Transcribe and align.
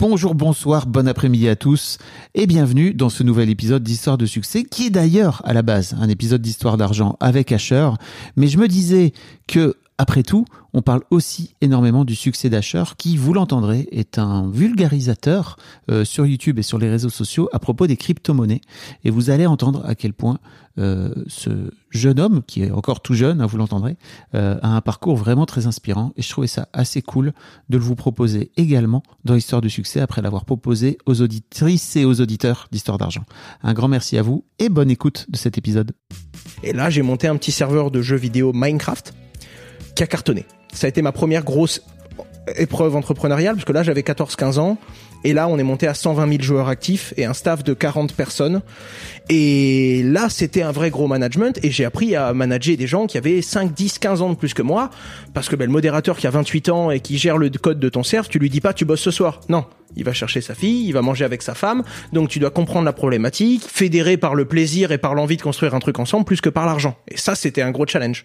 Bonjour, 0.00 0.34
bonsoir, 0.34 0.86
bon 0.86 1.06
après-midi 1.06 1.46
à 1.46 1.56
tous 1.56 1.98
et 2.34 2.46
bienvenue 2.46 2.94
dans 2.94 3.10
ce 3.10 3.22
nouvel 3.22 3.50
épisode 3.50 3.82
d'Histoire 3.82 4.16
de 4.16 4.24
succès 4.24 4.62
qui 4.64 4.86
est 4.86 4.90
d'ailleurs 4.90 5.42
à 5.44 5.52
la 5.52 5.60
base 5.60 5.94
un 6.00 6.08
épisode 6.08 6.40
d'Histoire 6.40 6.78
d'argent 6.78 7.18
avec 7.20 7.52
Asher. 7.52 7.90
Mais 8.34 8.46
je 8.46 8.56
me 8.56 8.66
disais 8.66 9.12
que 9.46 9.76
après 10.00 10.22
tout, 10.22 10.46
on 10.72 10.80
parle 10.80 11.02
aussi 11.10 11.54
énormément 11.60 12.06
du 12.06 12.14
succès 12.14 12.48
d'Asher, 12.48 12.84
qui, 12.96 13.18
vous 13.18 13.34
l'entendrez, 13.34 13.86
est 13.92 14.16
un 14.16 14.48
vulgarisateur 14.48 15.58
euh, 15.90 16.06
sur 16.06 16.24
YouTube 16.24 16.58
et 16.58 16.62
sur 16.62 16.78
les 16.78 16.88
réseaux 16.88 17.10
sociaux 17.10 17.50
à 17.52 17.58
propos 17.58 17.86
des 17.86 17.98
crypto-monnaies. 17.98 18.62
Et 19.04 19.10
vous 19.10 19.28
allez 19.28 19.44
entendre 19.44 19.84
à 19.84 19.94
quel 19.94 20.14
point 20.14 20.38
euh, 20.78 21.12
ce 21.26 21.50
jeune 21.90 22.18
homme, 22.18 22.40
qui 22.46 22.62
est 22.62 22.70
encore 22.70 23.02
tout 23.02 23.12
jeune, 23.12 23.42
hein, 23.42 23.46
vous 23.46 23.58
l'entendrez, 23.58 23.98
euh, 24.34 24.58
a 24.62 24.68
un 24.68 24.80
parcours 24.80 25.16
vraiment 25.16 25.44
très 25.44 25.66
inspirant. 25.66 26.14
Et 26.16 26.22
je 26.22 26.30
trouvais 26.30 26.46
ça 26.46 26.70
assez 26.72 27.02
cool 27.02 27.34
de 27.68 27.76
le 27.76 27.84
vous 27.84 27.94
proposer 27.94 28.52
également 28.56 29.02
dans 29.26 29.34
Histoire 29.34 29.60
du 29.60 29.68
succès, 29.68 30.00
après 30.00 30.22
l'avoir 30.22 30.46
proposé 30.46 30.96
aux 31.04 31.20
auditrices 31.20 31.96
et 31.96 32.06
aux 32.06 32.22
auditeurs 32.22 32.68
d'Histoire 32.72 32.96
d'argent. 32.96 33.26
Un 33.62 33.74
grand 33.74 33.88
merci 33.88 34.16
à 34.16 34.22
vous 34.22 34.46
et 34.58 34.70
bonne 34.70 34.90
écoute 34.90 35.26
de 35.28 35.36
cet 35.36 35.58
épisode. 35.58 35.92
Et 36.62 36.72
là, 36.72 36.88
j'ai 36.88 37.02
monté 37.02 37.28
un 37.28 37.36
petit 37.36 37.52
serveur 37.52 37.90
de 37.90 38.00
jeux 38.00 38.16
vidéo 38.16 38.52
Minecraft 38.54 39.12
qui 40.00 40.04
a 40.04 40.06
cartonné. 40.06 40.46
Ça 40.72 40.86
a 40.86 40.88
été 40.88 41.02
ma 41.02 41.12
première 41.12 41.44
grosse 41.44 41.82
épreuve 42.56 42.96
entrepreneuriale 42.96 43.56
parce 43.56 43.66
que 43.66 43.72
là 43.72 43.82
j'avais 43.82 44.00
14-15 44.00 44.58
ans 44.58 44.78
et 45.24 45.34
là 45.34 45.46
on 45.46 45.58
est 45.58 45.62
monté 45.62 45.86
à 45.86 45.92
120 45.92 46.26
000 46.26 46.42
joueurs 46.42 46.68
actifs 46.68 47.12
et 47.18 47.26
un 47.26 47.34
staff 47.34 47.62
de 47.62 47.74
40 47.74 48.14
personnes 48.14 48.62
et 49.28 50.02
là 50.02 50.30
c'était 50.30 50.62
un 50.62 50.72
vrai 50.72 50.88
gros 50.88 51.06
management 51.06 51.62
et 51.62 51.70
j'ai 51.70 51.84
appris 51.84 52.16
à 52.16 52.32
manager 52.32 52.78
des 52.78 52.86
gens 52.86 53.06
qui 53.06 53.18
avaient 53.18 53.42
5, 53.42 53.74
10, 53.74 53.98
15 53.98 54.22
ans 54.22 54.30
de 54.30 54.36
plus 54.36 54.54
que 54.54 54.62
moi 54.62 54.88
parce 55.34 55.50
que 55.50 55.54
ben, 55.54 55.66
le 55.66 55.72
modérateur 55.72 56.16
qui 56.16 56.26
a 56.26 56.30
28 56.30 56.70
ans 56.70 56.90
et 56.90 57.00
qui 57.00 57.18
gère 57.18 57.36
le 57.36 57.50
code 57.50 57.78
de 57.78 57.88
ton 57.90 58.02
serve 58.02 58.26
tu 58.28 58.38
lui 58.38 58.48
dis 58.48 58.62
pas 58.62 58.72
tu 58.72 58.86
bosses 58.86 59.02
ce 59.02 59.10
soir 59.10 59.40
non 59.50 59.66
il 59.96 60.04
va 60.04 60.12
chercher 60.12 60.40
sa 60.40 60.54
fille, 60.54 60.86
il 60.86 60.92
va 60.92 61.02
manger 61.02 61.24
avec 61.24 61.42
sa 61.42 61.54
femme, 61.54 61.82
donc 62.12 62.28
tu 62.28 62.38
dois 62.38 62.50
comprendre 62.50 62.84
la 62.84 62.92
problématique, 62.92 63.64
fédéré 63.64 64.16
par 64.16 64.36
le 64.36 64.44
plaisir 64.44 64.92
et 64.92 64.98
par 64.98 65.14
l'envie 65.14 65.36
de 65.36 65.42
construire 65.42 65.74
un 65.74 65.80
truc 65.80 65.98
ensemble 65.98 66.24
plus 66.24 66.40
que 66.40 66.48
par 66.48 66.64
l'argent. 66.64 66.96
Et 67.08 67.16
ça, 67.16 67.34
c'était 67.34 67.62
un 67.62 67.72
gros 67.72 67.86
challenge. 67.88 68.24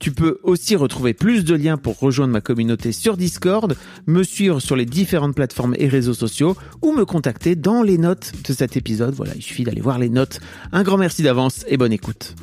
Tu 0.00 0.12
peux 0.12 0.38
aussi 0.42 0.76
retrouver 0.76 1.12
plus 1.12 1.44
de 1.44 1.54
liens 1.54 1.76
pour 1.76 1.98
rejoindre 1.98 2.32
ma 2.32 2.40
communauté 2.40 2.90
sur 2.90 3.18
Discord, 3.18 3.76
me 4.06 4.22
suivre 4.22 4.58
sur 4.58 4.74
les 4.74 4.86
différentes 4.86 5.34
plateformes 5.34 5.74
et 5.78 5.88
réseaux 5.88 6.14
sociaux 6.14 6.56
ou 6.80 6.92
me 6.92 7.04
contacter 7.04 7.54
dans 7.54 7.82
les 7.82 7.98
notes 7.98 8.32
de 8.48 8.54
cet 8.54 8.78
épisode. 8.78 9.14
Voilà, 9.14 9.34
il 9.36 9.42
suffit 9.42 9.62
d'aller 9.62 9.82
voir 9.82 9.98
les 9.98 10.08
notes. 10.08 10.40
Un 10.72 10.84
grand 10.84 10.96
merci 10.96 11.22
d'avance 11.22 11.66
et 11.68 11.76
bonne 11.76 11.92
écoute. 11.92 12.34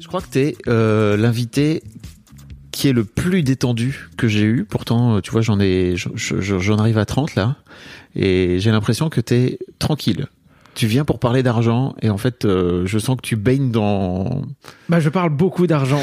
Je 0.00 0.08
crois 0.08 0.22
que 0.22 0.30
tu 0.32 0.38
es 0.38 0.56
euh, 0.68 1.18
l'invité 1.18 1.82
qui 2.70 2.88
est 2.88 2.94
le 2.94 3.04
plus 3.04 3.42
détendu 3.42 4.08
que 4.16 4.26
j'ai 4.26 4.44
eu. 4.44 4.64
Pourtant, 4.64 5.20
tu 5.20 5.30
vois, 5.30 5.42
j'en 5.42 5.60
ai, 5.60 5.96
j'en 5.96 6.78
arrive 6.78 6.96
à 6.96 7.04
30 7.04 7.34
là. 7.34 7.56
Et 8.16 8.58
j'ai 8.58 8.70
l'impression 8.70 9.10
que 9.10 9.20
tu 9.20 9.34
es 9.34 9.58
tranquille 9.78 10.28
tu 10.74 10.86
viens 10.86 11.04
pour 11.04 11.18
parler 11.18 11.42
d'argent 11.42 11.94
et 12.02 12.10
en 12.10 12.18
fait, 12.18 12.44
euh, 12.44 12.86
je 12.86 12.98
sens 12.98 13.16
que 13.16 13.22
tu 13.22 13.36
baignes 13.36 13.70
dans. 13.70 14.42
Bah, 14.88 15.00
je 15.00 15.08
parle 15.08 15.30
beaucoup 15.30 15.66
d'argent. 15.66 16.02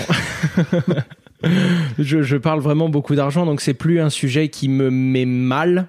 je, 1.98 2.22
je, 2.22 2.38
parle 2.38 2.60
vraiment 2.60 2.90
beaucoup 2.90 3.16
d'argent, 3.16 3.46
donc 3.46 3.62
c'est 3.62 3.74
plus 3.74 4.00
un 4.00 4.10
sujet 4.10 4.50
qui 4.50 4.70
me 4.70 4.90
met 4.90 5.26
mal, 5.26 5.88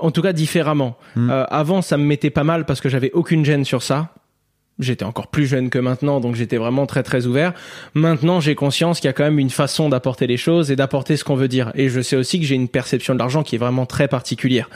en 0.00 0.10
tout 0.10 0.22
cas 0.22 0.32
différemment. 0.32 0.96
Hmm. 1.16 1.30
Euh, 1.30 1.44
avant, 1.50 1.82
ça 1.82 1.96
me 1.96 2.04
mettait 2.04 2.30
pas 2.30 2.44
mal 2.44 2.66
parce 2.66 2.80
que 2.80 2.88
j'avais 2.88 3.10
aucune 3.12 3.44
gêne 3.44 3.64
sur 3.64 3.82
ça. 3.82 4.14
J'étais 4.80 5.04
encore 5.04 5.28
plus 5.28 5.46
jeune 5.46 5.70
que 5.70 5.78
maintenant, 5.78 6.20
donc 6.20 6.34
j'étais 6.34 6.56
vraiment 6.56 6.86
très 6.86 7.02
très 7.02 7.26
ouvert. 7.26 7.52
Maintenant, 7.94 8.40
j'ai 8.40 8.54
conscience 8.54 9.00
qu'il 9.00 9.08
y 9.08 9.10
a 9.10 9.12
quand 9.12 9.24
même 9.24 9.38
une 9.38 9.50
façon 9.50 9.88
d'apporter 9.88 10.26
les 10.26 10.36
choses 10.36 10.70
et 10.70 10.76
d'apporter 10.76 11.16
ce 11.16 11.24
qu'on 11.24 11.36
veut 11.36 11.48
dire. 11.48 11.72
Et 11.74 11.88
je 11.88 12.00
sais 12.00 12.16
aussi 12.16 12.40
que 12.40 12.46
j'ai 12.46 12.54
une 12.54 12.68
perception 12.68 13.14
de 13.14 13.18
l'argent 13.18 13.42
qui 13.42 13.54
est 13.54 13.58
vraiment 13.58 13.86
très 13.86 14.08
particulière. 14.08 14.68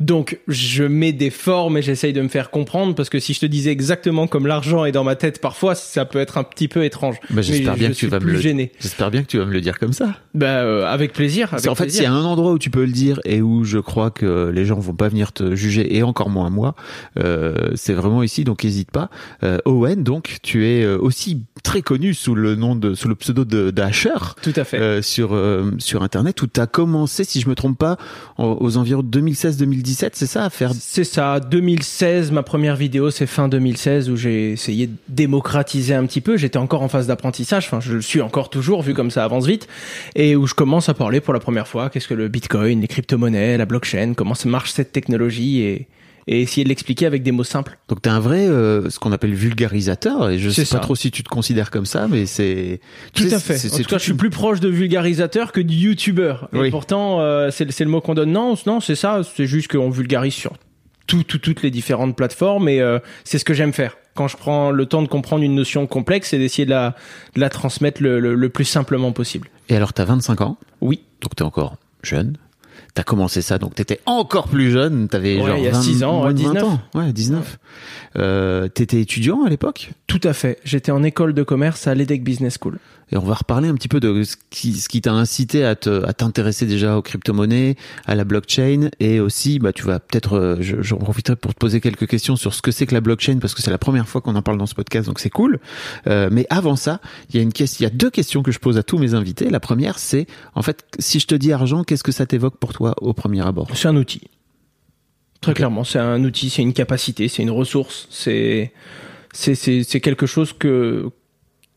Donc, 0.00 0.38
je 0.48 0.84
mets 0.84 1.12
des 1.12 1.30
formes 1.30 1.78
et 1.78 1.82
j'essaye 1.82 2.12
de 2.12 2.20
me 2.20 2.28
faire 2.28 2.50
comprendre 2.50 2.94
parce 2.94 3.08
que 3.08 3.18
si 3.18 3.34
je 3.34 3.40
te 3.40 3.46
disais 3.46 3.70
exactement 3.70 4.26
comme 4.26 4.46
l'argent 4.46 4.84
est 4.84 4.92
dans 4.92 5.04
ma 5.04 5.16
tête, 5.16 5.40
parfois 5.40 5.74
ça 5.74 6.04
peut 6.04 6.18
être 6.20 6.38
un 6.38 6.44
petit 6.44 6.68
peu 6.68 6.84
étrange. 6.84 7.16
Bah, 7.30 7.42
j'espère 7.42 7.72
Mais 7.72 7.78
bien 7.78 7.88
je 7.88 7.94
que 7.94 7.98
tu 7.98 8.06
vas 8.08 8.20
me 8.20 8.30
le. 8.30 8.42
J'espère 8.80 9.10
bien 9.10 9.22
que 9.22 9.28
tu 9.28 9.38
vas 9.38 9.44
me 9.44 9.52
le 9.52 9.60
dire 9.60 9.78
comme 9.78 9.92
ça. 9.92 10.16
Bah, 10.34 10.46
euh, 10.46 10.84
avec 10.86 11.12
plaisir. 11.12 11.48
Avec 11.52 11.68
en 11.68 11.74
fait, 11.74 11.90
s'il 11.90 12.02
y 12.02 12.06
a 12.06 12.12
un 12.12 12.24
endroit 12.24 12.52
où 12.52 12.58
tu 12.58 12.70
peux 12.70 12.84
le 12.84 12.92
dire 12.92 13.20
et 13.24 13.40
où 13.40 13.64
je 13.64 13.78
crois 13.78 14.10
que 14.10 14.50
les 14.52 14.64
gens 14.64 14.78
vont 14.78 14.94
pas 14.94 15.08
venir 15.08 15.32
te 15.32 15.54
juger 15.54 15.96
et 15.96 16.02
encore 16.02 16.30
moins 16.30 16.50
moi, 16.50 16.74
euh, 17.18 17.70
c'est 17.74 17.94
vraiment 17.94 18.22
ici. 18.22 18.44
Donc, 18.44 18.64
n'hésite 18.64 18.90
pas. 18.90 19.10
Euh, 19.42 19.51
Owen, 19.64 20.02
donc, 20.02 20.36
tu 20.42 20.66
es 20.66 20.82
euh, 20.82 20.98
aussi 20.98 21.42
très 21.62 21.82
connu 21.82 22.14
sous 22.14 22.34
le 22.34 22.54
nom 22.56 22.74
de, 22.74 22.94
sous 22.94 23.08
le 23.08 23.14
pseudo 23.14 23.44
de 23.44 23.70
d'Asher. 23.70 24.10
Tout 24.42 24.52
à 24.56 24.64
fait. 24.64 24.78
Euh, 24.78 25.02
sur 25.02 25.34
euh, 25.34 25.70
sur 25.78 26.02
internet 26.02 26.40
où 26.42 26.46
tu 26.46 26.60
as 26.60 26.66
commencé 26.66 27.24
si 27.24 27.40
je 27.40 27.48
me 27.48 27.54
trompe 27.54 27.78
pas 27.78 27.96
en- 28.38 28.56
aux 28.60 28.76
environs 28.76 29.02
de 29.02 29.20
2016-2017 29.20 30.10
c'est 30.14 30.26
ça 30.26 30.44
à 30.44 30.50
faire 30.50 30.72
C'est 30.78 31.04
ça, 31.04 31.38
2016, 31.40 32.32
ma 32.32 32.42
première 32.42 32.76
vidéo, 32.76 33.10
c'est 33.10 33.26
fin 33.26 33.48
2016 33.48 34.10
où 34.10 34.16
j'ai 34.16 34.52
essayé 34.52 34.86
de 34.88 34.94
démocratiser 35.08 35.94
un 35.94 36.04
petit 36.06 36.20
peu. 36.20 36.36
J'étais 36.36 36.58
encore 36.58 36.82
en 36.82 36.88
phase 36.88 37.06
d'apprentissage, 37.06 37.66
enfin 37.66 37.80
je 37.80 37.94
le 37.94 38.02
suis 38.02 38.20
encore 38.20 38.50
toujours 38.50 38.82
vu 38.82 38.94
comme 38.94 39.10
ça 39.10 39.24
avance 39.24 39.46
vite, 39.46 39.68
et 40.14 40.36
où 40.36 40.46
je 40.46 40.54
commence 40.54 40.88
à 40.88 40.94
parler 40.94 41.20
pour 41.20 41.34
la 41.34 41.40
première 41.40 41.68
fois 41.68 41.90
qu'est-ce 41.90 42.08
que 42.08 42.14
le 42.14 42.28
Bitcoin, 42.28 42.80
les 42.80 42.88
crypto-monnaies, 42.88 43.56
la 43.56 43.66
blockchain, 43.66 44.14
comment 44.16 44.34
ça 44.34 44.48
marche 44.48 44.72
cette 44.72 44.92
technologie 44.92 45.60
et, 45.60 45.86
et 46.26 46.40
essayer 46.42 46.62
de 46.64 46.68
l'expliquer 46.68 47.06
avec 47.06 47.22
des 47.22 47.32
mots 47.32 47.44
simples. 47.44 47.78
donc 47.88 48.00
t'es 48.02 48.10
un 48.10 48.20
vrai 48.20 48.46
euh, 48.48 48.88
ce 48.90 48.98
qu'on 48.98 49.12
appelle 49.12 49.34
vulgarisateur 49.34 50.30
et 50.30 50.38
je 50.38 50.50
sais 50.50 50.64
pas 50.64 50.78
trop 50.80 50.94
si 50.94 51.10
tu 51.10 51.22
te 51.22 51.28
considères 51.28 51.70
comme 51.70 51.86
ça 51.86 52.06
mais 52.08 52.26
c'est 52.26 52.80
Tout 53.14 53.24
sais, 53.24 53.34
à 53.34 53.40
fait. 53.40 53.72
En 53.72 53.76
tout 53.76 53.82
cas, 53.84 53.98
je 53.98 54.02
suis 54.04 54.14
plus 54.14 54.30
proche 54.30 54.60
de 54.60 54.68
vulgarisateur 54.68 55.52
que 55.52 55.60
de 55.60 55.72
youtubeur. 55.72 56.48
Et 56.52 56.70
pourtant, 56.70 57.20
euh, 57.20 57.50
c'est 57.50 57.70
c'est 57.72 57.84
le 57.84 57.90
mot 57.90 58.00
qu'on 58.00 58.14
donne. 58.14 58.32
Non, 58.32 58.54
non, 58.66 58.80
c'est 58.80 58.94
ça. 58.94 59.20
C'est 59.36 59.46
juste 59.46 59.70
qu'on 59.70 59.90
vulgarise 59.90 60.34
sur 60.34 60.52
tout, 61.06 61.22
tout- 61.24 61.38
toutes 61.38 61.62
les 61.62 61.70
différentes 61.70 62.16
plateformes 62.16 62.68
et 62.68 62.80
euh, 62.80 62.98
c'est 63.24 63.38
ce 63.38 63.44
que 63.44 63.54
j'aime 63.54 63.72
faire. 63.72 63.96
Quand 64.14 64.28
je 64.28 64.36
prends 64.36 64.70
le 64.70 64.86
temps 64.86 65.02
de 65.02 65.08
comprendre 65.08 65.42
une 65.42 65.54
notion 65.54 65.86
complexe, 65.86 66.28
c'est 66.30 66.38
d'essayer 66.38 66.64
de 66.66 66.70
la, 66.70 66.94
de 67.34 67.40
la 67.40 67.48
transmettre 67.48 68.02
le, 68.02 68.20
le- 68.20 68.34
le 68.34 68.48
plus 68.50 68.64
simplement 68.64 69.10
possible. 69.12 69.48
et 69.68 69.76
alors 69.76 69.92
t'as 69.92 70.04
25 70.04 70.40
ans? 70.42 70.58
Oui. 70.80 71.02
donc 71.20 71.34
t'es 71.34 71.42
encore 71.42 71.76
jeune 72.02 72.36
T'as 72.94 73.04
commencé 73.04 73.40
ça, 73.40 73.56
donc 73.56 73.74
t'étais 73.74 74.00
encore 74.04 74.48
plus 74.48 74.70
jeune, 74.70 75.08
t'avais 75.08 75.40
Ouais, 75.40 75.46
genre 75.46 75.56
il 75.56 75.64
y 75.64 75.68
a 75.68 75.72
20 75.72 75.80
six 75.82 76.04
ans, 76.04 76.18
moins 76.18 76.26
ouais, 76.26 76.34
de 76.34 76.42
20 76.42 76.52
19. 76.52 76.64
ans. 76.64 76.80
Ouais, 76.94 77.12
19. 77.12 77.58
Euh, 78.18 78.68
t'étais 78.68 79.00
étudiant 79.00 79.44
à 79.44 79.48
l'époque? 79.48 79.92
Tout 80.06 80.20
à 80.24 80.34
fait. 80.34 80.58
J'étais 80.64 80.92
en 80.92 81.02
école 81.02 81.32
de 81.32 81.42
commerce 81.42 81.86
à 81.86 81.94
l'EDEC 81.94 82.22
Business 82.22 82.58
School. 82.60 82.78
Et 83.12 83.16
on 83.18 83.24
va 83.24 83.34
reparler 83.34 83.68
un 83.68 83.74
petit 83.74 83.88
peu 83.88 84.00
de 84.00 84.22
ce 84.24 84.36
qui, 84.48 84.72
ce 84.74 84.88
qui 84.88 85.02
t'a 85.02 85.12
incité 85.12 85.64
à, 85.64 85.76
te, 85.76 86.04
à 86.06 86.14
t'intéresser 86.14 86.64
déjà 86.64 86.96
aux 86.96 87.02
crypto-monnaies, 87.02 87.76
à 88.06 88.14
la 88.14 88.24
blockchain, 88.24 88.88
et 89.00 89.20
aussi, 89.20 89.58
bah, 89.58 89.72
tu 89.74 89.84
vas 89.84 90.00
peut-être, 90.00 90.38
euh, 90.38 90.56
je, 90.60 90.80
j'en 90.80 90.96
profiterai 90.96 91.36
pour 91.36 91.52
te 91.52 91.58
poser 91.58 91.82
quelques 91.82 92.06
questions 92.06 92.36
sur 92.36 92.54
ce 92.54 92.62
que 92.62 92.70
c'est 92.70 92.86
que 92.86 92.94
la 92.94 93.02
blockchain, 93.02 93.38
parce 93.38 93.54
que 93.54 93.60
c'est 93.60 93.70
la 93.70 93.78
première 93.78 94.08
fois 94.08 94.22
qu'on 94.22 94.34
en 94.34 94.42
parle 94.42 94.56
dans 94.56 94.66
ce 94.66 94.74
podcast, 94.74 95.06
donc 95.06 95.20
c'est 95.20 95.30
cool. 95.30 95.60
Euh, 96.06 96.30
mais 96.32 96.46
avant 96.48 96.74
ça, 96.74 97.00
il 97.28 97.36
y 97.36 97.38
a 97.38 97.42
une 97.42 97.52
question, 97.52 97.80
il 97.80 97.84
y 97.84 97.92
a 97.92 97.94
deux 97.94 98.10
questions 98.10 98.42
que 98.42 98.50
je 98.50 98.58
pose 98.58 98.78
à 98.78 98.82
tous 98.82 98.96
mes 98.96 99.12
invités. 99.12 99.50
La 99.50 99.60
première, 99.60 99.98
c'est, 99.98 100.26
en 100.54 100.62
fait, 100.62 100.84
si 100.98 101.20
je 101.20 101.26
te 101.26 101.34
dis 101.34 101.52
argent, 101.52 101.84
qu'est-ce 101.84 102.02
que 102.02 102.12
ça 102.12 102.24
t'évoque 102.24 102.56
pour 102.56 102.72
toi 102.72 102.94
au 103.02 103.12
premier 103.12 103.46
abord? 103.46 103.68
C'est 103.74 103.88
un 103.88 103.96
outil. 103.96 104.22
Très 105.42 105.52
clairement, 105.54 105.84
c'est 105.84 105.98
un 105.98 106.24
outil, 106.24 106.48
c'est 106.48 106.62
une 106.62 106.72
capacité, 106.72 107.28
c'est 107.28 107.42
une 107.42 107.50
ressource, 107.50 108.06
c'est 108.10 108.72
c'est 109.32 109.54
c'est 109.54 110.00
quelque 110.00 110.24
chose 110.24 110.52
que 110.52 111.10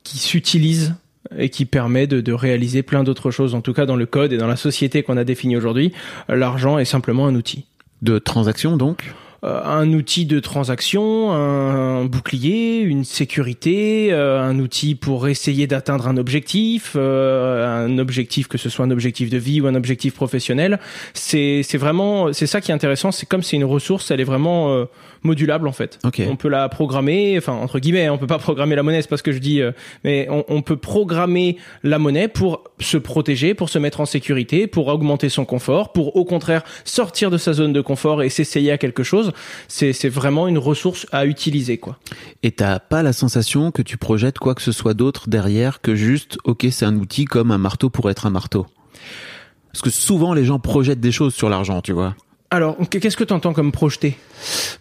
qui 0.04 0.20
s'utilise 0.20 0.94
et 1.38 1.50
qui 1.50 1.66
permet 1.66 2.07
de, 2.07 2.22
de 2.22 2.33
réaliser 2.33 2.83
plein 2.83 3.04
d'autres 3.04 3.31
choses. 3.31 3.56
En 3.56 3.62
tout 3.62 3.74
cas, 3.74 3.86
dans 3.86 3.95
le 3.95 4.06
code 4.06 4.33
et 4.33 4.38
dans 4.38 4.48
la 4.48 4.56
société 4.56 5.04
qu'on 5.04 5.18
a 5.18 5.24
définie 5.24 5.57
aujourd'hui, 5.57 5.92
l'argent 6.30 6.77
est 6.77 6.86
simplement 6.86 7.27
un 7.27 7.36
outil. 7.36 7.66
De 8.01 8.19
transaction, 8.19 8.77
donc? 8.77 9.13
Euh, 9.45 9.62
un 9.63 9.92
outil 9.94 10.25
de 10.25 10.39
transaction, 10.39 11.31
un, 11.31 12.06
bouclier, 12.06 12.80
une 12.80 13.04
sécurité, 13.04 14.12
euh, 14.12 14.42
un 14.42 14.57
outil 14.60 14.95
pour 14.95 15.27
essayer 15.27 15.68
d'atteindre 15.68 16.07
un 16.07 16.18
objectif, 16.18 16.94
euh, 16.95 17.86
un 17.86 17.98
objectif 18.00 18.48
que 18.48 18.57
ce 18.57 18.69
soit 18.69 18.86
un 18.86 18.92
objectif 18.92 19.30
de 19.30 19.38
vie 19.38 19.62
ou 19.62 19.68
un 19.68 19.75
objectif 19.75 20.16
professionnel. 20.16 20.80
C'est 21.13 21.62
c'est 21.63 21.78
vraiment 21.78 22.33
c'est 22.33 22.48
ça 22.48 22.60
qui 22.60 22.71
est 22.71 22.74
intéressant. 22.74 23.12
C'est 23.12 23.28
comme 23.28 23.44
c'est 23.44 23.56
une 23.56 23.66
ressource, 23.66 24.10
elle 24.10 24.21
est 24.21 24.25
vraiment 24.25 24.74
euh, 24.74 24.86
modulable 25.25 25.68
en 25.68 25.72
fait. 25.72 26.00
Ok. 26.04 26.22
On 26.30 26.36
peut 26.36 26.48
la 26.48 26.69
programmer, 26.69 27.38
enfin 27.38 27.54
entre 27.54 27.80
guillemets, 27.80 28.06
hein, 28.06 28.13
on 28.13 28.18
peut 28.18 28.27
pas 28.27 28.39
programmer 28.39 28.75
la 28.75 28.83
monnaie, 28.83 29.01
c'est 29.01 29.10
pas 29.10 29.18
ce 29.18 29.24
que 29.24 29.31
je 29.31 29.39
dis, 29.39 29.62
euh, 29.62 29.72
mais 30.04 30.27
on, 30.30 30.45
on 30.48 30.62
peut 30.62 30.77
programmer 30.77 31.57
la 31.83 32.00
monnaie 32.00 32.27
pour 32.27 32.63
se 32.80 32.98
protéger, 32.98 33.54
pour 33.54 33.69
se 33.69 33.80
mettre 33.80 34.00
en 34.00 34.06
sécurité, 34.06 34.68
pour 34.68 34.88
augmenter 34.88 35.30
son 35.30 35.45
confort, 35.45 35.92
pour 35.92 36.16
au 36.16 36.25
contraire 36.25 36.63
sortir 36.86 37.31
de 37.31 37.38
sa 37.38 37.54
zone 37.54 37.74
de 37.74 37.81
confort 37.81 38.24
et 38.24 38.30
s'essayer 38.30 38.72
à 38.72 38.77
quelque 38.77 39.04
chose. 39.04 39.33
C'est 39.68 39.94
c'est 39.94 40.10
vraiment 40.10 40.48
une 40.48 40.57
ressource 40.57 41.07
à 41.12 41.25
utiliser 41.25 41.78
quoi. 41.78 41.98
Et 42.44 42.51
t'as 42.51 42.80
pas 42.80 43.04
la 43.04 43.13
sensation 43.13 43.71
que 43.71 43.81
tu 43.81 43.98
projettes 43.98 44.39
quoi 44.39 44.56
que 44.56 44.62
ce 44.62 44.71
soit 44.71 44.94
d'autre 44.94 45.30
derrière 45.30 45.81
que 45.81 45.95
juste, 45.95 46.38
ok, 46.44 46.68
c'est 46.71 46.86
un 46.86 46.95
outil 46.95 47.25
comme 47.25 47.51
un 47.51 47.57
marteau 47.57 47.89
pour 47.89 48.10
être 48.10 48.25
un 48.25 48.30
marteau? 48.30 48.66
Parce 49.71 49.81
que 49.81 49.89
souvent 49.89 50.33
les 50.33 50.45
gens 50.45 50.60
projettent 50.60 51.01
des 51.01 51.12
choses 51.12 51.33
sur 51.33 51.50
l'argent, 51.50 51.81
tu 51.81 51.92
vois. 51.92 52.16
Alors, 52.51 52.77
qu'est-ce 52.89 53.18
que 53.18 53.24
tu 53.24 53.33
entends 53.33 53.53
comme 53.53 53.71
projeter 53.71 54.18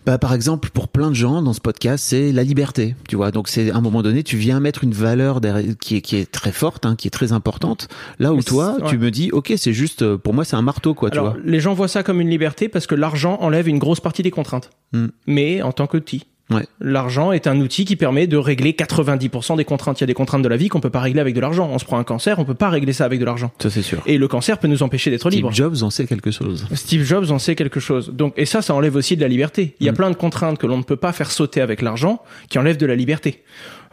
Bah, 0.05 0.19
par 0.19 0.35
exemple, 0.35 0.69
pour 0.71 0.89
plein 0.89 1.09
de 1.09 1.15
gens 1.15 1.43
dans 1.43 1.55
ce 1.55 1.61
podcast, 1.61 2.05
c'est 2.07 2.31
la 2.31 2.43
liberté, 2.43 2.95
tu 3.09 3.17
vois. 3.17 3.31
Donc, 3.31 3.49
c'est 3.49 3.71
à 3.71 3.77
un 3.77 3.81
moment 3.81 4.03
donné, 4.03 4.23
tu 4.23 4.37
viens 4.37 4.61
mettre 4.61 4.85
une 4.85 4.93
valeur 4.93 5.41
qui 5.81 5.97
est 5.97 6.01
qui 6.01 6.17
est 6.17 6.31
très 6.31 6.53
forte, 6.53 6.85
hein, 6.87 6.95
qui 6.95 7.09
est 7.09 7.11
très 7.11 7.33
importante. 7.33 7.89
Là 8.19 8.33
où 8.33 8.37
Mais 8.37 8.43
toi, 8.43 8.77
tu 8.87 8.99
me 8.99 9.11
dis, 9.11 9.31
ok, 9.33 9.55
c'est 9.57 9.73
juste, 9.73 10.03
euh, 10.03 10.19
pour 10.19 10.35
moi, 10.35 10.45
c'est 10.45 10.57
un 10.57 10.63
marteau, 10.63 10.95
quoi, 10.95 11.11
tu 11.11 11.19
Alors, 11.19 11.33
vois. 11.33 11.41
les 11.45 11.61
gens 11.61 11.75
voient 11.75 11.89
ça 11.89 12.03
comme 12.03 12.21
une 12.21 12.29
liberté 12.29 12.69
parce 12.69 12.87
que 12.87 12.95
l'argent 12.95 13.39
enlève 13.41 13.67
une 13.67 13.79
grosse 13.79 14.01
partie 14.01 14.23
des 14.23 14.31
contraintes. 14.31 14.71
Hmm. 14.93 15.09
Mais 15.27 15.63
en 15.63 15.73
tant 15.73 15.87
qu'outil. 15.87 16.27
Ouais. 16.51 16.67
L'argent 16.79 17.33
est 17.33 17.47
un 17.47 17.59
outil 17.61 17.87
qui 17.87 17.97
permet 17.97 18.27
de 18.27 18.37
régler 18.37 18.73
90% 18.73 19.57
des 19.57 19.65
contraintes. 19.65 19.99
Il 20.01 20.03
y 20.03 20.05
a 20.05 20.07
des 20.07 20.15
contraintes 20.15 20.43
de 20.43 20.49
la 20.49 20.59
vie 20.59 20.69
qu'on 20.69 20.81
peut 20.81 20.91
pas 20.91 21.01
régler 21.01 21.21
avec 21.21 21.35
de 21.35 21.41
l'argent. 21.41 21.71
On 21.73 21.79
se 21.79 21.87
prend 21.87 21.99
un 21.99 22.05
cancer, 22.05 22.39
on 22.39 22.45
peut 22.45 22.53
pas 22.55 22.69
régler 22.69 22.93
ça 22.93 23.07
avec 23.07 23.19
de 23.19 23.25
l'argent. 23.25 23.51
Ça, 23.61 23.71
c'est 23.71 23.81
sûr. 23.83 24.03
Et 24.05 24.19
le 24.19 24.29
cancer 24.29 24.59
peut 24.59 24.69
nous 24.69 24.83
empêcher 24.83 25.11
d'être 25.11 25.23
Steve 25.31 25.33
libres. 25.37 25.53
Jobs 25.53 25.83
en 25.83 25.89
sait 25.89 26.07
quelque 26.07 26.31
chose. 26.31 26.67
Steve 26.75 27.03
Jobs 27.03 27.31
en 27.31 27.39
sait 27.39 27.55
quelque 27.55 27.81
chose. 27.81 28.11
Donc, 28.13 28.35
et 28.37 28.45
ça, 28.45 28.61
ça 28.61 28.75
enlève 28.75 28.95
aussi 28.95 29.17
de 29.17 29.23
la 29.23 29.29
liberté. 29.29 29.75
Il 29.81 29.87
y 29.87 29.89
a 29.89 29.93
Mm. 29.93 29.97
plein 29.97 30.11
de 30.11 30.17
contraintes 30.17 30.59
que 30.59 30.67
l'on 30.67 30.77
ne 30.77 30.83
peut 30.83 30.97
pas 30.97 31.13
faire 31.13 31.31
sauter 31.31 31.63
avec 31.63 31.81
l'argent 31.81 32.21
qui 32.51 32.59
enlèvent 32.59 32.77
de 32.77 32.87
la 32.87 32.95
liberté. 32.97 33.43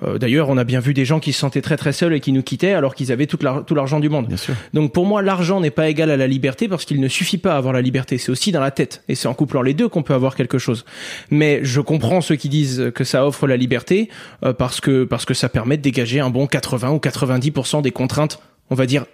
Euh, 0.04 0.18
D'ailleurs, 0.18 0.50
on 0.50 0.58
a 0.58 0.64
bien 0.64 0.80
vu 0.80 0.94
des 0.94 1.06
gens 1.06 1.20
qui 1.20 1.34
se 1.34 1.40
sentaient 1.40 1.62
très 1.62 1.78
très 1.78 1.94
seuls 1.94 2.14
et 2.14 2.20
qui 2.20 2.32
nous 2.32 2.44
quittaient 2.44 2.74
alors 2.74 2.96
qu'ils 2.96 3.12
avaient 3.12 3.28
tout 3.28 3.38
l'argent 3.76 4.00
du 4.00 4.10
monde. 4.10 4.28
Bien 4.28 4.38
sûr. 4.38 4.56
Donc 4.74 4.94
pour 4.94 5.06
moi, 5.06 5.22
l'argent 5.22 5.60
n'est 5.60 5.72
pas 5.72 5.90
égal 5.90 6.10
à 6.12 6.18
la 6.18 6.28
liberté 6.28 6.68
parce 6.68 6.86
qu'il 6.86 7.00
ne 7.00 7.08
suffit 7.08 7.38
pas 7.38 7.54
à 7.54 7.58
avoir 7.58 7.74
la 7.74 7.82
liberté. 7.82 8.18
C'est 8.18 8.32
aussi 8.32 8.52
dans 8.52 8.62
la 8.62 8.72
tête. 8.72 9.04
Et 9.08 9.16
c'est 9.16 9.28
en 9.28 9.34
couplant 9.34 9.62
les 9.62 9.74
deux 9.74 9.90
qu'on 9.90 10.04
peut 10.04 10.14
avoir 10.14 10.36
quelque 10.36 10.58
chose. 10.58 10.86
Mais 11.30 11.60
je 11.64 11.82
comprends 11.82 12.22
ceux 12.22 12.36
qui 12.36 12.50
disent 12.50 12.92
que 12.96 13.04
ça 13.04 13.26
offre 13.26 13.48
la 13.48 13.58
liberté 13.58 14.10
euh, 14.44 14.54
parce 14.54 14.82
que 14.82 15.04
parce 15.04 15.26
que 15.26 15.34
ça 15.34 15.50
permet 15.50 15.78
de 15.78 15.82
dégager 15.82 16.20
un 16.20 16.30
bon 16.30 16.48
80 16.48 16.92
ou 16.92 16.98
90% 16.98 17.82
des 17.82 17.92
contraintes, 17.92 18.40
on 18.70 18.76
va 18.76 18.86
dire 18.86 19.06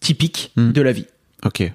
typiques 0.00 0.52
Mm. 0.56 0.72
de 0.72 0.82
la 0.82 0.92
vie. 0.92 1.06
Ok. 1.44 1.70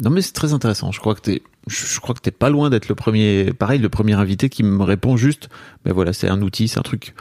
Non, 0.00 0.10
mais 0.10 0.22
c'est 0.22 0.32
très 0.32 0.52
intéressant. 0.52 0.92
Je 0.92 1.00
crois 1.00 1.14
que 1.14 1.20
t'es, 1.20 1.42
je 1.66 1.98
crois 1.98 2.14
que 2.14 2.20
t'es 2.20 2.30
pas 2.30 2.50
loin 2.50 2.70
d'être 2.70 2.88
le 2.88 2.94
premier, 2.94 3.52
pareil, 3.52 3.80
le 3.80 3.88
premier 3.88 4.14
invité 4.14 4.48
qui 4.48 4.62
me 4.62 4.82
répond 4.82 5.16
juste, 5.16 5.48
ben 5.84 5.92
voilà, 5.92 6.12
c'est 6.12 6.28
un 6.28 6.40
outil, 6.40 6.68
c'est 6.68 6.78
un 6.78 6.82
truc. 6.82 7.14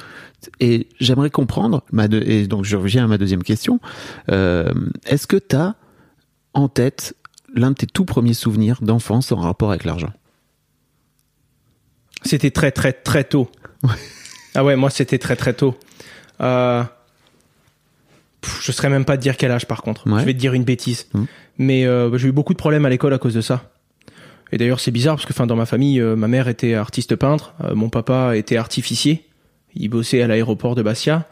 Et 0.59 0.87
j'aimerais 0.99 1.31
comprendre, 1.31 1.83
ma 1.91 2.05
et 2.05 2.45
donc 2.47 2.65
je 2.65 2.77
reviens 2.77 3.05
à 3.05 3.07
ma 3.07 3.17
deuxième 3.17 3.41
question. 3.41 3.79
Euh, 4.31 4.71
est-ce 5.05 5.25
que 5.25 5.37
t'as 5.37 5.73
en 6.53 6.69
tête 6.69 7.15
l'un 7.53 7.71
de 7.71 7.75
tes 7.75 7.87
tout 7.87 8.05
premiers 8.05 8.35
souvenirs 8.35 8.77
d'enfance 8.81 9.31
en 9.31 9.37
rapport 9.37 9.71
avec 9.71 9.83
l'argent? 9.83 10.13
C'était 12.23 12.51
très 12.51 12.71
très 12.71 12.93
très 12.93 13.23
tôt. 13.23 13.49
Ah 14.53 14.63
ouais, 14.63 14.75
moi 14.75 14.89
c'était 14.89 15.17
très 15.19 15.35
très 15.35 15.53
tôt. 15.53 15.75
Euh... 16.41 16.83
je 18.61 18.71
saurais 18.71 18.89
même 18.89 19.05
pas 19.05 19.17
te 19.17 19.21
dire 19.21 19.37
quel 19.37 19.51
âge 19.51 19.67
par 19.67 19.81
contre. 19.81 20.07
Ouais. 20.07 20.19
Je 20.21 20.25
vais 20.25 20.33
te 20.33 20.39
dire 20.39 20.53
une 20.53 20.63
bêtise. 20.63 21.07
Mhm. 21.13 21.27
Mais 21.57 21.85
euh, 21.85 22.17
j'ai 22.17 22.29
eu 22.29 22.31
beaucoup 22.31 22.53
de 22.53 22.57
problèmes 22.57 22.85
à 22.85 22.89
l'école 22.89 23.13
à 23.13 23.17
cause 23.17 23.33
de 23.33 23.41
ça. 23.41 23.71
Et 24.51 24.57
d'ailleurs 24.57 24.79
c'est 24.79 24.91
bizarre 24.91 25.15
parce 25.15 25.25
que 25.25 25.33
enfin 25.33 25.47
dans 25.47 25.55
ma 25.55 25.65
famille, 25.65 25.99
euh, 25.99 26.15
ma 26.15 26.27
mère 26.27 26.47
était 26.47 26.73
artiste 26.75 27.15
peintre, 27.15 27.53
euh, 27.63 27.75
mon 27.75 27.89
papa 27.89 28.37
était 28.37 28.57
artificier. 28.57 29.25
Il 29.75 29.89
bossait 29.89 30.21
à 30.21 30.27
l'aéroport 30.27 30.75
de 30.75 30.81
Bastia. 30.81 31.27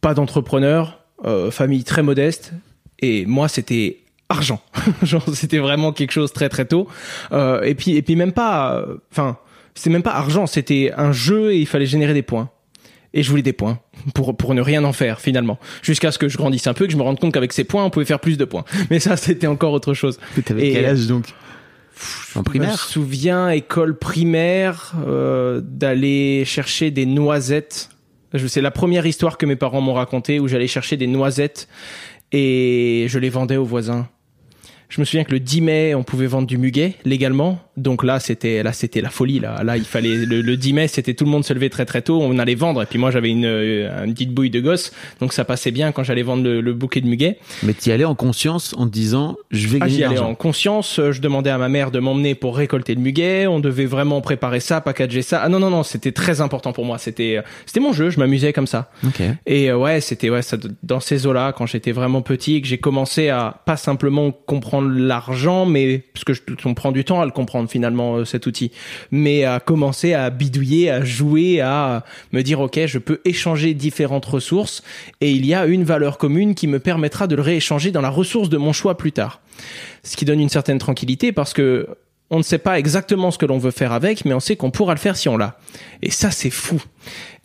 Pas 0.00 0.14
d'entrepreneur, 0.14 1.00
euh, 1.24 1.50
famille 1.50 1.84
très 1.84 2.02
modeste. 2.02 2.52
Et 3.00 3.26
moi 3.26 3.48
c'était 3.48 3.98
argent. 4.28 4.60
Genre 5.02 5.24
c'était 5.34 5.58
vraiment 5.58 5.92
quelque 5.92 6.12
chose 6.12 6.32
très 6.32 6.48
très 6.48 6.64
tôt. 6.64 6.88
Euh, 7.32 7.62
et 7.62 7.74
puis 7.74 7.96
et 7.96 8.02
puis 8.02 8.16
même 8.16 8.32
pas. 8.32 8.76
euh, 8.76 8.96
Enfin 9.10 9.36
c'était 9.74 9.90
même 9.90 10.04
pas 10.04 10.14
argent, 10.14 10.46
c'était 10.46 10.92
un 10.96 11.10
jeu 11.12 11.52
et 11.52 11.58
il 11.58 11.66
fallait 11.66 11.86
générer 11.86 12.14
des 12.14 12.22
points. 12.22 12.48
Et 13.16 13.22
je 13.22 13.30
voulais 13.30 13.42
des 13.42 13.52
points 13.52 13.78
pour 14.14 14.36
pour 14.36 14.54
ne 14.54 14.60
rien 14.60 14.84
en 14.84 14.92
faire 14.92 15.20
finalement, 15.20 15.58
jusqu'à 15.82 16.10
ce 16.10 16.18
que 16.18 16.28
je 16.28 16.36
grandisse 16.36 16.66
un 16.66 16.74
peu, 16.74 16.86
que 16.86 16.92
je 16.92 16.96
me 16.96 17.02
rende 17.02 17.18
compte 17.18 17.32
qu'avec 17.32 17.52
ces 17.52 17.64
points 17.64 17.84
on 17.84 17.90
pouvait 17.90 18.04
faire 18.04 18.20
plus 18.20 18.36
de 18.36 18.44
points. 18.44 18.64
Mais 18.90 18.98
ça 19.00 19.16
c'était 19.24 19.46
encore 19.46 19.72
autre 19.72 19.94
chose. 19.94 20.18
T'avais 20.44 20.68
Et- 20.68 20.72
quel 20.72 20.84
âge 20.84 21.06
donc 21.06 21.26
En 21.28 21.32
Je 22.34 22.38
me 22.40 22.44
primaire 22.44 22.78
souviens 22.78 23.48
école 23.50 23.96
primaire 23.98 24.94
euh, 25.06 25.60
d'aller 25.64 26.44
chercher 26.44 26.90
des 26.90 27.06
noisettes. 27.06 27.88
Je 28.34 28.48
c'est 28.48 28.60
la 28.60 28.72
première 28.72 29.06
histoire 29.06 29.38
que 29.38 29.46
mes 29.46 29.54
parents 29.56 29.80
m'ont 29.80 29.94
racontée 29.94 30.40
où 30.40 30.48
j'allais 30.48 30.66
chercher 30.66 30.96
des 30.96 31.06
noisettes 31.06 31.68
et 32.32 33.06
je 33.08 33.18
les 33.20 33.30
vendais 33.30 33.56
aux 33.56 33.64
voisins. 33.64 34.08
Je 34.94 35.00
me 35.00 35.04
souviens 35.04 35.24
que 35.24 35.32
le 35.32 35.40
10 35.40 35.60
mai, 35.60 35.94
on 35.96 36.04
pouvait 36.04 36.28
vendre 36.28 36.46
du 36.46 36.56
muguet 36.56 36.94
légalement. 37.04 37.58
Donc 37.76 38.04
là, 38.04 38.20
c'était 38.20 38.62
là, 38.62 38.72
c'était 38.72 39.00
la 39.00 39.10
folie. 39.10 39.40
Là, 39.40 39.64
là, 39.64 39.76
il 39.76 39.82
fallait 39.82 40.14
le, 40.14 40.40
le 40.40 40.56
10 40.56 40.72
mai, 40.72 40.86
c'était 40.86 41.14
tout 41.14 41.24
le 41.24 41.32
monde 41.32 41.44
se 41.44 41.52
levait 41.52 41.68
très 41.68 41.84
très 41.84 42.00
tôt. 42.00 42.20
On 42.22 42.38
allait 42.38 42.54
vendre. 42.54 42.80
Et 42.80 42.86
puis 42.86 43.00
moi, 43.00 43.10
j'avais 43.10 43.30
une, 43.30 43.44
euh, 43.44 44.04
une 44.04 44.12
petite 44.14 44.30
bouille 44.32 44.50
de 44.50 44.60
gosse, 44.60 44.92
donc 45.18 45.32
ça 45.32 45.44
passait 45.44 45.72
bien 45.72 45.90
quand 45.90 46.04
j'allais 46.04 46.22
vendre 46.22 46.44
le, 46.44 46.60
le 46.60 46.72
bouquet 46.74 47.00
de 47.00 47.08
muguet. 47.08 47.38
Mais 47.64 47.72
t'y 47.74 47.90
allais 47.90 48.04
en 48.04 48.14
conscience 48.14 48.72
en 48.78 48.86
te 48.86 48.92
disant, 48.92 49.36
je 49.50 49.66
vais 49.66 49.78
Ah, 49.80 49.86
gagner 49.86 49.96
j'y 49.96 50.04
allais 50.04 50.18
en 50.20 50.36
conscience. 50.36 51.00
euh, 51.00 51.10
Je 51.10 51.20
demandais 51.20 51.50
à 51.50 51.58
ma 51.58 51.68
mère 51.68 51.90
de 51.90 51.98
m'emmener 51.98 52.36
pour 52.36 52.56
récolter 52.56 52.94
le 52.94 53.00
muguet. 53.00 53.48
On 53.48 53.58
devait 53.58 53.86
vraiment 53.86 54.20
préparer 54.20 54.60
ça, 54.60 54.80
packager 54.80 55.22
ça. 55.22 55.40
Ah 55.42 55.48
non 55.48 55.58
non 55.58 55.70
non, 55.70 55.82
c'était 55.82 56.12
très 56.12 56.40
important 56.40 56.72
pour 56.72 56.84
moi. 56.84 56.98
C'était 56.98 57.38
euh, 57.38 57.42
c'était 57.66 57.80
mon 57.80 57.92
jeu. 57.92 58.10
Je 58.10 58.20
m'amusais 58.20 58.52
comme 58.52 58.68
ça. 58.68 58.92
Et 59.46 59.72
euh, 59.72 59.76
ouais, 59.76 60.00
c'était 60.00 60.30
ouais 60.30 60.42
ça, 60.42 60.56
dans 60.84 61.00
ces 61.00 61.26
eaux-là 61.26 61.52
quand 61.52 61.66
j'étais 61.66 61.90
vraiment 61.90 62.22
petit 62.22 62.54
et 62.54 62.60
que 62.62 62.68
j'ai 62.68 62.78
commencé 62.78 63.30
à 63.30 63.60
pas 63.66 63.76
simplement 63.76 64.30
comprendre 64.30 64.83
l'argent, 64.84 65.66
mais 65.66 65.98
parce 65.98 66.24
que 66.24 66.32
on 66.64 66.74
prend 66.74 66.92
du 66.92 67.04
temps 67.04 67.20
à 67.20 67.24
le 67.24 67.30
comprendre 67.30 67.68
finalement 67.68 68.16
euh, 68.16 68.24
cet 68.24 68.46
outil, 68.46 68.70
mais 69.10 69.44
à 69.44 69.60
commencer 69.60 70.14
à 70.14 70.30
bidouiller, 70.30 70.90
à 70.90 71.04
jouer, 71.04 71.60
à 71.60 72.04
me 72.32 72.42
dire 72.42 72.60
ok, 72.60 72.80
je 72.86 72.98
peux 72.98 73.20
échanger 73.24 73.74
différentes 73.74 74.24
ressources 74.24 74.82
et 75.20 75.30
il 75.30 75.46
y 75.46 75.54
a 75.54 75.66
une 75.66 75.84
valeur 75.84 76.18
commune 76.18 76.54
qui 76.54 76.66
me 76.66 76.78
permettra 76.78 77.26
de 77.26 77.36
le 77.36 77.42
rééchanger 77.42 77.90
dans 77.90 78.00
la 78.00 78.10
ressource 78.10 78.48
de 78.48 78.56
mon 78.56 78.72
choix 78.72 78.96
plus 78.96 79.12
tard. 79.12 79.40
Ce 80.02 80.16
qui 80.16 80.24
donne 80.24 80.40
une 80.40 80.48
certaine 80.48 80.78
tranquillité 80.78 81.32
parce 81.32 81.52
que 81.52 81.88
on 82.30 82.38
ne 82.38 82.42
sait 82.42 82.58
pas 82.58 82.78
exactement 82.78 83.30
ce 83.30 83.38
que 83.38 83.46
l'on 83.46 83.58
veut 83.58 83.70
faire 83.70 83.92
avec, 83.92 84.24
mais 84.24 84.34
on 84.34 84.40
sait 84.40 84.56
qu'on 84.56 84.70
pourra 84.70 84.94
le 84.94 84.98
faire 84.98 85.16
si 85.16 85.28
on 85.28 85.36
l'a. 85.36 85.58
Et 86.02 86.10
ça, 86.10 86.30
c'est 86.30 86.50
fou. 86.50 86.82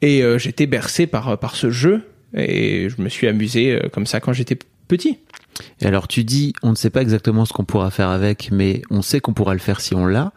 Et 0.02 0.24
euh, 0.24 0.38
j'étais 0.38 0.68
bercé 0.68 1.06
par, 1.06 1.38
par 1.38 1.56
ce 1.56 1.70
jeu, 1.70 2.04
et 2.36 2.90
je 2.90 3.02
me 3.02 3.10
suis 3.10 3.28
amusé 3.28 3.74
euh, 3.74 3.90
comme 3.92 4.06
ça 4.06 4.20
quand 4.20 4.34
j'étais 4.34 4.58
petit. 4.88 5.20
Et 5.82 5.86
alors 5.86 6.08
tu 6.08 6.24
dis, 6.24 6.54
on 6.64 6.72
ne 6.72 6.76
sait 6.76 6.90
pas 6.90 7.02
exactement 7.02 7.46
ce 7.46 7.54
qu'on 7.54 7.66
pourra 7.66 7.92
faire 7.92 8.10
avec, 8.10 8.50
mais 8.52 8.82
on 8.90 9.02
sait 9.02 9.20
qu'on 9.20 9.34
pourra 9.34 9.54
le 9.54 9.60
faire 9.60 9.82
si 9.82 9.96
on 9.96 10.06
l'a. 10.06 10.32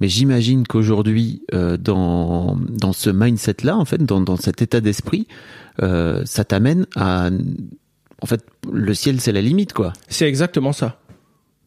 Mais 0.00 0.08
j'imagine 0.08 0.66
qu'aujourd'hui, 0.66 1.42
euh, 1.54 1.76
dans, 1.76 2.58
dans 2.68 2.92
ce 2.92 3.10
mindset-là, 3.10 3.76
en 3.76 3.84
fait, 3.84 4.02
dans, 4.02 4.20
dans 4.20 4.36
cet 4.36 4.60
état 4.60 4.80
d'esprit, 4.80 5.28
euh, 5.82 6.22
ça 6.24 6.44
t'amène 6.44 6.86
à... 6.96 7.30
En 8.20 8.26
fait, 8.26 8.44
le 8.72 8.94
ciel, 8.94 9.20
c'est 9.20 9.32
la 9.32 9.42
limite, 9.42 9.72
quoi. 9.72 9.92
C'est 10.08 10.26
exactement 10.26 10.72
ça. 10.72 10.98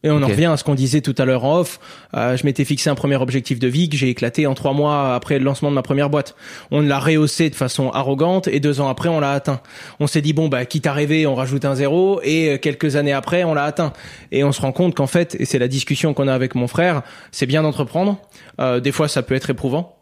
Et 0.04 0.10
on 0.10 0.22
en 0.22 0.28
revient 0.28 0.46
à 0.46 0.56
ce 0.56 0.62
qu'on 0.62 0.76
disait 0.76 1.00
tout 1.00 1.14
à 1.18 1.24
l'heure 1.24 1.44
en 1.44 1.58
off. 1.58 1.80
Euh, 2.14 2.36
je 2.36 2.44
m'étais 2.44 2.64
fixé 2.64 2.88
un 2.88 2.94
premier 2.94 3.16
objectif 3.16 3.58
de 3.58 3.66
vie 3.66 3.88
que 3.88 3.96
j'ai 3.96 4.08
éclaté 4.08 4.46
en 4.46 4.54
trois 4.54 4.72
mois 4.72 5.14
après 5.14 5.38
le 5.40 5.44
lancement 5.44 5.70
de 5.70 5.74
ma 5.74 5.82
première 5.82 6.08
boîte. 6.08 6.36
On 6.70 6.80
l'a 6.80 7.00
rehaussé 7.00 7.50
de 7.50 7.56
façon 7.56 7.90
arrogante 7.90 8.46
et 8.46 8.60
deux 8.60 8.80
ans 8.80 8.88
après 8.88 9.08
on 9.08 9.18
l'a 9.18 9.32
atteint. 9.32 9.60
On 9.98 10.06
s'est 10.06 10.22
dit 10.22 10.32
bon 10.32 10.48
bah 10.48 10.64
quitte 10.66 10.86
à 10.86 10.92
rêver 10.92 11.26
on 11.26 11.34
rajoute 11.34 11.64
un 11.64 11.74
zéro 11.74 12.20
et 12.22 12.50
euh, 12.50 12.58
quelques 12.58 12.94
années 12.94 13.12
après 13.12 13.42
on 13.42 13.54
l'a 13.54 13.64
atteint. 13.64 13.92
Et 14.30 14.44
on 14.44 14.52
se 14.52 14.60
rend 14.60 14.72
compte 14.72 14.94
qu'en 14.94 15.08
fait 15.08 15.36
et 15.40 15.44
c'est 15.44 15.58
la 15.58 15.68
discussion 15.68 16.14
qu'on 16.14 16.28
a 16.28 16.34
avec 16.34 16.54
mon 16.54 16.68
frère, 16.68 17.02
c'est 17.32 17.46
bien 17.46 17.62
d'entreprendre. 17.62 18.18
Euh, 18.60 18.78
des 18.78 18.92
fois 18.92 19.08
ça 19.08 19.22
peut 19.22 19.34
être 19.34 19.50
éprouvant. 19.50 19.97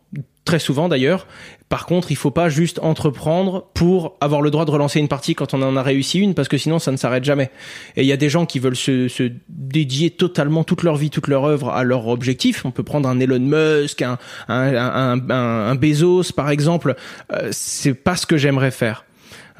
Très 0.46 0.60
souvent 0.60 0.88
d'ailleurs. 0.88 1.26
Par 1.68 1.86
contre, 1.86 2.12
il 2.12 2.14
faut 2.14 2.30
pas 2.30 2.48
juste 2.48 2.78
entreprendre 2.78 3.66
pour 3.74 4.16
avoir 4.20 4.40
le 4.40 4.52
droit 4.52 4.64
de 4.64 4.70
relancer 4.70 5.00
une 5.00 5.08
partie 5.08 5.34
quand 5.34 5.54
on 5.54 5.62
en 5.62 5.76
a 5.76 5.82
réussi 5.82 6.20
une, 6.20 6.34
parce 6.34 6.46
que 6.46 6.56
sinon 6.56 6.78
ça 6.78 6.92
ne 6.92 6.96
s'arrête 6.96 7.24
jamais. 7.24 7.50
Et 7.96 8.02
il 8.02 8.06
y 8.06 8.12
a 8.12 8.16
des 8.16 8.28
gens 8.28 8.46
qui 8.46 8.60
veulent 8.60 8.76
se, 8.76 9.08
se 9.08 9.32
dédier 9.48 10.10
totalement 10.10 10.62
toute 10.62 10.84
leur 10.84 10.94
vie, 10.94 11.10
toute 11.10 11.26
leur 11.26 11.44
œuvre 11.44 11.70
à 11.70 11.82
leur 11.82 12.06
objectif. 12.06 12.64
On 12.64 12.70
peut 12.70 12.84
prendre 12.84 13.08
un 13.08 13.18
Elon 13.18 13.40
Musk, 13.40 14.02
un, 14.02 14.18
un, 14.46 14.76
un, 14.76 15.30
un, 15.30 15.74
Bezos 15.74 16.32
par 16.36 16.50
exemple. 16.50 16.94
Euh, 17.32 17.48
c'est 17.50 17.94
pas 17.94 18.14
ce 18.14 18.26
que 18.26 18.36
j'aimerais 18.36 18.70
faire. 18.70 19.04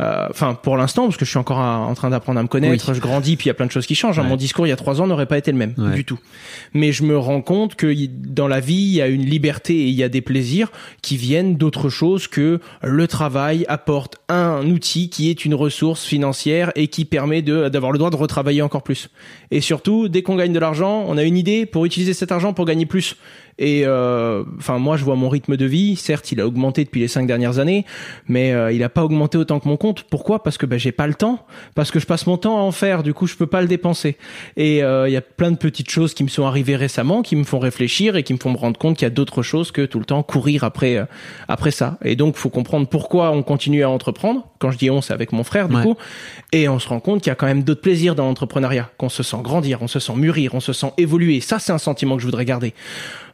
Euh, 0.00 0.26
Enfin, 0.30 0.54
pour 0.54 0.76
l'instant, 0.76 1.04
parce 1.04 1.16
que 1.16 1.24
je 1.24 1.30
suis 1.30 1.38
encore 1.38 1.58
à- 1.58 1.78
en 1.78 1.94
train 1.94 2.10
d'apprendre 2.10 2.38
à 2.38 2.42
me 2.42 2.48
connaître, 2.48 2.92
je 2.92 3.00
grandis, 3.00 3.36
puis 3.36 3.44
il 3.46 3.48
y 3.48 3.50
a 3.50 3.54
plein 3.54 3.66
de 3.66 3.70
choses 3.72 3.86
qui 3.86 3.94
changent. 3.94 4.18
hein. 4.18 4.22
Ouais. 4.24 4.28
Mon 4.28 4.36
discours 4.36 4.66
il 4.66 4.70
y 4.70 4.72
a 4.72 4.76
trois 4.76 5.00
ans 5.00 5.06
n'aurait 5.06 5.26
pas 5.26 5.38
été 5.38 5.50
le 5.52 5.56
même 5.58 5.72
Ouais. 5.78 5.94
du 5.94 6.04
tout. 6.04 6.18
Mais 6.74 6.92
je 6.92 7.02
me 7.02 7.16
rends 7.18 7.40
compte 7.40 7.74
que 7.76 7.94
dans 8.08 8.46
la 8.48 8.60
vie, 8.60 8.74
il 8.74 8.92
y 8.94 9.00
a 9.02 9.06
une 9.08 9.24
liberté 9.24 9.74
et 9.74 9.86
il 9.86 9.94
y 9.94 10.02
a 10.02 10.08
des 10.08 10.20
plaisirs 10.20 10.70
qui 11.02 11.16
viennent 11.16 11.56
d'autre 11.56 11.88
chose 11.88 12.28
que 12.28 12.60
le 12.82 13.06
travail 13.08 13.64
apporte 13.68 14.16
un 14.28 14.66
outil 14.70 15.08
qui 15.08 15.30
est 15.30 15.44
une 15.44 15.54
ressource 15.54 16.04
financière 16.04 16.72
et 16.74 16.88
qui 16.88 17.04
permet 17.04 17.40
de 17.42 17.68
d'avoir 17.68 17.92
le 17.92 17.98
droit 17.98 18.10
de 18.10 18.16
retravailler 18.16 18.62
encore 18.62 18.82
plus. 18.82 19.08
Et 19.50 19.60
surtout, 19.60 20.08
dès 20.08 20.22
qu'on 20.22 20.36
gagne 20.36 20.52
de 20.52 20.58
l'argent, 20.58 21.04
on 21.08 21.16
a 21.16 21.22
une 21.22 21.36
idée 21.38 21.64
pour 21.66 21.84
utiliser 21.86 22.12
cet 22.12 22.32
argent 22.32 22.52
pour 22.52 22.64
gagner 22.66 22.86
plus. 22.86 23.16
Et 23.58 23.82
euh, 23.86 24.44
enfin, 24.58 24.78
moi, 24.78 24.96
je 24.96 25.04
vois 25.04 25.16
mon 25.16 25.28
rythme 25.28 25.56
de 25.56 25.64
vie. 25.64 25.96
Certes, 25.96 26.30
il 26.32 26.40
a 26.40 26.46
augmenté 26.46 26.84
depuis 26.84 27.00
les 27.00 27.08
cinq 27.08 27.26
dernières 27.26 27.58
années, 27.58 27.86
mais 28.28 28.52
euh, 28.52 28.70
il 28.70 28.82
a 28.82 28.88
pas 28.90 29.02
augmenté 29.02 29.38
autant 29.38 29.60
que 29.60 29.68
mon 29.68 29.76
compte. 29.78 30.02
Pourquoi? 30.02 30.42
Parce 30.42 30.58
que 30.58 30.66
ben, 30.66 30.78
j'ai 30.78 30.92
pas 30.92 31.06
le 31.06 31.14
temps. 31.14 31.46
Parce 31.74 31.90
que 31.90 31.98
je 31.98 32.06
passe 32.06 32.26
mon 32.26 32.36
temps 32.36 32.58
à 32.58 32.60
en 32.60 32.70
faire. 32.72 33.02
Du 33.02 33.14
coup, 33.14 33.26
je 33.26 33.34
peux 33.36 33.46
pas 33.46 33.62
le 33.62 33.66
dépenser. 33.68 34.18
Et 34.56 34.82
euh, 34.82 35.08
il 35.08 35.12
y 35.12 35.16
a 35.16 35.22
plein 35.22 35.50
de 35.50 35.56
petites 35.56 35.90
choses 35.90 36.12
qui 36.12 36.22
me 36.22 36.28
sont 36.28 36.44
arrivées 36.44 36.76
récemment, 36.76 37.22
qui 37.22 37.34
me 37.36 37.44
font 37.44 37.58
réfléchir 37.58 38.16
et 38.16 38.22
qui 38.22 38.34
me 38.34 38.38
font 38.38 38.50
me 38.50 38.58
rendre 38.58 38.78
compte 38.78 38.96
qu'il 38.98 39.06
y 39.06 39.10
a 39.10 39.10
d'autres 39.10 39.42
choses 39.42 39.72
que 39.72 39.86
tout 39.86 39.98
le 39.98 40.04
temps 40.04 40.22
courir 40.22 40.62
après 40.64 40.96
euh, 40.96 41.04
après 41.48 41.70
ça. 41.70 41.98
Et 42.04 42.14
donc, 42.16 42.36
faut 42.36 42.50
comprendre 42.50 42.86
pourquoi 42.88 43.30
on 43.30 43.42
continue 43.42 43.82
à 43.84 43.88
entreprendre. 43.90 44.46
Quand 44.58 44.70
je 44.70 44.78
dis 44.78 44.90
on, 44.90 45.00
c'est 45.00 45.14
avec 45.14 45.32
mon 45.32 45.44
frère, 45.44 45.68
du 45.68 45.76
Ouais. 45.76 45.82
coup. 45.82 45.96
Et 46.52 46.68
on 46.68 46.78
se 46.78 46.88
rend 46.88 47.00
compte 47.00 47.22
qu'il 47.22 47.30
y 47.30 47.32
a 47.32 47.36
quand 47.36 47.46
même 47.46 47.62
d'autres 47.62 47.80
plaisirs 47.82 48.14
dans 48.14 48.24
l'entrepreneuriat, 48.26 48.90
qu'on 48.98 49.08
se 49.08 49.22
sent 49.22 49.36
grandir, 49.42 49.78
on 49.82 49.88
se 49.88 49.98
sent 49.98 50.14
mûrir, 50.16 50.54
on 50.54 50.60
se 50.60 50.72
sent 50.72 50.92
évoluer. 50.98 51.40
Ça, 51.40 51.58
c'est 51.58 51.72
un 51.72 51.78
sentiment 51.78 52.16
que 52.16 52.22
je 52.22 52.26
voudrais 52.26 52.44
garder. 52.44 52.74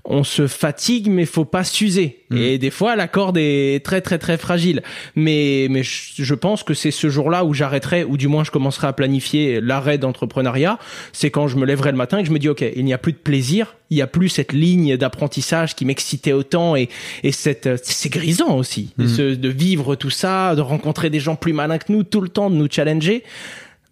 On 0.05 0.25
se 0.25 0.49
fatigue, 0.49 1.09
mais 1.09 1.27
faut 1.27 1.45
pas 1.45 1.63
s'user. 1.63 2.19
Et 2.35 2.59
des 2.59 2.71
fois, 2.71 2.97
la 2.97 3.07
corde 3.07 3.37
est 3.39 3.85
très 3.85 4.01
très 4.01 4.19
très 4.19 4.37
fragile. 4.37 4.83
Mais 5.15 5.69
mais 5.71 5.83
je 5.85 6.35
pense 6.35 6.65
que 6.65 6.75
c'est 6.75 6.91
ce 6.91 7.09
jour-là 7.09 7.45
où 7.45 7.55
j'arrêterai, 7.55 8.03
ou 8.03 8.17
du 8.17 8.27
moins 8.27 8.43
je 8.43 8.51
commencerai 8.51 8.89
à 8.89 8.93
planifier 8.93 9.61
l'arrêt 9.61 9.99
d'entrepreneuriat. 9.99 10.79
C'est 11.13 11.31
quand 11.31 11.47
je 11.47 11.57
me 11.57 11.65
lèverai 11.67 11.93
le 11.93 11.97
matin 11.99 12.19
et 12.19 12.23
que 12.23 12.29
je 12.29 12.33
me 12.33 12.41
dis 12.41 12.49
ok, 12.49 12.65
il 12.75 12.85
n'y 12.85 12.93
a 12.93 12.99
plus 12.99 13.13
de 13.13 13.19
plaisir, 13.19 13.77
il 13.91 13.97
y 13.97 14.03
a 14.03 14.09
plus 14.09 14.29
cette 14.29 14.53
ligne 14.53 14.97
d'apprentissage 14.97 15.77
qui 15.77 15.85
m'excitait 15.85 16.33
autant 16.33 16.75
et 16.75 16.89
et 17.23 17.31
cette 17.31 17.69
c'est 17.85 18.09
grisant 18.11 18.57
aussi 18.57 18.95
ce- 18.99 19.35
de 19.37 19.49
vivre 19.49 19.95
tout 19.95 20.11
ça, 20.11 20.57
de 20.57 20.63
rencontrer 20.63 21.11
des 21.11 21.21
gens 21.21 21.37
plus 21.37 21.53
malins 21.53 21.79
que 21.79 21.93
nous 21.93 22.03
tout 22.03 22.21
le 22.23 22.29
temps, 22.29 22.51
de 22.51 22.57
nous 22.57 22.69
challenger 22.69 23.23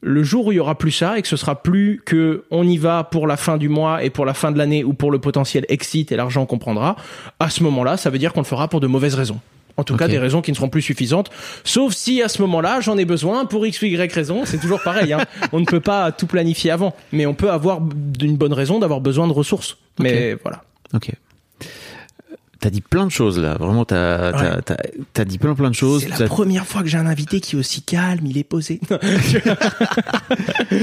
le 0.03 0.23
jour 0.23 0.47
où 0.47 0.53
il 0.53 0.57
y 0.57 0.61
aura 0.61 0.77
plus 0.77 0.93
ça 0.93 1.19
et 1.19 1.23
que 1.23 1.29
ce 1.29 1.37
sera 1.37 1.63
plus 1.63 2.01
que 2.05 2.45
on 2.51 2.67
y 2.67 2.79
va 2.79 3.05
pour 3.05 3.27
la 3.27 3.37
fin 3.37 3.57
du 3.57 3.69
mois 3.69 4.03
et 4.03 4.11
pour 4.11 4.25
la 4.25 4.35
fin 4.35 4.51
de 4.51 4.59
l'année 4.59 4.85
ou 4.85 4.95
pour 4.95 5.11
le 5.11 5.19
potentiel 5.19 5.67
exit 5.69 6.11
et 6.13 6.17
l'argent 6.17 6.47
qu'on 6.47 6.59
prendra, 6.59 6.97
à 7.39 7.51
ce 7.51 7.63
moment-là, 7.65 7.97
ça 7.97 8.11
veut 8.11 8.19
dire 8.19 8.33
qu'on 8.33 8.41
le 8.41 8.47
fera 8.47 8.69
pour 8.69 8.81
de 8.81 8.87
mauvaises 8.87 9.15
raisons. 9.15 9.41
En 9.77 9.85
tout 9.85 9.97
cas, 9.97 10.09
des 10.09 10.19
raisons 10.19 10.43
qui 10.43 10.51
ne 10.51 10.57
seront 10.57 10.69
plus 10.69 10.83
suffisantes. 10.83 11.31
Sauf 11.65 11.95
si 11.95 12.21
à 12.21 12.29
ce 12.29 12.43
moment-là, 12.43 12.81
j'en 12.81 12.99
ai 12.99 13.07
besoin 13.07 13.47
pour 13.47 13.67
X 13.67 13.81
ou 13.81 13.87
Y 13.87 14.13
raison. 14.13 14.45
C'est 14.45 14.59
toujours 14.59 14.83
pareil. 14.83 15.15
Hein. 15.15 15.25
on 15.53 15.61
ne 15.61 15.65
peut 15.65 15.81
pas 15.81 16.13
tout 16.13 16.27
planifier 16.27 16.71
avant. 16.71 16.95
Mais 17.13 17.25
on 17.25 17.33
peut 17.33 17.51
avoir 17.51 17.81
d'une 17.81 18.37
bonne 18.37 18.53
raison 18.53 18.79
d'avoir 18.79 19.01
besoin 19.01 19.27
de 19.27 19.33
ressources. 19.33 19.79
Mais 19.99 20.35
voilà. 20.43 20.65
Ok. 20.93 21.13
T'as 22.61 22.69
dit 22.71 22.83
plein 22.83 23.07
de 23.07 23.11
choses 23.11 23.39
là, 23.39 23.57
vraiment 23.59 23.85
t'as 23.87 24.33
t'as- 24.33 24.57
Ouais. 24.57 24.63
t'as- 24.63 24.77
t'as 25.15 25.25
dit 25.25 25.39
plein 25.39 25.55
plein 25.55 25.71
de 25.71 25.75
choses. 25.75 26.03
C'est 26.03 26.11
la 26.11 26.19
T'as- 26.19 26.27
première 26.27 26.67
fois 26.67 26.83
que 26.83 26.89
j'ai 26.89 26.99
un 26.99 27.07
invité 27.07 27.41
qui 27.41 27.57
est 27.57 27.59
aussi 27.59 27.81
calme, 27.83 28.27
il 28.27 28.37
est 28.37 28.45
posé. 28.45 28.81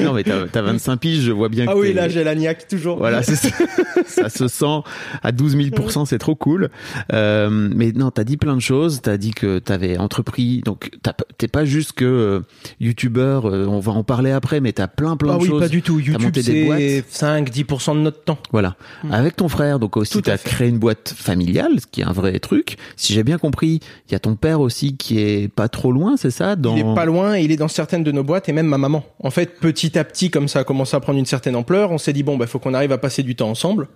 Non 0.04 0.14
mais 0.14 0.24
t'as 0.24 0.48
t'as 0.52 0.62
25 0.62 0.98
piges, 0.98 1.22
je 1.22 1.32
vois 1.32 1.50
bien 1.50 1.66
que 1.66 1.72
ah 1.72 1.76
oui, 1.78 1.90
t'es- 1.90 1.94
là 1.94 2.10
j'ai 2.10 2.24
la 2.24 2.36
niaque 2.36 2.68
toujours. 2.68 2.98
Voilà, 2.98 3.24
c'est 3.24 3.36
ça. 3.36 3.50
ça 4.08 4.30
se 4.30 4.48
sent 4.48 4.80
à 5.24 5.32
12 5.32 5.56
000 5.56 5.70
c'est 6.06 6.18
trop 6.18 6.36
cool. 6.36 6.70
Euh, 7.14 7.50
mais 7.52 7.92
non, 7.92 8.12
t'as 8.12 8.24
dit 8.24 8.38
plein 8.38 8.56
de 8.56 8.62
choses. 8.62 9.02
T'as 9.02 9.18
dit 9.18 9.32
que 9.32 9.60
t'avais 9.60 9.98
entrepris, 9.98 10.62
donc 10.66 10.92
t'as 11.04 11.14
t'es 11.38 11.48
pas 11.48 11.66
juste 11.66 11.94
que 11.94 12.06
euh, 12.06 12.40
youtubeur. 12.80 13.46
euh, 13.48 13.66
on 13.68 13.80
va 13.80 13.92
en 13.92 14.04
parler 14.04 14.32
après, 14.32 14.60
mais 14.62 14.74
t'as 14.74 14.88
plein 14.88 15.16
plein 15.18 15.34
Ah 15.34 15.38
de 15.38 15.42
oui, 15.44 15.48
choses. 15.48 15.62
pas 15.62 15.70
du 15.70 15.82
tout. 15.82 16.02
T'as 16.02 16.12
YouTube, 16.14 16.66
boîtes. 16.66 16.80
c'est 16.80 17.04
5-10% 17.10 17.96
de 17.96 18.00
notre 18.02 18.24
temps. 18.24 18.40
Voilà. 18.52 18.76
Avec 19.12 19.36
ton 19.36 19.48
frère, 19.48 19.80
donc 19.80 19.96
aussi 19.98 20.14
Tout 20.14 20.22
t'as 20.22 20.38
créé 20.38 20.68
une 20.70 20.80
boîte 20.80 21.14
familiale, 21.16 21.67
ce 21.80 21.88
qui 21.88 22.02
est 22.02 22.06
un 22.06 22.12
vrai 22.12 22.40
truc. 22.40 22.78
Si 22.96 23.14
j'ai 23.14 23.24
bien 23.24 23.38
compris, 23.38 23.80
il 24.08 24.12
y 24.12 24.16
a 24.16 24.20
ton 24.20 24.36
père 24.36 24.62
aussi 24.62 24.96
qui 24.98 25.20
est 25.20 25.48
pas 25.54 25.68
trop 25.70 25.92
loin, 25.92 26.18
c'est 26.18 26.32
ça 26.32 26.56
dans... 26.56 26.76
Il 26.76 26.80
est 26.82 26.96
pas 26.96 27.06
loin 27.06 27.38
il 27.38 27.52
est 27.52 27.58
dans 27.58 27.68
certaines 27.68 28.04
de 28.04 28.12
nos 28.12 28.24
boîtes 28.24 28.50
et 28.50 28.54
même 28.54 28.68
ma 28.68 28.78
maman. 28.78 29.04
En 29.24 29.32
fait, 29.32 29.60
petit 29.60 29.98
à 29.98 30.04
petit, 30.04 30.30
comme 30.30 30.48
ça 30.48 30.60
a 30.60 30.64
commencé 30.64 30.96
à 30.96 31.00
prendre 31.00 31.20
une 31.20 31.26
certaine 31.26 31.56
ampleur, 31.56 31.92
on 31.92 31.98
s'est 31.98 32.14
dit 32.14 32.24
bon, 32.24 32.38
bah, 32.38 32.48
faut 32.48 32.60
qu'on 32.60 32.74
arrive 32.74 32.92
à 32.92 32.98
passer 32.98 33.24
du 33.24 33.36
temps 33.36 33.50
ensemble. 33.50 33.88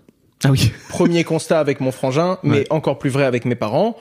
Ah 0.44 0.50
oui. 0.52 0.72
Premier 0.90 1.24
constat 1.24 1.60
avec 1.60 1.80
mon 1.80 1.92
frangin, 1.92 2.38
mais 2.44 2.60
Ouais. 2.60 2.68
encore 2.70 2.98
plus 3.00 3.10
vrai 3.10 3.26
avec 3.26 3.46
mes 3.46 3.56
parents, 3.56 3.96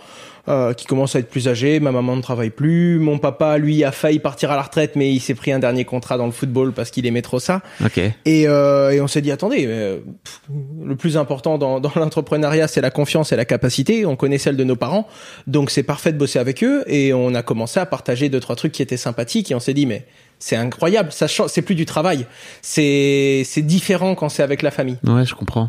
euh, 0.49 0.73
qui 0.73 0.87
commencent 0.87 1.15
à 1.15 1.19
être 1.19 1.29
plus 1.29 1.49
âgés. 1.49 1.81
Ma 1.81 1.93
maman 1.93 2.17
ne 2.17 2.23
travaille 2.23 2.49
plus. 2.51 2.99
Mon 2.99 3.19
papa, 3.19 3.59
lui, 3.59 3.85
a 3.85 3.93
failli 3.93 4.19
partir 4.21 4.51
à 4.51 4.57
la 4.57 4.63
retraite, 4.63 4.97
mais 4.97 5.13
il 5.13 5.21
s'est 5.21 5.35
pris 5.35 5.53
un 5.53 5.59
dernier 5.59 5.85
contrat 5.85 6.17
dans 6.17 6.25
le 6.25 6.33
football 6.33 6.73
parce 6.73 6.91
qu'il 6.91 7.05
aimait 7.07 7.21
trop 7.23 7.39
ça. 7.41 7.61
Ok. 7.85 7.99
Et, 8.25 8.49
euh, 8.49 8.91
et 8.91 9.01
on 9.03 9.07
s'est 9.07 9.21
dit, 9.21 9.31
attendez, 9.31 9.65
euh, 9.67 9.99
pff, 10.25 10.41
le 10.85 10.97
plus 10.97 11.19
important 11.19 11.59
dans, 11.59 11.79
dans 11.79 11.93
l'entrepreneuriat, 11.97 12.69
c'est 12.69 12.81
la 12.81 12.91
confiance 12.91 13.33
et 13.33 13.37
la 13.37 13.45
capacité. 13.45 14.07
On 14.07 14.17
connaît 14.17 14.39
celle 14.39 14.57
de 14.57 14.65
nos 14.65 14.77
parents, 14.77 15.07
donc 15.47 15.71
c'est 15.71 15.83
parfait 15.83 16.11
de 16.13 16.19
bosser 16.19 16.39
avec 16.39 16.65
eux. 16.65 16.85
Et 16.87 17.13
on 17.13 17.35
a 17.35 17.43
commencé 17.43 17.79
à 17.79 17.85
partager 17.87 18.31
deux 18.31 18.41
trois 18.41 18.57
trucs 18.57 18.73
qui 18.73 18.81
étaient 18.83 18.97
sympathiques. 18.97 19.51
Et 19.51 19.55
on 19.55 19.61
s'est 19.61 19.75
dit, 19.75 19.85
mais 19.85 20.07
c'est 20.39 20.57
incroyable, 20.57 21.13
ça 21.13 21.29
change, 21.29 21.51
c'est 21.51 21.61
plus 21.63 21.75
du 21.75 21.85
travail, 21.85 22.25
c'est 22.63 23.43
c'est 23.45 23.61
différent 23.61 24.15
quand 24.15 24.31
c'est 24.31 24.43
avec 24.43 24.63
la 24.63 24.71
famille. 24.71 24.97
Ouais, 25.07 25.27
je 25.27 25.35
comprends. 25.35 25.69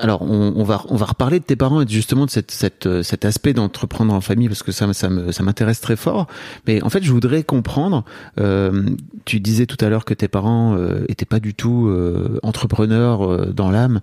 Alors, 0.00 0.22
on, 0.22 0.52
on 0.56 0.62
va 0.62 0.84
on 0.88 0.96
va 0.96 1.06
reparler 1.06 1.40
de 1.40 1.44
tes 1.44 1.56
parents 1.56 1.82
et 1.82 1.86
justement 1.88 2.24
de 2.26 2.30
cette, 2.30 2.52
cette, 2.52 2.86
euh, 2.86 3.02
cet 3.02 3.24
aspect 3.24 3.52
d'entreprendre 3.52 4.14
en 4.14 4.20
famille 4.20 4.46
parce 4.48 4.62
que 4.62 4.70
ça 4.70 4.92
ça 4.94 5.08
m'intéresse 5.42 5.80
très 5.80 5.96
fort. 5.96 6.28
Mais 6.66 6.82
en 6.82 6.88
fait, 6.88 7.02
je 7.02 7.10
voudrais 7.10 7.42
comprendre. 7.42 8.04
euh, 8.38 8.84
tu 9.24 9.40
disais 9.40 9.66
tout 9.66 9.82
à 9.84 9.88
l'heure 9.88 10.04
que 10.04 10.14
tes 10.14 10.28
parents 10.28 10.76
euh, 10.76 11.04
étaient 11.08 11.24
pas 11.24 11.40
du 11.40 11.54
tout 11.54 11.88
euh, 11.88 12.38
entrepreneurs 12.42 13.24
euh, 13.28 13.52
dans 13.52 13.70
l'âme 13.70 14.00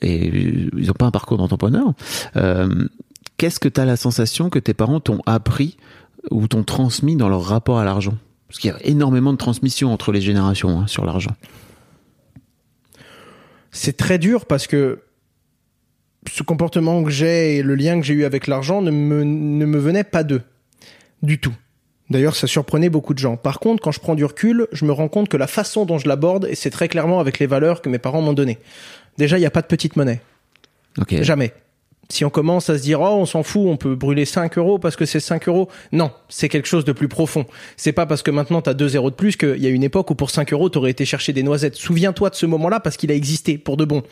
et 0.00 0.28
ils 0.76 0.90
ont 0.90 0.94
pas 0.94 1.06
un 1.06 1.10
parcours 1.10 1.36
d'entrepreneur. 1.38 1.92
Euh, 2.36 2.86
Qu'est-ce 3.36 3.58
que 3.58 3.68
tu 3.68 3.80
as 3.80 3.86
la 3.86 3.96
sensation 3.96 4.50
que 4.50 4.58
tes 4.58 4.74
parents 4.74 5.00
t'ont 5.00 5.20
appris 5.24 5.76
ou 6.30 6.46
t'ont 6.46 6.62
transmis 6.62 7.16
dans 7.16 7.28
leur 7.28 7.42
rapport 7.42 7.78
à 7.78 7.84
l'argent? 7.84 8.14
Parce 8.48 8.60
qu'il 8.60 8.70
y 8.70 8.74
a 8.74 8.76
énormément 8.86 9.32
de 9.32 9.38
transmission 9.38 9.92
entre 9.92 10.12
les 10.12 10.20
générations 10.20 10.80
hein, 10.80 10.86
sur 10.86 11.04
l'argent. 11.06 11.30
C'est 13.72 13.96
très 13.96 14.18
dur 14.18 14.46
parce 14.46 14.66
que 14.66 15.00
ce 16.30 16.42
comportement 16.42 17.02
que 17.02 17.10
j'ai 17.10 17.56
et 17.56 17.62
le 17.62 17.74
lien 17.74 17.98
que 17.98 18.06
j'ai 18.06 18.14
eu 18.14 18.24
avec 18.24 18.46
l'argent 18.46 18.82
ne 18.82 18.90
me, 18.90 19.24
ne 19.24 19.64
me 19.64 19.78
venait 19.78 20.04
pas 20.04 20.22
d'eux. 20.22 20.42
Du 21.22 21.38
tout. 21.38 21.54
D'ailleurs, 22.10 22.34
ça 22.34 22.48
surprenait 22.48 22.90
beaucoup 22.90 23.14
de 23.14 23.18
gens. 23.18 23.36
Par 23.36 23.60
contre, 23.60 23.82
quand 23.82 23.92
je 23.92 24.00
prends 24.00 24.16
du 24.16 24.24
recul, 24.24 24.66
je 24.72 24.84
me 24.84 24.92
rends 24.92 25.08
compte 25.08 25.28
que 25.28 25.36
la 25.36 25.46
façon 25.46 25.84
dont 25.84 25.98
je 25.98 26.08
l'aborde, 26.08 26.46
et 26.50 26.56
c'est 26.56 26.70
très 26.70 26.88
clairement 26.88 27.20
avec 27.20 27.38
les 27.38 27.46
valeurs 27.46 27.82
que 27.82 27.88
mes 27.88 27.98
parents 27.98 28.20
m'ont 28.20 28.32
données. 28.32 28.58
Déjà, 29.16 29.36
il 29.38 29.40
n'y 29.40 29.46
a 29.46 29.50
pas 29.50 29.62
de 29.62 29.68
petite 29.68 29.96
monnaie. 29.96 30.20
Ok. 30.98 31.22
Jamais. 31.22 31.52
Si 32.10 32.24
on 32.24 32.30
commence 32.30 32.68
à 32.70 32.76
se 32.76 32.82
dire, 32.82 33.00
oh, 33.00 33.16
on 33.18 33.26
s'en 33.26 33.42
fout, 33.42 33.62
on 33.66 33.76
peut 33.76 33.94
brûler 33.94 34.24
5 34.24 34.58
euros 34.58 34.78
parce 34.78 34.96
que 34.96 35.06
c'est 35.06 35.20
5 35.20 35.48
euros. 35.48 35.68
Non, 35.92 36.10
c'est 36.28 36.48
quelque 36.48 36.68
chose 36.68 36.84
de 36.84 36.92
plus 36.92 37.08
profond. 37.08 37.46
C'est 37.76 37.92
pas 37.92 38.06
parce 38.06 38.22
que 38.22 38.30
maintenant 38.30 38.60
t'as 38.60 38.74
2 38.74 38.88
zéros 38.88 39.10
de 39.10 39.14
plus 39.14 39.36
qu'il 39.36 39.58
y 39.58 39.66
a 39.66 39.70
une 39.70 39.84
époque 39.84 40.10
où 40.10 40.14
pour 40.14 40.30
5 40.30 40.52
euros 40.52 40.68
t'aurais 40.68 40.90
été 40.90 41.04
chercher 41.04 41.32
des 41.32 41.42
noisettes. 41.42 41.76
Souviens-toi 41.76 42.30
de 42.30 42.34
ce 42.34 42.46
moment-là 42.46 42.80
parce 42.80 42.96
qu'il 42.96 43.10
a 43.10 43.14
existé 43.14 43.58
pour 43.58 43.76
de 43.76 43.84
bon. 43.84 44.02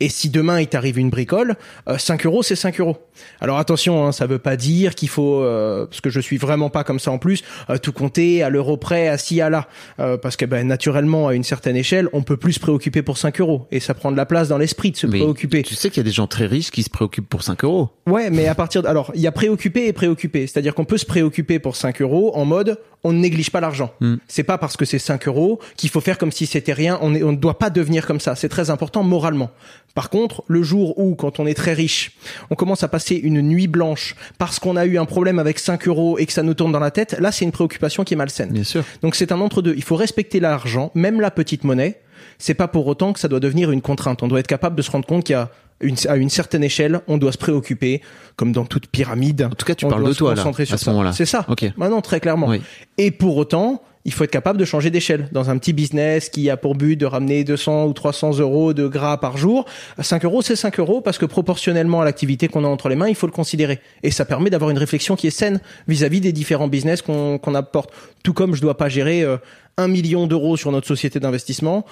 Et 0.00 0.08
si 0.08 0.30
demain 0.30 0.60
il 0.60 0.66
t'arrive 0.66 0.98
une 0.98 1.10
bricole, 1.10 1.56
euh, 1.88 1.98
5 1.98 2.26
euros 2.26 2.42
c'est 2.42 2.56
5 2.56 2.80
euros. 2.80 2.96
Alors 3.40 3.58
attention, 3.58 4.06
hein, 4.06 4.12
ça 4.12 4.26
veut 4.26 4.38
pas 4.38 4.56
dire 4.56 4.94
qu'il 4.94 5.08
faut, 5.08 5.42
euh, 5.42 5.86
parce 5.86 6.00
que 6.00 6.10
je 6.10 6.20
suis 6.20 6.36
vraiment 6.36 6.70
pas 6.70 6.84
comme 6.84 6.98
ça 6.98 7.10
en 7.10 7.18
plus, 7.18 7.42
euh, 7.70 7.78
tout 7.78 7.92
compter 7.92 8.42
à 8.42 8.50
l'euro 8.50 8.76
près, 8.76 9.08
à 9.08 9.18
ci, 9.18 9.40
à 9.40 9.50
là. 9.50 9.68
Euh, 10.00 10.16
parce 10.16 10.36
que 10.36 10.44
ben, 10.44 10.66
naturellement, 10.66 11.28
à 11.28 11.34
une 11.34 11.44
certaine 11.44 11.76
échelle, 11.76 12.08
on 12.12 12.22
peut 12.22 12.36
plus 12.36 12.54
se 12.54 12.60
préoccuper 12.60 13.02
pour 13.02 13.18
5 13.18 13.40
euros. 13.40 13.66
Et 13.70 13.80
ça 13.80 13.94
prend 13.94 14.12
de 14.12 14.16
la 14.16 14.26
place 14.26 14.48
dans 14.48 14.58
l'esprit 14.58 14.90
de 14.90 14.96
se 14.96 15.06
Mais 15.06 15.18
préoccuper. 15.18 15.62
Tu 15.62 15.74
sais 15.74 15.90
qu'il 15.90 15.98
y 15.98 16.06
a 16.06 16.08
des 16.08 16.14
gens 16.14 16.26
très 16.26 16.46
riches 16.46 16.70
qui 16.70 16.82
se 16.82 16.90
préoccupent 16.90 17.28
pour 17.28 17.41
pour 17.42 17.46
5 17.46 17.64
euros. 17.64 17.88
Ouais, 18.06 18.30
mais 18.30 18.46
à 18.46 18.54
partir 18.54 18.82
de... 18.82 18.86
Alors, 18.88 19.10
il 19.16 19.20
y 19.20 19.26
a 19.26 19.32
préoccupé 19.32 19.88
et 19.88 19.92
préoccupé. 19.92 20.46
C'est-à-dire 20.46 20.74
qu'on 20.76 20.84
peut 20.84 20.96
se 20.96 21.04
préoccuper 21.06 21.58
pour 21.58 21.74
5 21.74 22.00
euros 22.00 22.30
en 22.36 22.44
mode 22.44 22.78
on 23.04 23.12
ne 23.12 23.18
néglige 23.18 23.50
pas 23.50 23.60
l'argent. 23.60 23.92
Hmm. 23.98 24.14
C'est 24.28 24.44
pas 24.44 24.58
parce 24.58 24.76
que 24.76 24.84
c'est 24.84 25.00
5 25.00 25.26
euros 25.26 25.58
qu'il 25.76 25.90
faut 25.90 26.00
faire 26.00 26.18
comme 26.18 26.30
si 26.30 26.46
c'était 26.46 26.72
rien. 26.72 27.00
On, 27.02 27.16
est- 27.16 27.24
on 27.24 27.32
ne 27.32 27.36
doit 27.36 27.58
pas 27.58 27.68
devenir 27.68 28.06
comme 28.06 28.20
ça. 28.20 28.36
C'est 28.36 28.48
très 28.48 28.70
important 28.70 29.02
moralement. 29.02 29.50
Par 29.96 30.08
contre, 30.08 30.44
le 30.46 30.62
jour 30.62 30.96
où, 31.00 31.16
quand 31.16 31.40
on 31.40 31.46
est 31.48 31.54
très 31.54 31.72
riche, 31.72 32.12
on 32.50 32.54
commence 32.54 32.84
à 32.84 32.88
passer 32.88 33.16
une 33.16 33.42
nuit 33.42 33.66
blanche 33.66 34.14
parce 34.38 34.60
qu'on 34.60 34.76
a 34.76 34.86
eu 34.86 34.98
un 34.98 35.04
problème 35.04 35.40
avec 35.40 35.58
5 35.58 35.88
euros 35.88 36.16
et 36.18 36.26
que 36.26 36.32
ça 36.32 36.44
nous 36.44 36.54
tourne 36.54 36.70
dans 36.70 36.78
la 36.78 36.92
tête, 36.92 37.16
là, 37.18 37.32
c'est 37.32 37.44
une 37.44 37.50
préoccupation 37.50 38.04
qui 38.04 38.14
est 38.14 38.16
malsaine. 38.16 38.50
Bien 38.50 38.62
sûr. 38.62 38.84
Donc 39.02 39.16
c'est 39.16 39.32
un 39.32 39.40
entre-deux. 39.40 39.74
Il 39.76 39.82
faut 39.82 39.96
respecter 39.96 40.38
l'argent, 40.38 40.92
même 40.94 41.20
la 41.20 41.32
petite 41.32 41.64
monnaie. 41.64 41.98
C'est 42.38 42.54
pas 42.54 42.68
pour 42.68 42.86
autant 42.86 43.12
que 43.12 43.18
ça 43.18 43.26
doit 43.26 43.40
devenir 43.40 43.72
une 43.72 43.82
contrainte. 43.82 44.22
On 44.22 44.28
doit 44.28 44.38
être 44.38 44.46
capable 44.46 44.76
de 44.76 44.82
se 44.82 44.90
rendre 44.92 45.06
compte 45.06 45.24
qu'il 45.24 45.32
y 45.34 45.36
a 45.36 45.50
une, 45.82 45.96
à 46.08 46.16
une 46.16 46.30
certaine 46.30 46.64
échelle, 46.64 47.00
on 47.08 47.18
doit 47.18 47.32
se 47.32 47.38
préoccuper, 47.38 48.00
comme 48.36 48.52
dans 48.52 48.64
toute 48.64 48.86
pyramide. 48.86 49.48
En 49.50 49.54
tout 49.54 49.66
cas, 49.66 49.74
tu 49.74 49.84
on 49.84 49.88
parles 49.88 50.02
doit 50.02 50.08
de 50.10 50.14
se 50.14 50.18
toi, 50.18 50.30
là, 50.30 50.36
concentrer 50.36 50.62
à 50.64 50.66
sur 50.66 50.78
ce 50.78 50.84
ça. 50.84 50.90
moment-là. 50.92 51.12
C'est 51.12 51.26
ça. 51.26 51.44
Ok. 51.48 51.64
Maintenant, 51.76 52.00
très 52.00 52.20
clairement. 52.20 52.48
Oui. 52.48 52.62
Et 52.98 53.10
pour 53.10 53.36
autant, 53.36 53.82
il 54.04 54.12
faut 54.12 54.24
être 54.24 54.30
capable 54.30 54.58
de 54.58 54.64
changer 54.64 54.90
d'échelle. 54.90 55.28
Dans 55.32 55.50
un 55.50 55.58
petit 55.58 55.72
business 55.72 56.28
qui 56.28 56.50
a 56.50 56.56
pour 56.56 56.74
but 56.74 56.96
de 56.96 57.06
ramener 57.06 57.44
200 57.44 57.86
ou 57.86 57.92
300 57.92 58.38
euros 58.38 58.72
de 58.74 58.88
gras 58.88 59.16
par 59.18 59.36
jour, 59.36 59.64
5 59.98 60.24
euros, 60.24 60.42
c'est 60.42 60.56
5 60.56 60.78
euros 60.80 61.00
parce 61.00 61.18
que 61.18 61.26
proportionnellement 61.26 62.00
à 62.00 62.04
l'activité 62.04 62.48
qu'on 62.48 62.64
a 62.64 62.68
entre 62.68 62.88
les 62.88 62.96
mains, 62.96 63.08
il 63.08 63.14
faut 63.14 63.26
le 63.26 63.32
considérer. 63.32 63.80
Et 64.02 64.10
ça 64.10 64.24
permet 64.24 64.50
d'avoir 64.50 64.70
une 64.70 64.78
réflexion 64.78 65.14
qui 65.14 65.28
est 65.28 65.30
saine 65.30 65.60
vis-à-vis 65.86 66.20
des 66.20 66.32
différents 66.32 66.68
business 66.68 67.02
qu'on 67.02 67.38
qu'on 67.38 67.54
apporte. 67.54 67.90
Tout 68.24 68.32
comme 68.32 68.54
je 68.54 68.60
dois 68.60 68.76
pas 68.76 68.88
gérer 68.88 69.22
euh, 69.22 69.36
un 69.76 69.88
million 69.88 70.26
d'euros 70.26 70.56
sur 70.56 70.72
notre 70.72 70.86
société 70.86 71.20
d'investissement, 71.20 71.86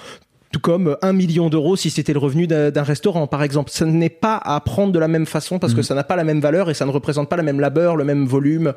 tout 0.53 0.59
comme 0.61 0.97
un 1.01 1.13
million 1.13 1.49
d'euros 1.49 1.77
si 1.77 1.91
c'était 1.91 2.13
le 2.13 2.19
revenu 2.19 2.47
d'un 2.49 2.83
restaurant, 2.83 3.27
par 3.29 3.43
exemple. 3.45 3.71
Ça 3.71 3.85
n'est 3.85 4.09
pas 4.09 4.37
à 4.37 4.59
prendre 4.61 4.93
de 4.93 4.99
la 4.99 5.07
même 5.07 5.27
façon 5.27 5.59
parce 5.61 5.75
que 5.75 5.83
ça 5.83 5.95
n'a 5.95 6.03
pas 6.03 6.17
la 6.17 6.25
même 6.25 6.41
valeur 6.41 6.71
et 6.71 6.75
ça 6.75 6.87
ne 6.87 6.91
représente 6.91 7.29
pas 7.29 7.37
le 7.37 7.45
même 7.45 7.61
labeur, 7.61 7.95
le 7.95 8.03
même 8.05 8.27
volume, 8.27 8.73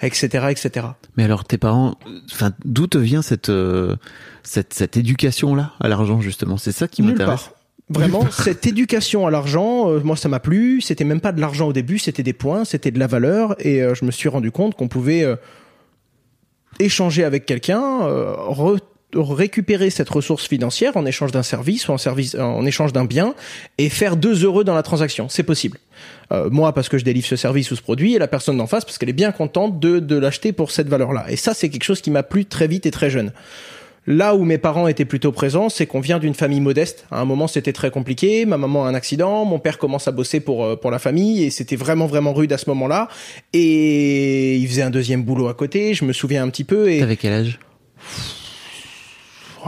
etc., 0.00 0.46
etc. 0.50 0.86
Mais 1.18 1.24
alors, 1.24 1.44
tes 1.44 1.58
parents, 1.58 1.96
enfin, 2.32 2.52
d'où 2.64 2.86
te 2.86 2.96
vient 2.96 3.20
cette, 3.20 3.50
euh, 3.50 3.96
cette, 4.42 4.72
cette 4.72 4.96
éducation-là 4.96 5.72
à 5.80 5.88
l'argent, 5.88 6.20
justement? 6.22 6.56
C'est 6.56 6.72
ça 6.72 6.88
qui 6.88 7.02
m'intéresse. 7.02 7.50
Vraiment, 7.90 8.24
cette 8.30 8.66
éducation 8.66 9.26
à 9.26 9.30
l'argent, 9.30 9.90
euh, 9.90 10.00
moi 10.04 10.14
ça 10.14 10.28
m'a 10.28 10.40
plu. 10.40 10.80
C'était 10.82 11.04
même 11.04 11.20
pas 11.20 11.32
de 11.32 11.40
l'argent 11.40 11.68
au 11.68 11.72
début, 11.72 11.98
c'était 11.98 12.22
des 12.22 12.34
points, 12.34 12.64
c'était 12.66 12.90
de 12.90 12.98
la 12.98 13.06
valeur, 13.06 13.54
et 13.64 13.82
euh, 13.82 13.94
je 13.94 14.04
me 14.04 14.10
suis 14.10 14.28
rendu 14.28 14.50
compte 14.50 14.74
qu'on 14.74 14.88
pouvait 14.88 15.24
euh, 15.24 15.36
échanger 16.80 17.24
avec 17.24 17.46
quelqu'un, 17.46 17.82
euh, 18.02 18.34
re- 18.48 18.78
récupérer 19.14 19.90
cette 19.90 20.08
ressource 20.08 20.46
financière 20.46 20.96
en 20.96 21.06
échange 21.06 21.32
d'un 21.32 21.42
service 21.42 21.88
ou 21.88 21.92
en 21.92 21.98
service 21.98 22.34
en 22.34 22.64
échange 22.66 22.92
d'un 22.92 23.04
bien 23.04 23.34
et 23.78 23.88
faire 23.88 24.16
deux 24.16 24.44
heureux 24.44 24.64
dans 24.64 24.74
la 24.74 24.82
transaction. 24.82 25.28
C'est 25.28 25.42
possible. 25.42 25.78
Euh, 26.30 26.50
moi 26.50 26.74
parce 26.74 26.88
que 26.88 26.98
je 26.98 27.04
délivre 27.04 27.26
ce 27.26 27.36
service 27.36 27.70
ou 27.70 27.76
ce 27.76 27.82
produit 27.82 28.14
et 28.14 28.18
la 28.18 28.28
personne 28.28 28.58
d'en 28.58 28.66
face 28.66 28.84
parce 28.84 28.98
qu'elle 28.98 29.08
est 29.08 29.14
bien 29.14 29.32
contente 29.32 29.80
de, 29.80 29.98
de 29.98 30.16
l'acheter 30.16 30.52
pour 30.52 30.70
cette 30.70 30.88
valeur-là. 30.88 31.26
Et 31.28 31.36
ça 31.36 31.54
c'est 31.54 31.70
quelque 31.70 31.84
chose 31.84 32.02
qui 32.02 32.10
m'a 32.10 32.22
plu 32.22 32.44
très 32.44 32.68
vite 32.68 32.84
et 32.84 32.90
très 32.90 33.08
jeune. 33.08 33.32
Là 34.06 34.34
où 34.34 34.44
mes 34.44 34.56
parents 34.56 34.88
étaient 34.88 35.04
plutôt 35.04 35.32
présents, 35.32 35.68
c'est 35.68 35.84
qu'on 35.84 36.00
vient 36.00 36.18
d'une 36.18 36.32
famille 36.32 36.62
modeste. 36.62 37.04
À 37.10 37.20
un 37.20 37.26
moment, 37.26 37.46
c'était 37.46 37.74
très 37.74 37.90
compliqué. 37.90 38.46
Ma 38.46 38.56
maman 38.56 38.86
a 38.86 38.88
un 38.88 38.94
accident, 38.94 39.44
mon 39.44 39.58
père 39.58 39.76
commence 39.76 40.08
à 40.08 40.12
bosser 40.12 40.40
pour 40.40 40.64
euh, 40.64 40.76
pour 40.76 40.90
la 40.90 40.98
famille 40.98 41.44
et 41.44 41.50
c'était 41.50 41.76
vraiment 41.76 42.06
vraiment 42.06 42.32
rude 42.32 42.50
à 42.54 42.56
ce 42.56 42.70
moment-là. 42.70 43.08
Et 43.52 44.56
il 44.56 44.66
faisait 44.66 44.80
un 44.80 44.88
deuxième 44.88 45.24
boulot 45.24 45.48
à 45.48 45.54
côté. 45.54 45.92
Je 45.92 46.06
me 46.06 46.14
souviens 46.14 46.42
un 46.42 46.48
petit 46.48 46.64
peu 46.64 46.90
et 46.90 47.00
T'avais 47.00 47.16
quel 47.16 47.34
âge? 47.34 47.58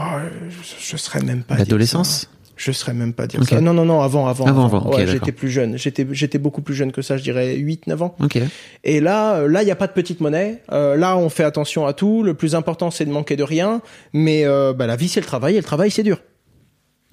Oh, 0.01 0.19
je, 0.49 0.91
je 0.91 0.97
serais 0.97 1.21
même 1.21 1.43
pas 1.43 1.57
L'adolescence. 1.57 2.29
Je 2.61 2.71
serais 2.71 2.93
même 2.93 3.13
pas 3.13 3.25
dire 3.25 3.43
ça. 3.43 3.59
Non 3.59 3.73
non 3.73 3.85
non, 3.85 4.01
avant 4.01 4.27
avant. 4.27 4.45
Avant, 4.45 4.65
avant, 4.65 4.85
ok, 4.85 4.95
Ouais, 4.95 5.07
j'étais 5.07 5.31
plus 5.31 5.49
jeune. 5.49 5.79
J'étais 5.79 6.05
j'étais 6.11 6.37
beaucoup 6.37 6.61
plus 6.61 6.75
jeune 6.75 6.91
que 6.91 7.01
ça, 7.01 7.17
je 7.17 7.23
dirais 7.23 7.55
8 7.55 7.87
9 7.87 8.01
ans. 8.03 8.15
Ok. 8.21 8.37
Et 8.83 8.99
là, 8.99 9.47
là, 9.47 9.63
il 9.63 9.67
y 9.67 9.71
a 9.71 9.75
pas 9.75 9.87
de 9.87 9.93
petite 9.93 10.21
monnaie. 10.21 10.61
Euh, 10.71 10.95
là, 10.95 11.17
on 11.17 11.29
fait 11.29 11.43
attention 11.43 11.87
à 11.87 11.93
tout. 11.93 12.21
Le 12.21 12.35
plus 12.35 12.53
important, 12.53 12.91
c'est 12.91 13.05
de 13.05 13.11
manquer 13.11 13.35
de 13.35 13.41
rien. 13.41 13.81
Mais 14.13 14.45
euh, 14.45 14.73
bah, 14.73 14.85
la 14.85 14.95
vie, 14.95 15.07
c'est 15.07 15.21
le 15.21 15.25
travail. 15.25 15.55
Et 15.55 15.57
le 15.57 15.63
travail, 15.63 15.89
c'est 15.89 16.03
dur. 16.03 16.21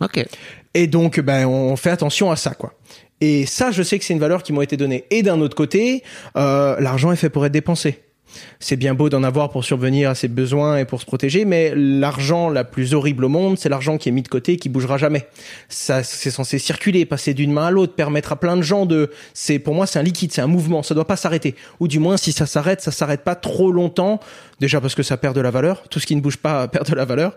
Ok. 0.03 0.23
Et 0.75 0.87
donc, 0.87 1.19
ben, 1.21 1.47
on 1.47 1.77
fait 1.77 1.91
attention 1.91 2.31
à 2.31 2.37
ça, 2.37 2.51
quoi. 2.51 2.75
Et 3.23 3.47
ça, 3.47 3.71
je 3.71 3.83
sais 3.83 3.99
que 3.99 4.05
c'est 4.05 4.13
une 4.13 4.21
valeur 4.21 4.43
qui 4.43 4.53
m'a 4.53 4.63
été 4.63 4.77
donnée. 4.77 5.07
Et 5.11 5.23
d'un 5.23 5.41
autre 5.41 5.57
côté, 5.57 6.05
euh, 6.37 6.79
l'argent 6.79 7.11
est 7.11 7.17
fait 7.17 7.31
pour 7.31 7.47
être 7.47 7.53
dépensé. 7.53 8.01
C'est 8.61 8.77
bien 8.77 8.95
beau 8.95 9.09
d'en 9.09 9.23
avoir 9.23 9.51
pour 9.51 9.65
survenir 9.65 10.11
à 10.11 10.15
ses 10.15 10.29
besoins 10.29 10.79
et 10.79 10.85
pour 10.85 11.01
se 11.01 11.07
protéger, 11.07 11.45
mais 11.45 11.73
l'argent 11.75 12.49
la 12.49 12.65
plus 12.65 12.95
horrible 12.95 13.25
au 13.25 13.29
monde, 13.29 13.59
c'est 13.59 13.69
l'argent 13.69 13.99
qui 13.99 14.09
est 14.09 14.13
mis 14.13 14.23
de 14.23 14.29
côté 14.29 14.55
et 14.55 14.57
qui 14.57 14.69
bougera 14.69 14.99
jamais. 14.99 15.27
Ça, 15.69 16.03
c'est 16.03 16.31
censé 16.31 16.59
circuler, 16.59 17.05
passer 17.05 17.35
d'une 17.35 17.53
main 17.53 17.67
à 17.67 17.71
l'autre, 17.71 17.95
permettre 17.95 18.33
à 18.33 18.37
plein 18.37 18.57
de 18.57 18.63
gens 18.63 18.87
de. 18.87 19.11
C'est 19.35 19.59
pour 19.59 19.75
moi, 19.75 19.87
c'est 19.87 19.99
un 19.99 20.03
liquide, 20.03 20.33
c'est 20.33 20.41
un 20.41 20.47
mouvement, 20.47 20.83
ça 20.83 20.95
doit 20.95 21.07
pas 21.07 21.17
s'arrêter. 21.17 21.55
Ou 21.81 21.89
du 21.89 21.99
moins, 21.99 22.17
si 22.17 22.33
ça 22.33 22.47
s'arrête, 22.47 22.81
ça 22.81 22.91
s'arrête 22.91 23.23
pas 23.23 23.35
trop 23.35 23.73
longtemps. 23.73 24.21
Déjà 24.61 24.81
parce 24.81 24.95
que 24.95 25.03
ça 25.03 25.17
perd 25.17 25.37
de 25.37 25.41
la 25.41 25.51
valeur. 25.51 25.85
Tout 25.89 26.01
ce 26.01 26.07
qui 26.07 26.17
ne 26.17 26.21
bouge 26.21 26.37
pas 26.37 26.69
perd 26.69 26.89
de 26.89 26.95
la 26.95 27.05
valeur. 27.05 27.37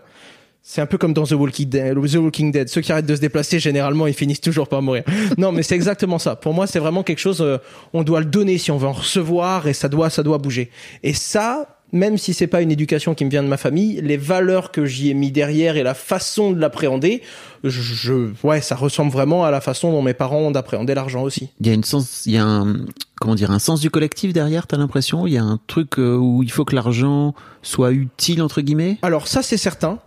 C'est 0.64 0.80
un 0.80 0.86
peu 0.86 0.96
comme 0.96 1.12
dans 1.12 1.24
The 1.24 1.32
Walking, 1.32 1.68
Dead, 1.68 1.94
The 1.94 2.14
Walking 2.16 2.52
Dead. 2.52 2.68
Ceux 2.68 2.80
qui 2.82 2.92
arrêtent 2.92 3.06
de 3.06 3.16
se 3.16 3.20
déplacer, 3.20 3.58
généralement, 3.58 4.06
ils 4.06 4.14
finissent 4.14 4.40
toujours 4.40 4.68
par 4.68 4.80
mourir. 4.80 5.02
Non, 5.38 5.50
mais 5.50 5.62
c'est 5.62 5.74
exactement 5.74 6.18
ça. 6.18 6.36
Pour 6.36 6.54
moi, 6.54 6.66
c'est 6.66 6.78
vraiment 6.78 7.02
quelque 7.02 7.18
chose. 7.18 7.40
euh, 7.40 7.58
on 7.92 8.04
doit 8.04 8.20
le 8.20 8.26
donner 8.26 8.58
si 8.58 8.70
on 8.70 8.76
veut 8.76 8.86
en 8.86 8.92
recevoir, 8.92 9.66
et 9.66 9.72
ça 9.72 9.88
doit, 9.88 10.08
ça 10.08 10.22
doit 10.22 10.38
bouger. 10.38 10.70
Et 11.02 11.14
ça, 11.14 11.80
même 11.90 12.16
si 12.16 12.32
c'est 12.32 12.46
pas 12.46 12.62
une 12.62 12.70
éducation 12.70 13.14
qui 13.14 13.24
me 13.24 13.30
vient 13.30 13.42
de 13.42 13.48
ma 13.48 13.56
famille, 13.56 14.00
les 14.02 14.16
valeurs 14.16 14.70
que 14.70 14.84
j'y 14.86 15.10
ai 15.10 15.14
mis 15.14 15.32
derrière 15.32 15.76
et 15.76 15.82
la 15.82 15.94
façon 15.94 16.52
de 16.52 16.60
l'appréhender, 16.60 17.22
je, 17.64 18.30
ouais, 18.44 18.60
ça 18.60 18.76
ressemble 18.76 19.10
vraiment 19.10 19.44
à 19.44 19.50
la 19.50 19.60
façon 19.60 19.90
dont 19.90 20.02
mes 20.02 20.14
parents 20.14 20.38
ont 20.40 20.50
d'appréhender 20.52 20.94
l'argent 20.94 21.22
aussi. 21.22 21.50
Il 21.60 21.66
y 21.66 21.70
a 21.70 21.74
une 21.74 21.84
sens, 21.84 22.22
il 22.26 22.32
y 22.34 22.38
a 22.38 22.44
un, 22.44 22.86
comment 23.20 23.34
dire, 23.34 23.50
un 23.50 23.58
sens 23.58 23.80
du 23.80 23.90
collectif 23.90 24.32
derrière. 24.32 24.66
T'as 24.68 24.76
l'impression? 24.76 25.26
Il 25.26 25.32
y 25.32 25.38
a 25.38 25.44
un 25.44 25.58
truc 25.66 25.98
euh, 25.98 26.16
où 26.16 26.42
il 26.42 26.52
faut 26.52 26.64
que 26.64 26.74
l'argent 26.74 27.34
soit 27.62 27.90
utile 27.90 28.42
entre 28.42 28.60
guillemets? 28.60 28.98
Alors 29.02 29.26
ça, 29.26 29.42
c'est 29.42 29.56
certain. 29.56 29.98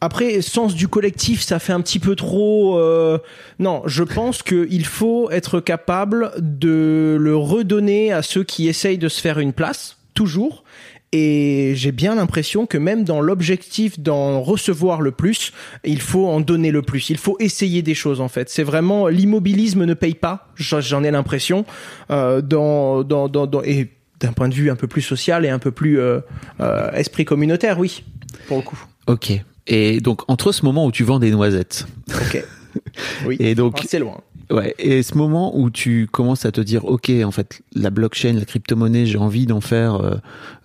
Après, 0.00 0.40
sens 0.40 0.74
du 0.74 0.88
collectif, 0.88 1.42
ça 1.42 1.58
fait 1.58 1.72
un 1.74 1.80
petit 1.80 1.98
peu 1.98 2.16
trop. 2.16 2.78
euh, 2.78 3.18
Non, 3.58 3.82
je 3.86 4.02
pense 4.02 4.42
qu'il 4.42 4.86
faut 4.86 5.30
être 5.30 5.60
capable 5.60 6.32
de 6.38 7.16
le 7.20 7.36
redonner 7.36 8.12
à 8.12 8.22
ceux 8.22 8.42
qui 8.44 8.68
essayent 8.68 8.98
de 8.98 9.08
se 9.08 9.20
faire 9.20 9.38
une 9.38 9.52
place, 9.52 9.98
toujours. 10.14 10.64
Et 11.12 11.72
j'ai 11.74 11.90
bien 11.90 12.14
l'impression 12.14 12.66
que 12.66 12.78
même 12.78 13.02
dans 13.02 13.20
l'objectif 13.20 13.98
d'en 13.98 14.40
recevoir 14.42 15.00
le 15.00 15.10
plus, 15.10 15.52
il 15.84 16.00
faut 16.00 16.28
en 16.28 16.40
donner 16.40 16.70
le 16.70 16.82
plus. 16.82 17.10
Il 17.10 17.18
faut 17.18 17.36
essayer 17.40 17.82
des 17.82 17.94
choses 17.94 18.20
en 18.20 18.28
fait. 18.28 18.48
C'est 18.48 18.62
vraiment 18.62 19.08
l'immobilisme 19.08 19.84
ne 19.84 19.94
paye 19.94 20.14
pas. 20.14 20.46
J'en 20.54 21.02
ai 21.02 21.10
l'impression 21.10 21.64
euh, 22.12 22.40
dans, 22.42 23.02
dans, 23.02 23.28
dans, 23.28 23.48
dans- 23.48 23.62
et 23.64 23.90
d'un 24.20 24.32
point 24.32 24.48
de 24.48 24.54
vue 24.54 24.70
un 24.70 24.76
peu 24.76 24.86
plus 24.86 25.02
social 25.02 25.44
et 25.44 25.48
un 25.48 25.58
peu 25.58 25.72
plus 25.72 25.98
euh, 25.98 26.20
euh, 26.60 26.92
esprit 26.92 27.24
communautaire, 27.24 27.80
oui, 27.80 28.04
pour 28.46 28.58
le 28.58 28.62
coup. 28.62 28.78
Ok. 29.08 29.32
Et 29.70 30.00
donc 30.00 30.22
entre 30.28 30.52
ce 30.52 30.64
moment 30.64 30.84
où 30.84 30.92
tu 30.92 31.04
vends 31.04 31.18
des 31.18 31.30
noisettes, 31.30 31.86
Ok. 32.08 32.44
Oui. 33.26 33.36
et 33.40 33.54
donc 33.54 33.76
Ah, 33.78 33.84
c'est 33.88 33.98
loin. 33.98 34.20
Ouais, 34.50 34.74
et 34.80 35.02
ce 35.04 35.16
moment 35.16 35.56
où 35.56 35.70
tu 35.70 36.08
commences 36.10 36.44
à 36.44 36.50
te 36.50 36.60
dire, 36.60 36.84
ok, 36.84 37.10
en 37.24 37.30
fait, 37.30 37.62
la 37.72 37.90
blockchain, 37.90 38.32
la 38.32 38.44
crypto-monnaie, 38.44 39.06
j'ai 39.06 39.18
envie 39.18 39.46
d'en 39.46 39.60
faire 39.60 39.94
euh, 39.94 40.16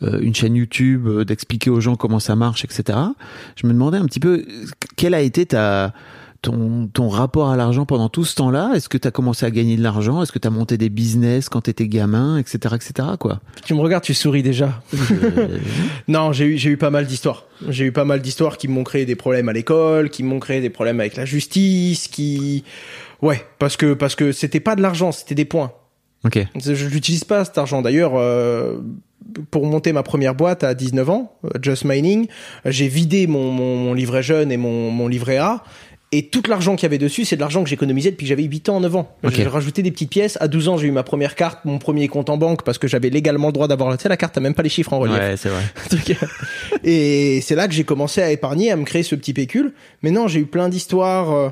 euh, 0.01 0.19
une 0.21 0.33
chaîne 0.33 0.55
YouTube, 0.55 1.05
euh, 1.07 1.23
d'expliquer 1.23 1.69
aux 1.69 1.79
gens 1.81 1.95
comment 1.95 2.19
ça 2.19 2.35
marche, 2.35 2.63
etc. 2.65 2.97
Je 3.55 3.67
me 3.67 3.73
demandais 3.73 3.99
un 3.99 4.05
petit 4.05 4.19
peu, 4.19 4.43
euh, 4.47 4.65
quel 4.95 5.13
a 5.13 5.21
été 5.21 5.45
ta 5.45 5.93
ton, 6.45 6.87
ton 6.93 7.09
rapport 7.09 7.49
à 7.49 7.57
l'argent 7.57 7.85
pendant 7.85 8.07
tout 8.07 8.23
ce 8.23 8.35
temps-là? 8.35 8.71
Est-ce 8.75 8.87
que 8.87 8.97
tu 8.97 9.07
as 9.07 9.11
commencé 9.11 9.45
à 9.45 9.51
gagner 9.51 9.77
de 9.77 9.81
l'argent? 9.83 10.21
Est-ce 10.21 10.31
que 10.31 10.39
tu 10.39 10.47
as 10.47 10.51
monté 10.51 10.77
des 10.77 10.89
business 10.89 11.49
quand 11.49 11.61
tu 11.61 11.71
étais 11.71 11.87
gamin, 11.87 12.37
etc., 12.37 12.75
etc. 12.75 13.09
Quoi? 13.19 13.39
Tu 13.65 13.73
me 13.73 13.79
regardes, 13.79 14.03
tu 14.03 14.13
souris 14.13 14.43
déjà. 14.43 14.81
Euh, 14.93 15.57
Non, 16.07 16.31
j'ai 16.31 16.45
eu, 16.45 16.57
j'ai 16.57 16.69
eu 16.69 16.77
pas 16.77 16.91
mal 16.91 17.05
d'histoires. 17.07 17.45
J'ai 17.69 17.85
eu 17.85 17.91
pas 17.91 18.05
mal 18.05 18.21
d'histoires 18.21 18.57
qui 18.57 18.67
m'ont 18.67 18.83
créé 18.83 19.05
des 19.05 19.15
problèmes 19.15 19.49
à 19.49 19.53
l'école, 19.53 20.09
qui 20.09 20.21
m'ont 20.23 20.39
créé 20.39 20.61
des 20.61 20.69
problèmes 20.69 20.99
avec 20.99 21.15
la 21.15 21.25
justice, 21.25 22.07
qui, 22.07 22.63
ouais, 23.21 23.43
parce 23.59 23.75
que 23.77 23.93
parce 23.93 24.15
que 24.15 24.31
c'était 24.31 24.59
pas 24.59 24.75
de 24.75 24.81
l'argent, 24.81 25.11
c'était 25.11 25.35
des 25.35 25.45
points. 25.45 25.71
ok. 26.25 26.45
Je 26.63 26.87
l'utilise 26.87 27.23
pas 27.23 27.43
cet 27.45 27.57
argent. 27.57 27.81
D'ailleurs, 27.81 28.13
euh, 28.15 28.77
pour 29.51 29.65
monter 29.65 29.91
ma 29.93 30.03
première 30.03 30.35
boîte 30.35 30.63
à 30.63 30.73
19 30.73 31.09
ans, 31.09 31.33
euh, 31.45 31.49
Just 31.61 31.83
Mining, 31.85 32.27
euh, 32.65 32.71
j'ai 32.71 32.87
vidé 32.87 33.25
mon, 33.27 33.51
mon, 33.51 33.75
mon 33.77 33.93
livret 33.93 34.21
jeune 34.23 34.51
et 34.51 34.57
mon, 34.57 34.91
mon 34.91 35.07
livret 35.07 35.37
A. 35.37 35.63
Et 36.17 36.27
tout 36.29 36.43
l'argent 36.47 36.77
qu'il 36.77 36.83
y 36.83 36.85
avait 36.85 36.97
dessus, 36.97 37.25
c'est 37.25 37.35
de 37.35 37.41
l'argent 37.41 37.61
que 37.61 37.67
j'économisais 37.67 38.09
depuis 38.09 38.23
que 38.23 38.29
j'avais 38.29 38.43
8 38.43 38.69
ans, 38.69 38.79
9 38.79 38.95
ans. 38.95 39.13
Ok. 39.25 39.33
J'ai 39.35 39.47
rajouté 39.47 39.81
des 39.81 39.91
petites 39.91 40.09
pièces. 40.09 40.37
À 40.39 40.47
12 40.47 40.69
ans, 40.69 40.77
j'ai 40.77 40.87
eu 40.87 40.91
ma 40.91 41.03
première 41.03 41.35
carte, 41.35 41.65
mon 41.65 41.77
premier 41.77 42.07
compte 42.07 42.29
en 42.29 42.37
banque 42.37 42.63
parce 42.63 42.77
que 42.77 42.87
j'avais 42.87 43.09
légalement 43.09 43.47
le 43.47 43.51
droit 43.51 43.67
d'avoir, 43.67 43.97
tu 43.97 44.03
sais, 44.03 44.07
la 44.07 44.15
carte, 44.15 44.33
t'as 44.33 44.39
même 44.39 44.53
pas 44.53 44.63
les 44.63 44.69
chiffres 44.69 44.93
en 44.93 44.99
relief. 44.99 45.17
Ouais, 45.17 45.35
c'est 45.35 45.49
vrai. 45.49 45.61
truc. 45.89 46.15
Et 46.85 47.41
c'est 47.41 47.55
là 47.55 47.67
que 47.67 47.73
j'ai 47.73 47.83
commencé 47.83 48.21
à 48.21 48.31
épargner, 48.31 48.71
à 48.71 48.77
me 48.77 48.85
créer 48.85 49.03
ce 49.03 49.13
petit 49.13 49.33
pécule. 49.33 49.73
Mais 50.03 50.11
non, 50.11 50.29
j'ai 50.29 50.39
eu 50.39 50.45
plein 50.45 50.69
d'histoires, 50.69 51.33
euh, 51.33 51.49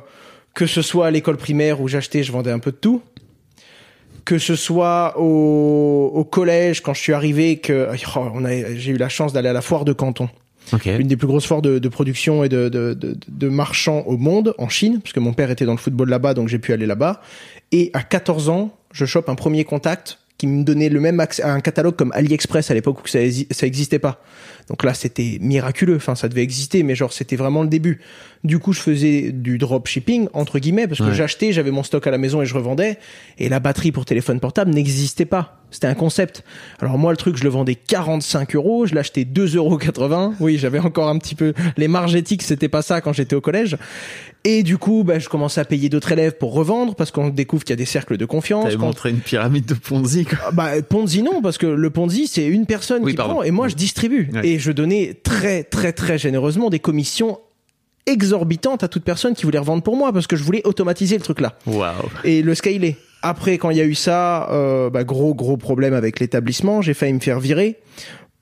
que 0.54 0.65
ce 0.65 0.82
soit 0.82 1.08
à 1.08 1.12
l'école 1.12 1.36
primaire 1.36 1.82
où 1.82 1.89
j'achetais, 1.89 2.23
je 2.23 2.32
vendais 2.32 2.52
un 2.52 2.60
peu 2.60 2.71
de 2.71 2.78
tout. 2.78 3.02
Que 4.23 4.38
ce 4.38 4.56
soit 4.56 5.15
au, 5.19 6.10
au 6.13 6.23
collège, 6.23 6.80
quand 6.80 6.93
je 6.93 7.02
suis 7.02 7.12
arrivé, 7.12 7.58
que 7.58 7.89
oh, 8.15 8.19
on 8.34 8.45
a, 8.45 8.76
j'ai 8.76 8.91
eu 8.91 8.97
la 8.97 9.10
chance 9.10 9.34
d'aller 9.34 9.49
à 9.49 9.54
la 9.54 9.62
foire 9.62 9.84
de 9.84 9.91
Canton, 9.91 10.30
Ok. 10.71 10.86
une 10.86 11.08
des 11.08 11.17
plus 11.17 11.28
grosses 11.28 11.45
foires 11.45 11.62
de, 11.62 11.78
de 11.80 11.89
production 11.89 12.43
et 12.43 12.49
de, 12.49 12.69
de, 12.69 12.93
de, 12.93 13.15
de 13.28 13.49
marchands 13.49 14.04
au 14.08 14.17
monde, 14.17 14.56
en 14.58 14.69
Chine, 14.69 14.99
puisque 15.02 15.17
mon 15.19 15.34
père 15.34 15.52
était 15.52 15.65
dans 15.65 15.73
le 15.73 15.78
football 15.78 16.10
là-bas, 16.10 16.34
donc 16.34 16.47
j'ai 16.47 16.60
pu 16.60 16.73
aller 16.73 16.86
là-bas. 16.86 17.21
Et 17.71 17.89
à 17.93 18.02
14 18.04 18.49
ans, 18.49 18.76
je 18.91 19.06
chope 19.06 19.30
un 19.30 19.36
premier 19.36 19.65
contact 19.65 20.19
qui 20.38 20.47
me 20.47 20.63
donnait 20.63 20.89
le 20.89 20.99
même 20.99 21.19
accès 21.19 21.43
à 21.43 21.54
un 21.54 21.60
catalogue 21.62 21.95
comme 21.95 22.12
AliExpress 22.13 22.69
à 22.71 22.73
l'époque 22.73 23.04
où 23.04 23.08
ça, 23.08 23.19
ça 23.52 23.67
existait 23.67 23.99
pas. 23.99 24.21
Donc 24.67 24.84
là, 24.84 24.93
c'était 24.93 25.38
miraculeux. 25.39 25.95
Enfin, 25.95 26.15
ça 26.15 26.28
devait 26.28 26.41
exister, 26.41 26.82
mais 26.84 26.95
genre, 26.95 27.13
c'était 27.13 27.36
vraiment 27.36 27.62
le 27.62 27.69
début. 27.69 28.02
Du 28.43 28.60
coup, 28.60 28.73
je 28.73 28.80
faisais 28.82 29.32
du 29.32 29.58
dropshipping, 29.58 30.28
entre 30.34 30.60
guillemets, 30.60 30.88
parce 30.88 30.99
que 30.99 31.06
Ouais. 31.06 31.13
j'achetais, 31.13 31.54
j'avais 31.54 31.71
mon 31.71 31.84
stock 31.84 32.06
à 32.08 32.12
la 32.12 32.17
maison 32.17 32.41
et 32.41 32.45
je 32.45 32.54
revendais. 32.56 32.97
Et 33.38 33.47
la 33.47 33.60
batterie 33.60 33.91
pour 33.91 34.06
téléphone 34.06 34.39
portable 34.39 34.71
n'existait 34.71 35.26
pas. 35.26 35.62
C'était 35.74 35.88
un 35.88 35.96
concept. 35.96 36.44
Alors 36.80 36.98
moi, 36.98 37.12
le 37.12 37.18
truc, 37.18 37.36
je 37.36 37.44
le 37.44 37.50
vendais 37.50 37.74
45 37.76 38.56
euros, 38.56 38.86
je 38.86 38.94
l'achetais 38.96 39.24
2,80 39.24 39.56
euros. 39.58 40.34
Oui, 40.40 40.58
j'avais 40.58 40.78
encore 40.80 41.10
un 41.10 41.18
petit 41.18 41.34
peu... 41.36 41.54
Les 41.78 41.88
marges 41.88 42.16
éthiques, 42.16 42.44
c'était 42.44 42.70
pas 42.70 42.82
ça 42.84 43.02
quand 43.02 43.12
j'étais 43.12 43.36
au 43.36 43.42
collège. 43.42 43.78
Et 44.44 44.62
du 44.62 44.78
coup, 44.78 45.04
bah, 45.04 45.18
je 45.20 45.30
commençais 45.30 45.62
à 45.62 45.66
payer 45.66 45.90
d'autres 45.90 46.12
élèves 46.12 46.38
pour 46.38 46.54
revendre, 46.54 46.96
parce 46.96 47.10
qu'on 47.12 47.30
découvre 47.30 47.64
qu'il 47.64 47.72
y 47.72 47.74
a 47.74 47.78
des 47.78 47.86
cercles 47.86 48.18
de 48.18 48.26
confiance. 48.26 48.66
T'avais 48.66 48.78
montré 48.78 49.10
une 49.10 49.20
pyramide 49.20 49.66
de 49.66 49.74
Ponzi, 49.74 50.26
quoi. 50.26 50.38
ah, 50.48 50.52
Bah, 50.52 50.82
Ponzi 50.88 51.24
non, 51.24 51.42
parce 51.42 51.58
que 51.58 51.66
le 51.66 51.90
Ponzi, 51.90 52.28
c'est 52.28 52.46
une 52.46 52.66
personne 52.68 53.02
Oui, 53.04 53.12
qui 53.12 53.18
pardon. 53.18 53.36
prend 53.36 53.44
et 53.44 53.52
moi, 53.52 53.68
je 53.68 53.76
distribue. 53.76 54.30
Ouais. 54.34 54.48
Et 54.48 54.60
je 54.60 54.72
donnais 54.72 55.16
très, 55.24 55.64
très, 55.64 55.92
très 55.94 56.18
généreusement 56.18 56.70
des 56.70 56.80
commissions 56.80 57.40
exorbitantes 58.06 58.84
à 58.84 58.88
toute 58.88 59.04
personne 59.04 59.34
qui 59.34 59.44
voulait 59.44 59.60
revendre 59.60 59.82
pour 59.82 59.96
moi, 59.96 60.12
parce 60.12 60.28
que 60.28 60.36
je 60.36 60.44
voulais 60.44 60.62
automatiser 60.66 61.18
le 61.18 61.24
truc 61.24 61.40
là. 61.40 61.58
Waouh. 61.66 61.94
Et 62.24 62.42
le 62.42 62.54
scaler. 62.54 62.98
Après, 63.26 63.58
quand 63.58 63.70
il 63.70 63.78
y 63.78 63.82
a 63.82 63.86
eu 63.86 63.96
ça, 63.96 64.50
euh, 64.52 64.90
bah, 64.90 65.06
gros, 65.06 65.34
gros 65.34 65.56
problème 65.56 65.94
avec 65.94 66.20
l'établissement. 66.20 66.82
J'ai 66.82 66.94
failli 66.94 67.14
me 67.14 67.22
faire 67.22 67.40
virer. 67.40 67.80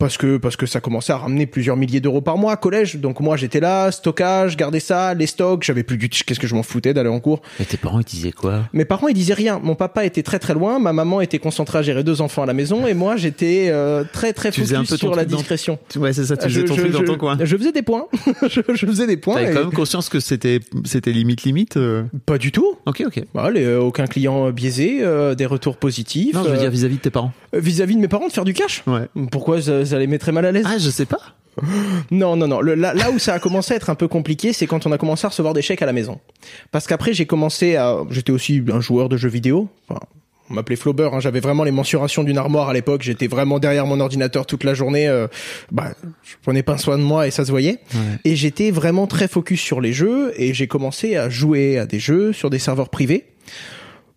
Parce 0.01 0.17
que, 0.17 0.37
parce 0.37 0.55
que 0.55 0.65
ça 0.65 0.79
commençait 0.81 1.13
à 1.13 1.17
ramener 1.17 1.45
plusieurs 1.45 1.77
milliers 1.77 1.99
d'euros 1.99 2.21
par 2.21 2.37
mois, 2.37 2.57
collège. 2.57 2.95
Donc 2.97 3.19
moi, 3.19 3.37
j'étais 3.37 3.59
là, 3.59 3.91
stockage, 3.91 4.57
garder 4.57 4.79
ça, 4.79 5.13
les 5.13 5.27
stocks. 5.27 5.63
J'avais 5.63 5.83
plus 5.83 5.97
du 5.97 6.09
tout, 6.09 6.19
qu'est-ce 6.25 6.39
que 6.39 6.47
je 6.47 6.55
m'en 6.55 6.63
foutais 6.63 6.93
d'aller 6.93 7.09
en 7.09 7.19
cours. 7.19 7.41
Et 7.59 7.65
tes 7.65 7.77
parents, 7.77 7.99
ils 7.99 8.05
disaient 8.05 8.31
quoi? 8.31 8.61
Mes 8.73 8.83
parents 8.85 9.07
ils 9.07 9.13
disaient 9.13 9.33
rien. 9.35 9.59
Mon 9.63 9.75
papa 9.75 10.03
était 10.05 10.23
très 10.23 10.39
très 10.39 10.53
loin, 10.55 10.79
ma 10.79 10.91
maman 10.91 11.21
était 11.21 11.37
concentrée 11.39 11.77
à 11.79 11.81
gérer 11.83 12.03
deux 12.03 12.21
enfants 12.21 12.41
à 12.43 12.45
la 12.47 12.53
maison 12.53 12.87
et 12.87 12.93
moi 12.95 13.15
j'étais 13.15 13.67
euh, 13.69 14.03
très 14.11 14.33
très 14.33 14.49
Tu 14.51 14.61
faisais 14.61 14.75
focus 14.75 14.91
un 14.91 14.95
peu 14.95 14.97
ton 14.99 15.07
sur 15.07 15.15
la 15.15 15.25
dans- 15.25 15.37
discrétion. 15.37 15.77
Ouais, 15.95 16.13
c'est 16.13 16.25
ça, 16.25 16.35
tu 16.35 16.49
faisais 16.49 16.61
Je- 16.61 16.65
ton 16.65 16.73
je- 16.75 16.81
truc 16.81 16.91
dans 16.93 17.03
ton 17.03 17.17
coin. 17.17 17.37
Je 17.41 17.55
faisais 17.57 17.71
des 17.71 17.81
points. 17.83 18.07
je, 18.49 18.61
je 18.73 18.85
faisais 18.85 19.05
des 19.07 19.17
points. 19.17 19.35
T'avais 19.35 19.51
et- 19.51 19.53
quand 19.53 19.59
même 19.61 19.71
conscience 19.71 20.09
que 20.09 20.19
c'était, 20.19 20.59
c'était 20.85 21.11
limite, 21.11 21.43
limite 21.43 21.77
euh 21.77 22.03
Pas 22.25 22.37
du 22.39 22.51
tout. 22.51 22.75
Ok, 22.87 23.03
ok. 23.05 23.21
Bah, 23.35 23.51
les, 23.51 23.63
euh, 23.63 23.79
aucun 23.81 24.07
client 24.07 24.47
euh, 24.47 24.51
biaisé, 24.51 24.99
euh, 25.03 25.35
des 25.35 25.45
retours 25.45 25.77
positifs. 25.77 26.33
Non, 26.33 26.43
je 26.43 26.49
veux 26.49 26.55
euh, 26.55 26.59
dire 26.59 26.71
vis-à-vis 26.71 26.95
de 26.97 27.01
tes 27.01 27.09
parents. 27.11 27.33
euh, 27.53 27.59
vis-à-vis 27.59 27.95
de 27.95 27.99
mes 28.01 28.07
parents 28.07 28.27
de 28.27 28.33
faire 28.33 28.45
du 28.45 28.53
cash. 28.53 28.83
Ouais. 28.87 29.07
Pourquoi 29.31 29.61
ça, 29.61 29.85
ça 29.91 29.99
les 29.99 30.07
mettrait 30.07 30.31
mal 30.31 30.45
à 30.45 30.51
l'aise 30.51 30.65
Ah, 30.67 30.77
je 30.79 30.89
sais 30.89 31.05
pas. 31.05 31.19
Non, 32.11 32.35
non, 32.35 32.47
non. 32.47 32.61
Le- 32.61 32.75
là, 32.75 32.93
là 32.93 33.11
où 33.11 33.19
ça 33.19 33.33
a 33.33 33.39
commencé 33.39 33.73
à 33.73 33.77
être 33.77 33.89
un 33.89 33.95
peu 33.95 34.07
compliqué, 34.07 34.53
c'est 34.53 34.67
quand 34.67 34.85
on 34.87 34.91
a 34.91 34.97
commencé 34.97 35.25
à 35.25 35.29
recevoir 35.29 35.53
des 35.53 35.61
chèques 35.61 35.81
à 35.81 35.85
la 35.85 35.93
maison. 35.93 36.19
Parce 36.71 36.87
qu'après, 36.87 37.13
j'ai 37.13 37.25
commencé 37.25 37.75
à... 37.75 37.97
J'étais 38.09 38.31
aussi 38.31 38.63
un 38.71 38.79
joueur 38.79 39.09
de 39.09 39.17
jeux 39.17 39.29
vidéo. 39.29 39.67
Enfin, 39.89 39.99
on 40.49 40.53
m'appelait 40.53 40.77
Flaubert. 40.77 41.13
Hein. 41.13 41.19
J'avais 41.19 41.41
vraiment 41.41 41.63
les 41.65 41.71
mensurations 41.71 42.23
d'une 42.23 42.37
armoire 42.37 42.69
à 42.69 42.73
l'époque. 42.73 43.01
J'étais 43.03 43.27
vraiment 43.27 43.59
derrière 43.59 43.85
mon 43.85 43.99
ordinateur 43.99 44.45
toute 44.45 44.63
la 44.63 44.73
journée. 44.73 45.07
euh, 45.09 45.27
bah, 45.71 45.91
je 46.23 46.35
prenais 46.41 46.63
pas 46.63 46.77
soin 46.77 46.97
de 46.97 47.03
moi 47.03 47.27
et 47.27 47.31
ça 47.31 47.43
se 47.45 47.51
voyait. 47.51 47.79
Ouais. 47.93 47.99
Et 48.23 48.35
j'étais 48.37 48.71
vraiment 48.71 49.05
très 49.07 49.27
focus 49.27 49.59
sur 49.61 49.81
les 49.81 49.91
jeux. 49.93 50.33
Et 50.37 50.53
j'ai 50.53 50.67
commencé 50.67 51.17
à 51.17 51.29
jouer 51.29 51.77
à 51.77 51.85
des 51.85 51.99
jeux 51.99 52.31
sur 52.33 52.49
des 52.49 52.59
serveurs 52.59 52.89
privés. 52.89 53.25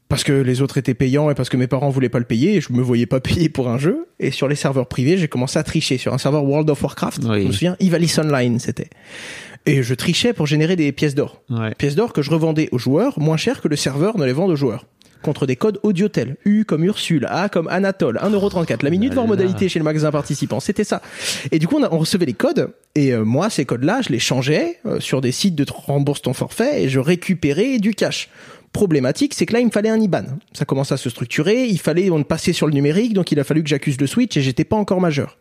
Parce 0.09 0.23
que 0.23 0.33
les 0.33 0.61
autres 0.63 0.77
étaient 0.79 0.95
payants 0.95 1.31
et 1.31 1.35
parce 1.35 1.49
que 1.49 1.57
mes 1.57 1.67
parents 1.67 1.89
voulaient 1.89 2.09
pas 2.11 2.19
le 2.19 2.25
payer 2.27 2.57
et 2.57 2.61
je 2.61 2.73
me 2.73 2.83
voyais 2.83 3.07
pas 3.07 3.21
payer 3.21 3.49
pour 3.49 3.69
un 3.69 3.79
jeu. 3.79 4.07
Et 4.21 4.31
sur 4.31 4.49
les 4.49 4.55
serveurs 4.55 4.87
privés, 4.87 5.17
j'ai 5.17 5.29
commencé 5.29 5.59
à 5.59 5.63
tricher 5.63 5.99
sur 5.99 6.13
un 6.15 6.19
serveur 6.19 6.45
World 6.45 6.69
of 6.71 6.83
Warcraft. 6.83 7.23
Oui. 7.25 7.43
Je 7.43 7.47
me 7.49 7.53
souviens, 7.53 7.77
Ivalice 7.81 8.19
Online, 8.19 8.59
c'était. 8.59 8.91
Et 9.67 9.83
je 9.83 9.95
trichais 9.95 10.35
pour 10.35 10.47
générer 10.47 10.77
des 10.77 10.93
pièces 10.93 11.15
d'or. 11.15 11.43
Ouais. 11.49 11.75
Pièces 11.77 11.95
d'or 11.95 12.13
que 12.13 12.21
je 12.21 12.31
revendais 12.31 12.69
aux 12.71 12.79
joueurs 12.79 13.19
moins 13.19 13.39
cher 13.39 13.63
que 13.63 13.69
le 13.69 13.77
serveur 13.77 14.19
ne 14.19 14.25
les 14.27 14.33
vend 14.35 14.45
aux 14.45 14.57
joueurs. 14.57 14.87
Contre 15.23 15.47
des 15.47 15.57
codes 15.57 15.81
audiotel. 15.83 16.37
U 16.45 16.67
comme 16.67 16.85
Ursule, 16.85 17.27
A 17.31 17.49
comme 17.49 17.67
Anatole, 17.69 18.19
1,34€. 18.23 18.85
La 18.85 18.91
minute 18.91 19.13
Ah 19.13 19.15
voir 19.15 19.25
là 19.25 19.31
modalité 19.31 19.71
chez 19.71 19.79
le 19.79 19.85
magasin 19.87 20.11
participant. 20.11 20.61
C'était 20.61 20.85
ça. 20.85 21.01
Et 21.51 21.59
du 21.59 21.67
coup, 21.67 21.79
on, 21.79 21.83
a- 21.83 21.89
on 21.91 21.97
recevait 21.99 22.27
les 22.27 22.35
codes. 22.35 22.75
Et 22.95 23.15
euh, 23.15 23.25
moi, 23.25 23.49
ces 23.49 23.65
codes-là, 23.65 24.03
je 24.03 24.11
les 24.11 24.19
changeais 24.19 24.81
euh, 24.85 25.01
sur 25.01 25.23
des 25.23 25.33
sites 25.33 25.55
de 25.55 25.65
rembourse 25.67 26.21
ton 26.21 26.35
forfait 26.35 26.83
et 26.85 26.89
je 26.91 27.01
récupérais 27.01 27.79
du 27.79 27.95
cash. 27.95 28.29
Problématique, 28.75 29.35
c'est 29.35 29.47
que 29.47 29.53
là, 29.53 29.61
il 29.61 29.67
me 29.67 29.71
fallait 29.71 29.89
un 29.89 30.01
IBAN. 30.01 30.25
Ça 30.53 30.65
commence 30.65 30.91
à 30.91 30.97
se 30.97 31.09
structurer. 31.09 31.65
Il 31.67 31.79
fallait 31.79 32.11
on 32.11 32.25
passer 32.25 32.53
sur 32.53 32.67
le 32.67 32.73
numérique, 32.73 33.15
donc 33.15 33.31
il 33.31 33.39
a 33.39 33.45
fallu 33.45 33.63
que 33.63 33.69
j'accuse 33.69 34.01
le 34.01 34.09
switch 34.09 34.37
et 34.37 34.43
j'étais 34.43 34.65
pas 34.65 34.75
encore 34.75 35.01
majeur. 35.01 35.39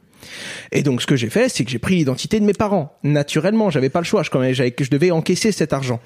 Et 0.72 0.84
donc, 0.84 1.02
ce 1.02 1.08
que 1.08 1.16
j'ai 1.16 1.32
fait, 1.32 1.50
c'est 1.50 1.66
que 1.66 1.72
j'ai 1.72 1.80
pris 1.80 1.96
l'identité 1.96 2.40
de 2.40 2.46
mes 2.46 2.54
parents. 2.54 2.96
Naturellement, 3.02 3.72
j'avais 3.72 3.90
pas 3.90 4.00
le 4.00 4.06
choix. 4.06 4.22
Je, 4.22 4.30
je 4.30 4.90
devais 4.92 5.10
encaisser 5.10 5.52
cet 5.52 5.74
argent. 5.74 6.00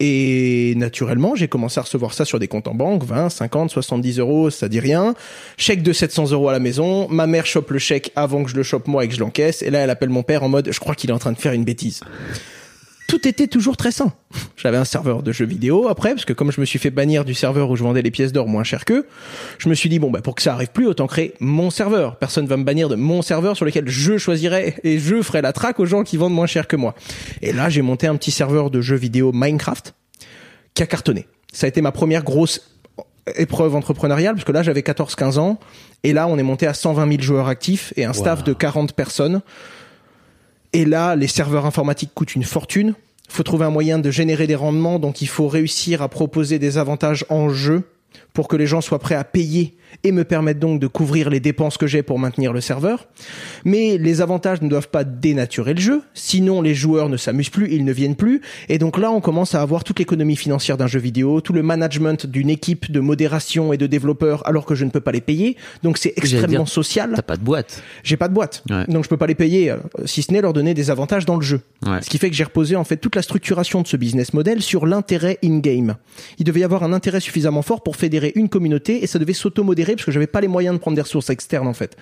Et 0.00 0.74
naturellement, 0.76 1.36
j'ai 1.36 1.46
commencé 1.46 1.78
à 1.78 1.84
recevoir 1.84 2.12
ça 2.14 2.24
sur 2.24 2.40
des 2.40 2.48
comptes 2.48 2.66
en 2.66 2.74
banque, 2.74 3.04
20, 3.04 3.30
50, 3.30 3.70
70 3.70 4.18
euros, 4.18 4.50
ça 4.50 4.68
dit 4.68 4.80
rien. 4.80 5.14
Chèque 5.56 5.84
de 5.84 5.92
700 5.92 6.32
euros 6.32 6.48
à 6.48 6.52
la 6.52 6.58
maison. 6.58 7.06
Ma 7.08 7.28
mère 7.28 7.46
chope 7.46 7.70
le 7.70 7.78
chèque 7.78 8.10
avant 8.16 8.42
que 8.42 8.50
je 8.50 8.56
le 8.56 8.64
chope 8.64 8.88
moi 8.88 9.04
et 9.04 9.08
que 9.08 9.14
je 9.14 9.20
l'encaisse. 9.20 9.62
Et 9.62 9.70
là, 9.70 9.78
elle 9.78 9.90
appelle 9.90 10.10
mon 10.10 10.24
père 10.24 10.42
en 10.42 10.48
mode, 10.48 10.70
je 10.72 10.80
crois 10.80 10.96
qu'il 10.96 11.10
est 11.10 11.14
en 11.14 11.18
train 11.20 11.32
de 11.32 11.38
faire 11.38 11.52
une 11.52 11.64
bêtise. 11.64 12.00
Tout 13.08 13.28
était 13.28 13.46
toujours 13.46 13.76
très 13.76 13.92
sain. 13.92 14.12
J'avais 14.56 14.76
un 14.76 14.84
serveur 14.84 15.22
de 15.22 15.30
jeux 15.30 15.46
vidéo 15.46 15.88
après, 15.88 16.10
parce 16.10 16.24
que 16.24 16.32
comme 16.32 16.50
je 16.50 16.60
me 16.60 16.66
suis 16.66 16.78
fait 16.78 16.90
bannir 16.90 17.24
du 17.24 17.34
serveur 17.34 17.70
où 17.70 17.76
je 17.76 17.84
vendais 17.84 18.02
les 18.02 18.10
pièces 18.10 18.32
d'or 18.32 18.48
moins 18.48 18.64
cher 18.64 18.84
qu'eux, 18.84 19.06
je 19.58 19.68
me 19.68 19.74
suis 19.74 19.88
dit, 19.88 19.98
bon, 19.98 20.10
bah, 20.10 20.22
pour 20.22 20.34
que 20.34 20.42
ça 20.42 20.54
arrive 20.54 20.70
plus, 20.70 20.86
autant 20.86 21.06
créer 21.06 21.34
mon 21.38 21.70
serveur. 21.70 22.16
Personne 22.16 22.46
va 22.46 22.56
me 22.56 22.64
bannir 22.64 22.88
de 22.88 22.96
mon 22.96 23.22
serveur 23.22 23.56
sur 23.56 23.64
lequel 23.64 23.88
je 23.88 24.18
choisirais 24.18 24.76
et 24.82 24.98
je 24.98 25.22
ferai 25.22 25.40
la 25.40 25.52
traque 25.52 25.78
aux 25.78 25.86
gens 25.86 26.02
qui 26.02 26.16
vendent 26.16 26.34
moins 26.34 26.46
cher 26.46 26.66
que 26.66 26.76
moi. 26.76 26.94
Et 27.42 27.52
là, 27.52 27.68
j'ai 27.68 27.82
monté 27.82 28.06
un 28.06 28.16
petit 28.16 28.32
serveur 28.32 28.70
de 28.70 28.80
jeux 28.80 28.96
vidéo 28.96 29.30
Minecraft 29.32 29.94
qui 30.74 30.82
a 30.82 30.86
cartonné. 30.86 31.26
Ça 31.52 31.66
a 31.66 31.68
été 31.68 31.80
ma 31.80 31.92
première 31.92 32.24
grosse 32.24 32.76
épreuve 33.36 33.74
entrepreneuriale, 33.74 34.34
parce 34.34 34.44
que 34.44 34.52
là, 34.52 34.62
j'avais 34.62 34.82
14-15 34.82 35.38
ans, 35.38 35.58
et 36.04 36.12
là, 36.12 36.28
on 36.28 36.38
est 36.38 36.42
monté 36.42 36.66
à 36.66 36.74
120 36.74 37.08
000 37.08 37.22
joueurs 37.22 37.48
actifs 37.48 37.92
et 37.96 38.04
un 38.04 38.12
staff 38.12 38.44
de 38.44 38.52
40 38.52 38.92
personnes. 38.92 39.40
Et 40.76 40.84
là, 40.84 41.16
les 41.16 41.26
serveurs 41.26 41.64
informatiques 41.64 42.10
coûtent 42.12 42.34
une 42.34 42.44
fortune. 42.44 42.92
Il 43.30 43.32
faut 43.32 43.42
trouver 43.42 43.64
un 43.64 43.70
moyen 43.70 43.98
de 43.98 44.10
générer 44.10 44.46
des 44.46 44.54
rendements, 44.54 44.98
donc 44.98 45.22
il 45.22 45.26
faut 45.26 45.48
réussir 45.48 46.02
à 46.02 46.10
proposer 46.10 46.58
des 46.58 46.76
avantages 46.76 47.24
en 47.30 47.48
jeu 47.48 47.84
pour 48.34 48.46
que 48.46 48.56
les 48.56 48.66
gens 48.66 48.82
soient 48.82 48.98
prêts 48.98 49.14
à 49.14 49.24
payer 49.24 49.74
et 50.04 50.12
me 50.12 50.24
permettent 50.24 50.58
donc 50.58 50.80
de 50.80 50.86
couvrir 50.86 51.30
les 51.30 51.40
dépenses 51.40 51.76
que 51.78 51.86
j'ai 51.86 52.02
pour 52.02 52.18
maintenir 52.18 52.52
le 52.52 52.60
serveur. 52.60 53.06
Mais 53.64 53.98
les 53.98 54.20
avantages 54.20 54.62
ne 54.62 54.68
doivent 54.68 54.88
pas 54.88 55.04
dénaturer 55.04 55.74
le 55.74 55.80
jeu, 55.80 56.02
sinon 56.14 56.62
les 56.62 56.74
joueurs 56.74 57.08
ne 57.08 57.16
s'amusent 57.16 57.50
plus, 57.50 57.72
ils 57.72 57.84
ne 57.84 57.92
viennent 57.92 58.16
plus. 58.16 58.40
Et 58.68 58.78
donc 58.78 58.98
là, 58.98 59.10
on 59.10 59.20
commence 59.20 59.54
à 59.54 59.62
avoir 59.62 59.84
toute 59.84 59.98
l'économie 59.98 60.36
financière 60.36 60.76
d'un 60.76 60.86
jeu 60.86 60.98
vidéo, 61.00 61.40
tout 61.40 61.52
le 61.52 61.62
management 61.62 62.26
d'une 62.26 62.50
équipe 62.50 62.90
de 62.90 63.00
modération 63.00 63.72
et 63.72 63.76
de 63.76 63.86
développeurs 63.86 64.46
alors 64.46 64.64
que 64.66 64.74
je 64.74 64.84
ne 64.84 64.90
peux 64.90 65.00
pas 65.00 65.12
les 65.12 65.20
payer. 65.20 65.56
Donc 65.82 65.98
c'est 65.98 66.12
extrêmement 66.16 66.46
dire, 66.64 66.68
social. 66.68 67.12
T'as 67.16 67.22
pas 67.22 67.36
de 67.36 67.42
boîte. 67.42 67.82
J'ai 68.04 68.16
pas 68.16 68.28
de 68.28 68.34
boîte, 68.34 68.62
Ouais. 68.70 68.84
donc 68.88 69.04
je 69.04 69.08
peux 69.08 69.16
pas 69.16 69.26
les 69.26 69.34
payer, 69.34 69.70
euh, 69.70 69.76
si 70.04 70.22
ce 70.22 70.32
n'est 70.32 70.40
leur 70.40 70.52
donner 70.52 70.74
des 70.74 70.90
avantages 70.90 71.24
dans 71.24 71.36
le 71.36 71.42
jeu. 71.42 71.60
Ouais. 71.86 72.02
Ce 72.02 72.10
qui 72.10 72.18
fait 72.18 72.30
que 72.30 72.36
j'ai 72.36 72.44
reposé 72.44 72.76
en 72.76 72.84
fait 72.84 72.96
toute 72.96 73.16
la 73.16 73.22
structuration 73.22 73.82
de 73.82 73.86
ce 73.86 73.96
business 73.96 74.32
model 74.34 74.62
sur 74.62 74.86
l'intérêt 74.86 75.38
in-game. 75.44 75.96
Il 76.38 76.44
devait 76.44 76.60
y 76.60 76.64
avoir 76.64 76.82
un 76.82 76.92
intérêt 76.92 77.20
suffisamment 77.20 77.62
fort 77.62 77.82
pour 77.82 77.96
fédérer 77.96 78.32
une 78.34 78.48
communauté 78.48 79.02
et 79.02 79.06
ça 79.06 79.18
devait 79.18 79.32
parce 79.84 80.04
que 80.04 80.12
j'avais 80.12 80.26
pas 80.26 80.40
les 80.40 80.48
moyens 80.48 80.74
de 80.74 80.80
prendre 80.80 80.94
des 80.94 81.02
ressources 81.02 81.30
externes 81.30 81.66
en 81.66 81.74
fait. 81.74 81.96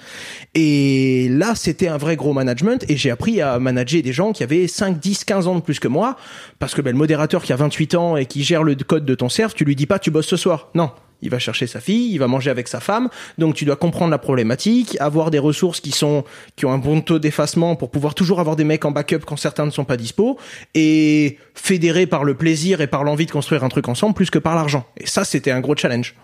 Et 0.55 1.29
là, 1.31 1.55
c'était 1.55 1.89
un 1.89 1.97
vrai 1.97 2.17
gros 2.17 2.33
management 2.33 2.85
et 2.89 2.97
j'ai 2.97 3.11
appris 3.11 3.41
à 3.41 3.59
manager 3.59 4.03
des 4.03 4.13
gens 4.13 4.33
qui 4.33 4.43
avaient 4.43 4.67
5, 4.67 4.99
10, 4.99 5.25
15 5.25 5.49
ans 5.49 5.55
de 5.57 5.61
plus 5.61 5.81
que 5.81 5.89
moi 5.89 6.17
parce 6.59 6.75
que 6.75 6.81
ben, 6.81 6.93
le 6.93 6.99
modérateur 6.99 7.43
qui 7.43 7.53
a 7.53 7.57
28 7.57 7.95
ans 7.95 8.17
et 8.17 8.27
qui 8.27 8.43
gère 8.43 8.63
le 8.63 8.75
code 8.75 9.05
de 9.05 9.15
ton 9.15 9.29
serve, 9.29 9.55
tu 9.55 9.65
lui 9.65 9.77
dis 9.77 9.87
pas 9.87 9.99
tu 9.99 10.11
bosses 10.11 10.27
ce 10.27 10.37
soir. 10.37 10.69
Non. 10.75 10.91
Il 11.25 11.31
va 11.31 11.39
chercher 11.39 11.67
sa 11.67 11.81
fille, 11.81 12.13
il 12.13 12.19
va 12.19 12.27
manger 12.27 12.51
avec 12.51 12.69
sa 12.69 12.81
femme, 12.81 13.09
donc 13.39 13.55
tu 13.55 13.65
dois 13.65 13.77
comprendre 13.77 14.11
la 14.11 14.19
problématique, 14.19 14.99
avoir 15.01 15.31
des 15.31 15.39
ressources 15.39 15.81
qui 15.81 15.91
sont 15.91 16.23
qui 16.55 16.67
ont 16.67 16.73
un 16.73 16.79
bon 16.79 17.01
taux 17.01 17.19
d'effacement 17.19 17.77
pour 17.77 17.91
pouvoir 17.91 18.15
toujours 18.15 18.41
avoir 18.41 18.57
des 18.57 18.65
mecs 18.65 18.85
en 18.85 18.91
backup 18.91 19.21
quand 19.27 19.39
certains 19.39 19.65
ne 19.65 19.71
sont 19.71 19.87
pas 19.87 19.97
dispo 19.97 20.39
et 20.75 21.39
fédérer 21.55 22.07
par 22.07 22.25
le 22.25 22.35
plaisir 22.35 22.83
et 22.83 22.87
par 22.87 23.05
l'envie 23.05 23.25
de 23.25 23.31
construire 23.31 23.65
un 23.65 23.71
truc 23.71 23.89
ensemble 23.89 24.15
plus 24.15 24.29
que 24.29 24.39
par 24.39 24.55
l'argent. 24.55 24.85
Et 24.99 25.07
ça 25.07 25.25
c'était 25.25 25.51
un 25.51 25.61
gros 25.61 25.75
challenge. 25.75 26.15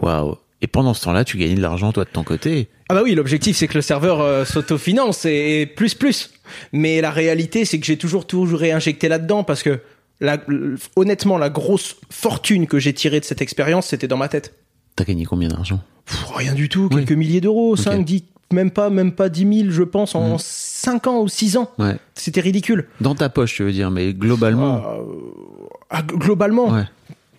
Waouh. 0.00 0.36
Et 0.60 0.66
pendant 0.68 0.94
ce 0.94 1.04
temps-là, 1.04 1.24
tu 1.24 1.36
gagnais 1.38 1.56
de 1.56 1.60
l'argent, 1.60 1.92
toi, 1.92 2.04
de 2.04 2.10
ton 2.10 2.22
côté. 2.22 2.68
Ah 2.88 2.94
bah 2.94 3.00
oui, 3.02 3.14
l'objectif 3.14 3.56
c'est 3.56 3.66
que 3.66 3.74
le 3.74 3.82
serveur 3.82 4.20
euh, 4.20 4.44
s'autofinance 4.44 5.24
et, 5.24 5.62
et 5.62 5.66
plus 5.66 5.94
plus. 5.94 6.30
Mais 6.72 7.00
la 7.00 7.10
réalité 7.10 7.64
c'est 7.64 7.80
que 7.80 7.86
j'ai 7.86 7.96
toujours 7.96 8.26
toujours 8.26 8.58
réinjecté 8.60 9.08
là-dedans 9.08 9.44
parce 9.44 9.62
que 9.62 9.80
la, 10.20 10.38
honnêtement 10.94 11.38
la 11.38 11.48
grosse 11.50 11.96
fortune 12.10 12.66
que 12.66 12.78
j'ai 12.78 12.92
tirée 12.92 13.18
de 13.18 13.24
cette 13.24 13.40
expérience 13.42 13.86
c'était 13.88 14.08
dans 14.08 14.18
ma 14.18 14.28
tête. 14.28 14.54
T'as 14.94 15.04
gagné 15.04 15.24
combien 15.24 15.48
d'argent? 15.48 15.80
Rien 16.34 16.52
du 16.54 16.68
tout, 16.68 16.88
Oui. 16.92 16.96
quelques 16.98 17.18
milliers 17.18 17.40
d'euros, 17.40 17.76
5, 17.76 18.04
10, 18.04 18.24
même 18.52 18.70
pas, 18.70 18.90
même 18.90 19.12
pas 19.12 19.30
10 19.30 19.60
000 19.62 19.70
je 19.70 19.82
pense 19.84 20.14
en 20.14 20.36
5 20.38 21.06
ans 21.06 21.20
ou 21.22 21.28
6 21.28 21.56
ans. 21.56 21.70
Ouais. 21.78 21.96
C'était 22.14 22.42
ridicule. 22.42 22.88
Dans 23.00 23.14
ta 23.14 23.30
poche, 23.30 23.54
tu 23.54 23.62
veux 23.64 23.72
dire, 23.72 23.90
mais 23.90 24.12
globalement. 24.12 24.76
Euh, 24.84 25.02
ah, 25.88 26.02
globalement, 26.02 26.68
Ouais. 26.68 26.84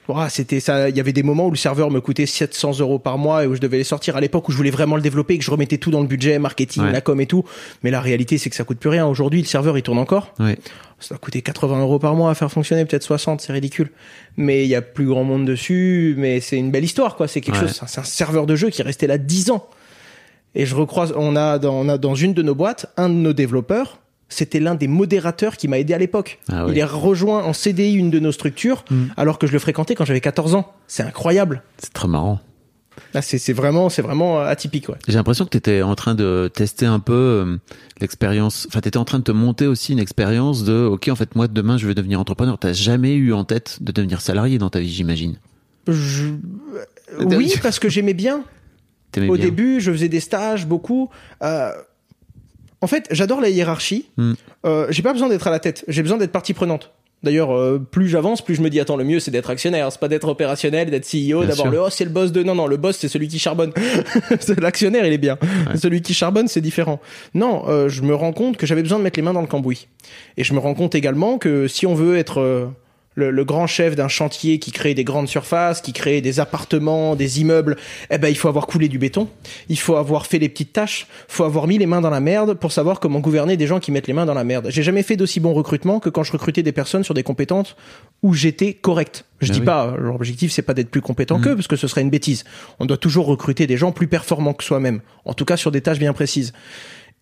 Ouah, 0.10 0.30
c'était 0.30 0.60
ça. 0.60 0.90
Il 0.90 0.98
y 0.98 1.00
avait 1.00 1.14
des 1.14 1.24
moments 1.24 1.48
où 1.48 1.52
le 1.52 1.56
serveur 1.58 1.90
me 1.90 2.02
coûtait 2.02 2.26
700 2.26 2.80
euros 2.80 3.00
par 3.00 3.18
mois 3.18 3.44
et 3.44 3.48
où 3.48 3.56
je 3.56 3.62
devais 3.62 3.78
les 3.78 3.84
sortir 3.86 4.18
à 4.18 4.22
l'époque 4.22 4.50
où 4.50 4.52
je 4.52 4.58
voulais 4.58 4.70
vraiment 4.70 4.98
le 4.98 5.02
développer 5.02 5.36
et 5.36 5.38
que 5.38 5.44
je 5.46 5.52
remettais 5.52 5.78
tout 5.78 5.92
dans 5.92 6.02
le 6.02 6.08
budget, 6.08 6.40
marketing, 6.40 6.84
Ouais. 6.84 6.92
la 6.92 7.00
com 7.02 7.20
et 7.22 7.26
tout. 7.26 7.46
Mais 7.84 7.92
la 7.92 8.02
réalité, 8.02 8.38
c'est 8.38 8.50
que 8.50 8.56
ça 8.56 8.66
coûte 8.66 8.80
plus 8.80 8.90
rien. 8.90 9.06
Aujourd'hui, 9.08 9.42
le 9.42 9.48
serveur, 9.48 9.78
il 9.78 9.82
tourne 9.82 10.00
encore. 10.00 10.34
Ouais. 10.40 10.58
Ça 11.00 11.16
a 11.16 11.18
coûté 11.18 11.42
80 11.42 11.80
euros 11.82 12.00
par 12.00 12.16
mois 12.16 12.32
à 12.32 12.36
faire 12.36 12.52
fonctionner, 12.52 12.84
peut-être 12.86 13.04
60, 13.04 13.42
c'est 13.42 13.54
ridicule. 13.54 13.92
Mais 14.38 14.64
il 14.64 14.70
y 14.70 14.76
a 14.76 14.82
plus 14.82 15.06
grand 15.06 15.24
monde 15.24 15.46
dessus, 15.46 16.16
mais 16.18 16.40
c'est 16.42 16.58
une 16.58 16.72
belle 16.72 16.84
histoire, 16.86 17.16
quoi. 17.16 17.28
C'est 17.30 17.42
quelque 17.42 17.56
Ouais. 17.62 17.68
chose, 17.68 17.82
c'est 17.88 18.00
un 18.00 18.04
serveur 18.04 18.46
de 18.46 18.56
jeu 18.56 18.70
qui 18.70 18.82
est 18.82 18.86
resté 18.86 19.08
là 19.08 19.18
10 19.18 19.52
ans. 19.52 19.68
Et 20.56 20.66
je 20.66 20.76
recroise, 20.76 21.14
on 21.18 21.36
a 21.36 21.60
dans, 21.60 21.74
on 21.74 21.90
a 21.90 21.98
dans 21.98 22.16
une 22.16 22.34
de 22.34 22.42
nos 22.42 22.56
boîtes, 22.56 22.86
un 22.98 23.10
de 23.10 23.16
nos 23.16 23.34
développeurs, 23.34 24.00
c'était 24.34 24.60
l'un 24.60 24.76
des 24.76 24.88
modérateurs 24.88 25.56
qui 25.58 25.68
m'a 25.68 25.80
aidé 25.80 25.94
à 25.94 25.98
l'époque. 25.98 26.40
Ah 26.52 26.66
oui. 26.66 26.74
Il 26.74 26.78
est 26.80 26.84
rejoint 26.84 27.44
en 27.44 27.54
CDI 27.54 27.94
une 27.94 28.10
de 28.12 28.20
nos 28.20 28.32
structures, 28.32 28.84
Mm. 28.90 29.06
alors 29.18 29.40
que 29.40 29.48
je 29.48 29.54
le 29.54 29.60
fréquentais 29.60 29.96
quand 29.96 30.06
j'avais 30.06 30.22
14 30.22 30.56
ans. 30.56 30.72
C'est 30.88 31.04
incroyable. 31.04 31.64
C'est 31.78 31.94
très 31.94 32.08
marrant. 32.08 32.40
Là, 33.16 33.22
c'est 33.24 33.54
vraiment, 33.54 33.90
c'est 33.90 34.04
vraiment 34.04 34.40
atypique, 34.40 34.88
ouais. 34.90 34.96
J'ai 35.08 35.16
l'impression 35.16 35.46
que 35.46 35.50
tu 35.50 35.58
étais 35.58 35.82
en 35.82 35.96
train 35.96 36.14
de 36.14 36.52
tester 36.54 36.86
un 36.86 37.00
peu 37.00 37.14
euh, 37.14 37.58
l'expérience. 38.00 38.66
Enfin, 38.70 38.82
tu 38.82 38.88
étais 38.88 38.98
en 38.98 39.06
train 39.06 39.18
de 39.20 39.24
te 39.24 39.32
monter 39.32 39.66
aussi 39.66 39.94
une 39.94 40.00
expérience 40.00 40.64
de 40.64 40.84
OK, 40.86 41.08
en 41.10 41.16
fait, 41.16 41.36
moi, 41.36 41.48
demain, 41.48 41.78
je 41.78 41.88
vais 41.88 41.96
devenir 41.96 42.20
entrepreneur. 42.20 42.58
T'as 42.60 42.74
jamais 42.74 43.16
eu 43.16 43.34
en 43.34 43.46
tête 43.46 43.80
de 43.82 43.92
devenir 43.92 44.22
salarié 44.22 44.60
dans 44.60 44.70
ta 44.70 44.80
vie, 44.80 44.90
j'imagine? 44.92 45.38
Je- 45.88 46.34
Oui, 47.20 47.54
parce 47.64 47.80
que 47.80 47.90
j'aimais 47.90 48.14
bien. 48.14 48.44
Au 49.18 49.20
bien. 49.22 49.38
début, 49.38 49.80
je 49.80 49.92
faisais 49.92 50.10
des 50.10 50.20
stages, 50.20 50.66
beaucoup. 50.68 51.10
Euh, 51.44 51.72
En 52.84 52.88
fait, 52.88 53.08
j'adore 53.12 53.40
la 53.40 53.48
hiérarchie. 53.48 54.10
Hmm. 54.18 54.34
Euh, 54.66 54.88
j'ai 54.90 55.04
pas 55.04 55.14
besoin 55.14 55.30
d'être 55.30 55.48
à 55.48 55.52
la 55.52 55.60
tête. 55.60 55.86
J'ai 55.88 56.02
besoin 56.02 56.18
d'être 56.18 56.34
partie 56.34 56.54
prenante. 56.54 56.92
D'ailleurs, 57.24 57.56
euh, 57.56 57.80
plus 57.80 58.10
j'avance, 58.10 58.42
plus 58.42 58.56
je 58.56 58.62
me 58.62 58.70
dis 58.70 58.82
attends, 58.82 58.98
le 58.98 59.06
mieux 59.06 59.22
c'est 59.22 59.32
d'être 59.32 59.50
actionnaire, 59.50 59.90
c'est 59.90 60.02
pas 60.02 60.10
d'être 60.10 60.28
opérationnel, 60.28 60.92
d'être 60.92 61.08
CEO, 61.10 61.46
d'avoir 61.46 61.70
le 61.70 61.80
oh 61.80 61.88
c'est 61.90 62.04
le 62.04 62.10
boss 62.10 62.34
de 62.34 62.44
non 62.44 62.54
non 62.54 62.68
le 62.68 62.76
boss 62.76 62.98
c'est 62.98 63.08
celui 63.08 63.30
qui 63.30 63.40
charbonne. 63.40 63.72
L'actionnaire 64.58 65.06
il 65.06 65.14
est 65.14 65.18
bien. 65.18 65.38
Celui 65.76 66.02
qui 66.02 66.14
charbonne 66.14 66.50
c'est 66.50 66.60
différent. 66.60 67.00
Non, 67.34 67.64
euh, 67.70 67.88
je 67.88 68.02
me 68.02 68.14
rends 68.14 68.34
compte 68.34 68.58
que 68.58 68.66
j'avais 68.66 68.84
besoin 68.84 68.98
de 68.98 69.04
mettre 69.04 69.18
les 69.18 69.24
mains 69.24 69.32
dans 69.32 69.40
le 69.40 69.48
cambouis. 69.48 69.88
Et 70.36 70.44
je 70.44 70.54
me 70.54 70.60
rends 70.60 70.74
compte 70.74 70.96
également 70.96 71.38
que 71.38 71.70
si 71.70 71.86
on 71.86 71.96
veut 71.96 72.18
être 72.18 72.42
euh, 72.42 72.66
le, 73.16 73.30
le 73.32 73.46
grand 73.46 73.68
chef 73.68 73.96
d'un 73.96 74.08
chantier 74.08 74.60
qui 74.60 74.72
crée 74.72 74.94
des 74.94 75.04
grandes 75.04 75.28
surfaces, 75.28 75.82
qui 75.82 75.94
crée 75.94 76.22
des 76.22 76.40
appartements, 76.40 77.16
des 77.16 77.42
immeubles, 77.42 77.78
eh 78.10 78.18
ben 78.18 78.28
il 78.30 78.36
faut 78.38 78.48
avoir 78.48 78.66
coulé 78.68 78.88
du 78.90 78.98
béton, 78.98 79.28
il 79.70 79.78
faut 79.80 79.96
avoir 79.96 80.26
fait 80.26 80.40
les 80.40 80.50
petites 80.50 80.74
tâches, 80.74 81.08
faut 81.28 81.44
avoir 81.44 81.68
mis 81.68 81.78
les 81.78 81.86
mains 81.86 82.02
dans 82.02 82.10
la 82.10 82.20
merde 82.20 82.56
pour 82.56 82.72
savoir 82.72 83.00
comment 83.00 83.20
gouverner 83.20 83.58
des 83.58 83.68
gens 83.68 83.80
qui 83.80 83.92
mettent 83.92 84.08
les 84.08 84.14
mains 84.14 84.26
dans 84.26 84.34
la 84.34 84.44
merde. 84.44 84.68
J'ai 84.70 84.84
jamais 84.84 85.04
fait 85.04 85.16
d'aussi 85.16 85.40
bon 85.40 85.54
recrutement 85.54 86.00
que 86.00 86.10
quand 86.10 86.24
je 86.24 86.32
recrutais 86.32 86.64
des 86.64 86.72
personnes 86.72 87.04
sur 87.04 87.14
des 87.14 87.24
compétences 87.24 87.76
où 88.24 88.34
j'étais 88.34 88.74
correct. 88.74 89.26
Je 89.42 89.50
Ah 89.52 89.54
dis 89.54 89.60
oui. 89.60 89.66
pas, 89.66 89.94
l'objectif 89.98 90.52
c'est 90.52 90.62
pas 90.62 90.74
d'être 90.74 90.90
plus 90.90 91.02
compétent 91.02 91.38
Mhm. 91.38 91.44
qu'eux 91.44 91.56
parce 91.56 91.68
que 91.68 91.76
ce 91.76 91.88
serait 91.88 92.02
une 92.02 92.10
bêtise. 92.10 92.44
On 92.80 92.86
doit 92.86 92.98
toujours 92.98 93.26
recruter 93.26 93.68
des 93.68 93.78
gens 93.78 93.92
plus 93.92 94.08
performants 94.08 94.54
que 94.54 94.64
soi-même, 94.64 95.02
en 95.26 95.34
tout 95.34 95.46
cas 95.46 95.58
sur 95.58 95.72
des 95.72 95.82
tâches 95.82 96.00
bien 96.00 96.14
précises. 96.14 96.54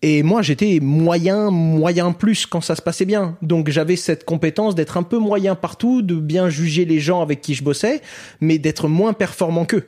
Et 0.04 0.24
moi, 0.24 0.42
j'étais 0.42 0.80
moyen, 0.80 1.50
moyen 1.50 2.12
plus 2.12 2.44
quand 2.44 2.60
ça 2.60 2.74
se 2.74 2.82
passait 2.82 3.04
bien. 3.04 3.36
Donc 3.40 3.70
j'avais 3.70 3.94
cette 3.94 4.24
compétence 4.24 4.74
d'être 4.74 4.96
un 4.96 5.04
peu 5.04 5.18
moyen 5.18 5.54
partout, 5.54 6.02
de 6.02 6.16
bien 6.16 6.48
juger 6.48 6.84
les 6.84 6.98
gens 6.98 7.22
avec 7.22 7.40
qui 7.40 7.54
je 7.54 7.62
bossais, 7.62 8.02
mais 8.40 8.58
d'être 8.58 8.88
moins 8.88 9.12
performant 9.12 9.64
qu'eux. 9.64 9.86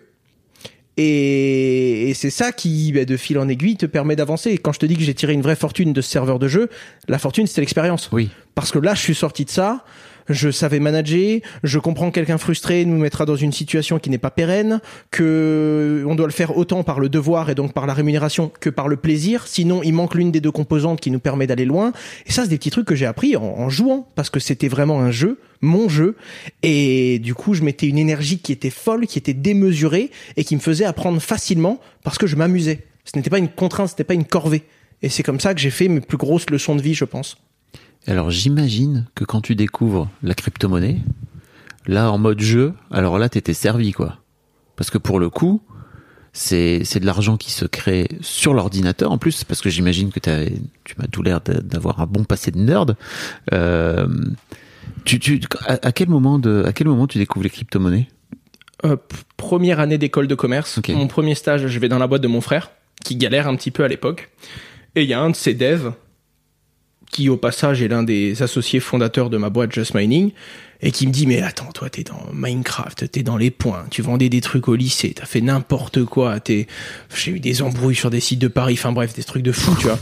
Et, 0.96 2.10
et 2.10 2.14
c'est 2.14 2.30
ça 2.30 2.52
qui, 2.52 2.92
bah, 2.92 3.04
de 3.04 3.16
fil 3.16 3.38
en 3.38 3.48
aiguille, 3.48 3.76
te 3.76 3.86
permet 3.86 4.14
d'avancer. 4.14 4.50
Et 4.50 4.58
quand 4.58 4.72
je 4.72 4.78
te 4.78 4.86
dis 4.86 4.96
que 4.96 5.02
j'ai 5.02 5.14
tiré 5.14 5.32
une 5.32 5.42
vraie 5.42 5.56
fortune 5.56 5.92
de 5.92 6.00
ce 6.00 6.08
serveur 6.08 6.38
de 6.38 6.46
jeu, 6.46 6.70
la 7.08 7.18
fortune, 7.18 7.48
c'était 7.48 7.62
l'expérience. 7.62 8.08
Oui. 8.12 8.30
Parce 8.54 8.70
que 8.70 8.78
là, 8.78 8.94
je 8.94 9.00
suis 9.00 9.16
sorti 9.16 9.44
de 9.44 9.50
ça, 9.50 9.84
je 10.28 10.50
savais 10.50 10.80
manager, 10.80 11.40
je 11.62 11.78
comprends 11.78 12.10
que 12.10 12.14
quelqu'un 12.14 12.38
frustré 12.38 12.84
nous 12.84 12.98
mettra 12.98 13.26
dans 13.26 13.36
une 13.36 13.52
situation 13.52 13.98
qui 13.98 14.10
n'est 14.10 14.18
pas 14.18 14.30
pérenne, 14.30 14.80
que 15.10 16.04
on 16.06 16.14
doit 16.14 16.26
le 16.26 16.32
faire 16.32 16.56
autant 16.56 16.82
par 16.82 17.00
le 17.00 17.08
devoir 17.08 17.50
et 17.50 17.54
donc 17.54 17.72
par 17.72 17.86
la 17.86 17.94
rémunération 17.94 18.50
que 18.60 18.70
par 18.70 18.88
le 18.88 18.96
plaisir. 18.96 19.46
Sinon, 19.46 19.82
il 19.82 19.92
manque 19.92 20.14
l'une 20.14 20.30
des 20.30 20.40
deux 20.40 20.50
composantes 20.50 21.00
qui 21.00 21.10
nous 21.10 21.18
permet 21.20 21.46
d'aller 21.46 21.64
loin. 21.64 21.92
Et 22.26 22.32
ça, 22.32 22.42
c'est 22.42 22.48
des 22.48 22.58
petits 22.58 22.70
trucs 22.70 22.86
que 22.86 22.94
j'ai 22.94 23.06
appris 23.06 23.36
en, 23.36 23.42
en 23.42 23.68
jouant 23.68 24.08
parce 24.14 24.30
que 24.30 24.40
c'était 24.40 24.68
vraiment 24.68 25.00
un 25.00 25.10
jeu, 25.10 25.38
mon 25.60 25.88
jeu. 25.88 26.16
Et 26.62 27.18
du 27.18 27.34
coup, 27.34 27.54
je 27.54 27.62
mettais 27.62 27.88
une 27.88 27.98
énergie 27.98 28.38
qui 28.38 28.52
était 28.52 28.70
folle, 28.70 29.06
qui 29.06 29.18
était 29.18 29.34
démesurée 29.34 30.10
et 30.36 30.44
qui 30.44 30.54
me 30.54 30.60
faisait 30.60 30.84
apprendre 30.84 31.20
facilement 31.20 31.80
parce 32.02 32.18
que 32.18 32.26
je 32.26 32.36
m'amusais. 32.36 32.80
Ce 33.04 33.16
n'était 33.16 33.30
pas 33.30 33.38
une 33.38 33.48
contrainte, 33.48 33.88
ce 33.88 33.94
n'était 33.94 34.04
pas 34.04 34.14
une 34.14 34.24
corvée. 34.24 34.62
Et 35.02 35.08
c'est 35.08 35.22
comme 35.22 35.40
ça 35.40 35.54
que 35.54 35.60
j'ai 35.60 35.70
fait 35.70 35.88
mes 35.88 36.00
plus 36.00 36.16
grosses 36.16 36.48
leçons 36.48 36.76
de 36.76 36.82
vie, 36.82 36.94
je 36.94 37.04
pense. 37.04 37.36
Alors, 38.06 38.30
j'imagine 38.30 39.06
que 39.14 39.24
quand 39.24 39.40
tu 39.40 39.54
découvres 39.54 40.10
la 40.22 40.34
crypto-monnaie, 40.34 40.98
là, 41.86 42.10
en 42.10 42.18
mode 42.18 42.40
jeu, 42.40 42.74
alors 42.90 43.18
là, 43.18 43.28
t'étais 43.28 43.54
servi, 43.54 43.92
quoi. 43.92 44.18
Parce 44.76 44.90
que 44.90 44.98
pour 44.98 45.18
le 45.20 45.30
coup, 45.30 45.62
c'est 46.32 46.82
c'est 46.84 46.98
de 46.98 47.06
l'argent 47.06 47.36
qui 47.36 47.52
se 47.52 47.64
crée 47.64 48.08
sur 48.20 48.54
l'ordinateur 48.54 49.12
en 49.12 49.18
plus 49.18 49.44
parce 49.44 49.60
que 49.60 49.70
j'imagine 49.70 50.10
que 50.10 50.18
t'as- 50.18 50.46
tu 50.82 50.94
m'as 50.98 51.06
tout 51.06 51.22
l'air 51.22 51.40
d'a- 51.40 51.60
d'avoir 51.60 52.00
un 52.00 52.06
bon 52.06 52.24
passé 52.24 52.50
de 52.50 52.58
nerd 52.58 52.96
euh, 53.52 54.08
tu, 55.04 55.20
tu 55.20 55.40
à, 55.64 55.74
à 55.80 55.92
quel 55.92 56.08
moment 56.08 56.40
de 56.40 56.64
à 56.66 56.72
quel 56.72 56.88
moment 56.88 57.06
tu 57.06 57.18
découvres 57.18 57.44
les 57.44 57.50
crypto-monnaies? 57.50 58.08
Euh, 58.84 58.96
première 59.36 59.78
année 59.78 59.96
d'école 59.96 60.26
de 60.26 60.34
commerce. 60.34 60.80
Mon 60.94 61.06
premier 61.06 61.36
stage, 61.36 61.68
je 61.68 61.78
vais 61.78 61.88
dans 61.88 61.98
la 62.00 62.08
boîte 62.08 62.22
de 62.22 62.28
mon 62.28 62.40
frère, 62.40 62.72
qui 63.04 63.14
galère 63.14 63.46
un 63.46 63.54
petit 63.54 63.70
peu 63.70 63.84
à 63.84 63.88
l'époque. 63.88 64.30
Et 64.96 65.04
il 65.04 65.08
y 65.08 65.14
a 65.14 65.20
un 65.20 65.30
de 65.30 65.36
ses 65.36 65.54
devs, 65.54 65.92
qui 67.14 67.28
au 67.28 67.36
passage 67.36 67.80
est 67.80 67.86
l'un 67.86 68.02
des 68.02 68.42
associés 68.42 68.80
fondateurs 68.80 69.30
de 69.30 69.36
ma 69.36 69.48
boîte 69.48 69.72
Just 69.72 69.94
Mining, 69.94 70.32
et 70.80 70.90
qui 70.90 71.06
me 71.06 71.12
dit, 71.12 71.28
mais 71.28 71.40
attends, 71.40 71.70
toi, 71.70 71.88
t'es 71.88 72.02
dans 72.02 72.20
Minecraft, 72.32 73.08
t'es 73.08 73.22
dans 73.22 73.36
les 73.36 73.52
points, 73.52 73.86
tu 73.88 74.02
vendais 74.02 74.28
des 74.28 74.40
trucs 74.40 74.66
au 74.66 74.74
lycée, 74.74 75.14
t'as 75.14 75.24
fait 75.24 75.40
n'importe 75.40 76.04
quoi, 76.04 76.40
t'es, 76.40 76.66
j'ai 77.14 77.30
eu 77.30 77.38
des 77.38 77.62
embrouilles 77.62 77.94
sur 77.94 78.10
des 78.10 78.18
sites 78.18 78.40
de 78.40 78.48
Paris, 78.48 78.74
enfin 78.76 78.90
bref, 78.90 79.14
des 79.14 79.22
trucs 79.22 79.44
de 79.44 79.52
fou, 79.52 79.76
tu 79.76 79.84
vois. 79.84 79.98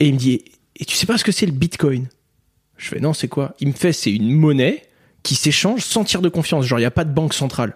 Et 0.00 0.08
il 0.08 0.14
me 0.14 0.18
dit, 0.18 0.44
et 0.76 0.84
tu 0.84 0.96
sais 0.96 1.06
pas 1.06 1.16
ce 1.16 1.24
que 1.24 1.32
c'est 1.32 1.46
le 1.46 1.52
Bitcoin? 1.52 2.08
Je 2.76 2.88
fais, 2.88 3.00
non, 3.00 3.14
c'est 3.14 3.28
quoi? 3.28 3.54
Il 3.60 3.68
me 3.68 3.72
fait, 3.72 3.94
c'est 3.94 4.12
une 4.12 4.30
monnaie 4.30 4.82
qui 5.22 5.36
s'échange 5.36 5.80
sans 5.80 6.04
tir 6.04 6.20
de 6.20 6.28
confiance, 6.28 6.66
genre, 6.66 6.78
il 6.78 6.82
y 6.82 6.86
a 6.86 6.90
pas 6.90 7.04
de 7.04 7.12
banque 7.14 7.32
centrale. 7.32 7.74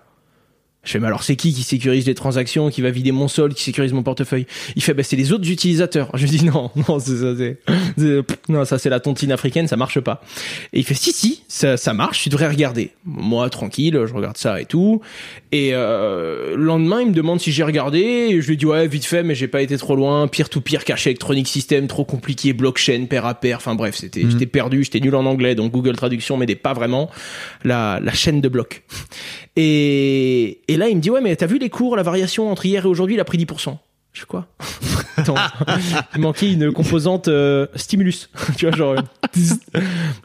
Je 0.84 0.90
fais, 0.92 0.98
mais 1.00 1.06
alors 1.06 1.22
c'est 1.22 1.36
qui 1.36 1.52
qui 1.52 1.62
sécurise 1.62 2.06
les 2.06 2.14
transactions, 2.14 2.68
qui 2.70 2.82
va 2.82 2.90
vider 2.90 3.12
mon 3.12 3.28
solde, 3.28 3.54
qui 3.54 3.62
sécurise 3.62 3.92
mon 3.92 4.02
portefeuille? 4.02 4.46
Il 4.76 4.82
fait, 4.82 4.94
bah 4.94 5.02
c'est 5.02 5.16
les 5.16 5.32
autres 5.32 5.50
utilisateurs. 5.50 6.10
Je 6.14 6.22
lui 6.26 6.30
dis, 6.38 6.44
non, 6.44 6.70
non, 6.88 6.98
c'est 6.98 7.16
ça, 7.16 7.34
c'est, 7.36 8.22
non, 8.48 8.64
ça 8.64 8.78
c'est 8.78 8.90
la 8.90 9.00
tontine 9.00 9.32
africaine, 9.32 9.66
ça 9.68 9.76
marche 9.76 10.00
pas. 10.00 10.22
Et 10.72 10.80
il 10.80 10.84
fait, 10.84 10.94
si, 10.94 11.12
si, 11.12 11.42
ça, 11.48 11.76
ça 11.76 11.94
marche, 11.94 12.22
tu 12.22 12.28
devrais 12.28 12.48
regarder. 12.48 12.90
Moi, 13.04 13.48
tranquille, 13.50 13.98
je 14.06 14.12
regarde 14.14 14.36
ça 14.36 14.60
et 14.60 14.66
tout. 14.66 15.00
Et 15.52 15.70
euh, 15.72 16.56
le 16.56 16.64
lendemain, 16.64 17.00
il 17.00 17.08
me 17.08 17.12
demande 17.14 17.40
si 17.40 17.52
j'ai 17.52 17.62
regardé, 17.62 17.98
et 18.00 18.40
je 18.42 18.48
lui 18.48 18.56
dis, 18.56 18.66
ouais, 18.66 18.86
vite 18.86 19.04
fait, 19.06 19.22
mais 19.22 19.34
j'ai 19.34 19.48
pas 19.48 19.62
été 19.62 19.76
trop 19.78 19.96
loin. 19.96 20.28
Pire 20.28 20.48
to 20.48 20.60
pire, 20.60 20.84
caché 20.84 21.10
Electronic 21.10 21.48
System, 21.48 21.86
trop 21.86 22.04
compliqué, 22.04 22.52
blockchain, 22.52 23.06
pair 23.08 23.24
à 23.26 23.34
pair. 23.34 23.56
Enfin 23.58 23.74
bref, 23.74 23.94
c'était, 23.96 24.24
Mhm. 24.24 24.30
j'étais 24.32 24.46
perdu, 24.46 24.84
j'étais 24.84 25.00
nul 25.00 25.14
en 25.14 25.24
anglais, 25.26 25.54
donc 25.54 25.72
Google 25.72 25.96
Traduction 25.96 26.36
m'aidait 26.36 26.54
pas 26.56 26.72
vraiment. 26.74 27.10
La, 27.64 28.00
la 28.02 28.12
chaîne 28.12 28.40
de 28.40 28.48
blocs. 28.48 28.82
Et, 29.56 30.58
et 30.66 30.73
là, 30.76 30.88
il 30.88 30.96
me 30.96 31.00
dit, 31.00 31.10
ouais, 31.10 31.20
mais 31.20 31.34
t'as 31.36 31.46
vu 31.46 31.58
les 31.58 31.70
cours, 31.70 31.96
la 31.96 32.02
variation 32.02 32.50
entre 32.50 32.64
hier 32.66 32.84
et 32.84 32.88
aujourd'hui, 32.88 33.16
il 33.16 33.20
a 33.20 33.24
pris 33.24 33.38
10%. 33.38 33.76
Je 34.12 34.20
fais 34.20 34.26
quoi? 34.26 34.46
Attends, 35.16 35.34
il 36.14 36.20
manquait 36.20 36.52
une 36.52 36.72
composante 36.72 37.28
euh, 37.28 37.66
stimulus. 37.74 38.30
tu 38.56 38.66
vois, 38.66 38.76
genre. 38.76 38.94
euh, 38.96 39.80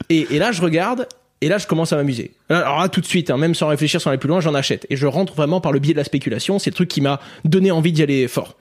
et, 0.10 0.28
et 0.32 0.40
là, 0.40 0.52
je 0.52 0.62
regarde, 0.62 1.08
et 1.42 1.48
là, 1.48 1.58
je 1.58 1.68
commence 1.68 1.94
à 1.94 1.96
m'amuser. 1.96 2.32
Alors 2.50 2.80
là, 2.80 2.90
tout 2.90 3.02
de 3.02 3.06
suite, 3.06 3.30
hein, 3.30 3.38
même 3.38 3.56
sans 3.56 3.68
réfléchir, 3.68 4.00
sans 4.02 4.10
aller 4.10 4.20
plus 4.20 4.30
loin, 4.30 4.42
j'en 4.42 4.54
achète. 4.54 4.86
Et 4.90 4.96
je 4.96 5.08
rentre 5.08 5.34
vraiment 5.34 5.62
par 5.62 5.72
le 5.72 5.80
biais 5.80 5.94
de 5.94 5.98
la 5.98 6.04
spéculation. 6.04 6.60
C'est 6.60 6.70
le 6.70 6.76
truc 6.76 6.90
qui 6.90 7.02
m'a 7.02 7.20
donné 7.46 7.72
envie 7.72 7.92
d'y 7.92 8.04
aller 8.04 8.28
fort. 8.28 8.56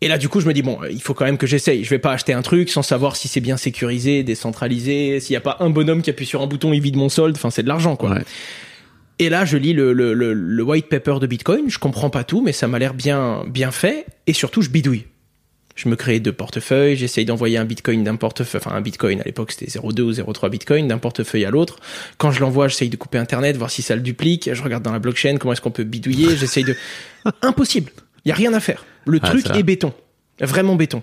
Et 0.00 0.08
là, 0.08 0.18
du 0.18 0.28
coup, 0.28 0.40
je 0.40 0.46
me 0.46 0.52
dis, 0.52 0.62
bon, 0.62 0.78
il 0.90 1.00
faut 1.00 1.14
quand 1.14 1.24
même 1.24 1.38
que 1.38 1.46
j'essaye. 1.46 1.82
Je 1.82 1.90
vais 1.90 1.98
pas 1.98 2.12
acheter 2.12 2.32
un 2.34 2.42
truc 2.42 2.68
sans 2.70 2.82
savoir 2.82 3.16
si 3.16 3.26
c'est 3.26 3.40
bien 3.40 3.56
sécurisé, 3.56 4.22
décentralisé, 4.22 5.18
s'il 5.18 5.32
y 5.32 5.36
a 5.36 5.40
pas 5.40 5.56
un 5.60 5.70
bonhomme 5.70 6.02
qui 6.02 6.10
appuie 6.10 6.26
sur 6.26 6.42
un 6.42 6.46
bouton, 6.46 6.72
il 6.72 6.80
vide 6.80 6.96
mon 6.96 7.08
solde. 7.08 7.36
Enfin, 7.36 7.50
c'est 7.50 7.62
de 7.62 7.68
l'argent, 7.68 7.96
quoi. 7.96 8.10
Ouais. 8.10 8.24
Et 9.18 9.28
là, 9.28 9.44
je 9.44 9.56
lis 9.56 9.72
le, 9.72 9.92
le, 9.92 10.12
le, 10.12 10.32
le 10.34 10.62
white 10.62 10.88
paper 10.88 11.18
de 11.20 11.26
Bitcoin. 11.26 11.70
Je 11.70 11.78
comprends 11.78 12.10
pas 12.10 12.24
tout, 12.24 12.42
mais 12.42 12.52
ça 12.52 12.66
m'a 12.68 12.78
l'air 12.78 12.94
bien, 12.94 13.44
bien 13.46 13.70
fait. 13.70 14.06
Et 14.26 14.32
surtout, 14.32 14.60
je 14.62 14.70
bidouille. 14.70 15.04
Je 15.76 15.88
me 15.88 15.96
crée 15.96 16.20
deux 16.20 16.32
portefeuilles. 16.32 16.96
J'essaye 16.96 17.24
d'envoyer 17.24 17.58
un 17.58 17.64
Bitcoin 17.64 18.04
d'un 18.04 18.14
portefeuille, 18.14 18.60
enfin 18.64 18.76
un 18.76 18.80
Bitcoin 18.80 19.20
à 19.20 19.24
l'époque 19.24 19.50
c'était 19.50 19.66
0,2 19.66 20.02
ou 20.02 20.12
0,3 20.12 20.48
Bitcoin 20.48 20.86
d'un 20.86 20.98
portefeuille 20.98 21.44
à 21.44 21.50
l'autre. 21.50 21.78
Quand 22.16 22.30
je 22.30 22.38
l'envoie, 22.40 22.68
j'essaye 22.68 22.90
de 22.90 22.96
couper 22.96 23.18
Internet, 23.18 23.56
voir 23.56 23.70
si 23.72 23.82
ça 23.82 23.96
le 23.96 24.00
duplique. 24.00 24.50
Je 24.52 24.62
regarde 24.62 24.84
dans 24.84 24.92
la 24.92 25.00
blockchain 25.00 25.36
comment 25.36 25.52
est-ce 25.52 25.60
qu'on 25.60 25.72
peut 25.72 25.82
bidouiller. 25.82 26.36
J'essaye 26.36 26.62
de. 26.62 26.76
Impossible. 27.42 27.90
Il 28.24 28.28
y 28.28 28.32
a 28.32 28.36
rien 28.36 28.54
à 28.54 28.60
faire. 28.60 28.84
Le 29.04 29.18
Ah, 29.20 29.28
truc 29.30 29.46
est 29.50 29.62
béton. 29.64 29.92
Vraiment 30.40 30.76
béton. 30.76 31.02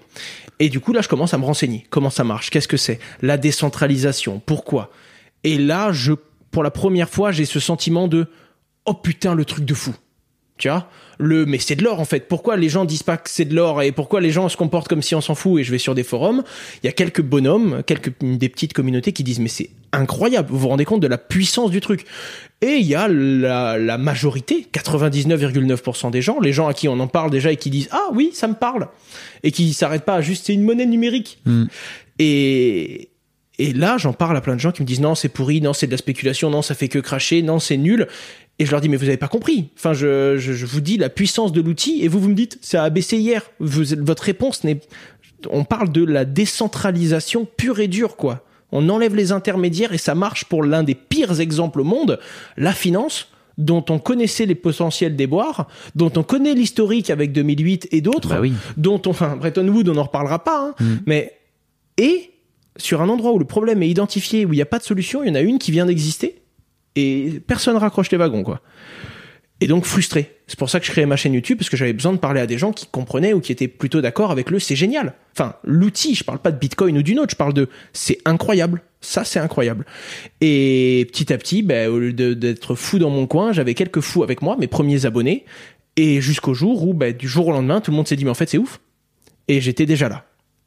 Et 0.60 0.69
du 0.69 0.80
coup, 0.80 0.93
là, 0.93 1.02
je 1.02 1.10
commence 1.10 1.34
à 1.34 1.38
me 1.38 1.43
renseigner. 1.45 1.86
Comment 1.89 2.10
ça 2.10 2.24
marche? 2.24 2.50
Qu'est-ce 2.50 2.67
que 2.69 2.78
c'est? 2.78 3.00
La 3.21 3.38
décentralisation. 3.38 4.41
Pourquoi? 4.45 4.89
Et 5.43 5.58
là, 5.58 5.91
je, 5.91 6.13
pour 6.51 6.63
la 6.63 6.71
première 6.71 7.09
fois, 7.09 7.31
j'ai 7.31 7.45
ce 7.45 7.59
sentiment 7.59 8.07
de 8.07 8.27
oh 8.85 8.93
putain, 8.93 9.33
le 9.33 9.45
truc 9.45 9.65
de 9.65 9.73
fou. 9.73 9.95
Tu 10.57 10.69
vois? 10.69 10.87
Le 11.17 11.47
mais 11.47 11.57
c'est 11.57 11.75
de 11.75 11.83
l'or 11.83 11.99
en 11.99 12.05
fait. 12.05 12.27
Pourquoi 12.27 12.55
les 12.55 12.69
gens 12.69 12.85
disent 12.85 13.03
pas 13.03 13.17
que 13.17 13.29
c'est 13.29 13.45
de 13.45 13.55
l'or 13.55 13.81
et 13.81 13.91
pourquoi 13.91 14.21
les 14.21 14.29
gens 14.29 14.47
se 14.47 14.57
comportent 14.57 14.87
comme 14.87 15.01
si 15.01 15.15
on 15.15 15.21
s'en 15.21 15.33
fout 15.33 15.59
et 15.59 15.63
je 15.63 15.71
vais 15.71 15.79
sur 15.79 15.95
des 15.95 16.03
forums, 16.03 16.43
il 16.83 16.85
y 16.85 16.89
a 16.89 16.91
quelques 16.91 17.21
bonhommes, 17.21 17.81
quelques 17.85 18.13
des 18.21 18.49
petites 18.49 18.73
communautés 18.73 19.11
qui 19.11 19.23
disent 19.23 19.39
mais 19.39 19.47
c'est 19.47 19.71
incroyable, 19.91 20.49
vous 20.51 20.59
vous 20.59 20.67
rendez 20.67 20.85
compte 20.85 21.01
de 21.01 21.07
la 21.07 21.17
puissance 21.17 21.71
du 21.71 21.81
truc? 21.81 22.05
Et 22.61 22.75
il 22.75 22.85
y 22.85 22.93
a 22.93 23.07
la, 23.07 23.79
la 23.79 23.97
majorité, 23.97 24.67
99,9% 24.71 26.11
des 26.11 26.21
gens, 26.21 26.39
les 26.39 26.53
gens 26.53 26.67
à 26.67 26.75
qui 26.75 26.87
on 26.87 26.99
en 26.99 27.07
parle 27.07 27.31
déjà 27.31 27.51
et 27.51 27.57
qui 27.57 27.71
disent 27.71 27.89
ah 27.91 28.09
oui, 28.13 28.29
ça 28.33 28.47
me 28.47 28.55
parle 28.55 28.87
et 29.41 29.51
qui 29.51 29.73
s'arrêtent 29.73 30.05
pas 30.05 30.15
à 30.15 30.21
juste 30.21 30.45
c'est 30.45 30.53
une 30.53 30.63
monnaie 30.63 30.85
numérique. 30.85 31.39
Mm. 31.45 31.65
Et 32.19 33.11
et 33.63 33.74
là, 33.74 33.97
j'en 33.97 34.13
parle 34.13 34.36
à 34.38 34.41
plein 34.41 34.56
de 34.56 34.60
gens 34.60 34.71
qui 34.71 34.82
me 34.82 34.88
disent 34.88 35.02
non, 35.02 35.15
c'est 35.15 35.30
pourri, 35.30 35.62
non, 35.62 35.74
c'est 35.74 35.86
de 35.88 35.91
la 35.91 35.97
spéculation, 35.97 36.50
non, 36.50 36.62
ça 36.62 36.74
fait 36.76 36.88
que 36.88 37.00
cracher, 37.00 37.41
non, 37.41 37.60
c'est 37.60 37.78
nul. 37.78 38.08
Et 38.60 38.65
je 38.65 38.71
leur 38.71 38.82
dis, 38.82 38.89
mais 38.89 38.97
vous 38.97 39.06
avez 39.08 39.17
pas 39.17 39.28
compris. 39.28 39.69
Enfin, 39.78 39.93
je, 39.93 40.38
je, 40.38 40.54
je 40.54 40.65
vous 40.65 40.82
dis 40.82 40.97
la 40.97 41.10
puissance 41.10 41.52
de 41.52 41.62
l'outil 41.62 42.04
et 42.04 42.08
vous, 42.08 42.19
vous 42.19 42.30
me 42.30 42.36
dites, 42.36 42.60
ça 42.62 42.84
a 42.84 42.89
baissé 42.89 43.17
hier. 43.17 43.43
Vous, 43.60 43.84
votre 44.00 44.24
réponse 44.24 44.63
n'est, 44.63 44.80
on 45.50 45.63
parle 45.63 45.91
de 45.91 46.04
la 46.04 46.26
décentralisation 46.26 47.45
pure 47.58 47.80
et 47.80 47.88
dure, 47.88 48.15
quoi. 48.15 48.43
On 48.71 48.88
enlève 48.89 49.15
les 49.15 49.32
intermédiaires 49.32 49.93
et 49.93 49.97
ça 49.97 50.15
marche 50.15 50.45
pour 50.45 50.63
l'un 50.63 50.84
des 50.84 50.95
pires 50.95 51.39
exemples 51.41 51.82
au 51.82 51.84
monde, 51.84 52.19
la 52.58 52.71
finance 52.74 53.28
dont 53.58 53.84
on 53.89 54.00
connaissait 54.00 54.45
les 54.45 54.56
potentiels 54.56 55.15
déboires, 55.15 55.67
dont 55.95 56.12
on 56.15 56.24
connaît 56.24 56.54
l'historique 56.54 57.10
avec 57.10 57.32
2008 57.34 57.89
et 57.91 58.02
d'autres, 58.02 58.30
Bah 58.30 58.39
oui. 58.41 58.54
dont 58.78 59.02
on, 59.06 59.10
enfin, 59.10 59.36
Bretton 59.36 59.67
Woods, 59.67 59.89
on 59.89 59.93
n'en 59.93 60.04
reparlera 60.04 60.43
pas, 60.43 60.67
hein, 60.69 60.76
Mm. 60.80 60.95
mais, 61.06 61.34
et, 61.97 62.31
sur 62.77 63.01
un 63.01 63.10
endroit 63.10 63.34
où 63.34 63.39
le 63.39 63.45
problème 63.45 63.84
est 63.84 63.89
identifié, 63.89 64.45
où 64.45 64.53
il 64.53 64.57
n'y 64.57 64.62
a 64.62 64.65
pas 64.65 64.79
de 64.79 64.84
solution, 64.84 65.23
il 65.23 65.29
y 65.29 65.31
en 65.31 65.36
a 65.36 65.41
une 65.41 65.60
qui 65.60 65.71
vient 65.71 65.86
d'exister, 65.86 66.41
et 66.95 67.41
personne 67.45 67.77
raccroche 67.77 68.12
les 68.12 68.17
wagons, 68.17 68.43
quoi. 68.43 68.62
Et 69.63 69.67
donc 69.67 69.86
frustré. 69.86 70.38
C'est 70.47 70.57
pour 70.57 70.71
ça 70.71 70.79
que 70.79 70.86
je 70.88 70.91
créais 70.91 71.05
ma 71.05 71.15
chaîne 71.15 71.34
YouTube, 71.34 71.60
parce 71.60 71.69
que 71.69 71.77
j'avais 71.77 71.93
besoin 71.93 72.13
de 72.13 72.17
parler 72.17 72.41
à 72.41 72.47
des 72.47 72.57
gens 72.57 72.71
qui 72.71 72.88
comprenaient 72.88 73.34
ou 73.34 73.39
qui 73.39 73.51
étaient 73.51 73.67
plutôt 73.67 74.01
d'accord 74.01 74.31
avec 74.31 74.49
le 74.49 74.60
c'est 74.60 74.75
génial. 74.75 75.13
Enfin, 75.34 75.55
l'outil, 75.63 76.15
je 76.15 76.23
parle 76.23 76.39
pas 76.39 76.51
de 76.51 76.57
Bitcoin 76.57 76.97
ou 76.97 77.03
d'une 77.03 77.19
autre, 77.19 77.31
je 77.31 77.36
parle 77.36 77.53
de 77.53 77.69
c'est 77.93 78.17
incroyable. 78.25 78.81
Ça, 79.01 79.23
c'est 79.23 79.39
incroyable. 79.39 79.86
Et 80.41 81.07
petit 81.12 81.31
à 81.31 81.38
petit, 81.38 81.62
ben, 81.62 81.89
au 81.89 81.99
lieu 81.99 82.13
d'être 82.13 82.75
fou 82.75 82.99
dans 82.99 83.10
mon 83.10 83.27
coin, 83.27 83.51
j'avais 83.53 83.73
quelques 83.75 84.01
fous 84.01 84.23
avec 84.23 84.41
moi, 84.41 84.57
mes 84.57 84.67
premiers 84.67 85.05
abonnés, 85.05 85.45
et 85.95 86.21
jusqu'au 86.21 86.53
jour 86.53 86.88
où, 86.88 86.93
ben, 86.93 87.15
du 87.15 87.27
jour 87.27 87.47
au 87.47 87.51
lendemain, 87.51 87.81
tout 87.81 87.91
le 87.91 87.97
monde 87.97 88.07
s'est 88.07 88.15
dit, 88.15 88.25
mais 88.25 88.31
en 88.31 88.36
fait, 88.36 88.49
c'est 88.49 88.57
ouf. 88.57 88.79
Et 89.47 89.62
j'étais 89.62 89.86
déjà 89.86 90.10
là. 90.10 90.25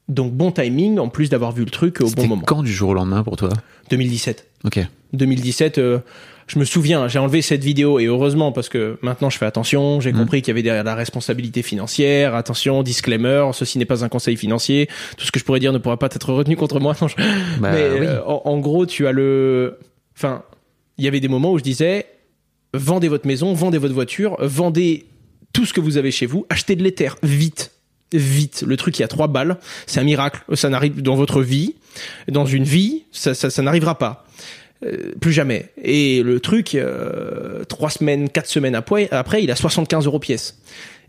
Donc 0.09 0.33
bon 0.33 0.51
timing, 0.53 0.99
en 0.99 1.09
plus 1.09 1.31
d'avoir 1.31 1.53
vu 1.53 1.65
le 1.65 1.71
truc 1.71 2.01
au 2.01 2.11
bon 2.11 2.27
moment. 2.27 2.43
quand 2.47 2.63
du 2.63 2.73
jour 2.73 2.91
au 2.91 2.95
lendemain 2.95 3.23
pour 3.23 3.37
toi? 3.37 3.49
2017. 3.91 4.47
Ok. 4.65 4.81
2017, 5.15 5.79
euh, 5.79 5.99
je 6.47 6.59
me 6.59 6.65
souviens, 6.65 7.09
j'ai 7.09 7.19
enlevé 7.19 7.41
cette 7.41 7.65
vidéo 7.65 7.99
et 8.01 8.05
heureusement 8.07 8.53
parce 8.53 8.69
que 8.69 8.99
maintenant 9.01 9.31
je 9.31 9.39
fais 9.39 9.47
attention, 9.47 10.01
j'ai 10.01 10.13
Mhm. 10.13 10.19
compris 10.19 10.43
qu'il 10.43 10.49
y 10.49 10.51
avait 10.53 10.63
derrière 10.63 10.85
la 10.85 10.95
responsabilité 10.95 11.63
financière, 11.63 12.35
attention, 12.35 12.83
disclaimer, 12.83 13.49
ceci 13.55 13.79
n'est 13.79 13.85
pas 13.87 14.05
un 14.05 14.09
conseil 14.11 14.37
financier, 14.37 14.89
tout 15.17 15.25
ce 15.25 15.33
que 15.33 15.39
je 15.39 15.45
pourrais 15.45 15.61
dire 15.61 15.73
ne 15.73 15.79
pourra 15.79 15.99
pas 15.99 16.07
être 16.07 16.33
retenu 16.35 16.57
contre 16.57 16.81
moi. 16.81 16.95
Non, 17.01 17.09
je- 17.09 17.17
Bah 17.61 17.71
Mais 17.73 17.89
oui. 18.01 18.07
euh, 18.07 18.21
en, 18.27 18.43
en 18.45 18.59
gros, 18.59 18.85
tu 18.85 19.07
as 19.07 19.13
le, 19.13 19.79
enfin, 20.17 20.43
il 20.99 21.05
y 21.05 21.09
avait 21.09 21.21
des 21.21 21.29
moments 21.29 21.53
où 21.53 21.59
je 21.59 21.63
disais, 21.65 22.05
vendez 22.75 23.09
votre 23.09 23.27
maison, 23.27 23.55
vendez 23.55 23.79
votre 23.79 23.95
voiture, 23.95 24.37
vendez 24.41 25.07
tout 25.55 25.65
ce 25.65 25.73
que 25.73 25.81
vous 25.81 25.97
avez 25.97 26.11
chez 26.11 26.27
vous, 26.27 26.45
achetez 26.51 26.75
de 26.77 26.83
l'éther 26.83 27.17
vite. 27.23 27.71
Vite, 28.13 28.63
le 28.67 28.77
truc 28.77 28.99
il 28.99 29.03
y 29.03 29.05
a 29.05 29.09
trois 29.09 29.27
balles, 29.27 29.59
c'est 29.87 29.99
un 29.99 30.05
miracle, 30.05 30.43
ça 30.55 30.69
n'arrive 30.69 31.03
dans 31.03 31.17
votre 31.17 31.43
vie, 31.43 31.75
dans 32.29 32.47
une 32.47 32.65
vie, 32.65 33.05
ça, 33.11 33.35
ça, 33.35 33.51
ça 33.51 33.63
n'arrivera 33.63 33.99
pas. 33.99 34.25
Euh, 34.85 35.13
plus 35.21 35.33
jamais. 35.33 35.71
Et 35.83 36.23
le 36.23 36.41
truc, 36.41 36.75
euh, 36.75 37.65
trois 37.65 37.91
semaines, 37.91 38.29
quatre 38.29 38.49
semaines 38.49 38.75
après, 38.75 39.09
après, 39.11 39.43
il 39.43 39.51
a 39.51 39.57
75 39.57 40.07
euros 40.07 40.19
pièce. 40.19 40.59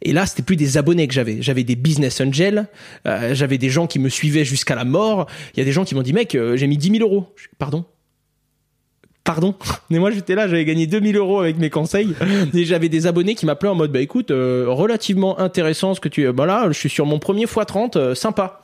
Et 0.02 0.14
là, 0.14 0.26
c'était 0.26 0.44
plus 0.44 0.56
des 0.56 0.78
abonnés 0.78 1.08
que 1.08 1.14
j'avais. 1.14 1.42
J'avais 1.42 1.64
des 1.64 1.76
business 1.76 2.22
angels, 2.22 2.68
euh, 3.08 3.34
j'avais 3.34 3.58
des 3.58 3.70
gens 3.70 3.88
qui 3.88 4.00
me 4.00 4.10
suivaient 4.10 4.46
jusqu'à 4.46 4.76
la 4.76 4.86
mort. 4.86 5.28
Il 5.54 5.60
y 5.60 5.62
a 5.62 5.66
des 5.66 5.72
gens 5.72 5.86
qui 5.86 5.96
m'ont 5.96 6.02
dit, 6.02 6.14
mec, 6.14 6.36
euh, 6.36 6.56
j'ai 6.56 6.68
mis 6.68 6.78
10 6.78 6.98
000 6.98 7.10
euros. 7.10 7.34
Pardon? 7.58 7.86
Pardon 9.26 9.56
Mais 9.90 10.00
moi, 10.00 10.12
j'étais 10.12 10.36
là, 10.36 10.48
j'avais 10.48 10.64
gagné 10.64 10.88
2000 10.88 11.18
euros 11.18 11.42
avec 11.42 11.58
mes 11.58 11.70
conseils. 11.70 12.16
Et 12.54 12.64
j'avais 12.64 12.88
des 12.88 13.08
abonnés 13.08 13.36
qui 13.36 13.46
m'appelaient 13.46 13.70
en 13.70 13.76
mode, 13.76 13.92
bah 13.92 14.00
écoute, 14.00 14.32
euh, 14.32 14.66
relativement 14.70 15.38
intéressant 15.40 15.94
ce 15.94 16.00
que 16.00 16.08
tu... 16.08 16.32
Bah 16.32 16.46
là, 16.46 16.68
je 16.68 16.78
suis 16.78 16.90
sur 16.90 17.06
mon 17.06 17.20
premier 17.20 17.46
x30, 17.46 17.98
euh, 17.98 18.16
sympa. 18.16 18.62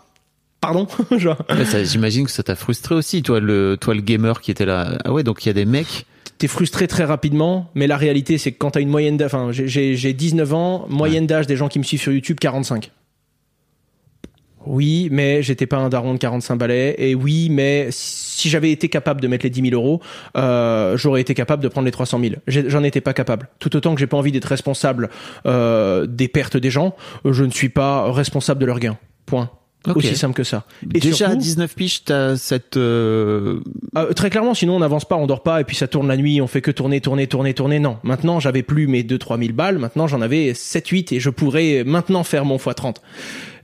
Pardon 0.61 0.87
J'imagine 1.83 2.25
que 2.25 2.31
ça 2.31 2.43
t'a 2.43 2.55
frustré 2.55 2.93
aussi, 2.93 3.23
toi 3.23 3.39
le, 3.39 3.77
toi 3.81 3.95
le 3.95 4.01
gamer 4.01 4.41
qui 4.41 4.51
était 4.51 4.65
là. 4.65 4.99
Ah 5.03 5.11
ouais, 5.11 5.23
donc 5.23 5.43
il 5.43 5.47
y 5.47 5.49
a 5.49 5.53
des 5.53 5.65
mecs. 5.65 6.05
t'es 6.37 6.47
frustré 6.47 6.87
très 6.87 7.03
rapidement, 7.03 7.71
mais 7.73 7.87
la 7.87 7.97
réalité, 7.97 8.37
c'est 8.37 8.51
que 8.51 8.59
quand 8.59 8.71
t'as 8.71 8.81
une 8.81 8.89
moyenne 8.89 9.17
d'âge, 9.17 9.33
enfin, 9.33 9.49
j'ai 9.51 10.13
19 10.13 10.53
ans, 10.53 10.85
moyenne 10.87 11.25
d'âge 11.25 11.47
des 11.47 11.55
gens 11.55 11.67
qui 11.67 11.79
me 11.79 11.83
suivent 11.83 12.01
sur 12.01 12.11
YouTube, 12.11 12.37
45. 12.39 12.91
Oui, 14.65 15.07
mais 15.11 15.41
j'étais 15.43 15.65
pas 15.65 15.77
un 15.77 15.89
daron 15.89 16.13
de 16.13 16.19
45 16.19 16.55
balais. 16.55 16.95
Et 16.97 17.15
oui, 17.15 17.49
mais 17.49 17.87
si 17.91 18.49
j'avais 18.49 18.71
été 18.71 18.89
capable 18.89 19.19
de 19.21 19.27
mettre 19.27 19.43
les 19.45 19.49
10 19.49 19.69
000 19.69 19.73
euros, 19.73 20.01
euh, 20.37 20.97
j'aurais 20.97 21.21
été 21.21 21.33
capable 21.33 21.63
de 21.63 21.67
prendre 21.67 21.85
les 21.85 21.91
300 21.91 22.19
000. 22.21 22.35
J'ai- 22.47 22.69
J'en 22.69 22.83
étais 22.83 23.01
pas 23.01 23.13
capable. 23.13 23.49
Tout 23.59 23.75
autant 23.75 23.93
que 23.93 23.99
j'ai 23.99 24.07
pas 24.07 24.17
envie 24.17 24.31
d'être 24.31 24.45
responsable 24.45 25.09
euh, 25.45 26.05
des 26.05 26.27
pertes 26.27 26.57
des 26.57 26.69
gens, 26.69 26.95
je 27.25 27.43
ne 27.43 27.51
suis 27.51 27.69
pas 27.69 28.11
responsable 28.11 28.59
de 28.61 28.65
leurs 28.65 28.79
gains. 28.79 28.97
Point. 29.25 29.49
Ok. 29.87 29.97
Aussi 29.97 30.15
simple 30.15 30.35
que 30.35 30.43
ça. 30.43 30.65
Et 30.93 30.99
Déjà 30.99 31.25
à 31.25 31.29
surtout- 31.29 31.37
19 31.37 31.73
piges, 31.75 32.03
t'as 32.03 32.35
cette. 32.37 32.77
euh, 32.77 33.61
euh, 33.97 34.13
très 34.13 34.29
clairement, 34.29 34.53
sinon 34.53 34.75
on 34.75 34.79
n'avance 34.79 35.05
pas, 35.05 35.15
on 35.15 35.25
dort 35.25 35.41
pas, 35.41 35.59
et 35.59 35.63
puis 35.63 35.75
ça 35.75 35.87
tourne 35.87 36.07
la 36.07 36.17
nuit, 36.17 36.39
on 36.39 36.45
fait 36.45 36.61
que 36.61 36.69
tourner, 36.69 37.01
tourner, 37.01 37.25
tourner, 37.25 37.55
tourner. 37.55 37.79
Non, 37.79 37.97
maintenant 38.03 38.39
j'avais 38.39 38.61
plus 38.61 38.85
mes 38.85 39.01
2-3 39.01 39.39
000 39.39 39.53
balles, 39.53 39.79
maintenant 39.79 40.05
j'en 40.05 40.21
avais 40.21 40.53
7-8 40.53 41.13
et 41.15 41.19
je 41.19 41.31
pourrais 41.31 41.83
maintenant 41.83 42.23
faire 42.23 42.45
mon 42.45 42.57
x30. 42.57 42.97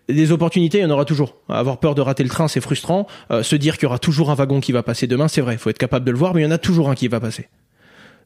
Des 0.10 0.32
opportunités, 0.32 0.78
il 0.78 0.82
y 0.82 0.86
en 0.86 0.90
aura 0.90 1.04
toujours. 1.06 1.36
Avoir 1.50 1.80
peur 1.80 1.94
de 1.96 2.02
rater 2.02 2.24
le 2.24 2.30
train, 2.30 2.48
c'est 2.48 2.62
frustrant. 2.62 3.08
Euh, 3.32 3.44
se 3.44 3.56
dire 3.58 3.76
qu'il 3.76 3.84
y 3.84 3.86
aura 3.88 4.00
toujours 4.00 4.32
un 4.32 4.36
wagon 4.36 4.62
qui 4.62 4.72
va 4.72 4.82
passer 4.84 5.06
demain, 5.08 5.28
c'est 5.28 5.42
vrai. 5.42 5.56
Il 5.56 5.58
faut 5.58 5.70
être 5.70 5.78
capable 5.78 6.06
de 6.06 6.12
le 6.12 6.18
voir, 6.18 6.34
mais 6.34 6.42
il 6.42 6.46
y 6.46 6.48
en 6.48 6.52
a 6.52 6.58
toujours 6.58 6.90
un 6.90 6.96
qui 6.96 7.08
va 7.10 7.20
passer. 7.20 7.50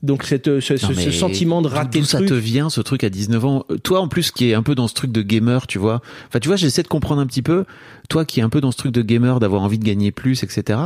Donc 0.04 0.24
cette, 0.24 0.48
euh, 0.48 0.62
ce, 0.62 0.78
ce- 0.78 0.88
non, 0.88 0.94
ce 0.94 1.06
mais 1.06 1.12
sentiment 1.12 1.62
de 1.62 1.68
rater 1.68 2.00
le 2.00 2.06
ça 2.06 2.18
truc. 2.18 2.30
te 2.30 2.34
vient 2.34 2.72
ce 2.72 2.82
truc 2.82 3.04
à 3.04 3.10
19 3.12 3.46
ans? 3.46 3.66
Toi 3.84 4.00
en 4.00 4.08
plus 4.08 4.32
qui 4.32 4.50
est 4.50 4.56
un 4.56 4.64
peu 4.64 4.74
dans 4.74 4.88
ce 4.88 4.96
truc 4.96 5.12
de 5.12 5.22
gamer, 5.22 5.68
tu 5.68 5.78
vois. 5.78 6.02
Enfin 6.28 6.40
tu 6.40 6.48
vois, 6.48 6.56
j'essaie 6.56 6.82
de 6.82 6.88
comprendre 6.88 7.22
un 7.22 7.28
petit 7.28 7.44
peu. 7.44 7.66
Toi 8.10 8.26
qui 8.26 8.40
est 8.40 8.44
un 8.44 8.50
peu 8.50 8.62
dans 8.62 8.72
ce 8.72 8.78
truc 8.78 8.92
de 8.94 9.04
gamer, 9.04 9.40
d'avoir 9.40 9.62
envie 9.62 9.78
de 9.78 9.84
gagner 9.86 10.12
plus, 10.12 10.42
etc. 10.42 10.80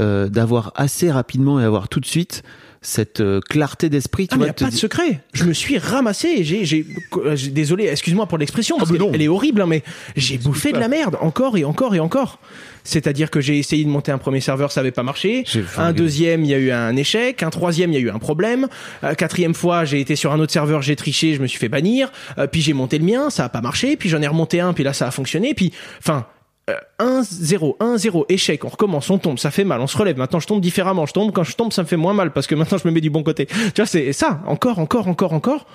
Euh, 0.00 0.28
d'avoir 0.28 0.72
assez 0.74 1.12
rapidement 1.12 1.60
et 1.60 1.64
avoir 1.64 1.88
tout 1.88 2.00
de 2.00 2.06
suite 2.06 2.42
cette 2.82 3.20
euh, 3.20 3.40
clarté 3.40 3.88
d'esprit, 3.88 4.28
tu 4.28 4.34
Ah, 4.34 4.36
mais 4.38 4.44
vois. 4.44 4.46
y 4.46 4.50
a 4.50 4.66
pas 4.66 4.70
de 4.70 4.76
secret. 4.76 5.20
Je 5.32 5.44
me 5.44 5.52
suis 5.52 5.78
ramassé. 5.78 6.28
et 6.28 6.44
J'ai, 6.44 6.64
j'ai, 6.64 6.86
euh, 7.16 7.36
désolé, 7.50 7.86
excuse-moi 7.86 8.26
pour 8.26 8.38
l'expression, 8.38 8.76
parce 8.78 8.90
Ah, 8.90 8.92
mais 8.92 8.98
qu'elle 8.98 9.14
elle 9.14 9.22
est 9.22 9.28
horrible, 9.28 9.62
hein, 9.62 9.66
mais 9.66 9.82
j'ai 10.16 10.38
bouffé 10.38 10.72
de 10.72 10.78
la 10.78 10.88
merde 10.88 11.16
encore 11.20 11.56
et 11.56 11.64
encore 11.64 11.94
et 11.94 12.00
encore. 12.00 12.38
C'est-à-dire 12.84 13.30
que 13.30 13.40
j'ai 13.40 13.58
essayé 13.58 13.84
de 13.84 13.88
monter 13.88 14.12
un 14.12 14.18
premier 14.18 14.40
serveur, 14.40 14.70
ça 14.70 14.80
avait 14.80 14.92
pas 14.92 15.02
marché. 15.02 15.44
Un 15.76 15.92
deuxième, 15.92 16.44
il 16.44 16.50
y 16.50 16.54
a 16.54 16.58
eu 16.58 16.70
un 16.70 16.94
échec. 16.96 17.42
Un 17.42 17.50
troisième, 17.50 17.90
il 17.90 17.94
y 17.94 17.96
a 17.96 18.00
eu 18.00 18.10
un 18.10 18.18
problème. 18.20 18.68
Euh, 19.02 19.14
quatrième 19.14 19.54
fois, 19.54 19.84
j'ai 19.84 20.00
été 20.00 20.14
sur 20.14 20.32
un 20.32 20.38
autre 20.38 20.52
serveur, 20.52 20.82
j'ai 20.82 20.94
triché, 20.94 21.34
je 21.34 21.42
me 21.42 21.48
suis 21.48 21.58
fait 21.58 21.68
bannir. 21.68 22.12
Euh, 22.38 22.46
puis 22.46 22.60
j'ai 22.60 22.74
monté 22.74 22.98
le 22.98 23.04
mien, 23.04 23.28
ça 23.30 23.44
a 23.44 23.48
pas 23.48 23.60
marché. 23.60 23.96
Puis 23.96 24.08
j'en 24.08 24.22
ai 24.22 24.28
remonté 24.28 24.60
un, 24.60 24.72
puis 24.72 24.84
là 24.84 24.92
ça 24.92 25.08
a 25.08 25.10
fonctionné. 25.10 25.54
Puis, 25.54 25.72
enfin. 25.98 26.26
Euh, 26.70 26.74
1-0, 26.98 27.76
1-0, 27.78 28.24
échec, 28.28 28.64
on 28.64 28.68
recommence, 28.68 29.08
on 29.10 29.18
tombe, 29.18 29.38
ça 29.38 29.50
fait 29.50 29.64
mal, 29.64 29.80
on 29.80 29.86
se 29.86 29.96
relève. 29.96 30.18
Maintenant, 30.18 30.40
je 30.40 30.46
tombe 30.46 30.60
différemment. 30.60 31.06
Je 31.06 31.12
tombe, 31.12 31.32
quand 31.32 31.44
je 31.44 31.54
tombe, 31.56 31.72
ça 31.72 31.82
me 31.82 31.86
fait 31.86 31.96
moins 31.96 32.12
mal 32.14 32.32
parce 32.32 32.46
que 32.46 32.54
maintenant, 32.54 32.78
je 32.78 32.88
me 32.88 32.92
mets 32.92 33.00
du 33.00 33.10
bon 33.10 33.22
côté. 33.22 33.46
Tu 33.46 33.54
vois, 33.76 33.86
c'est 33.86 34.12
ça, 34.12 34.42
encore, 34.46 34.78
encore, 34.78 35.06
encore, 35.08 35.32
encore. 35.32 35.66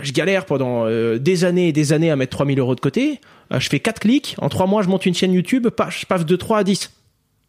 Je 0.00 0.12
galère 0.12 0.46
pendant 0.46 0.86
euh, 0.86 1.18
des 1.18 1.44
années 1.44 1.68
et 1.68 1.72
des 1.72 1.92
années 1.92 2.10
à 2.10 2.16
mettre 2.16 2.36
3000 2.36 2.58
euros 2.58 2.74
de 2.74 2.80
côté. 2.80 3.20
Euh, 3.52 3.60
je 3.60 3.68
fais 3.68 3.80
4 3.80 4.00
clics. 4.00 4.34
En 4.40 4.48
3 4.48 4.66
mois, 4.66 4.82
je 4.82 4.88
monte 4.88 5.04
une 5.06 5.14
chaîne 5.14 5.32
YouTube. 5.32 5.68
pas- 5.68 5.90
Je 5.90 6.06
passe 6.06 6.24
de 6.24 6.36
3 6.36 6.58
à 6.58 6.64
10. 6.64 6.90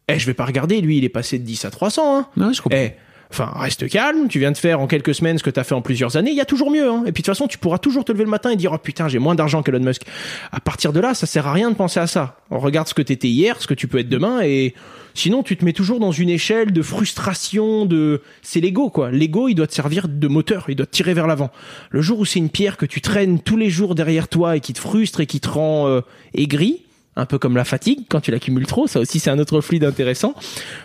Eh, 0.08 0.18
je 0.18 0.26
vais 0.26 0.34
pas 0.34 0.44
regarder. 0.44 0.80
Lui, 0.80 0.98
il 0.98 1.04
est 1.04 1.08
passé 1.08 1.38
de 1.38 1.44
10 1.44 1.64
à 1.64 1.70
300. 1.70 2.18
Hein. 2.18 2.26
Ouais, 2.36 2.52
je 2.52 2.60
comprends. 2.60 2.78
Eh, 2.78 2.92
enfin, 3.32 3.52
reste 3.56 3.88
calme. 3.88 4.28
Tu 4.28 4.38
viens 4.38 4.52
de 4.52 4.56
faire 4.56 4.80
en 4.80 4.86
quelques 4.86 5.14
semaines 5.14 5.38
ce 5.38 5.42
que 5.42 5.50
tu 5.50 5.58
as 5.58 5.64
fait 5.64 5.74
en 5.74 5.82
plusieurs 5.82 6.16
années. 6.16 6.30
Il 6.30 6.36
y 6.36 6.40
a 6.40 6.44
toujours 6.44 6.70
mieux. 6.70 6.88
Hein. 6.88 7.02
Et 7.06 7.12
puis 7.12 7.22
de 7.22 7.26
toute 7.26 7.26
façon, 7.26 7.48
tu 7.48 7.58
pourras 7.58 7.78
toujours 7.78 8.04
te 8.04 8.12
lever 8.12 8.24
le 8.24 8.30
matin 8.30 8.50
et 8.50 8.56
dire 8.56 8.72
oh 8.72 8.78
putain, 8.78 9.08
j'ai 9.08 9.18
moins 9.18 9.34
d'argent 9.34 9.62
qu'Elon 9.62 9.80
Musk. 9.80 10.02
À 10.50 10.60
partir 10.60 10.92
de 10.92 11.00
là, 11.00 11.14
ça 11.14 11.26
sert 11.26 11.46
à 11.46 11.52
rien 11.52 11.70
de 11.70 11.76
penser 11.76 12.00
à 12.00 12.06
ça. 12.06 12.36
On 12.50 12.58
regarde 12.58 12.88
ce 12.88 12.94
que 12.94 13.02
t'étais 13.02 13.28
hier, 13.28 13.60
ce 13.60 13.66
que 13.66 13.74
tu 13.74 13.88
peux 13.88 13.98
être 13.98 14.08
demain, 14.08 14.40
et 14.42 14.74
sinon 15.14 15.42
tu 15.42 15.56
te 15.56 15.64
mets 15.64 15.72
toujours 15.72 16.00
dans 16.00 16.12
une 16.12 16.30
échelle 16.30 16.72
de 16.72 16.82
frustration. 16.82 17.86
De, 17.86 18.22
c'est 18.42 18.60
l'ego 18.60 18.90
quoi. 18.90 19.10
L'ego, 19.10 19.48
il 19.48 19.54
doit 19.54 19.66
te 19.66 19.74
servir 19.74 20.08
de 20.08 20.28
moteur. 20.28 20.66
Il 20.68 20.76
doit 20.76 20.86
te 20.86 20.92
tirer 20.92 21.14
vers 21.14 21.26
l'avant. 21.26 21.50
Le 21.90 22.00
jour 22.00 22.20
où 22.20 22.24
c'est 22.24 22.38
une 22.38 22.50
pierre 22.50 22.76
que 22.76 22.86
tu 22.86 23.00
traînes 23.00 23.40
tous 23.40 23.56
les 23.56 23.70
jours 23.70 23.94
derrière 23.94 24.28
toi 24.28 24.56
et 24.56 24.60
qui 24.60 24.72
te 24.72 24.80
frustre 24.80 25.20
et 25.20 25.26
qui 25.26 25.40
te 25.40 25.48
rend 25.48 25.88
euh, 25.88 26.00
aigri. 26.34 26.82
Un 27.14 27.26
peu 27.26 27.38
comme 27.38 27.56
la 27.56 27.64
fatigue, 27.64 28.00
quand 28.08 28.20
tu 28.22 28.30
l'accumules 28.30 28.64
trop, 28.66 28.86
ça 28.86 28.98
aussi 28.98 29.18
c'est 29.20 29.28
un 29.28 29.38
autre 29.38 29.60
fluide 29.60 29.84
intéressant. 29.84 30.34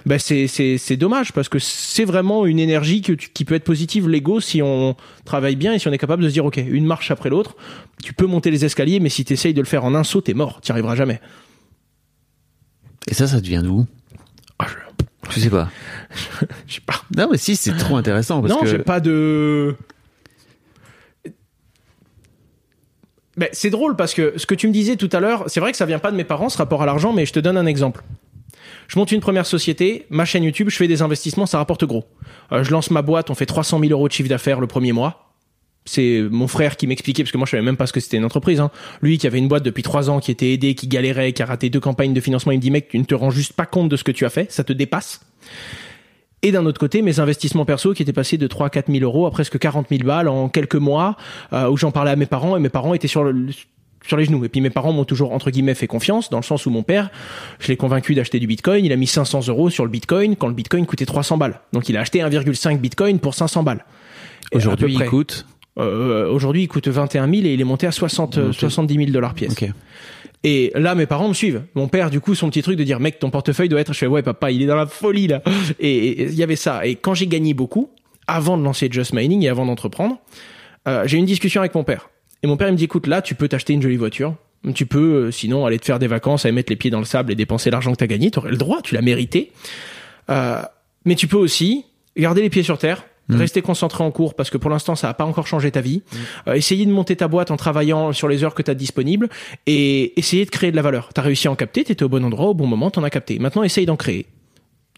Ben 0.06 0.20
c'est 0.20 0.48
c'est 0.48 0.78
c'est 0.78 0.98
dommage 0.98 1.32
parce 1.32 1.48
que 1.48 1.58
c'est 1.58 2.04
vraiment 2.04 2.46
une 2.46 2.60
énergie 2.60 3.02
que 3.02 3.14
tu- 3.14 3.30
qui 3.30 3.46
peut 3.46 3.56
être 3.56 3.64
positive 3.64 4.10
l'ego 4.10 4.42
si 4.42 4.62
on 4.62 4.98
travaille 5.24 5.56
bien 5.56 5.74
et 5.74 5.80
si 5.80 5.88
on 5.88 5.94
est 5.94 5.98
capable 5.98 6.24
de 6.24 6.28
se 6.28 6.34
dire 6.34 6.44
ok 6.44 6.58
une 6.58 6.86
marche 6.86 7.12
après 7.12 7.30
l'autre, 7.30 7.56
tu 8.04 8.12
peux 8.14 8.26
monter 8.26 8.52
les 8.52 8.66
escaliers 8.66 9.00
mais 9.00 9.08
si 9.08 9.24
tu 9.24 9.32
essayes 9.34 9.54
de 9.54 9.62
le 9.62 9.66
faire 9.68 9.86
en 9.86 9.96
un 9.96 10.04
saut 10.04 10.20
t'es 10.20 10.34
mort, 10.34 10.60
t'y 10.60 10.74
arriveras 10.74 10.96
jamais. 10.96 11.22
Et 13.08 13.14
ça, 13.14 13.26
ça 13.28 13.40
devient 13.40 13.62
d'où 13.64 13.86
Ah, 14.60 14.66
je, 14.68 15.32
Je 15.34 15.40
sais 15.40 15.50
pas. 15.50 15.70
je 16.68 16.74
sais 16.76 16.82
pas. 16.86 17.02
Non 17.16 17.30
mais 17.32 17.38
si, 17.38 17.56
c'est 17.56 17.72
trop 17.78 17.96
intéressant 17.96 18.42
parce 18.42 18.54
non 18.54 18.60
que. 18.60 18.66
j'ai 18.68 18.80
pas 18.80 19.00
de 19.00 19.76
Ben, 23.38 23.50
c'est 23.52 23.70
drôle 23.70 23.96
parce 23.96 24.14
que 24.14 24.34
ce 24.36 24.46
que 24.48 24.56
tu 24.56 24.68
me 24.68 24.74
disais 24.74 24.96
tout 24.96 25.10
à 25.14 25.20
l'heure, 25.20 25.44
c'est 25.48 25.60
vrai 25.60 25.72
que 25.72 25.78
ça 25.78 25.86
vient 25.86 26.00
pas 26.00 26.12
de 26.12 26.18
mes 26.18 26.24
parents 26.24 26.50
ce 26.50 26.58
rapport 26.58 26.82
à 26.82 26.86
l'argent, 26.86 27.14
mais 27.14 27.26
je 27.26 27.34
te 27.34 27.40
donne 27.40 27.58
un 27.58 27.68
exemple. 27.68 28.04
Je 28.88 28.98
monte 28.98 29.12
une 29.12 29.20
première 29.20 29.46
société, 29.46 30.06
ma 30.10 30.26
chaîne 30.26 30.44
YouTube, 30.44 30.70
je 30.70 30.76
fais 30.76 30.88
des 30.88 31.02
investissements, 31.02 31.46
ça 31.46 31.60
rapporte 31.60 31.86
gros. 31.86 32.06
Euh, 32.52 32.64
je 32.64 32.72
lance 32.72 32.90
ma 32.90 33.02
boîte, 33.02 33.30
on 33.30 33.36
fait 33.36 33.46
300 33.46 33.80
000 33.80 33.92
euros 33.92 34.08
de 34.08 34.14
chiffre 34.14 34.30
d'affaires 34.30 34.60
le 34.60 34.68
premier 34.68 34.92
mois. 34.92 35.34
C'est 35.86 36.22
mon 36.30 36.48
frère 36.48 36.76
qui 36.76 36.88
m'expliquait, 36.88 37.24
parce 37.24 37.32
que 37.32 37.38
moi 37.38 37.46
je 37.46 37.52
savais 37.52 37.64
même 37.64 37.78
pas 37.78 37.86
ce 37.86 37.94
que 37.94 38.00
c'était 38.00 38.18
une 38.18 38.26
entreprise. 38.26 38.60
Hein. 38.60 38.72
Lui 39.02 39.18
qui 39.18 39.28
avait 39.28 39.38
une 39.38 39.48
boîte 39.48 39.64
depuis 39.64 39.84
trois 39.84 40.10
ans, 40.10 40.20
qui 40.20 40.32
était 40.32 40.52
aidé, 40.52 40.74
qui 40.74 40.88
galérait, 40.88 41.32
qui 41.32 41.44
a 41.44 41.46
raté 41.46 41.70
deux 41.70 41.80
campagnes 41.80 42.14
de 42.14 42.20
financement, 42.20 42.52
il 42.52 42.58
me 42.58 42.62
dit 42.62 42.72
mec, 42.72 42.90
tu 42.90 42.98
ne 42.98 43.06
te 43.06 43.16
rends 43.16 43.30
juste 43.30 43.54
pas 43.54 43.66
compte 43.66 43.88
de 43.88 43.96
ce 43.96 44.04
que 44.04 44.12
tu 44.12 44.26
as 44.26 44.30
fait, 44.30 44.52
ça 44.52 44.64
te 44.64 44.74
dépasse. 44.74 45.22
Et 46.44 46.52
d'un 46.52 46.66
autre 46.66 46.80
côté, 46.80 47.02
mes 47.02 47.20
investissements 47.20 47.66
perso 47.66 47.94
qui 47.94 48.04
étaient 48.04 48.14
passés 48.14 48.38
de 48.38 48.48
3 48.48 48.70
4 48.70 48.92
000 48.92 49.04
euros 49.04 49.26
à 49.26 49.32
presque 49.32 49.58
40 49.58 49.88
000 49.90 50.04
balles 50.04 50.28
en 50.28 50.50
quelques 50.50 50.76
mois, 50.76 51.18
euh, 51.54 51.70
où 51.70 51.78
j'en 51.78 51.92
parlais 51.92 52.12
à 52.12 52.16
mes 52.16 52.28
parents 52.28 52.56
et 52.56 52.60
mes 52.60 52.70
parents 52.70 52.94
étaient 52.94 53.08
sur 53.08 53.24
le, 53.24 53.48
sur 54.06 54.18
les 54.18 54.26
genoux. 54.26 54.46
Et 54.46 54.50
puis 54.50 54.62
mes 54.62 54.70
parents 54.70 54.94
m'ont 54.94 55.06
toujours 55.06 55.34
entre 55.34 55.52
guillemets 55.52 55.76
fait 55.76 55.88
confiance 55.88 56.30
dans 56.30 56.38
le 56.38 56.44
sens 56.44 56.66
où 56.66 56.70
mon 56.70 56.84
père, 56.84 57.10
je 57.60 57.68
l'ai 57.68 57.78
convaincu 57.78 58.16
d'acheter 58.16 58.40
du 58.40 58.48
Bitcoin. 58.48 58.86
Il 58.86 58.92
a 58.92 58.96
mis 58.96 59.08
500 59.08 59.48
euros 59.48 59.70
sur 59.70 59.84
le 59.84 59.90
Bitcoin 59.90 60.36
quand 60.36 60.48
le 60.48 60.54
Bitcoin 60.54 60.86
coûtait 60.86 61.06
300 61.06 61.38
balles. 61.38 61.60
Donc 61.74 61.90
il 61.90 61.98
a 61.98 62.02
acheté 62.02 62.20
1,5 62.20 62.78
Bitcoin 62.80 63.20
pour 63.20 63.34
500 63.34 63.64
balles. 63.64 63.84
À 64.54 64.58
Aujourd'hui, 64.58 64.94
il 64.94 65.06
coûte. 65.06 65.46
Euh, 65.80 66.30
Aujourd'hui, 66.32 66.64
il 66.64 66.68
coûte 66.68 66.88
21 66.88 67.30
000 67.30 67.46
et 67.46 67.54
il 67.54 67.62
est 67.62 67.64
monté 67.64 67.86
à 67.86 67.92
60, 67.92 68.38
euh, 68.38 68.52
70 68.52 68.96
000 68.96 69.12
dollars 69.12 69.34
pièce. 69.36 69.52
Ok. 69.52 69.70
Et 70.44 70.72
là, 70.76 70.96
mes 70.96 71.06
parents 71.06 71.28
me 71.28 71.34
suivent. 71.34 71.64
Mon 71.76 71.88
père, 71.88 72.10
du 72.10 72.20
coup, 72.20 72.36
son 72.36 72.50
petit 72.50 72.62
truc 72.62 72.78
de 72.78 72.84
dire, 72.84 73.00
mec, 73.00 73.20
ton 73.20 73.30
portefeuille 73.30 73.70
doit 73.70 73.80
être. 73.80 73.94
Je 73.94 74.00
fais, 74.00 74.08
ouais, 74.08 74.22
papa, 74.22 74.52
il 74.52 74.62
est 74.62 74.68
dans 74.68 74.76
la 74.76 74.86
folie 74.86 75.28
là. 75.28 75.42
Et 75.80 76.24
il 76.24 76.36
y 76.36 76.44
avait 76.44 76.56
ça. 76.56 76.86
Et 76.86 76.96
quand 76.96 77.14
j'ai 77.14 77.28
gagné 77.28 77.54
beaucoup, 77.54 77.90
avant 78.28 78.58
de 78.58 78.64
lancer 78.64 78.90
Just 78.92 79.14
Mining 79.14 79.44
et 79.44 79.50
avant 79.50 79.66
d'entreprendre, 79.66 80.20
euh, 80.88 81.04
j'ai 81.06 81.18
eu 81.18 81.20
une 81.20 81.26
discussion 81.26 81.62
avec 81.62 81.74
mon 81.76 81.84
père. 81.84 82.10
Et 82.44 82.48
mon 82.48 82.58
père, 82.58 82.68
il 82.68 82.74
me 82.74 82.78
dit, 82.78 82.84
écoute, 82.84 83.08
là, 83.08 83.22
tu 83.22 83.36
peux 83.36 83.48
t'acheter 83.48 83.74
une 83.74 83.82
jolie 83.82 83.98
voiture. 83.98 84.36
Tu 84.74 84.86
peux, 84.86 85.28
euh, 85.28 85.32
sinon, 85.32 85.66
aller 85.66 85.80
te 85.80 85.86
faire 85.86 86.00
des 86.00 86.08
vacances, 86.08 86.46
aller 86.46 86.52
mettre 86.52 86.72
les 86.72 86.76
pieds 86.76 86.92
dans 86.92 87.00
le 87.00 87.06
sable 87.06 87.32
et 87.32 87.36
dépenser 87.36 87.72
l'argent 87.72 87.92
que 87.94 87.98
t'as 87.98 88.08
gagné. 88.08 88.32
T'aurais 88.32 88.52
le 88.52 88.58
droit, 88.58 88.82
tu 88.82 88.96
l'as 88.96 89.02
mérité. 89.02 89.52
Euh, 90.30 90.62
mais 91.06 91.16
tu 91.16 91.28
peux 91.28 91.38
aussi 91.38 91.86
garder 92.18 92.42
les 92.42 92.50
pieds 92.50 92.64
sur 92.64 92.78
terre, 92.78 93.06
rester 93.30 93.62
concentré 93.62 94.04
en 94.04 94.12
cours 94.12 94.34
parce 94.36 94.50
que 94.50 94.58
pour 94.58 94.70
l'instant 94.70 94.96
ça 94.96 95.08
n'a 95.08 95.14
pas 95.14 95.26
encore 95.26 95.48
changé 95.48 95.72
ta 95.72 95.82
vie. 95.82 96.04
Euh, 96.48 96.54
essayer 96.54 96.86
de 96.86 96.92
monter 96.92 97.16
ta 97.16 97.28
boîte 97.28 97.52
en 97.52 97.58
travaillant 97.58 98.14
sur 98.14 98.28
les 98.28 98.44
heures 98.44 98.56
que 98.56 98.62
tu 98.62 98.72
as 98.72 98.76
disponibles 98.76 99.30
et 99.66 100.18
essayer 100.20 100.46
de 100.46 100.50
créer 100.50 100.72
de 100.72 100.76
la 100.76 100.82
valeur. 100.82 101.10
Tu 101.14 101.20
as 101.20 101.24
réussi 101.24 101.48
à 101.48 101.52
en 101.52 101.56
capter, 101.56 101.84
tu 101.84 101.92
étais 101.92 102.04
au 102.04 102.10
bon 102.10 102.24
endroit, 102.24 102.48
au 102.48 102.54
bon 102.54 102.68
moment, 102.68 102.92
tu 102.92 103.00
en 103.00 103.04
as 103.04 103.10
capté. 103.10 103.40
Maintenant 103.40 103.64
essaye 103.64 103.86
d'en 103.86 103.98
créer. 103.98 104.26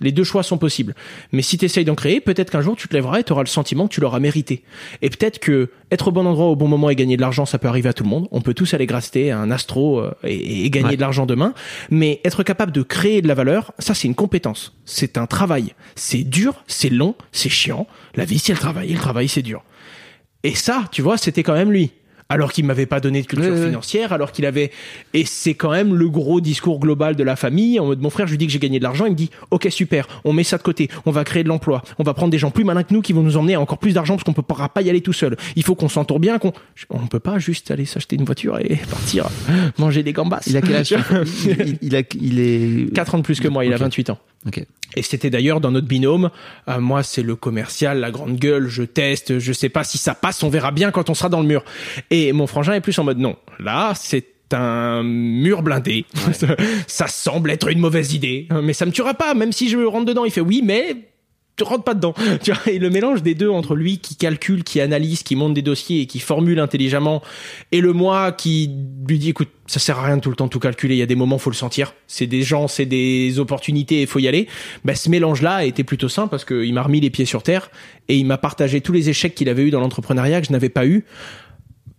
Les 0.02 0.12
deux 0.14 0.24
choix 0.24 0.44
sont 0.44 0.58
possibles. 0.58 0.96
Mais 1.34 1.42
si 1.42 1.58
tu 1.58 1.66
essayes 1.66 1.84
d'en 1.86 1.96
créer, 1.96 2.22
peut-être 2.22 2.50
qu'un 2.52 2.62
jour 2.62 2.76
tu 2.78 2.88
te 2.88 2.94
lèveras 2.94 3.20
et 3.20 3.24
tu 3.24 3.34
auras 3.34 3.42
le 3.44 3.48
sentiment 3.48 3.88
que 3.88 3.94
tu 3.94 4.00
l'auras 4.02 4.20
mérité. 4.20 4.64
Et 5.02 5.10
peut-être 5.10 5.40
que 5.40 5.72
être 5.92 6.08
au 6.08 6.12
bon 6.12 6.26
endroit 6.26 6.46
au 6.48 6.56
bon 6.56 6.68
moment 6.68 6.90
et 6.90 6.96
gagner 6.96 7.16
de 7.18 7.22
l'argent, 7.22 7.46
ça 7.46 7.58
peut 7.60 7.68
arriver 7.68 7.90
à 7.90 7.94
tout 7.94 8.04
le 8.04 8.10
monde. 8.10 8.28
On 8.32 8.42
peut 8.42 8.54
tous 8.54 8.74
aller 8.74 8.86
graster 8.86 9.32
un 9.32 9.52
astro 9.52 10.00
euh, 10.00 10.12
et, 10.24 10.66
et 10.66 10.70
gagner 10.70 10.90
Ouais. 10.90 10.96
de 10.96 11.02
l'argent 11.02 11.26
demain. 11.26 11.54
Mais 11.90 12.22
être 12.24 12.44
capable 12.44 12.72
de 12.72 12.82
créer 12.82 13.22
de 13.22 13.28
la 13.28 13.34
valeur, 13.36 13.74
ça 13.80 13.94
c'est 13.94 14.08
une 14.08 14.16
compétence. 14.16 14.78
C'est 14.86 15.18
un 15.18 15.26
travail. 15.26 15.74
C'est 15.96 16.24
dur, 16.24 16.64
c'est 16.68 16.90
long, 16.90 17.16
c'est 17.32 17.50
chiant. 17.50 17.86
La 18.16 18.24
vie 18.26 18.40
c'est 18.40 18.54
le 18.54 18.60
travail, 18.60 18.90
le 18.94 19.00
travail 19.00 19.28
c'est 19.28 19.42
dur. 19.42 19.64
Et 20.44 20.56
ça, 20.56 20.86
tu 20.94 21.02
vois, 21.02 21.18
c'était 21.18 21.44
quand 21.44 21.54
même 21.54 21.72
lui. 21.72 21.92
Alors 22.32 22.52
qu'il 22.52 22.64
m'avait 22.66 22.86
pas 22.86 23.00
donné 23.00 23.22
de 23.24 23.28
culture 23.28 23.56
financière, 23.56 24.14
alors 24.14 24.32
qu'il 24.32 24.46
avait, 24.46 24.72
et 25.16 25.26
c'est 25.26 25.56
quand 25.56 25.72
même 25.72 25.96
le 25.96 26.10
gros 26.10 26.42
discours 26.42 26.80
global 26.80 27.16
de 27.16 27.24
la 27.24 27.36
famille. 27.36 27.80
En 27.80 27.88
mode, 27.88 28.02
mon 28.02 28.12
frère, 28.12 28.28
je 28.28 28.32
lui 28.34 28.38
dis 28.38 28.46
que 28.46 28.54
j'ai 28.54 28.60
gagné 28.60 28.78
de 28.78 28.84
l'argent, 28.84 29.06
il 29.06 29.12
me 29.12 29.16
dit, 29.16 29.32
ok, 29.50 29.68
super, 29.72 30.08
on 30.26 30.34
met 30.34 30.44
ça 30.44 30.58
de 30.58 30.62
côté, 30.62 30.90
on 31.08 31.12
va 31.12 31.24
créer 31.24 31.44
de 31.44 31.48
l'emploi, 31.48 31.82
on 31.98 32.04
va 32.04 32.14
prendre 32.14 32.30
des 32.30 32.38
gens 32.38 32.52
plus 32.52 32.64
malins 32.64 32.84
que 32.84 32.94
nous 32.94 33.02
qui 33.02 33.14
vont 33.14 33.24
nous 33.24 33.36
emmener 33.36 33.56
à 33.56 33.62
encore 33.62 33.80
plus 33.80 33.94
d'argent 33.94 34.16
parce 34.16 34.24
qu'on 34.24 34.40
ne 34.40 34.46
pourra 34.46 34.70
pas 34.70 34.84
y 34.84 34.90
aller 34.92 35.02
tout 35.02 35.14
seul. 35.14 35.38
Il 35.56 35.64
faut 35.64 35.74
qu'on 35.74 35.90
s'entoure 35.90 36.20
bien, 36.20 36.38
qu'on, 36.38 36.54
on 36.92 37.08
peut 37.08 37.20
pas 37.20 37.40
juste 37.40 37.72
aller 37.72 37.86
s'acheter 37.86 38.16
une 38.16 38.26
voiture 38.26 38.60
et 38.60 38.76
partir 38.92 39.28
manger 39.80 40.04
des 40.04 40.14
gambas. 40.14 40.42
Il 40.46 40.56
a 40.56 40.62
quel 40.62 40.76
âge 40.76 40.94
il, 41.82 41.96
a, 41.96 42.02
il 42.22 42.40
est. 42.40 42.94
4 42.94 43.16
ans 43.16 43.18
de 43.18 43.24
plus 43.24 43.40
que 43.40 43.48
moi, 43.48 43.66
il 43.66 43.74
a 43.74 43.76
Ok. 43.76 43.82
28 43.82 44.10
ans. 44.12 44.20
Ok. 44.46 44.66
Et 44.96 45.04
c'était 45.04 45.30
d'ailleurs 45.30 45.62
dans 45.62 45.72
notre 45.72 45.88
binôme. 45.88 46.32
Euh, 46.68 46.80
moi, 46.80 47.04
c'est 47.04 47.22
le 47.22 47.36
commercial, 47.36 48.00
la 48.00 48.10
grande 48.10 48.38
gueule. 48.38 48.68
Je 48.68 48.84
teste. 48.84 49.38
Je 49.38 49.54
sais 49.54 49.70
pas 49.70 49.84
si 49.84 49.98
ça 49.98 50.16
passe. 50.16 50.42
On 50.44 50.50
verra 50.50 50.72
bien 50.72 50.92
quand 50.92 51.10
on 51.10 51.14
sera 51.14 51.30
dans 51.30 51.42
le 51.42 51.48
mur. 51.48 51.64
Et 52.10 52.19
mon 52.34 52.48
frangin 52.48 52.74
est 52.74 52.82
plus 52.82 52.98
en 53.00 53.04
mode 53.04 53.20
non. 53.20 53.36
Là, 53.60 53.94
c'est 53.96 54.54
un 54.54 55.04
mur 55.04 55.62
blindé. 55.62 56.06
ça 56.88 57.08
semble 57.08 57.52
être 57.52 57.68
une 57.68 57.80
mauvaise 57.80 58.14
idée, 58.14 58.48
mais 58.64 58.74
ça 58.74 58.86
me 58.86 58.92
tuera 58.92 59.14
pas. 59.14 59.34
Même 59.34 59.52
si 59.52 59.70
je 59.70 59.78
rentre 59.78 60.06
dedans, 60.06 60.26
il 60.26 60.32
fait 60.32 60.42
oui, 60.42 60.62
mais 60.64 60.96
tu 61.60 61.66
rentres 61.66 61.84
pas 61.84 61.94
dedans. 61.94 62.14
Tu 62.42 62.52
vois, 62.52 62.62
et 62.72 62.80
le 62.80 62.90
mélange 62.90 63.22
des 63.22 63.36
deux 63.36 63.50
entre 63.50 63.76
lui 63.76 63.98
qui 63.98 64.16
calcule, 64.16 64.64
qui 64.64 64.80
analyse, 64.80 65.24
qui 65.24 65.36
monte 65.36 65.54
des 65.54 65.62
dossiers 65.62 66.02
et 66.02 66.06
qui 66.06 66.20
formule 66.20 66.60
intelligemment, 66.60 67.22
et 67.72 67.82
le 67.82 67.92
moi 67.92 68.32
qui 68.32 68.72
lui 69.08 69.20
dit 69.20 69.30
écoute, 69.30 69.50
ça 69.68 69.80
sert 69.80 70.00
à 70.00 70.06
rien 70.06 70.18
de 70.18 70.22
tout 70.22 70.30
le 70.30 70.36
temps 70.36 70.48
tout 70.48 70.60
calculer. 70.60 70.96
Il 70.96 71.00
y 71.00 71.04
a 71.04 71.06
des 71.06 71.16
moments, 71.16 71.38
faut 71.38 71.50
le 71.50 71.56
sentir. 71.56 71.94
C'est 72.08 72.28
des 72.28 72.44
gens, 72.44 72.68
c'est 72.68 72.86
des 72.86 73.40
opportunités, 73.40 74.02
il 74.02 74.08
faut 74.08 74.20
y 74.20 74.28
aller. 74.28 74.48
Ben, 74.86 74.96
ce 74.96 75.10
mélange-là 75.10 75.56
a 75.56 75.64
été 75.66 75.84
plutôt 75.84 76.10
simple 76.10 76.30
parce 76.30 76.46
qu'il 76.46 76.74
m'a 76.74 76.82
remis 76.82 77.02
les 77.02 77.10
pieds 77.10 77.26
sur 77.26 77.44
terre 77.44 77.70
et 78.08 78.16
il 78.18 78.26
m'a 78.26 78.38
partagé 78.38 78.82
tous 78.82 78.94
les 78.94 79.10
échecs 79.10 79.36
qu'il 79.36 79.50
avait 79.50 79.64
eu 79.64 79.70
dans 79.70 79.82
l'entrepreneuriat 79.82 80.42
que 80.42 80.48
je 80.48 80.54
n'avais 80.54 80.70
pas 80.70 80.88
eu 80.88 81.04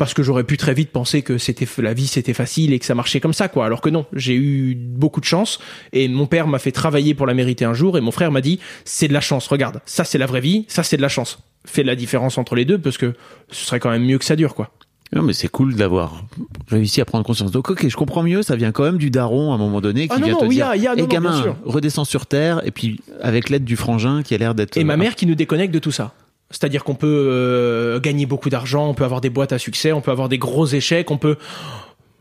parce 0.00 0.14
que 0.14 0.22
j'aurais 0.24 0.44
pu 0.44 0.56
très 0.56 0.72
vite 0.74 0.90
penser 0.90 1.20
que 1.22 1.36
c'était 1.38 1.68
la 1.82 1.92
vie 1.94 2.06
c'était 2.08 2.32
facile 2.32 2.72
et 2.72 2.78
que 2.78 2.86
ça 2.86 2.94
marchait 2.94 3.20
comme 3.20 3.34
ça 3.34 3.48
quoi 3.48 3.66
alors 3.66 3.82
que 3.82 3.90
non 3.90 4.06
j'ai 4.14 4.34
eu 4.34 4.74
beaucoup 4.74 5.20
de 5.20 5.26
chance 5.26 5.60
et 5.92 6.08
mon 6.08 6.26
père 6.26 6.46
m'a 6.48 6.58
fait 6.58 6.72
travailler 6.72 7.14
pour 7.14 7.26
la 7.26 7.34
mériter 7.34 7.66
un 7.66 7.74
jour 7.74 7.98
et 7.98 8.00
mon 8.00 8.10
frère 8.10 8.32
m'a 8.32 8.40
dit 8.40 8.58
c'est 8.86 9.06
de 9.08 9.12
la 9.12 9.20
chance 9.20 9.46
regarde 9.46 9.80
ça 9.84 10.04
c'est 10.04 10.16
la 10.18 10.24
vraie 10.26 10.40
vie 10.40 10.64
ça 10.68 10.82
c'est 10.82 10.96
de 10.96 11.02
la 11.02 11.08
chance 11.10 11.38
fais 11.66 11.82
la 11.84 11.94
différence 11.94 12.38
entre 12.38 12.54
les 12.56 12.64
deux 12.64 12.78
parce 12.78 12.96
que 12.98 13.14
ce 13.50 13.66
serait 13.66 13.78
quand 13.78 13.90
même 13.90 14.04
mieux 14.04 14.16
que 14.18 14.24
ça 14.24 14.34
dure 14.36 14.54
quoi 14.54 14.70
Non, 15.12 15.22
mais 15.22 15.34
c'est 15.34 15.48
cool 15.48 15.74
d'avoir 15.74 16.24
réussi 16.68 17.00
à 17.00 17.04
prendre 17.04 17.24
conscience. 17.24 17.50
Donc, 17.50 17.68
ok, 17.68 17.88
je 17.88 17.96
comprends 17.96 18.22
mieux. 18.22 18.42
Ça 18.44 18.54
vient 18.54 18.70
quand 18.70 18.84
même 18.84 18.96
du 18.96 19.10
daron 19.10 19.50
à 19.50 19.56
un 19.56 19.58
moment 19.58 19.80
donné 19.80 20.06
qui 20.06 20.14
Ah 20.14 20.18
non, 20.20 20.26
vient 20.26 20.34
non, 20.34 20.40
te 20.40 20.44
oui, 20.46 20.54
dire, 20.54 20.66
y 20.66 20.70
a- 20.70 20.76
y 20.76 20.86
a- 20.86 20.94
non, 20.94 21.06
gamin, 21.06 21.56
redescends 21.64 22.04
sur 22.04 22.26
terre. 22.26 22.62
Et 22.64 22.70
puis, 22.70 23.00
avec 23.20 23.50
l'aide 23.50 23.64
du 23.64 23.74
frangin 23.76 24.22
qui 24.22 24.34
a 24.36 24.38
l'air 24.38 24.54
d'être. 24.54 24.76
et 24.78 24.84
ma 24.84 24.96
mère 24.96 25.16
qui 25.16 25.26
nous 25.26 25.34
déconnecte 25.34 25.74
de 25.74 25.80
tout 25.80 25.90
ça 25.90 26.14
c'est-à-dire 26.50 26.84
qu'on 26.84 26.94
peut 26.96 27.06
euh, 27.30 28.00
gagner 28.00 28.26
beaucoup 28.26 28.50
d'argent 28.50 28.88
on 28.88 28.94
peut 28.94 29.04
avoir 29.04 29.20
des 29.20 29.30
boîtes 29.30 29.52
à 29.52 29.58
succès 29.58 29.92
on 29.92 30.00
peut 30.00 30.10
avoir 30.10 30.28
des 30.28 30.38
gros 30.38 30.66
échecs 30.66 31.10
on 31.10 31.18
peut 31.18 31.36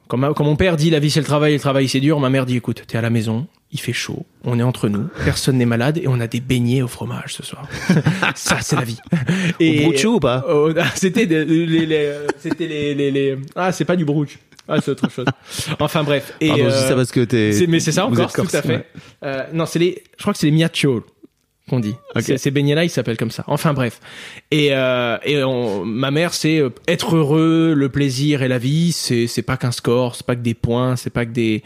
comme, 0.08 0.34
comme 0.34 0.46
mon 0.48 0.56
père 0.56 0.78
dit 0.78 0.90
la 0.90 1.00
vie 1.00 1.10
c'est 1.12 1.20
le 1.20 1.26
travail 1.26 1.54
le 1.54 1.60
travail 1.60 1.88
c'est 1.88 2.00
dur 2.00 2.20
ma 2.20 2.30
mère 2.30 2.46
dit 2.46 2.56
écoute 2.56 2.84
t'es 2.88 2.98
à 2.98 3.02
la 3.02 3.10
maison 3.10 3.48
il 3.72 3.80
fait 3.80 3.94
chaud 3.94 4.26
on 4.44 4.58
est 4.60 4.64
entre 4.64 4.88
nous 4.90 5.08
personne 5.26 5.58
n'est 5.58 5.66
malade 5.66 5.98
et 6.00 6.08
on 6.08 6.20
a 6.20 6.28
des 6.28 6.40
beignets 6.40 6.82
au 6.82 6.88
fromage 6.88 7.34
ce 7.36 7.44
soir 7.44 7.68
ça 8.36 8.58
c'est 8.62 8.76
la 8.76 8.84
vie 8.84 9.00
Au 9.60 9.84
brucho 9.84 10.16
ou 10.16 10.20
pas? 10.20 10.44
Oh, 10.50 10.70
c'était 10.96 11.26
des- 11.28 11.46
les, 11.46 11.86
les- 11.86 12.14
c'était 12.40 12.68
les, 12.68 12.96
les, 12.96 13.12
les- 13.12 13.38
ah 13.56 13.72
c'est 13.72 13.86
pas 13.86 13.96
du 13.96 14.06
brooch 14.06 14.40
ah 14.68 14.80
c'est 14.82 14.92
autre 14.92 15.10
chose 15.10 15.26
enfin 15.80 16.04
bref 16.04 16.34
et 16.42 16.50
Pardon, 16.50 16.66
je 16.66 16.70
dis 16.70 16.76
euh, 16.84 16.88
ça 16.90 16.96
parce 16.96 17.12
que 17.12 17.22
t'es. 17.22 17.66
mais 17.68 17.80
c'est 17.80 17.92
ça 17.92 18.06
encore, 18.06 18.32
tout 18.32 18.42
à 18.54 18.62
fait. 18.62 18.68
ouais. 18.70 18.86
Euh, 19.24 19.44
non, 19.52 19.66
c'est 19.66 19.80
les, 19.80 20.04
je 20.16 20.22
crois 20.22 20.34
que 20.34 20.38
c'est 20.40 20.46
les 20.46 20.52
miachos 20.52 21.04
qu'on 21.70 21.80
dit. 21.80 21.96
Ok. 22.16 22.24
C'est- 22.24 22.38
Ces 22.38 22.52
beignets-là, 22.52 22.84
ils 22.84 22.90
s'appellent 22.90 23.16
comme 23.18 23.32
ça. 23.32 23.44
Enfin 23.48 23.74
bref. 23.74 24.02
Et, 24.52 24.70
euh, 24.74 25.18
et 25.24 25.42
on- 25.44 25.86
ma 25.86 26.12
mère, 26.12 26.34
c'est 26.34 26.60
euh, 26.60 26.70
être 26.88 27.16
heureux, 27.16 27.74
le 27.74 27.90
plaisir 27.90 28.42
et 28.44 28.48
la 28.50 28.58
vie. 28.58 28.92
C'est 28.92 29.28
c'est 29.28 29.42
pas 29.44 29.56
qu'un 29.56 29.72
score, 29.72 30.16
c'est 30.16 30.26
pas 30.26 30.36
que 30.36 30.42
des 30.42 30.54
points, 30.56 30.96
c'est 30.98 31.10
pas 31.12 31.26
que 31.26 31.32
des 31.32 31.64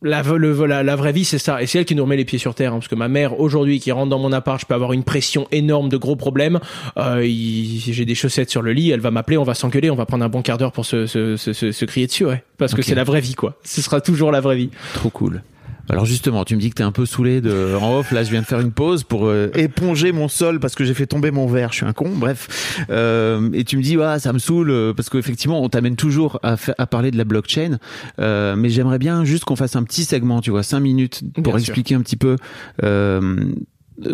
la, 0.00 0.22
le- 0.22 0.64
la, 0.66 0.84
la 0.84 0.94
vraie 0.94 1.10
vie, 1.12 1.24
c'est 1.24 1.38
ça. 1.38 1.60
Et 1.60 1.66
c'est 1.66 1.80
elle 1.80 1.84
qui 1.84 1.96
nous 1.96 2.04
remet 2.04 2.16
les 2.16 2.24
pieds 2.24 2.38
sur 2.38 2.54
terre. 2.54 2.72
hein, 2.72 2.76
parce 2.78 2.86
que 2.86 2.94
ma 2.94 3.08
mère, 3.08 3.40
aujourd'hui, 3.40 3.80
qui 3.80 3.90
rentre 3.90 4.08
dans 4.10 4.20
mon 4.20 4.30
appart, 4.32 4.60
je 4.60 4.64
peux 4.66 4.74
avoir 4.74 4.92
une 4.92 5.02
pression 5.02 5.48
énorme 5.50 5.88
de 5.88 5.96
gros 5.96 6.14
problèmes. 6.14 6.60
Euh, 6.98 7.26
il- 7.26 7.80
J'ai 7.80 8.04
des 8.04 8.14
chaussettes 8.14 8.48
sur 8.50 8.62
le 8.62 8.72
lit, 8.72 8.90
elle 8.90 9.00
va 9.00 9.10
m'appeler, 9.10 9.38
on 9.38 9.42
va 9.44 9.54
s'engueuler, 9.54 9.90
on 9.90 9.96
va 9.96 10.06
prendre 10.06 10.24
un 10.24 10.28
bon 10.28 10.40
quart 10.42 10.56
d'heure 10.56 10.70
pour 10.72 10.86
se, 10.86 11.06
se, 11.06 11.36
se, 11.36 11.84
crier 11.84 12.06
dessus, 12.06 12.26
ouais. 12.26 12.44
Parce 12.58 12.74
que 12.74 12.82
c'est 12.82 12.94
la 12.94 13.02
vraie 13.04 13.20
vie, 13.20 13.34
quoi. 13.34 13.58
Ce 13.64 13.82
sera 13.82 14.00
toujours 14.00 14.30
la 14.30 14.40
vraie 14.40 14.56
vie. 14.56 14.70
Trop 14.94 15.10
cool. 15.10 15.42
Alors 15.90 16.04
justement, 16.04 16.44
tu 16.44 16.54
me 16.54 16.60
dis 16.60 16.68
que 16.70 16.74
t'es 16.74 16.82
un 16.82 16.92
peu 16.92 17.06
saoulé 17.06 17.40
de 17.40 17.74
en 17.80 17.98
off. 17.98 18.12
Là, 18.12 18.22
je 18.22 18.30
viens 18.30 18.40
de 18.42 18.46
faire 18.46 18.60
une 18.60 18.72
pause 18.72 19.04
pour 19.04 19.26
euh, 19.26 19.50
éponger 19.54 20.12
mon 20.12 20.28
sol 20.28 20.60
parce 20.60 20.74
que 20.74 20.84
j'ai 20.84 20.92
fait 20.94 21.06
tomber 21.06 21.30
mon 21.30 21.46
verre. 21.46 21.70
Je 21.72 21.76
suis 21.76 21.86
un 21.86 21.92
con. 21.92 22.10
Bref, 22.14 22.84
Euh, 22.90 23.48
et 23.52 23.64
tu 23.64 23.76
me 23.78 23.82
dis 23.82 23.96
ouais, 23.96 24.18
ça 24.18 24.32
me 24.32 24.38
saoule 24.38 24.70
euh, 24.70 24.92
parce 24.94 25.08
qu'effectivement, 25.08 25.62
on 25.62 25.68
t'amène 25.68 25.96
toujours 25.96 26.40
à, 26.42 26.56
à 26.78 26.86
parler 26.86 27.10
de 27.10 27.16
la 27.16 27.24
blockchain. 27.24 27.78
Euh, 28.20 28.54
mais 28.56 28.68
j'aimerais 28.68 28.98
bien 28.98 29.24
juste 29.24 29.44
qu'on 29.44 29.56
fasse 29.56 29.76
un 29.76 29.82
petit 29.82 30.04
segment, 30.04 30.40
tu 30.40 30.50
vois, 30.50 30.62
cinq 30.62 30.80
minutes 30.80 31.22
pour 31.34 31.42
Bien 31.44 31.52
sûr. 31.52 31.60
expliquer 31.60 31.94
un 31.94 32.00
petit 32.02 32.16
peu. 32.16 32.36
Euh, 32.82 33.44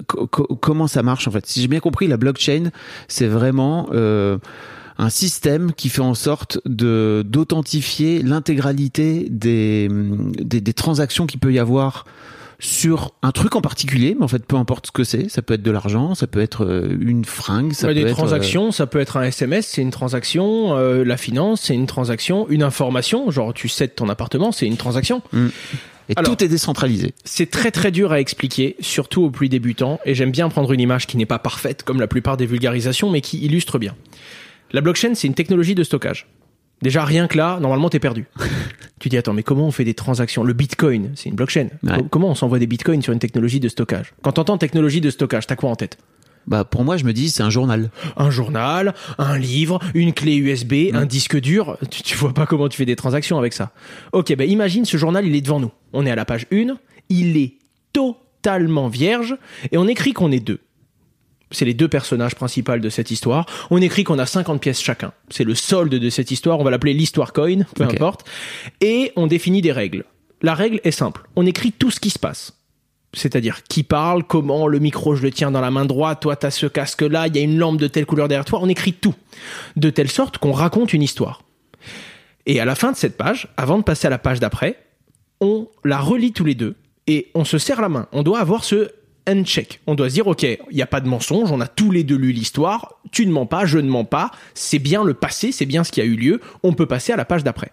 co- 0.06 0.26
co- 0.26 0.56
comment 0.60 0.86
ça 0.86 1.02
marche 1.02 1.28
en 1.28 1.30
fait 1.30 1.44
Si 1.46 1.60
j'ai 1.60 1.68
bien 1.68 1.80
compris, 1.80 2.06
la 2.06 2.16
blockchain, 2.16 2.70
c'est 3.08 3.26
vraiment 3.26 3.88
euh, 3.92 4.38
un 4.98 5.10
système 5.10 5.72
qui 5.72 5.88
fait 5.88 6.00
en 6.02 6.14
sorte 6.14 6.58
de 6.66 7.24
d'authentifier 7.26 8.22
l'intégralité 8.22 9.26
des, 9.30 9.88
des 9.90 10.60
des 10.60 10.72
transactions 10.72 11.26
qu'il 11.26 11.40
peut 11.40 11.52
y 11.52 11.58
avoir 11.58 12.04
sur 12.60 13.12
un 13.22 13.32
truc 13.32 13.56
en 13.56 13.60
particulier, 13.60 14.14
mais 14.16 14.24
en 14.24 14.28
fait 14.28 14.46
peu 14.46 14.56
importe 14.56 14.86
ce 14.86 14.92
que 14.92 15.02
c'est, 15.04 15.28
ça 15.28 15.42
peut 15.42 15.54
être 15.54 15.62
de 15.62 15.70
l'argent, 15.72 16.14
ça 16.14 16.26
peut 16.28 16.40
être 16.40 16.64
euh, 16.64 16.96
une 17.00 17.24
fringue, 17.24 17.72
ça 17.72 17.88
Ouais, 17.88 17.92
peut 17.94 18.00
des 18.00 18.06
être 18.06 18.12
euh, 18.12 18.14
transactions, 18.14 18.70
ça 18.70 18.86
peut 18.86 19.00
être 19.00 19.16
un 19.16 19.24
SMS, 19.24 19.66
c'est 19.66 19.82
une 19.82 19.90
transaction. 19.90 20.76
euh, 20.76 21.04
la 21.04 21.16
finance, 21.16 21.62
c'est 21.62 21.74
une 21.74 21.86
transaction. 21.86 22.48
Une 22.48 22.62
information, 22.62 23.30
genre 23.30 23.52
tu 23.52 23.68
cèdes 23.68 23.96
ton 23.96 24.08
appartement, 24.08 24.52
c'est 24.52 24.66
une 24.66 24.76
transaction. 24.76 25.20
euh, 25.34 25.48
et 26.08 26.12
Alors- 26.16 26.36
tout 26.36 26.44
est 26.44 26.48
décentralisé. 26.48 27.12
C'est 27.24 27.50
très 27.50 27.70
très 27.72 27.90
dur 27.90 28.12
à 28.12 28.20
expliquer, 28.20 28.76
surtout 28.80 29.22
aux 29.24 29.30
plus 29.30 29.48
débutants. 29.48 29.98
Et 30.04 30.14
j'aime 30.14 30.30
bien 30.30 30.48
prendre 30.48 30.70
une 30.72 30.80
image 30.80 31.06
qui 31.06 31.16
n'est 31.16 31.26
pas 31.26 31.38
parfaite, 31.40 31.82
comme 31.82 31.98
la 31.98 32.06
plupart 32.06 32.36
des 32.36 32.46
vulgarisations, 32.46 33.10
mais 33.10 33.20
qui 33.22 33.38
illustre 33.44 33.78
bien. 33.78 33.94
La 34.74 34.80
blockchain, 34.80 35.14
c'est 35.14 35.28
une 35.28 35.34
technologie 35.34 35.76
de 35.76 35.84
stockage. 35.84 36.26
Déjà, 36.82 37.04
rien 37.04 37.28
que 37.28 37.38
là, 37.38 37.60
normalement, 37.60 37.88
t'es 37.88 38.00
perdu. 38.00 38.26
tu 38.98 39.08
dis, 39.08 39.16
attends, 39.16 39.32
mais 39.32 39.44
comment 39.44 39.68
on 39.68 39.70
fait 39.70 39.84
des 39.84 39.94
transactions? 39.94 40.42
Le 40.42 40.52
bitcoin, 40.52 41.12
c'est 41.14 41.28
une 41.28 41.36
blockchain. 41.36 41.68
Ouais. 41.84 41.98
Comment 42.10 42.30
on 42.30 42.34
s'envoie 42.34 42.58
des 42.58 42.66
bitcoins 42.66 43.00
sur 43.00 43.12
une 43.12 43.20
technologie 43.20 43.60
de 43.60 43.68
stockage? 43.68 44.14
Quand 44.22 44.32
t'entends 44.32 44.58
technologie 44.58 45.00
de 45.00 45.10
stockage, 45.10 45.46
t'as 45.46 45.54
quoi 45.54 45.70
en 45.70 45.76
tête? 45.76 45.98
Bah 46.48 46.64
pour 46.64 46.82
moi, 46.82 46.96
je 46.96 47.04
me 47.04 47.12
dis 47.12 47.30
c'est 47.30 47.44
un 47.44 47.50
journal. 47.50 47.90
Un 48.16 48.30
journal, 48.30 48.94
un 49.16 49.38
livre, 49.38 49.78
une 49.94 50.12
clé 50.12 50.34
USB, 50.34 50.92
un 50.92 51.06
disque 51.06 51.40
dur. 51.40 51.78
Tu, 51.88 52.02
tu 52.02 52.16
vois 52.16 52.34
pas 52.34 52.44
comment 52.44 52.68
tu 52.68 52.76
fais 52.76 52.84
des 52.84 52.96
transactions 52.96 53.38
avec 53.38 53.52
ça. 53.52 53.70
Ok, 54.12 54.34
ben 54.34 54.50
imagine 54.50 54.84
ce 54.84 54.96
journal, 54.96 55.24
il 55.24 55.36
est 55.36 55.40
devant 55.40 55.60
nous. 55.60 55.70
On 55.92 56.04
est 56.04 56.10
à 56.10 56.16
la 56.16 56.24
page 56.24 56.46
1, 56.52 56.76
il 57.08 57.36
est 57.36 57.54
totalement 57.92 58.88
vierge 58.88 59.36
et 59.70 59.78
on 59.78 59.86
écrit 59.86 60.12
qu'on 60.12 60.32
est 60.32 60.40
deux. 60.40 60.58
C'est 61.50 61.64
les 61.64 61.74
deux 61.74 61.88
personnages 61.88 62.34
principaux 62.34 62.78
de 62.78 62.88
cette 62.88 63.10
histoire. 63.10 63.46
On 63.70 63.80
écrit 63.80 64.04
qu'on 64.04 64.18
a 64.18 64.26
50 64.26 64.60
pièces 64.60 64.80
chacun. 64.80 65.12
C'est 65.30 65.44
le 65.44 65.54
solde 65.54 65.94
de 65.94 66.10
cette 66.10 66.30
histoire. 66.30 66.58
On 66.58 66.64
va 66.64 66.70
l'appeler 66.70 66.94
l'histoire 66.94 67.32
coin, 67.32 67.62
peu 67.76 67.84
importe. 67.84 68.26
Et 68.80 69.12
on 69.16 69.26
définit 69.26 69.62
des 69.62 69.72
règles. 69.72 70.04
La 70.42 70.54
règle 70.54 70.80
est 70.84 70.90
simple. 70.90 71.22
On 71.36 71.46
écrit 71.46 71.72
tout 71.72 71.90
ce 71.90 72.00
qui 72.00 72.10
se 72.10 72.18
passe. 72.18 72.58
C'est-à-dire 73.14 73.62
qui 73.62 73.82
parle, 73.82 74.24
comment, 74.24 74.66
le 74.66 74.78
micro 74.78 75.14
je 75.14 75.22
le 75.22 75.30
tiens 75.30 75.50
dans 75.50 75.60
la 75.60 75.70
main 75.70 75.84
droite, 75.84 76.20
toi 76.20 76.36
t'as 76.36 76.50
ce 76.50 76.66
casque-là, 76.66 77.28
il 77.28 77.36
y 77.36 77.38
a 77.38 77.42
une 77.42 77.58
lampe 77.58 77.78
de 77.78 77.86
telle 77.86 78.06
couleur 78.06 78.28
derrière 78.28 78.44
toi, 78.44 78.58
on 78.60 78.68
écrit 78.68 78.92
tout. 78.92 79.14
De 79.76 79.90
telle 79.90 80.10
sorte 80.10 80.38
qu'on 80.38 80.52
raconte 80.52 80.92
une 80.92 81.02
histoire. 81.02 81.42
Et 82.46 82.60
à 82.60 82.64
la 82.64 82.74
fin 82.74 82.92
de 82.92 82.96
cette 82.96 83.16
page, 83.16 83.48
avant 83.56 83.78
de 83.78 83.84
passer 83.84 84.06
à 84.06 84.10
la 84.10 84.18
page 84.18 84.40
d'après, 84.40 84.78
on 85.40 85.68
la 85.84 85.98
relit 85.98 86.32
tous 86.32 86.44
les 86.44 86.54
deux 86.54 86.74
et 87.06 87.30
on 87.34 87.44
se 87.44 87.58
serre 87.58 87.80
la 87.80 87.88
main. 87.88 88.08
On 88.12 88.22
doit 88.22 88.40
avoir 88.40 88.64
ce 88.64 88.90
check. 89.44 89.80
On 89.86 89.94
doit 89.94 90.08
se 90.08 90.14
dire, 90.14 90.26
ok, 90.26 90.42
il 90.42 90.58
n'y 90.72 90.82
a 90.82 90.86
pas 90.86 91.00
de 91.00 91.08
mensonge, 91.08 91.50
on 91.50 91.60
a 91.60 91.66
tous 91.66 91.90
les 91.90 92.04
deux 92.04 92.16
lu 92.16 92.32
l'histoire, 92.32 93.00
tu 93.10 93.26
ne 93.26 93.32
mens 93.32 93.46
pas, 93.46 93.64
je 93.64 93.78
ne 93.78 93.88
mens 93.88 94.04
pas, 94.04 94.30
c'est 94.54 94.78
bien 94.78 95.04
le 95.04 95.14
passé, 95.14 95.52
c'est 95.52 95.66
bien 95.66 95.84
ce 95.84 95.92
qui 95.92 96.00
a 96.00 96.04
eu 96.04 96.16
lieu, 96.16 96.40
on 96.62 96.72
peut 96.72 96.86
passer 96.86 97.12
à 97.12 97.16
la 97.16 97.24
page 97.24 97.44
d'après. 97.44 97.72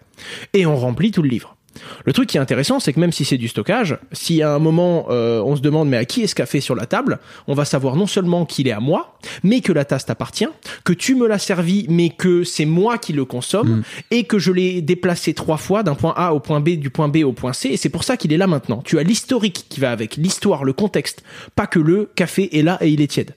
Et 0.54 0.66
on 0.66 0.76
remplit 0.76 1.10
tout 1.10 1.22
le 1.22 1.28
livre. 1.28 1.56
Le 2.04 2.12
truc 2.12 2.28
qui 2.28 2.36
est 2.36 2.40
intéressant, 2.40 2.80
c'est 2.80 2.92
que 2.92 3.00
même 3.00 3.12
si 3.12 3.24
c'est 3.24 3.38
du 3.38 3.48
stockage, 3.48 3.98
si 4.12 4.42
à 4.42 4.54
un 4.54 4.58
moment 4.58 5.06
euh, 5.10 5.40
on 5.42 5.56
se 5.56 5.60
demande 5.60 5.88
mais 5.88 5.96
à 5.96 6.04
qui 6.04 6.22
est 6.22 6.26
ce 6.26 6.34
café 6.34 6.60
sur 6.60 6.74
la 6.74 6.86
table, 6.86 7.18
on 7.46 7.54
va 7.54 7.64
savoir 7.64 7.96
non 7.96 8.06
seulement 8.06 8.44
qu'il 8.44 8.68
est 8.68 8.72
à 8.72 8.80
moi, 8.80 9.18
mais 9.42 9.60
que 9.60 9.72
la 9.72 9.84
tasse 9.84 10.06
t'appartient, 10.06 10.48
que 10.84 10.92
tu 10.92 11.14
me 11.14 11.26
l'as 11.26 11.38
servi, 11.38 11.86
mais 11.88 12.10
que 12.10 12.44
c'est 12.44 12.64
moi 12.64 12.98
qui 12.98 13.12
le 13.12 13.24
consomme, 13.24 13.82
et 14.10 14.24
que 14.24 14.38
je 14.38 14.52
l'ai 14.52 14.82
déplacé 14.82 15.34
trois 15.34 15.56
fois 15.56 15.82
d'un 15.82 15.94
point 15.94 16.14
A 16.16 16.34
au 16.34 16.40
point 16.40 16.60
B, 16.60 16.70
du 16.70 16.90
point 16.90 17.08
B 17.08 17.18
au 17.24 17.32
point 17.32 17.52
C, 17.52 17.70
et 17.70 17.76
c'est 17.76 17.88
pour 17.88 18.04
ça 18.04 18.16
qu'il 18.16 18.32
est 18.32 18.36
là 18.36 18.46
maintenant. 18.46 18.82
Tu 18.84 18.98
as 18.98 19.02
l'historique 19.02 19.66
qui 19.68 19.80
va 19.80 19.90
avec, 19.90 20.16
l'histoire, 20.16 20.64
le 20.64 20.72
contexte, 20.72 21.22
pas 21.54 21.66
que 21.66 21.78
le 21.78 22.10
café 22.14 22.58
est 22.58 22.62
là 22.62 22.78
et 22.80 22.88
il 22.88 23.00
est 23.00 23.06
tiède. 23.06 23.34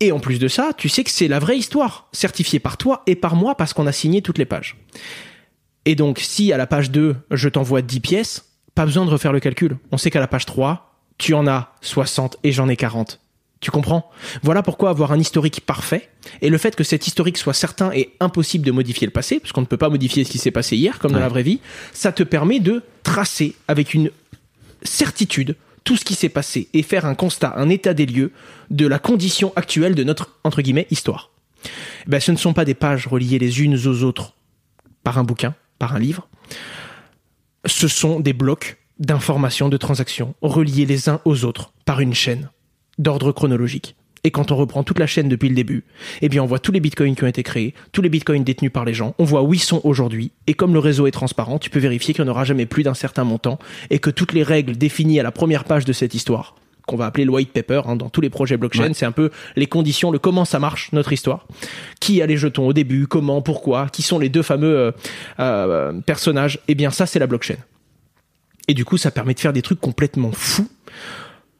Et 0.00 0.12
en 0.12 0.20
plus 0.20 0.38
de 0.38 0.48
ça, 0.48 0.70
tu 0.76 0.88
sais 0.88 1.02
que 1.02 1.10
c'est 1.10 1.28
la 1.28 1.38
vraie 1.38 1.58
histoire, 1.58 2.08
certifiée 2.12 2.60
par 2.60 2.76
toi 2.76 3.02
et 3.06 3.16
par 3.16 3.34
moi 3.34 3.56
parce 3.56 3.72
qu'on 3.72 3.86
a 3.86 3.92
signé 3.92 4.22
toutes 4.22 4.38
les 4.38 4.44
pages. 4.44 4.76
Et 5.84 5.94
donc, 5.94 6.18
si 6.18 6.52
à 6.52 6.56
la 6.56 6.66
page 6.66 6.90
2, 6.90 7.16
je 7.30 7.48
t'envoie 7.48 7.82
10 7.82 8.00
pièces, 8.00 8.44
pas 8.74 8.84
besoin 8.84 9.04
de 9.04 9.10
refaire 9.10 9.32
le 9.32 9.40
calcul. 9.40 9.76
On 9.92 9.96
sait 9.96 10.10
qu'à 10.10 10.20
la 10.20 10.28
page 10.28 10.46
3, 10.46 10.94
tu 11.18 11.34
en 11.34 11.46
as 11.46 11.72
60 11.80 12.38
et 12.44 12.52
j'en 12.52 12.68
ai 12.68 12.76
40. 12.76 13.20
Tu 13.60 13.72
comprends? 13.72 14.08
Voilà 14.42 14.62
pourquoi 14.62 14.90
avoir 14.90 15.10
un 15.10 15.18
historique 15.18 15.62
parfait, 15.62 16.08
et 16.42 16.48
le 16.48 16.58
fait 16.58 16.76
que 16.76 16.84
cet 16.84 17.08
historique 17.08 17.38
soit 17.38 17.54
certain 17.54 17.90
et 17.92 18.14
impossible 18.20 18.64
de 18.64 18.70
modifier 18.70 19.06
le 19.06 19.12
passé, 19.12 19.40
parce 19.40 19.50
qu'on 19.50 19.62
ne 19.62 19.66
peut 19.66 19.76
pas 19.76 19.88
modifier 19.88 20.22
ce 20.22 20.30
qui 20.30 20.38
s'est 20.38 20.52
passé 20.52 20.76
hier, 20.76 21.00
comme 21.00 21.10
dans 21.10 21.18
la 21.18 21.28
vraie 21.28 21.42
vie, 21.42 21.60
ça 21.92 22.12
te 22.12 22.22
permet 22.22 22.60
de 22.60 22.84
tracer 23.02 23.56
avec 23.66 23.94
une 23.94 24.12
certitude 24.82 25.56
tout 25.82 25.96
ce 25.96 26.04
qui 26.04 26.14
s'est 26.14 26.28
passé 26.28 26.68
et 26.72 26.82
faire 26.82 27.04
un 27.04 27.14
constat, 27.14 27.54
un 27.56 27.68
état 27.68 27.94
des 27.94 28.06
lieux 28.06 28.30
de 28.70 28.86
la 28.86 29.00
condition 29.00 29.52
actuelle 29.56 29.94
de 29.96 30.04
notre, 30.04 30.38
entre 30.44 30.62
guillemets, 30.62 30.86
histoire. 30.90 31.30
Eh 31.64 32.10
Ben, 32.10 32.20
ce 32.20 32.30
ne 32.30 32.36
sont 32.36 32.52
pas 32.52 32.64
des 32.64 32.74
pages 32.74 33.08
reliées 33.08 33.40
les 33.40 33.62
unes 33.62 33.74
aux 33.74 34.02
autres 34.04 34.34
par 35.02 35.18
un 35.18 35.24
bouquin, 35.24 35.54
par 35.78 35.94
un 35.94 35.98
livre. 35.98 36.28
Ce 37.66 37.88
sont 37.88 38.20
des 38.20 38.32
blocs 38.32 38.78
d'informations, 38.98 39.68
de 39.68 39.76
transactions, 39.76 40.34
reliés 40.42 40.86
les 40.86 41.08
uns 41.08 41.20
aux 41.24 41.44
autres 41.44 41.72
par 41.84 42.00
une 42.00 42.14
chaîne 42.14 42.50
d'ordre 42.98 43.32
chronologique. 43.32 43.96
Et 44.24 44.30
quand 44.30 44.50
on 44.50 44.56
reprend 44.56 44.82
toute 44.82 44.98
la 44.98 45.06
chaîne 45.06 45.28
depuis 45.28 45.48
le 45.48 45.54
début, 45.54 45.84
eh 46.22 46.28
bien 46.28 46.42
on 46.42 46.46
voit 46.46 46.58
tous 46.58 46.72
les 46.72 46.80
bitcoins 46.80 47.14
qui 47.14 47.22
ont 47.22 47.28
été 47.28 47.42
créés, 47.42 47.74
tous 47.92 48.02
les 48.02 48.08
bitcoins 48.08 48.42
détenus 48.42 48.72
par 48.72 48.84
les 48.84 48.94
gens, 48.94 49.14
on 49.18 49.24
voit 49.24 49.42
où 49.42 49.54
ils 49.54 49.60
sont 49.60 49.80
aujourd'hui, 49.84 50.32
et 50.46 50.54
comme 50.54 50.72
le 50.72 50.80
réseau 50.80 51.06
est 51.06 51.12
transparent, 51.12 51.58
tu 51.58 51.70
peux 51.70 51.78
vérifier 51.78 52.14
qu'il 52.14 52.24
n'y 52.24 52.30
en 52.30 52.32
aura 52.32 52.44
jamais 52.44 52.66
plus 52.66 52.82
d'un 52.82 52.94
certain 52.94 53.24
montant, 53.24 53.58
et 53.90 54.00
que 54.00 54.10
toutes 54.10 54.32
les 54.32 54.42
règles 54.42 54.76
définies 54.76 55.20
à 55.20 55.22
la 55.22 55.30
première 55.30 55.64
page 55.64 55.84
de 55.84 55.92
cette 55.92 56.14
histoire, 56.14 56.56
qu'on 56.88 56.96
va 56.96 57.06
appeler 57.06 57.24
le 57.24 57.30
white 57.30 57.52
paper 57.52 57.82
hein, 57.86 57.94
dans 57.94 58.08
tous 58.08 58.20
les 58.20 58.30
projets 58.30 58.56
blockchain, 58.56 58.88
Ouais. 58.88 58.94
c'est 58.94 59.06
un 59.06 59.12
peu 59.12 59.30
les 59.54 59.66
conditions, 59.66 60.10
le 60.10 60.18
comment 60.18 60.44
ça 60.44 60.58
marche, 60.58 60.90
notre 60.92 61.12
histoire. 61.12 61.46
Qui 62.00 62.20
a 62.22 62.26
les 62.26 62.36
jetons 62.36 62.66
au 62.66 62.72
début, 62.72 63.06
comment, 63.06 63.42
pourquoi, 63.42 63.88
qui 63.92 64.02
sont 64.02 64.18
les 64.18 64.28
deux 64.28 64.42
fameux 64.42 64.76
euh, 64.76 64.90
euh, 65.38 65.92
personnages, 66.00 66.58
eh 66.66 66.74
bien 66.74 66.90
ça 66.90 67.06
c'est 67.06 67.18
la 67.18 67.26
blockchain. 67.28 67.56
Et 68.66 68.74
du 68.74 68.84
coup, 68.84 68.98
ça 68.98 69.10
permet 69.10 69.34
de 69.34 69.40
faire 69.40 69.52
des 69.52 69.62
trucs 69.62 69.80
complètement 69.80 70.30
fous. 70.32 70.68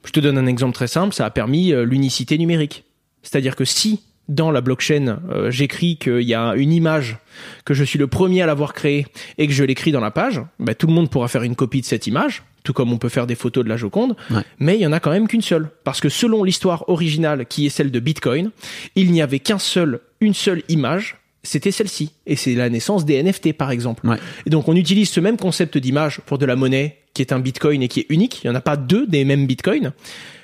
Je 0.05 0.13
te 0.13 0.21
donne 0.21 0.37
un 0.39 0.47
exemple 0.47 0.75
très 0.75 0.89
simple, 0.89 1.15
ça 1.15 1.25
a 1.27 1.31
permis 1.31 1.73
euh, 1.73 1.85
l'unicité 1.85 2.39
numérique. 2.39 2.85
C'est-à-dire 3.23 3.57
que 3.57 3.65
si 3.65 4.03
dans 4.29 4.51
la 4.51 4.61
blockchain, 4.61 5.21
euh, 5.31 5.51
j'écris 5.51 5.97
qu'il 5.97 6.21
y 6.23 6.35
a 6.35 6.55
une 6.55 6.73
image, 6.73 7.17
que 7.65 7.73
je 7.73 7.83
suis 7.83 7.99
le 7.99 8.07
premier 8.09 8.43
à 8.43 8.47
l'avoir 8.47 8.75
créée 8.75 9.07
et 9.39 9.47
que 9.47 9.53
je 9.55 9.65
l'écris 9.65 9.91
dans 9.91 10.01
la 10.01 10.11
page, 10.11 10.43
bah, 10.59 10.75
tout 10.75 10.87
le 10.87 10.93
monde 10.93 11.11
pourra 11.11 11.29
faire 11.29 11.43
une 11.43 11.57
copie 11.57 11.81
de 11.81 11.87
cette 11.87 12.07
image, 12.07 12.43
tout 12.65 12.73
comme 12.73 12.93
on 12.93 12.99
peut 12.99 13.09
faire 13.09 13.27
des 13.27 13.35
photos 13.35 13.65
de 13.65 13.69
la 13.69 13.77
Joconde, 13.77 14.17
Ouais. 14.31 14.43
mais 14.59 14.77
il 14.77 14.81
y 14.81 14.87
en 14.87 14.93
a 14.93 15.01
quand 15.01 15.11
même 15.11 15.29
qu'une 15.29 15.43
seule. 15.43 15.69
Parce 15.85 16.01
que 16.01 16.09
selon 16.09 16.45
l'histoire 16.45 16.89
originale, 16.89 17.47
qui 17.47 17.67
est 17.67 17.71
celle 17.71 17.91
de 17.91 18.01
Bitcoin, 18.01 18.51
il 18.95 19.11
n'y 19.13 19.23
avait 19.23 19.39
qu'un 19.39 19.59
seul, 19.59 20.01
une 20.21 20.35
seule 20.35 20.63
image, 20.69 21.17
c'était 21.43 21.71
celle-ci. 21.71 22.13
Et 22.27 22.37
c'est 22.37 22.55
la 22.55 22.69
naissance 22.69 23.05
des 23.05 23.23
NFT, 23.23 23.53
par 23.55 23.71
exemple. 23.71 24.07
Ouais. 24.07 24.17
Et 24.47 24.51
donc 24.51 24.69
on 24.69 24.77
utilise 24.77 25.09
ce 25.09 25.21
même 25.21 25.37
concept 25.37 25.79
d'image 25.79 26.21
pour 26.27 26.37
de 26.39 26.45
la 26.47 26.57
monnaie 26.57 26.97
qui 27.15 27.23
est 27.23 27.33
un 27.33 27.39
bitcoin 27.41 27.83
et 27.83 27.89
qui 27.89 28.01
est 28.01 28.07
unique. 28.11 28.41
Il 28.45 28.49
n'y 28.49 28.53
en 28.53 28.57
a 28.57 28.61
pas 28.61 28.77
deux 28.77 29.07
des 29.07 29.25
mêmes 29.25 29.47
bitcoins. 29.47 29.93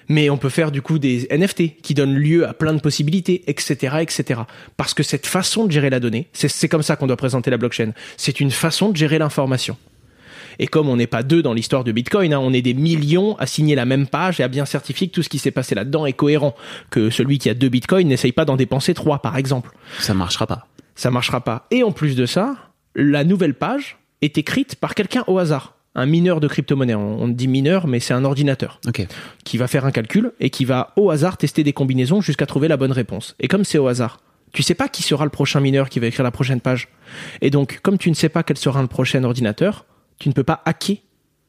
Mais 0.09 0.29
on 0.29 0.37
peut 0.37 0.51
faire 0.51 0.71
du 0.71 0.83
coup 0.83 0.99
des 0.99 1.27
NFT 1.31 1.81
qui 1.81 1.95
donnent 1.95 2.15
lieu 2.15 2.47
à 2.47 2.53
plein 2.53 2.75
de 2.75 2.81
possibilités, 2.81 3.43
etc., 3.47 3.97
etc. 4.03 4.41
Parce 4.77 4.93
que 4.93 5.03
cette 5.03 5.27
façon 5.27 5.65
de 5.65 5.73
gérer 5.73 5.89
la 5.89 5.99
donnée, 5.99 6.29
c'est 6.35 6.49
c'est 6.49 6.69
comme 6.69 6.83
ça 6.83 6.97
qu'on 6.97 7.07
doit 7.07 7.17
présenter 7.17 7.51
la 7.51 7.57
blockchain. 7.57 7.93
C'est 8.19 8.39
une 8.41 8.51
façon 8.51 8.91
de 8.91 8.97
gérer 8.97 9.19
l'information. 9.19 9.77
Et 10.59 10.67
comme 10.67 10.89
on 10.89 10.97
n'est 10.97 11.07
pas 11.07 11.23
deux 11.23 11.43
dans 11.43 11.53
l'histoire 11.53 11.85
de 11.85 11.93
Bitcoin, 11.93 12.33
hein, 12.33 12.41
on 12.41 12.53
est 12.53 12.63
des 12.63 12.75
millions 12.75 13.37
à 13.39 13.47
signer 13.47 13.75
la 13.75 13.85
même 13.85 14.07
page 14.07 14.41
et 14.41 14.43
à 14.43 14.49
bien 14.49 14.65
certifier 14.65 15.09
que 15.09 15.13
tout 15.13 15.23
ce 15.23 15.29
qui 15.29 15.39
s'est 15.39 15.51
passé 15.51 15.75
là-dedans 15.75 16.07
est 16.07 16.13
cohérent. 16.13 16.55
Que 16.91 17.11
celui 17.11 17.39
qui 17.39 17.49
a 17.51 17.55
deux 17.55 17.69
Bitcoins 17.69 18.07
n'essaye 18.09 18.33
pas 18.33 18.45
d'en 18.45 18.57
dépenser 18.57 18.95
trois, 18.95 19.21
par 19.21 19.37
exemple 19.37 19.71
Ça 19.99 20.15
marchera 20.15 20.47
pas. 20.47 20.67
ça 20.95 21.11
marchera 21.11 21.43
pas. 21.43 21.67
Et 21.71 21.83
en 21.83 21.93
plus 21.93 22.15
de 22.17 22.27
ça, 22.27 22.57
la 22.95 23.25
nouvelle 23.25 23.55
page 23.55 23.99
est 24.23 24.39
écrite 24.39 24.77
par 24.77 24.95
quelqu'un 24.95 25.25
au 25.27 25.39
hasard. 25.39 25.75
Un 25.97 26.07
mineur 26.07 26.41
de 26.41 26.49
crypto-monnaie. 26.49 26.95
On 26.97 27.29
dit 27.29 27.47
mineur, 27.47 27.87
mais 27.87 28.01
c'est 28.01 28.15
un 28.15 28.25
ordinateur 28.25 28.81
qui 29.45 29.59
va 29.59 29.69
faire 29.69 29.85
un 29.85 29.93
calcul 29.93 30.33
et 30.41 30.51
qui 30.51 30.65
va 30.65 30.93
au 30.97 31.11
hasard 31.11 31.37
tester 31.37 31.63
des 31.63 31.73
combinaisons 31.73 32.21
jusqu'à 32.21 32.47
trouver 32.47 32.67
la 32.67 32.77
bonne 32.77 32.91
réponse. 32.91 33.37
Et 33.39 33.47
comme 33.47 33.65
c'est 33.65 33.79
au 33.79 33.87
hasard, 33.87 34.19
tu 34.53 34.63
sais 34.63 34.75
pas 34.75 34.89
qui 34.89 35.03
sera 35.05 35.25
le 35.25 35.31
prochain 35.31 35.61
mineur 35.61 35.89
qui 35.89 36.01
va 36.01 36.07
écrire 36.07 36.25
la 36.25 36.33
prochaine 36.33 36.61
page. 36.61 36.89
Et 37.43 37.51
donc, 37.51 37.79
comme 37.83 37.99
tu 37.99 38.11
ne 38.11 38.15
sais 38.15 38.29
pas 38.29 38.43
quel 38.43 38.57
sera 38.57 38.81
le 38.83 38.89
prochain 38.89 39.23
ordinateur, 39.23 39.85
tu 40.19 40.29
ne 40.29 40.35
peux 40.35 40.45
pas 40.45 40.63
hacker 40.65 40.99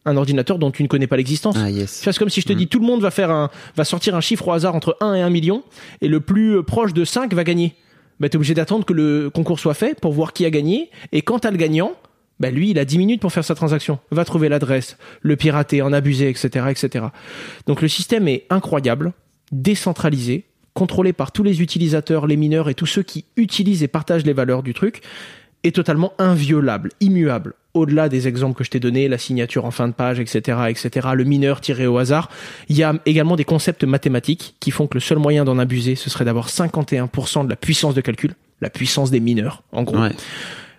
un 0.05 0.17
ordinateur 0.17 0.59
dont 0.59 0.71
tu 0.71 0.83
ne 0.83 0.87
connais 0.87 1.07
pas 1.07 1.17
l'existence. 1.17 1.55
Ah 1.57 1.69
yes. 1.69 2.01
Tu 2.01 2.11
C'est 2.11 2.19
comme 2.19 2.29
si 2.29 2.41
je 2.41 2.45
te 2.45 2.53
dis 2.53 2.67
tout 2.67 2.79
le 2.79 2.85
monde 2.85 3.01
va 3.01 3.11
faire 3.11 3.31
un, 3.31 3.49
va 3.75 3.83
sortir 3.83 4.15
un 4.15 4.21
chiffre 4.21 4.47
au 4.47 4.51
hasard 4.51 4.75
entre 4.75 4.97
1 5.01 5.15
et 5.15 5.21
1 5.21 5.29
million 5.29 5.63
et 6.01 6.07
le 6.07 6.19
plus 6.19 6.57
euh, 6.57 6.63
proche 6.63 6.93
de 6.93 7.03
5 7.03 7.33
va 7.33 7.43
gagner. 7.43 7.75
Bah, 8.19 8.29
t'es 8.29 8.37
obligé 8.37 8.53
d'attendre 8.53 8.85
que 8.85 8.93
le 8.93 9.29
concours 9.29 9.59
soit 9.59 9.73
fait 9.73 9.99
pour 9.99 10.13
voir 10.13 10.31
qui 10.31 10.45
a 10.45 10.49
gagné 10.49 10.89
et 11.11 11.21
quand 11.21 11.39
t'as 11.39 11.51
le 11.51 11.57
gagnant, 11.57 11.93
bah, 12.39 12.51
lui, 12.51 12.69
il 12.69 12.79
a 12.79 12.85
10 12.85 12.97
minutes 12.97 13.21
pour 13.21 13.31
faire 13.31 13.43
sa 13.43 13.55
transaction. 13.55 13.99
Va 14.11 14.25
trouver 14.25 14.47
l'adresse, 14.47 14.97
le 15.21 15.35
pirater, 15.35 15.81
en 15.81 15.91
abuser, 15.91 16.29
etc., 16.29 16.67
etc. 16.69 17.05
Donc 17.65 17.81
le 17.81 17.87
système 17.87 18.27
est 18.27 18.45
incroyable, 18.49 19.13
décentralisé, 19.51 20.45
contrôlé 20.73 21.13
par 21.13 21.31
tous 21.31 21.43
les 21.43 21.61
utilisateurs, 21.61 22.27
les 22.27 22.37
mineurs 22.37 22.69
et 22.69 22.75
tous 22.75 22.85
ceux 22.85 23.03
qui 23.03 23.25
utilisent 23.37 23.83
et 23.83 23.87
partagent 23.87 24.25
les 24.25 24.33
valeurs 24.33 24.63
du 24.63 24.73
truc, 24.73 25.01
est 25.63 25.75
totalement 25.75 26.13
inviolable, 26.19 26.91
immuable. 26.99 27.55
Au-delà 27.75 28.09
des 28.09 28.27
exemples 28.27 28.57
que 28.57 28.63
je 28.63 28.71
t'ai 28.71 28.79
donnés, 28.79 29.07
la 29.07 29.17
signature 29.17 29.65
en 29.65 29.71
fin 29.71 29.87
de 29.87 29.93
page, 29.93 30.19
etc., 30.19 30.57
etc., 30.69 31.09
le 31.13 31.25
mineur 31.25 31.61
tiré 31.61 31.85
au 31.85 31.97
hasard, 31.97 32.29
il 32.69 32.77
y 32.77 32.83
a 32.83 32.95
également 33.05 33.35
des 33.35 33.43
concepts 33.43 33.83
mathématiques 33.83 34.55
qui 34.59 34.71
font 34.71 34.87
que 34.87 34.95
le 34.95 35.01
seul 35.01 35.19
moyen 35.19 35.43
d'en 35.43 35.59
abuser, 35.59 35.95
ce 35.95 36.09
serait 36.09 36.25
d'avoir 36.25 36.47
51% 36.47 37.43
de 37.43 37.49
la 37.49 37.55
puissance 37.55 37.93
de 37.93 38.01
calcul, 38.01 38.33
la 38.61 38.69
puissance 38.69 39.11
des 39.11 39.19
mineurs, 39.19 39.61
en 39.73 39.83
gros. 39.83 39.99
Ouais. 39.99 40.11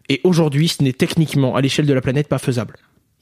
Et 0.09 0.21
aujourd'hui, 0.25 0.69
ce 0.69 0.83
n'est 0.83 0.93
techniquement, 0.93 1.55
à 1.55 1.61
l'échelle 1.61 1.87
de 1.87 1.93
la 1.93 2.01
planète, 2.01 2.29
pas 2.29 2.39
faisable. 2.39 2.77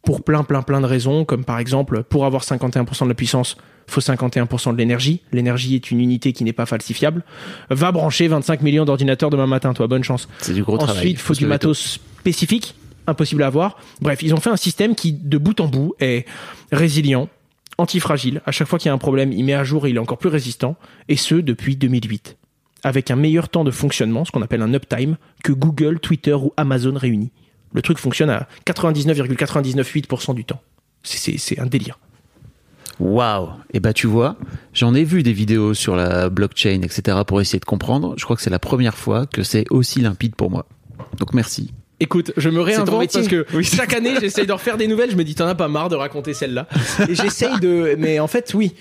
Pour 0.04 0.22
plein, 0.22 0.44
plein, 0.44 0.62
plein 0.62 0.80
de 0.80 0.86
raisons, 0.86 1.24
comme 1.24 1.44
par 1.44 1.58
exemple, 1.58 2.04
pour 2.04 2.26
avoir 2.26 2.44
51% 2.44 3.04
de 3.04 3.08
la 3.08 3.14
puissance, 3.14 3.56
faut 3.86 4.00
51% 4.00 4.72
de 4.72 4.78
l'énergie. 4.78 5.20
L'énergie 5.32 5.74
est 5.74 5.90
une 5.90 6.00
unité 6.00 6.32
qui 6.32 6.44
n'est 6.44 6.52
pas 6.52 6.66
falsifiable. 6.66 7.24
Va 7.70 7.90
brancher 7.90 8.28
25 8.28 8.62
millions 8.62 8.84
d'ordinateurs 8.84 9.30
demain 9.30 9.46
matin, 9.46 9.72
toi, 9.72 9.86
bonne 9.86 10.04
chance. 10.04 10.28
C'est 10.38 10.52
du 10.52 10.62
gros 10.62 10.76
travail. 10.76 10.96
Ensuite, 10.96 11.18
faut 11.18 11.34
du 11.34 11.40
tôt. 11.40 11.48
matos 11.48 11.98
spécifique, 12.18 12.74
impossible 13.06 13.42
à 13.42 13.46
avoir. 13.46 13.78
Bref, 14.00 14.22
ils 14.22 14.34
ont 14.34 14.40
fait 14.40 14.50
un 14.50 14.56
système 14.56 14.94
qui, 14.94 15.12
de 15.12 15.38
bout 15.38 15.60
en 15.60 15.66
bout, 15.66 15.94
est 16.00 16.26
résilient, 16.72 17.28
antifragile. 17.78 18.42
À 18.46 18.52
chaque 18.52 18.68
fois 18.68 18.78
qu'il 18.78 18.88
y 18.88 18.90
a 18.90 18.94
un 18.94 18.98
problème, 18.98 19.32
il 19.32 19.44
met 19.44 19.54
à 19.54 19.64
jour 19.64 19.86
et 19.86 19.90
il 19.90 19.96
est 19.96 20.00
encore 20.00 20.18
plus 20.18 20.28
résistant. 20.28 20.76
Et 21.08 21.16
ce, 21.16 21.34
depuis 21.34 21.76
2008. 21.76 22.36
avec 22.82 23.10
un 23.10 23.16
meilleur 23.16 23.48
temps 23.48 23.64
de 23.64 23.70
fonctionnement, 23.70 24.26
ce 24.26 24.30
qu'on 24.30 24.42
appelle 24.42 24.60
un 24.60 24.74
uptime, 24.74 25.16
que 25.42 25.52
Google, 25.52 26.00
Twitter 26.00 26.34
ou 26.34 26.52
Amazon 26.58 26.94
réunis. 26.94 27.32
Le 27.72 27.82
truc 27.82 27.98
fonctionne 27.98 28.30
à 28.30 28.46
99,998% 28.66 30.34
du 30.34 30.44
temps. 30.44 30.60
C'est 31.02 31.58
un 31.58 31.66
délire. 31.66 31.98
Waouh 33.00 33.48
Et 33.72 33.80
bah 33.80 33.92
tu 33.92 34.06
vois, 34.06 34.36
j'en 34.72 34.94
ai 34.94 35.02
vu 35.02 35.22
des 35.22 35.32
vidéos 35.32 35.74
sur 35.74 35.96
la 35.96 36.30
blockchain, 36.30 36.82
etc. 36.82 37.18
pour 37.26 37.40
essayer 37.40 37.58
de 37.58 37.64
comprendre. 37.64 38.14
Je 38.16 38.24
crois 38.24 38.36
que 38.36 38.42
c'est 38.42 38.50
la 38.50 38.60
première 38.60 38.96
fois 38.96 39.26
que 39.26 39.42
c'est 39.42 39.64
aussi 39.70 40.00
limpide 40.00 40.36
pour 40.36 40.50
moi. 40.50 40.66
Donc 41.18 41.34
merci. 41.34 41.72
Écoute, 42.04 42.32
je 42.36 42.50
me 42.50 42.60
réinvente 42.60 43.12
parce 43.14 43.28
que 43.28 43.46
chaque 43.62 43.94
année 43.94 44.12
j'essaye 44.20 44.46
de 44.46 44.52
refaire 44.52 44.76
des 44.76 44.86
nouvelles. 44.86 45.10
Je 45.10 45.16
me 45.16 45.24
dis 45.24 45.34
t'en 45.34 45.46
as 45.46 45.54
pas 45.54 45.68
marre 45.68 45.88
de 45.88 45.96
raconter 45.96 46.34
celle-là. 46.34 46.68
Et 47.08 47.14
j'essaye 47.14 47.58
de, 47.60 47.96
mais 47.98 48.20
en 48.20 48.26
fait 48.26 48.52
oui, 48.52 48.74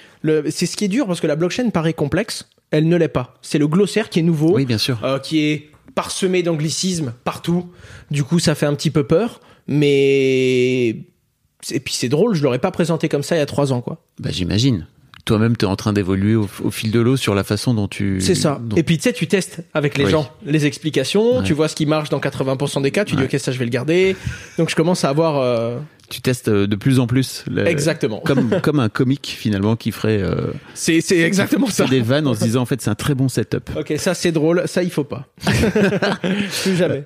c'est 0.50 0.66
ce 0.66 0.76
qui 0.76 0.84
est 0.84 0.90
dur 0.90 1.08
parce 1.08 1.22
que 1.22 1.28
la 1.28 1.38
blockchain 1.38 1.70
paraît 1.70 1.94
complexe, 1.94 2.50
elle 2.70 2.90
ne 2.90 2.98
l'est 2.98 3.08
pas. 3.08 3.36
C'est 3.42 3.60
le 3.60 3.68
glossaire 3.68 4.10
qui 4.10 4.20
est 4.20 4.24
nouveau, 4.24 4.56
oui 4.56 4.66
bien 4.66 4.78
sûr, 4.78 5.00
euh, 5.06 5.20
qui 5.20 5.40
est 5.40 5.70
parsemé 5.96 6.44
d'anglicismes 6.44 7.14
partout. 7.24 7.70
Du 8.12 8.26
coup, 8.26 8.40
ça 8.40 8.56
fait 8.56 8.66
un 8.66 8.76
petit 8.76 8.92
peu 8.92 9.06
peur, 9.06 9.40
mais 9.68 10.90
et 10.90 11.80
puis 11.80 11.94
c'est 11.94 12.10
drôle, 12.10 12.36
je 12.36 12.44
l'aurais 12.44 12.60
pas 12.60 12.72
présenté 12.72 13.08
comme 13.08 13.24
ça 13.24 13.38
il 13.38 13.40
y 13.40 13.42
a 13.42 13.46
trois 13.46 13.72
ans, 13.72 13.80
quoi. 13.80 14.04
Bah 14.20 14.32
j'imagine 14.34 14.86
toi-même 15.26 15.56
tu 15.56 15.66
es 15.66 15.68
en 15.68 15.76
train 15.76 15.94
d'évoluer 15.94 16.36
au, 16.36 16.48
fil 16.72 16.92
de 16.92 17.00
l'eau 17.00 17.16
sur 17.16 17.34
la 17.34 17.44
façon 17.44 17.74
dont 17.74 17.88
tu 17.88 18.20
c'est 18.20 18.36
ça. 18.36 18.62
et 18.76 18.84
puis 18.84 18.98
tu 18.98 19.04
sais 19.04 19.14
tu 19.14 19.28
testes 19.28 19.62
avec 19.74 19.98
les 19.98 20.10
gens 20.10 20.30
les 20.46 20.66
explications 20.66 21.42
tu 21.44 21.54
vois 21.54 21.68
ce 21.68 21.76
qui 21.76 21.86
marche 21.86 22.10
dans 22.10 22.20
80% 22.20 22.82
des 22.82 22.92
cas 22.92 23.06
tu 23.06 23.16
dis 23.16 23.24
ok 23.24 23.36
ça 23.40 23.52
je 23.52 23.60
vais 23.60 23.66
le 23.66 23.72
garder. 23.72 24.16
Donc 24.58 24.70
je 24.70 24.76
commence 24.76 25.04
à 25.04 25.10
avoir 25.10 25.38
euh, 25.38 25.78
tu 26.10 26.22
testes 26.22 26.50
euh, 26.50 26.68
de 26.68 26.76
plus 26.76 27.00
en 27.00 27.08
plus 27.08 27.46
exactement. 27.66 28.20
comme 28.20 28.60
comme 28.62 28.80
un 28.80 28.90
comique 28.90 29.36
finalement 29.38 29.76
qui 29.76 29.92
ferait 29.92 30.22
euh, 30.22 30.52
c'est 30.74 31.00
exactement 31.12 31.68
ça. 31.68 31.86
des 31.86 32.02
vannes 32.02 32.28
en 32.28 32.34
se 32.34 32.44
disant 32.44 32.62
en 32.62 32.66
fait 32.66 32.82
c'est 32.82 32.90
un 32.90 32.96
très 32.96 33.16
bon 33.16 33.30
setup. 33.30 33.70
Ok 33.78 33.94
ça 33.98 34.14
c'est 34.14 34.32
drôle. 34.32 34.64
Ça 34.66 34.84
il 34.84 34.92
faut 34.92 35.04
pas. 35.04 35.28
Plus 36.64 36.76
jamais 36.76 37.04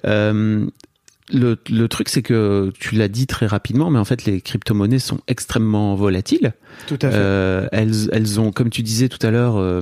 le, 1.30 1.58
le, 1.70 1.88
truc, 1.88 2.10
c'est 2.10 2.22
que 2.22 2.72
tu 2.80 2.96
l'as 2.96 3.10
dit 3.10 3.28
très 3.28 3.48
rapidement, 3.48 3.90
mais 3.90 4.00
en 4.00 4.06
fait, 4.06 4.26
les 4.26 4.40
crypto-monnaies 4.40 5.00
sont 5.00 5.20
extrêmement 5.28 5.96
volatiles. 5.96 6.54
Tout 6.86 6.98
à 7.02 7.10
fait. 7.10 7.18
Euh, 7.18 7.68
elles, 7.72 8.10
elles 8.14 8.40
ont, 8.40 8.52
comme 8.52 8.70
tu 8.70 8.82
disais 8.82 9.10
tout 9.10 9.26
à 9.26 9.32
l'heure, 9.32 9.58
euh, 9.58 9.82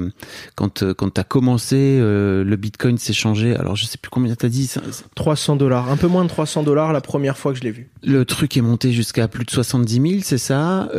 quand 0.56 0.82
euh, 0.82 0.93
quand 0.93 1.10
t'as 1.10 1.24
commencé, 1.24 1.76
euh, 2.00 2.43
le 2.43 2.56
Bitcoin 2.56 2.98
s'est 2.98 3.14
changé. 3.14 3.56
Alors, 3.56 3.76
je 3.76 3.86
sais 3.86 3.98
plus 3.98 4.10
combien 4.10 4.34
t'as 4.36 4.50
dit. 4.50 4.72
300 5.16 5.56
dollars, 5.56 5.91
un 5.91 5.98
peu 5.98 6.08
moins 6.08 6.24
de 6.24 6.30
300 6.30 6.64
dollars 6.64 6.93
la 6.93 7.02
première 7.02 7.38
fois 7.38 7.54
que 7.54 7.60
je 7.60 7.64
l'ai 7.64 7.72
vu. 7.72 7.89
Le 8.04 8.26
truc 8.26 8.58
est 8.58 8.62
monté 8.62 8.91
jusqu'à 8.91 9.28
plus 9.28 9.46
de 9.46 9.52
70 9.52 9.93
000, 9.93 10.22
c'est 10.24 10.38
ça? 10.38 10.89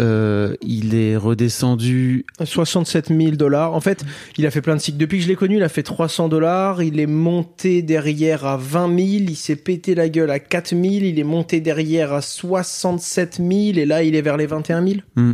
il 0.62 0.94
est 0.94 1.16
redescendu 1.16 2.26
67 2.42 3.08
000 3.08 3.30
dollars. 3.32 3.74
En 3.74 3.80
fait, 3.80 4.04
il 4.36 4.46
a 4.46 4.50
fait 4.50 4.60
plein 4.60 4.76
de 4.76 4.80
cycles. 4.80 4.98
Depuis 4.98 5.18
que 5.18 5.24
je 5.24 5.28
l'ai 5.28 5.36
connu, 5.36 5.56
il 5.56 5.62
a 5.62 5.68
fait 5.68 5.82
300 5.82 6.28
dollars. 6.28 6.82
Il 6.82 7.00
est 7.00 7.06
monté 7.06 7.82
derrière 7.82 8.44
à 8.46 8.56
20 8.56 8.88
000. 8.88 8.98
Il 9.28 9.36
s'est 9.36 9.56
pété 9.56 9.94
la 9.94 10.08
gueule 10.08 10.30
à 10.30 10.35
4000, 10.38 11.04
il 11.04 11.18
est 11.18 11.24
monté 11.24 11.60
derrière 11.60 12.12
à 12.12 12.22
67 12.22 13.36
000 13.36 13.48
et 13.48 13.86
là 13.86 14.02
il 14.02 14.14
est 14.14 14.22
vers 14.22 14.36
les 14.36 14.46
21 14.46 14.86
000. 14.86 15.00
Hmm. 15.16 15.32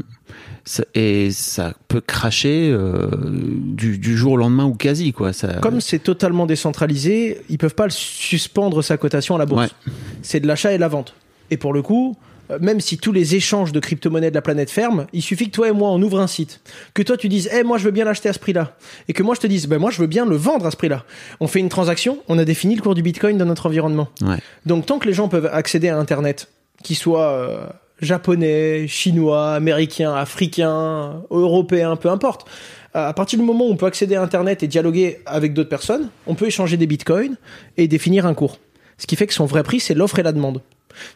et 0.95 1.31
ça 1.31 1.75
peut 1.89 2.01
cracher 2.01 2.71
euh, 2.73 3.09
du, 3.23 4.17
jour 4.17 4.33
au 4.33 4.37
lendemain 4.37 4.65
ou 4.65 4.75
quasi 4.75 5.13
quoi. 5.13 5.33
Ça... 5.33 5.55
Comme 5.61 5.81
c'est 5.81 5.99
totalement 5.99 6.47
décentralisé, 6.47 7.43
ils 7.49 7.59
peuvent 7.59 7.75
pas 7.75 7.89
suspendre 7.91 8.83
sa 8.83 8.97
cotation 8.97 9.35
à 9.35 9.39
la 9.39 9.47
bourse. 9.47 9.75
C'est 10.23 10.41
de 10.41 10.47
l'achat 10.47 10.73
et 10.73 10.77
de 10.77 10.81
la 10.81 10.89
vente. 10.89 11.15
Et 11.51 11.57
pour 11.57 11.73
le 11.73 11.83
coup, 11.83 12.17
même 12.61 12.81
si 12.81 12.99
tous 12.99 13.13
les 13.13 13.35
échanges 13.35 13.73
de 13.73 13.81
crypto-monnaies 13.81 14.31
de 14.31 14.35
la 14.35 14.43
planète 14.43 14.71
ferment, 14.71 15.07
il 15.13 15.23
suffit 15.23 15.47
que 15.47 15.55
toi 15.55 15.69
et 15.69 15.73
moi 15.73 15.91
on 15.91 16.03
ouvre 16.03 16.21
un 16.21 16.27
site, 16.27 16.61
que 16.95 17.03
toi 17.03 17.17
tu 17.17 17.29
dises, 17.29 17.49
eh 17.53 17.63
moi 17.63 17.79
je 17.79 17.85
veux 17.85 17.91
bien 17.91 18.05
l'acheter 18.05 18.29
à 18.29 18.33
ce 18.33 18.39
prix-là, 18.39 18.77
et 19.09 19.13
que 19.13 19.23
moi 19.23 19.35
je 19.35 19.41
te 19.41 19.47
dise, 19.47 19.67
ben 19.67 19.79
moi 19.79 19.91
je 19.91 20.01
veux 20.01 20.07
bien 20.07 20.27
le 20.27 20.37
vendre 20.37 20.67
à 20.67 20.71
ce 20.71 20.77
prix-là. 20.77 21.05
On 21.41 21.47
fait 21.47 21.61
une 21.61 21.69
transaction, 21.69 22.19
on 22.29 22.39
a 22.39 22.45
défini 22.45 22.75
le 22.77 22.83
cours 22.83 22.95
du 22.95 23.03
Bitcoin 23.03 23.39
dans 23.39 23.45
notre 23.45 23.67
environnement. 23.67 24.09
Donc 24.67 24.87
tant 24.87 24.99
que 24.99 25.07
les 25.07 25.15
gens 25.15 25.29
peuvent 25.29 25.51
accéder 25.53 25.89
à 25.89 25.99
Internet, 25.99 26.49
qu'ils 26.83 26.97
soient 26.97 27.33
euh, 27.33 27.67
japonais, 28.01 28.87
chinois, 28.89 29.53
américains, 29.55 30.15
africains, 30.15 31.23
européens, 31.31 31.97
peu 31.97 32.11
importe. 32.11 32.47
À 32.95 33.15
partir 33.15 33.39
du 33.39 33.45
moment 33.45 33.67
où 33.67 33.71
on 33.71 33.77
peut 33.77 33.87
accéder 33.87 34.17
à 34.17 34.23
Internet 34.23 34.63
et 34.63 34.67
dialoguer 34.67 35.21
avec 35.25 35.55
d'autres 35.55 35.71
personnes, 35.71 36.11
on 36.27 36.35
peut 36.35 36.47
échanger 36.47 36.77
des 36.77 36.87
bitcoins 36.87 37.37
et 37.79 37.89
définir 37.89 38.27
un 38.27 38.35
cours. 38.35 38.59
Ce 39.03 39.07
qui 39.09 39.17
fait 39.17 39.27
que 39.27 39.35
son 39.35 39.47
vrai 39.47 39.65
prix, 39.65 39.81
c'est 39.81 39.95
l'offre 39.95 40.21
et 40.21 40.23
la 40.23 40.31
demande. 40.31 40.61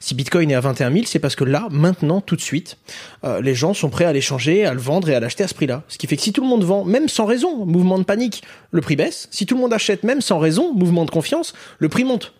Si 0.00 0.16
Bitcoin 0.16 0.50
est 0.50 0.56
à 0.56 0.60
21 0.60 0.90
000, 0.90 1.04
c'est 1.06 1.20
parce 1.20 1.36
que 1.36 1.44
là, 1.44 1.68
maintenant, 1.70 2.20
tout 2.20 2.34
de 2.34 2.40
suite, 2.40 2.78
euh, 3.22 3.40
les 3.40 3.54
gens 3.54 3.74
sont 3.74 3.90
prêts 3.90 4.06
à 4.06 4.12
l'échanger, 4.12 4.66
à 4.66 4.74
le 4.74 4.80
vendre 4.80 5.08
et 5.08 5.14
à 5.14 5.20
l'acheter 5.20 5.44
à 5.44 5.46
ce 5.46 5.54
prix-là. 5.54 5.84
Ce 5.86 5.96
qui 5.96 6.08
fait 6.08 6.16
que 6.16 6.22
si 6.22 6.32
tout 6.32 6.42
le 6.42 6.48
monde 6.48 6.64
vend, 6.64 6.84
même 6.84 7.08
sans 7.08 7.26
raison, 7.26 7.64
mouvement 7.64 8.00
de 8.00 8.02
panique, 8.02 8.42
le 8.72 8.80
prix 8.80 8.96
baisse. 8.96 9.28
Si 9.30 9.46
tout 9.46 9.54
le 9.54 9.60
monde 9.60 9.72
achète, 9.72 10.02
même 10.02 10.20
sans 10.20 10.40
raison, 10.40 10.74
mouvement 10.74 11.04
de 11.04 11.12
confiance, 11.12 11.54
le 11.78 11.88
prix 11.88 12.02
monte. 12.02 12.32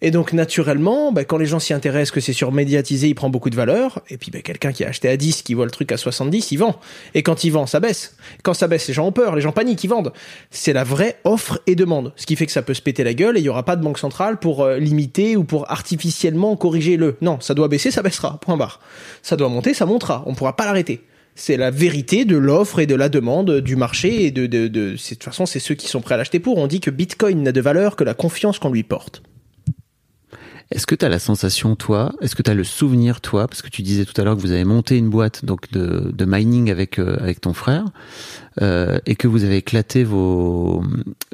Et 0.00 0.12
donc 0.12 0.32
naturellement, 0.32 1.10
bah, 1.10 1.24
quand 1.24 1.38
les 1.38 1.46
gens 1.46 1.58
s'y 1.58 1.74
intéressent, 1.74 2.12
que 2.12 2.20
c'est 2.20 2.32
surmédiatisé, 2.32 3.08
il 3.08 3.14
prend 3.14 3.30
beaucoup 3.30 3.50
de 3.50 3.56
valeur. 3.56 4.00
Et 4.10 4.16
puis 4.16 4.30
bah, 4.30 4.40
quelqu'un 4.42 4.70
qui 4.70 4.84
a 4.84 4.88
acheté 4.88 5.08
à 5.08 5.16
10, 5.16 5.42
qui 5.42 5.54
voit 5.54 5.64
le 5.64 5.72
truc 5.72 5.90
à 5.90 5.96
70, 5.96 6.52
il 6.52 6.56
vend. 6.56 6.78
Et 7.14 7.24
quand 7.24 7.42
il 7.42 7.50
vend, 7.50 7.66
ça 7.66 7.80
baisse. 7.80 8.16
Quand 8.44 8.54
ça 8.54 8.68
baisse, 8.68 8.86
les 8.86 8.94
gens 8.94 9.06
ont 9.06 9.12
peur, 9.12 9.34
les 9.34 9.42
gens 9.42 9.50
paniquent, 9.50 9.82
ils 9.82 9.88
vendent. 9.88 10.12
C'est 10.50 10.72
la 10.72 10.84
vraie 10.84 11.18
offre 11.24 11.60
et 11.66 11.74
demande. 11.74 12.12
Ce 12.14 12.26
qui 12.26 12.36
fait 12.36 12.46
que 12.46 12.52
ça 12.52 12.62
peut 12.62 12.74
se 12.74 12.82
péter 12.82 13.02
la 13.02 13.14
gueule 13.14 13.36
et 13.36 13.40
il 13.40 13.44
y 13.44 13.48
aura 13.48 13.64
pas 13.64 13.74
de 13.74 13.82
banque 13.82 13.98
centrale 13.98 14.38
pour 14.38 14.62
euh, 14.62 14.78
limiter 14.78 15.36
ou 15.36 15.42
pour 15.42 15.70
artificiellement 15.70 16.56
corriger 16.56 16.96
le. 16.96 17.16
Non, 17.20 17.40
ça 17.40 17.54
doit 17.54 17.68
baisser, 17.68 17.90
ça 17.90 18.02
baissera. 18.02 18.38
Point 18.40 18.56
barre. 18.56 18.80
Ça 19.22 19.34
doit 19.34 19.48
monter, 19.48 19.74
ça 19.74 19.86
montera. 19.86 20.22
On 20.26 20.34
pourra 20.34 20.56
pas 20.56 20.64
l'arrêter 20.64 21.02
c'est 21.40 21.56
la 21.56 21.70
vérité 21.70 22.24
de 22.24 22.36
l'offre 22.36 22.80
et 22.80 22.86
de 22.86 22.96
la 22.96 23.08
demande 23.08 23.60
du 23.60 23.76
marché 23.76 24.24
et 24.24 24.32
de, 24.32 24.46
de, 24.46 24.66
de, 24.66 24.90
de 24.90 24.96
toute 24.96 25.22
façon 25.22 25.46
c'est 25.46 25.60
ceux 25.60 25.76
qui 25.76 25.86
sont 25.86 26.00
prêts 26.00 26.16
à 26.16 26.18
l'acheter 26.18 26.40
pour. 26.40 26.58
On 26.58 26.66
dit 26.66 26.80
que 26.80 26.90
Bitcoin 26.90 27.44
n'a 27.44 27.52
de 27.52 27.60
valeur 27.60 27.94
que 27.94 28.02
la 28.02 28.12
confiance 28.12 28.58
qu'on 28.58 28.72
lui 28.72 28.82
porte. 28.82 29.22
Est-ce 30.70 30.86
que 30.86 30.94
tu 30.94 31.04
as 31.04 31.08
la 31.08 31.18
sensation, 31.18 31.76
toi, 31.76 32.12
est-ce 32.20 32.36
que 32.36 32.42
tu 32.42 32.50
as 32.50 32.54
le 32.54 32.64
souvenir, 32.64 33.22
toi, 33.22 33.48
parce 33.48 33.62
que 33.62 33.70
tu 33.70 33.80
disais 33.80 34.04
tout 34.04 34.18
à 34.20 34.24
l'heure 34.24 34.36
que 34.36 34.42
vous 34.42 34.52
avez 34.52 34.64
monté 34.64 34.98
une 34.98 35.08
boîte 35.08 35.44
donc 35.44 35.70
de, 35.72 36.12
de 36.12 36.24
mining 36.26 36.70
avec, 36.70 36.98
euh, 36.98 37.16
avec 37.20 37.40
ton 37.40 37.54
frère, 37.54 37.86
euh, 38.60 38.98
et 39.06 39.16
que 39.16 39.28
vous 39.28 39.44
avez 39.44 39.56
éclaté 39.56 40.04
vos, 40.04 40.82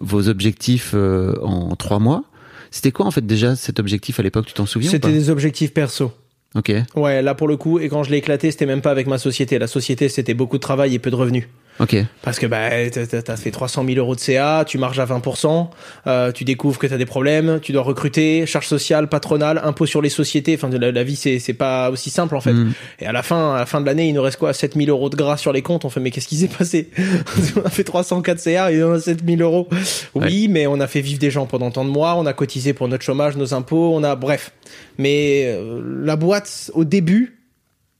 vos 0.01 0.28
objectifs 0.28 0.93
euh, 0.95 1.35
en 1.43 1.74
trois 1.74 1.99
mois. 1.99 2.22
C'était 2.70 2.93
quoi 2.93 3.07
en 3.07 3.11
fait 3.11 3.26
déjà 3.26 3.57
cet 3.57 3.80
objectif 3.80 4.20
à 4.20 4.22
l'époque, 4.22 4.47
tu 4.47 4.55
t'en 4.55 4.66
souviens 4.66 4.91
C'était 4.91 5.12
des 5.12 5.30
objectifs 5.30 5.74
perso. 5.74 6.12
Ok. 6.55 6.72
Ouais, 6.95 7.20
là 7.20 7.35
pour 7.35 7.49
le 7.49 7.57
coup, 7.57 7.80
et 7.80 7.89
quand 7.89 8.05
je 8.05 8.12
l'ai 8.12 8.18
éclaté, 8.18 8.53
c'était 8.53 8.66
même 8.66 8.82
pas 8.82 8.93
avec 8.93 9.09
ma 9.09 9.18
société. 9.18 9.59
La 9.59 9.66
société, 9.66 10.09
c'était 10.09 10.35
beaucoup 10.35 10.59
de 10.59 10.62
travail 10.62 10.95
et 10.95 11.01
peu 11.01 11.11
de 11.11 11.16
revenus. 11.16 11.49
Ok. 11.80 11.96
Parce 12.22 12.38
que 12.38 12.46
bah, 12.46 12.68
t'as 12.90 13.36
fait 13.36 13.50
300 13.50 13.84
000 13.84 13.98
euros 13.98 14.14
de 14.14 14.20
CA, 14.20 14.64
tu 14.66 14.78
marges 14.78 15.00
à 15.00 15.06
20%, 15.06 15.68
euh, 16.06 16.32
tu 16.32 16.44
découvres 16.44 16.78
que 16.78 16.86
t'as 16.86 16.96
des 16.96 17.06
problèmes, 17.06 17.58
tu 17.60 17.72
dois 17.72 17.82
recruter, 17.82 18.46
charges 18.46 18.68
sociales, 18.68 19.08
patronales, 19.08 19.60
impôts 19.64 19.86
sur 19.86 20.00
les 20.00 20.08
sociétés. 20.08 20.54
Enfin, 20.54 20.68
la, 20.70 20.92
la 20.92 21.04
vie 21.04 21.16
c'est 21.16 21.38
c'est 21.38 21.54
pas 21.54 21.90
aussi 21.90 22.10
simple 22.10 22.36
en 22.36 22.40
fait. 22.40 22.52
Mm. 22.52 22.72
Et 23.00 23.06
à 23.06 23.12
la 23.12 23.22
fin, 23.22 23.54
à 23.54 23.58
la 23.58 23.66
fin 23.66 23.80
de 23.80 23.86
l'année, 23.86 24.08
il 24.08 24.14
nous 24.14 24.22
reste 24.22 24.38
quoi? 24.38 24.52
7 24.52 24.74
000 24.76 24.88
euros 24.88 25.10
de 25.10 25.16
gras 25.16 25.36
sur 25.36 25.52
les 25.52 25.62
comptes. 25.62 25.84
On 25.84 25.90
fait 25.90 26.00
mais 26.00 26.10
qu'est-ce 26.10 26.28
qui 26.28 26.36
s'est 26.36 26.48
passé? 26.48 26.90
On 27.56 27.66
a 27.66 27.70
fait 27.70 27.84
304 27.84 28.38
CA 28.38 28.70
et 28.70 28.82
on 28.82 28.92
a 28.92 29.00
7 29.00 29.24
000 29.26 29.40
euros. 29.40 29.68
Oui, 30.14 30.48
mais 30.48 30.66
on 30.66 30.80
a 30.80 30.86
fait 30.86 31.00
vivre 31.00 31.18
des 31.18 31.30
gens 31.30 31.46
pendant 31.46 31.70
tant 31.70 31.84
de 31.84 31.90
mois, 31.90 32.14
on 32.16 32.26
a 32.26 32.32
cotisé 32.32 32.72
pour 32.72 32.88
notre 32.88 33.04
chômage, 33.04 33.36
nos 33.36 33.54
impôts, 33.54 33.92
on 33.94 34.02
a 34.04 34.16
bref. 34.16 34.52
Mais 34.98 35.44
euh, 35.46 35.82
la 36.02 36.16
boîte 36.16 36.70
au 36.74 36.84
début 36.84 37.43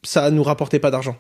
ça 0.05 0.31
nous 0.31 0.43
rapportait 0.43 0.79
pas 0.79 0.91
d'argent. 0.91 1.17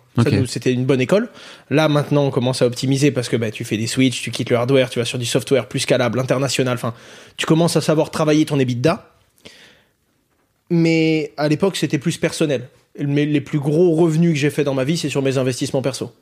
C'était 0.47 0.72
une 0.72 0.85
bonne 0.85 1.01
école. 1.01 1.28
Là, 1.70 1.89
maintenant, 1.89 2.24
on 2.26 2.30
commence 2.30 2.62
à 2.62 2.66
optimiser 2.66 3.11
parce 3.11 3.28
que 3.28 3.37
bah, 3.37 3.51
tu 3.51 3.64
fais 3.64 3.76
des 3.76 3.87
switches, 3.87 4.22
tu 4.22 4.30
quittes 4.30 4.51
le 4.51 4.57
hardware, 4.57 4.91
tu 4.91 4.99
vas 4.99 5.05
sur 5.05 5.18
du 5.18 5.26
software 5.26 5.66
plus 5.66 5.80
scalable, 5.80 6.20
international. 6.20 6.74
Enfin, 6.74 6.95
tu 7.37 7.47
commences 7.47 7.76
à 7.76 7.80
savoir 7.80 8.11
travailler 8.11 8.45
ton 8.45 8.59
EBITDA. 8.59 9.11
Mais 10.70 11.32
à 11.37 11.49
l'époque, 11.49 11.76
c'était 11.76 11.99
plus 11.99 12.18
personnel. 12.18 12.68
Mais 12.99 13.26
les 13.26 13.41
plus 13.41 13.59
gros 13.59 13.95
revenus 13.95 14.32
que 14.32 14.39
j'ai 14.39 14.51
fait 14.51 14.64
dans 14.64 14.74
ma 14.74 14.85
vie, 14.85 14.97
c'est 14.97 15.09
sur 15.09 15.22
mes 15.22 15.39
investissements 15.39 15.82
perso. 15.82 16.12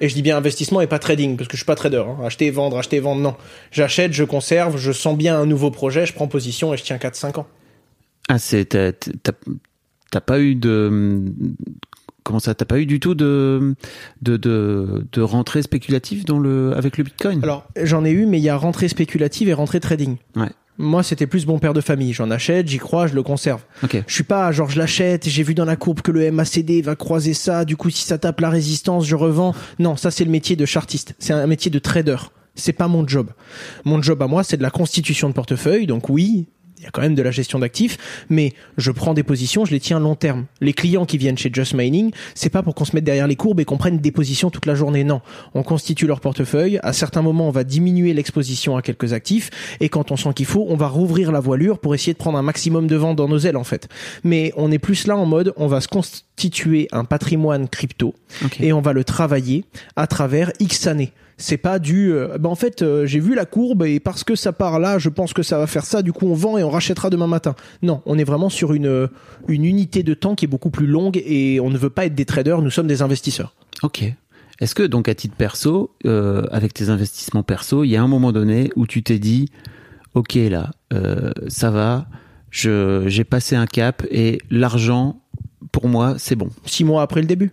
Et 0.00 0.08
je 0.08 0.14
dis 0.14 0.22
bien 0.22 0.36
investissement 0.36 0.80
et 0.80 0.86
pas 0.86 0.98
trading, 0.98 1.36
parce 1.36 1.48
que 1.48 1.56
je 1.56 1.58
suis 1.58 1.66
pas 1.66 1.74
trader. 1.74 2.04
Hein. 2.06 2.24
Acheter, 2.24 2.50
vendre, 2.50 2.78
acheter, 2.78 3.00
vendre, 3.00 3.20
non. 3.20 3.34
J'achète, 3.70 4.12
je 4.12 4.24
conserve, 4.24 4.78
je 4.78 4.92
sens 4.92 5.16
bien 5.16 5.38
un 5.38 5.46
nouveau 5.46 5.70
projet, 5.70 6.06
je 6.06 6.14
prends 6.14 6.26
position 6.26 6.72
et 6.72 6.76
je 6.76 6.84
tiens 6.84 6.96
4-5 6.96 7.40
ans. 7.40 7.46
Ah, 8.28 8.38
c'est, 8.38 8.66
t'as 8.70 10.20
pas 10.20 10.40
eu 10.40 10.54
de, 10.54 11.22
comment 12.30 12.40
ça 12.40 12.54
T'as 12.54 12.64
pas 12.64 12.78
eu 12.78 12.86
du 12.86 13.00
tout 13.00 13.14
de 13.14 13.74
de, 14.22 14.36
de, 14.36 15.06
de 15.12 15.20
rentrée 15.20 15.62
spéculative 15.62 16.24
dans 16.24 16.38
le 16.38 16.72
avec 16.76 16.96
le 16.98 17.04
Bitcoin? 17.04 17.40
Alors 17.42 17.66
j'en 17.82 18.04
ai 18.04 18.10
eu, 18.10 18.26
mais 18.26 18.38
il 18.38 18.44
y 18.44 18.48
a 18.48 18.56
rentrée 18.56 18.88
spéculative 18.88 19.48
et 19.48 19.52
rentrée 19.52 19.80
trading. 19.80 20.16
Ouais. 20.36 20.48
Moi, 20.78 21.02
c'était 21.02 21.26
plus 21.26 21.44
bon 21.44 21.58
père 21.58 21.74
de 21.74 21.82
famille. 21.82 22.14
J'en 22.14 22.30
achète, 22.30 22.66
j'y 22.68 22.78
crois, 22.78 23.06
je 23.06 23.14
le 23.14 23.22
conserve. 23.22 23.62
Okay. 23.82 24.02
Je 24.06 24.14
suis 24.14 24.24
pas 24.24 24.50
genre 24.50 24.70
je 24.70 24.78
l'achète, 24.78 25.28
j'ai 25.28 25.42
vu 25.42 25.54
dans 25.54 25.66
la 25.66 25.76
courbe 25.76 26.00
que 26.00 26.10
le 26.10 26.30
MACD 26.30 26.82
va 26.82 26.96
croiser 26.96 27.34
ça. 27.34 27.66
Du 27.66 27.76
coup, 27.76 27.90
si 27.90 28.04
ça 28.06 28.16
tape 28.16 28.40
la 28.40 28.48
résistance, 28.48 29.06
je 29.06 29.14
revends. 29.14 29.54
Non, 29.78 29.96
ça 29.96 30.10
c'est 30.10 30.24
le 30.24 30.30
métier 30.30 30.56
de 30.56 30.64
chartiste. 30.64 31.14
C'est 31.18 31.34
un 31.34 31.46
métier 31.46 31.70
de 31.70 31.78
trader. 31.78 32.16
C'est 32.54 32.72
pas 32.72 32.88
mon 32.88 33.06
job. 33.06 33.30
Mon 33.84 34.00
job 34.00 34.22
à 34.22 34.26
moi, 34.26 34.42
c'est 34.42 34.56
de 34.56 34.62
la 34.62 34.70
constitution 34.70 35.28
de 35.28 35.34
portefeuille. 35.34 35.86
Donc 35.86 36.08
oui, 36.08 36.46
il 36.80 36.84
y 36.84 36.86
a 36.86 36.90
quand 36.90 37.02
même 37.02 37.14
de 37.14 37.20
la 37.20 37.30
gestion 37.30 37.58
d'actifs, 37.58 37.98
mais 38.30 38.54
je 38.78 38.90
prends 38.90 39.12
des 39.12 39.22
positions, 39.22 39.66
je 39.66 39.70
les 39.70 39.80
tiens 39.80 40.00
long 40.00 40.14
terme. 40.14 40.46
Les 40.62 40.72
clients 40.72 41.04
qui 41.04 41.18
viennent 41.18 41.36
chez 41.36 41.50
Just 41.52 41.74
Mining, 41.74 42.10
c'est 42.34 42.48
pas 42.48 42.62
pour 42.62 42.74
qu'on 42.74 42.86
se 42.86 42.96
mette 42.96 43.04
derrière 43.04 43.26
les 43.26 43.36
courbes 43.36 43.60
et 43.60 43.66
qu'on 43.66 43.76
prenne 43.76 43.98
des 43.98 44.10
positions 44.10 44.48
toute 44.48 44.64
la 44.64 44.74
journée. 44.74 45.04
Non, 45.04 45.20
on 45.52 45.62
constitue 45.62 46.06
leur 46.06 46.20
portefeuille. 46.20 46.80
À 46.82 46.94
certains 46.94 47.20
moments, 47.20 47.48
on 47.48 47.50
va 47.50 47.64
diminuer 47.64 48.14
l'exposition 48.14 48.78
à 48.78 48.82
quelques 48.82 49.12
actifs, 49.12 49.50
et 49.80 49.90
quand 49.90 50.10
on 50.10 50.16
sent 50.16 50.30
qu'il 50.34 50.46
faut, 50.46 50.64
on 50.70 50.76
va 50.76 50.88
rouvrir 50.88 51.32
la 51.32 51.40
voilure 51.40 51.80
pour 51.80 51.94
essayer 51.94 52.14
de 52.14 52.18
prendre 52.18 52.38
un 52.38 52.42
maximum 52.42 52.86
de 52.86 52.96
vent 52.96 53.12
dans 53.12 53.28
nos 53.28 53.38
ailes 53.38 53.58
en 53.58 53.64
fait. 53.64 53.88
Mais 54.24 54.52
on 54.56 54.72
est 54.72 54.78
plus 54.78 55.06
là 55.06 55.18
en 55.18 55.26
mode, 55.26 55.52
on 55.58 55.66
va 55.66 55.82
se 55.82 55.88
constituer 55.88 56.88
un 56.92 57.04
patrimoine 57.04 57.68
crypto 57.68 58.14
et 58.58 58.72
on 58.72 58.80
va 58.80 58.94
le 58.94 59.04
travailler 59.04 59.64
à 59.96 60.06
travers 60.06 60.50
X 60.60 60.86
années. 60.86 61.12
C'est 61.40 61.56
pas 61.56 61.78
du, 61.78 62.12
euh, 62.12 62.36
bah 62.38 62.50
en 62.50 62.54
fait, 62.54 62.82
euh, 62.82 63.06
j'ai 63.06 63.18
vu 63.18 63.34
la 63.34 63.46
courbe 63.46 63.84
et 63.84 63.98
parce 63.98 64.24
que 64.24 64.34
ça 64.34 64.52
part 64.52 64.78
là, 64.78 64.98
je 64.98 65.08
pense 65.08 65.32
que 65.32 65.42
ça 65.42 65.56
va 65.58 65.66
faire 65.66 65.86
ça. 65.86 66.02
Du 66.02 66.12
coup, 66.12 66.26
on 66.26 66.34
vend 66.34 66.58
et 66.58 66.62
on 66.62 66.68
rachètera 66.68 67.08
demain 67.08 67.26
matin. 67.26 67.54
Non, 67.80 68.02
on 68.04 68.18
est 68.18 68.24
vraiment 68.24 68.50
sur 68.50 68.74
une 68.74 68.86
euh, 68.86 69.06
une 69.48 69.64
unité 69.64 70.02
de 70.02 70.12
temps 70.12 70.34
qui 70.34 70.44
est 70.44 70.48
beaucoup 70.48 70.68
plus 70.68 70.86
longue 70.86 71.20
et 71.24 71.58
on 71.58 71.70
ne 71.70 71.78
veut 71.78 71.88
pas 71.88 72.04
être 72.04 72.14
des 72.14 72.26
traders. 72.26 72.60
Nous 72.60 72.68
sommes 72.70 72.86
des 72.86 73.00
investisseurs. 73.00 73.54
Ok. 73.82 74.04
Est-ce 74.60 74.74
que 74.74 74.82
donc 74.82 75.08
à 75.08 75.14
titre 75.14 75.34
perso, 75.34 75.96
euh, 76.04 76.42
avec 76.50 76.74
tes 76.74 76.90
investissements 76.90 77.42
perso, 77.42 77.84
il 77.84 77.88
y 77.88 77.96
a 77.96 78.02
un 78.02 78.08
moment 78.08 78.32
donné 78.32 78.70
où 78.76 78.86
tu 78.86 79.02
t'es 79.02 79.18
dit, 79.18 79.48
ok 80.12 80.34
là, 80.34 80.72
ça 81.48 81.70
va, 81.70 82.06
je 82.50 83.04
j'ai 83.06 83.24
passé 83.24 83.56
un 83.56 83.64
cap 83.64 84.06
et 84.10 84.42
l'argent 84.50 85.22
pour 85.72 85.88
moi 85.88 86.16
c'est 86.18 86.36
bon. 86.36 86.50
Six 86.66 86.84
mois 86.84 87.00
après 87.00 87.22
le 87.22 87.26
début, 87.26 87.52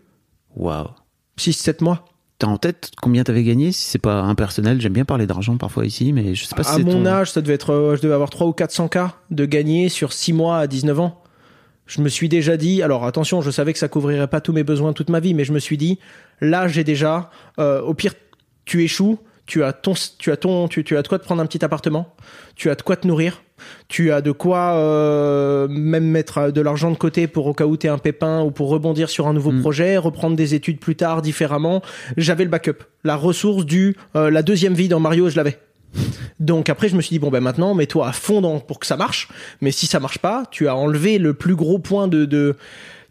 Waouh. 0.58 0.90
six 1.38 1.54
sept 1.54 1.82
mois. 1.82 2.04
T'as 2.40 2.48
en 2.48 2.58
tête 2.58 2.92
combien 3.02 3.24
t'avais 3.24 3.44
gagné 3.44 3.72
Si 3.72 3.86
c'est 3.86 3.98
pas 3.98 4.22
impersonnel, 4.22 4.80
j'aime 4.80 4.94
bien 4.94 5.06
parler 5.06 5.26
d'argent 5.26 5.58
parfois 5.58 5.86
ici, 5.86 6.14
mais 6.14 6.36
je 6.36 6.46
sais 6.46 6.56
pas 6.56 6.64
si 6.64 6.76
à 6.76 6.78
mon 6.78 6.92
ton... 6.92 7.06
âge, 7.08 7.32
ça 7.32 7.42
devait 7.42 7.56
être, 7.56 7.72
euh, 7.72 7.96
je 7.96 8.02
devais 8.02 8.14
avoir 8.14 8.30
3 8.30 8.46
ou 8.46 8.54
400 8.54 8.90
k 8.90 8.98
de 9.32 9.46
gagner 9.46 9.90
sur 9.90 10.14
6 10.14 10.34
mois 10.34 10.60
à 10.60 10.68
19 10.68 11.00
ans. 11.00 11.24
Je 11.88 12.02
me 12.02 12.10
suis 12.10 12.30
déjà 12.30 12.56
dit, 12.56 12.84
alors 12.84 13.06
attention, 13.06 13.42
je 13.42 13.50
savais 13.50 13.74
que 13.74 13.80
ça 13.80 13.88
couvrirait 13.88 14.28
pas 14.28 14.42
tous 14.42 14.54
mes 14.54 14.64
besoins 14.64 14.94
toute 14.94 15.10
ma 15.10 15.20
vie, 15.20 15.34
mais 15.34 15.46
je 15.46 15.54
me 15.54 15.60
suis 15.60 15.78
dit, 15.78 15.98
là 16.40 16.68
j'ai 16.68 16.84
déjà, 16.84 17.32
euh, 17.60 17.82
au 17.82 17.96
pire, 17.96 18.14
tu 18.66 18.84
échoues, 18.84 19.18
tu 19.48 19.64
as 19.64 19.74
ton, 19.74 19.94
tu 20.20 20.32
as 20.32 20.38
ton, 20.38 20.68
tu, 20.68 20.84
tu 20.84 20.96
as 20.96 21.02
de 21.02 21.08
quoi 21.08 21.18
te 21.18 21.24
prendre 21.24 21.42
un 21.42 21.46
petit 21.48 21.66
appartement, 21.66 22.14
tu 22.56 22.70
as 22.70 22.76
de 22.76 22.82
quoi 22.84 22.98
te 22.98 23.08
nourrir, 23.08 23.42
tu 23.88 24.12
as 24.12 24.22
de 24.22 24.32
quoi 24.32 24.74
euh, 24.76 25.68
même 25.70 26.06
mettre 26.06 26.52
de 26.52 26.62
l'argent 26.62 26.92
de 26.92 26.98
côté 26.98 27.28
pour 27.28 27.48
au 27.48 27.54
cas 27.54 27.66
où 27.66 27.76
t'es 27.78 27.88
un 27.90 27.98
pépin 27.98 28.42
ou 28.42 28.52
pour 28.52 28.70
rebondir 28.70 29.10
sur 29.10 29.28
un 29.28 29.34
nouveau 29.34 29.52
Mm. 29.52 29.62
projet, 29.62 29.98
reprendre 29.98 30.36
des 30.36 30.54
études 30.54 30.80
plus 30.80 30.96
tard 30.96 31.22
différemment. 31.22 31.82
J'avais 32.16 32.44
le 32.44 32.50
backup, 32.50 32.84
la 33.04 33.16
ressource 33.16 33.66
du, 33.66 33.96
euh, 34.16 34.30
la 34.30 34.42
deuxième 34.42 34.74
vie 34.74 34.88
dans 34.88 35.00
Mario, 35.00 35.30
je 35.30 35.36
l'avais. 35.36 35.58
Donc 36.40 36.70
après, 36.70 36.90
je 36.90 36.96
me 36.96 37.02
suis 37.02 37.16
dit 37.16 37.20
bon 37.20 37.30
ben 37.30 37.42
maintenant, 37.42 37.74
mets-toi 37.74 38.08
à 38.08 38.12
fond 38.12 38.42
dans, 38.42 38.60
pour 38.60 38.80
que 38.80 38.86
ça 38.86 38.98
marche. 38.98 39.30
Mais 39.62 39.72
si 39.72 39.88
ça 39.88 40.00
marche 40.00 40.20
pas, 40.20 40.44
tu 40.52 40.68
as 40.68 40.76
enlevé 40.76 41.18
le 41.18 41.34
plus 41.34 41.56
gros 41.56 41.80
point 41.80 42.08
de 42.08 42.26
de 42.26 42.56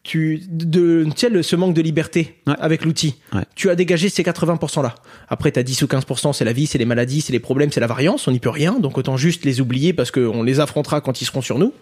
tu 0.07 0.43
de 0.49 1.05
tu 1.15 1.29
sais 1.29 1.43
ce 1.43 1.57
manque 1.57 1.75
de 1.75 1.83
liberté 1.83 2.37
Ouais. 2.47 2.55
avec 2.61 2.85
l'outil. 2.85 3.17
Ouais. 3.35 3.43
Tu 3.55 3.69
as 3.71 3.75
dégagé 3.75 4.09
ces 4.09 4.23
80% 4.23 4.83
là. 4.83 4.95
Après 5.29 5.51
t'as 5.51 5.63
10 5.63 5.83
ou 5.83 5.87
15%, 5.87 6.33
c'est 6.33 6.45
la 6.45 6.53
vie, 6.53 6.67
c'est 6.67 6.79
les 6.79 6.85
maladies, 6.85 7.21
c'est 7.21 7.33
les 7.33 7.41
problèmes, 7.41 7.73
c'est 7.73 7.81
la 7.81 7.87
variance, 7.87 8.29
on 8.29 8.33
n'y 8.33 8.39
peut 8.41 8.51
rien. 8.51 8.79
Donc 8.79 8.97
autant 8.99 9.17
juste 9.17 9.45
les 9.45 9.61
oublier 9.61 9.93
parce 9.93 10.11
qu'on 10.11 10.43
les 10.43 10.61
affrontera 10.61 11.01
quand 11.01 11.21
ils 11.21 11.25
seront 11.25 11.43
sur 11.43 11.59
nous. 11.59 11.73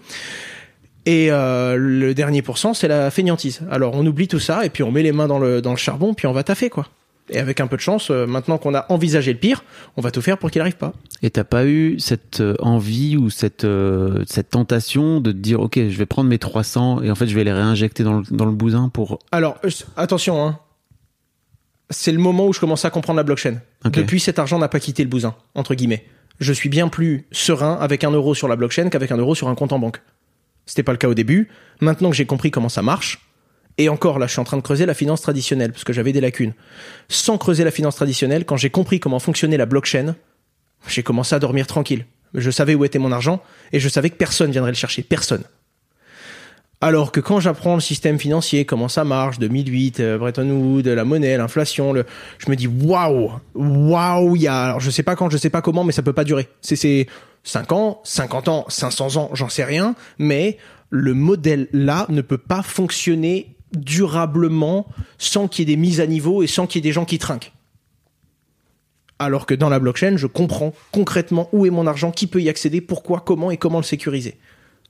Et 1.07 1.31
euh, 1.31 1.77
le 1.77 2.15
dernier 2.15 2.41
pourcent, 2.41 2.73
c'est 2.73 2.89
la 2.89 3.11
fainéantise. 3.11 3.61
Alors 3.71 3.95
on 3.95 4.07
oublie 4.07 4.27
tout 4.29 4.39
ça 4.41 4.65
et 4.65 4.71
puis 4.71 4.83
on 4.83 4.91
met 4.91 5.03
les 5.03 5.13
mains 5.13 5.29
dans 5.29 5.39
le 5.39 5.61
dans 5.61 5.73
le 5.73 5.77
charbon 5.77 6.15
puis 6.15 6.27
on 6.27 6.33
va 6.33 6.43
taffer 6.43 6.71
quoi. 6.71 6.89
Et 7.31 7.39
avec 7.39 7.61
un 7.61 7.67
peu 7.67 7.77
de 7.77 7.81
chance, 7.81 8.11
euh, 8.11 8.27
maintenant 8.27 8.59
qu'on 8.59 8.75
a 8.75 8.85
envisagé 8.91 9.33
le 9.33 9.39
pire, 9.39 9.65
on 9.97 10.03
va 10.03 10.11
tout 10.11 10.21
faire 10.21 10.37
pour 10.37 10.51
qu'il 10.51 10.61
arrive 10.61 10.77
pas. 10.77 10.93
Et 11.23 11.31
t'as 11.31 11.45
pas 11.45 11.65
eu 11.65 11.99
cette 11.99 12.41
euh, 12.41 12.55
envie 12.61 13.17
ou 13.17 13.31
cette 13.31 13.65
euh, 13.65 14.23
cette 14.27 14.51
tentation 14.51 15.21
de 15.21 15.33
te 15.33 15.37
dire 15.37 15.61
ok 15.61 15.77
je 15.77 15.97
vais 15.97 16.05
prendre 16.05 16.29
mes 16.29 16.39
300 16.39 17.03
et 17.03 17.11
en 17.11 17.15
fait 17.15 17.27
je 17.27 17.35
vais 17.35 17.45
les 17.45 17.53
réinjecter 17.53 18.05
dans 18.05 18.19
le, 18.19 18.25
dans 18.31 18.45
le 18.45 18.53
bousin 18.53 18.91
pour 18.91 19.21
Alors, 19.33 19.59
attention, 19.97 20.47
hein. 20.47 20.59
c'est 21.89 22.13
le 22.13 22.19
moment 22.19 22.47
où 22.47 22.53
je 22.53 22.61
commence 22.61 22.85
à 22.85 22.91
comprendre 22.91 23.17
la 23.17 23.25
blockchain. 23.25 23.61
Depuis, 23.85 24.21
cet 24.21 24.39
argent 24.39 24.59
n'a 24.59 24.69
pas 24.69 24.81
quitté 24.81 25.03
le 25.03 25.09
bousin, 25.09 25.35
entre 25.55 25.75
guillemets. 25.75 26.05
Je 26.41 26.53
suis 26.53 26.69
bien 26.69 26.89
plus 26.89 27.27
serein 27.33 27.79
avec 27.81 28.05
un 28.05 28.11
euro 28.11 28.35
sur 28.35 28.49
la 28.49 28.57
blockchain 28.57 28.91
qu'avec 28.91 29.13
un 29.13 29.17
euro 29.17 29.35
sur 29.35 29.49
un 29.49 29.55
compte 29.55 29.73
en 29.73 29.79
banque. 29.79 30.03
C'était 30.67 30.83
pas 30.83 30.93
le 30.93 30.99
cas 30.99 31.09
au 31.09 31.15
début. 31.15 31.49
Maintenant 31.81 32.11
que 32.11 32.17
j'ai 32.17 32.27
compris 32.27 32.51
comment 32.51 32.69
ça 32.69 32.83
marche, 32.83 33.24
et 33.79 33.89
encore 33.89 34.19
là, 34.19 34.27
je 34.27 34.33
suis 34.33 34.41
en 34.41 34.45
train 34.45 34.57
de 34.57 34.63
creuser 34.63 34.87
la 34.87 34.95
finance 34.95 35.21
traditionnelle 35.21 35.73
parce 35.73 35.85
que 35.85 35.93
j'avais 35.93 36.13
des 36.13 36.21
lacunes. 36.21 36.53
Sans 37.09 37.39
creuser 37.39 37.65
la 37.65 37.71
finance 37.71 37.97
traditionnelle, 37.97 38.45
quand 38.45 38.57
j'ai 38.57 38.71
compris 38.71 39.01
comment 39.01 39.19
fonctionnait 39.19 39.57
la 39.57 39.67
blockchain, 39.67 40.15
j'ai 40.89 41.03
commencé 41.03 41.35
à 41.35 41.39
dormir 41.39 41.67
tranquille. 41.67 42.07
Je 42.35 42.51
savais 42.51 42.75
où 42.75 42.85
était 42.85 42.99
mon 42.99 43.13
argent 43.13 43.43
et 43.73 43.81
je 43.81 43.89
savais 43.89 44.11
que 44.11 44.17
personne 44.17 44.51
viendrait 44.51 44.73
le 44.73 44.77
chercher. 44.77 45.03
Personne. 45.03 45.45
Alors 46.81 47.13
que 47.13 47.21
quand 47.21 47.41
j'apprends 47.41 47.75
le 47.75 47.81
système 47.81 48.19
financier, 48.19 48.65
comment 48.65 48.89
ça 48.89 49.05
marche, 49.05 49.39
2008, 49.39 50.01
euh, 50.01 50.19
Bretton 50.19 50.51
Woods, 50.51 50.83
la 50.83 51.05
monnaie, 51.05 51.37
l'inflation, 51.37 51.93
le, 51.93 52.05
je 52.39 52.51
me 52.51 52.57
dis 52.57 52.67
waouh, 52.67 53.33
waouh, 53.55 54.37
il 54.37 54.43
y 54.43 54.49
a, 54.49 54.65
alors 54.65 54.81
je 54.81 54.91
sais 54.91 55.03
pas 55.03 55.17
quand, 55.17 55.31
je 55.31 55.39
sais 55.39 55.51
pas 55.51 55.63
comment, 55.63 55.83
mais 55.83 55.93
ça 55.93 56.03
peut 56.03 56.13
pas 56.13 56.25
durer. 56.25 56.49
C'est 56.61 56.77
c'est 56.77 57.07
5 57.45 57.73
ans, 57.73 58.01
50 58.05 58.49
ans, 58.49 58.65
500 58.69 59.17
ans, 59.17 59.31
j'en 59.33 59.49
sais 59.49 59.65
rien, 59.65 59.95
mais 60.19 60.59
le 60.91 61.15
modèle 61.15 61.69
là 61.73 62.07
ne 62.11 62.21
peut 62.21 62.39
pas 62.39 62.63
fonctionner 62.63 63.54
durablement 63.77 64.87
sans 65.19 65.49
qu'il 65.49 65.69
y 65.69 65.73
ait 65.73 65.77
des 65.77 65.81
mises 65.81 66.01
à 66.01 66.07
niveau 66.07 66.43
et 66.43 66.47
sans 66.47 66.67
qu'il 66.67 66.79
y 66.79 66.87
ait 66.87 66.89
des 66.89 66.93
gens 66.93 67.05
qui 67.05 67.19
trinquent. 67.19 67.53
Alors 69.19 69.47
que 69.47 69.55
dans 69.55 69.69
la 69.69 69.79
blockchain, 69.79 70.17
je 70.17 70.27
comprends 70.27 70.73
concrètement 70.93 71.49
où 71.53 71.67
est 71.67 71.71
mon 71.71 71.87
argent, 71.87 72.11
qui 72.11 72.27
peut 72.27 72.43
y 72.43 72.49
accéder, 72.49 72.81
pourquoi, 72.81 73.21
comment 73.21 73.51
et 73.51 73.57
comment 73.57 73.79
le 73.79 73.85
sécuriser. 73.85 74.37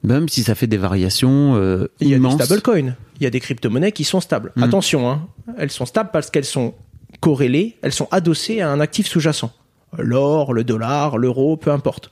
même 0.03 0.29
si 0.29 0.43
ça 0.43 0.55
fait 0.55 0.67
des 0.67 0.77
variations 0.77 1.57
euh, 1.57 1.89
Il 2.01 2.09
y 2.09 2.15
a 2.15 2.17
immenses. 2.17 2.37
des 2.37 2.45
stablecoins. 2.45 2.95
Il 3.21 3.23
y 3.23 3.27
a 3.27 3.31
des 3.31 3.41
crypto-monnaies 3.41 3.93
qui 3.93 4.05
sont 4.05 4.21
stables. 4.21 4.53
Mm. 4.57 4.63
Attention, 4.63 5.11
hein, 5.11 5.29
elles 5.59 5.71
sont 5.71 5.87
stables 5.87 6.11
parce 6.13 6.31
qu'elles 6.31 6.45
sont 6.45 6.75
corrélées, 7.21 7.77
elles 7.83 7.93
sont 7.93 8.09
adossées 8.11 8.61
à 8.61 8.71
un 8.71 8.81
actif 8.81 9.07
sous-jacent. 9.07 9.53
L'or, 9.99 10.53
le 10.53 10.65
dollar, 10.65 11.19
l'euro, 11.19 11.57
peu 11.57 11.71
importe. 11.71 12.11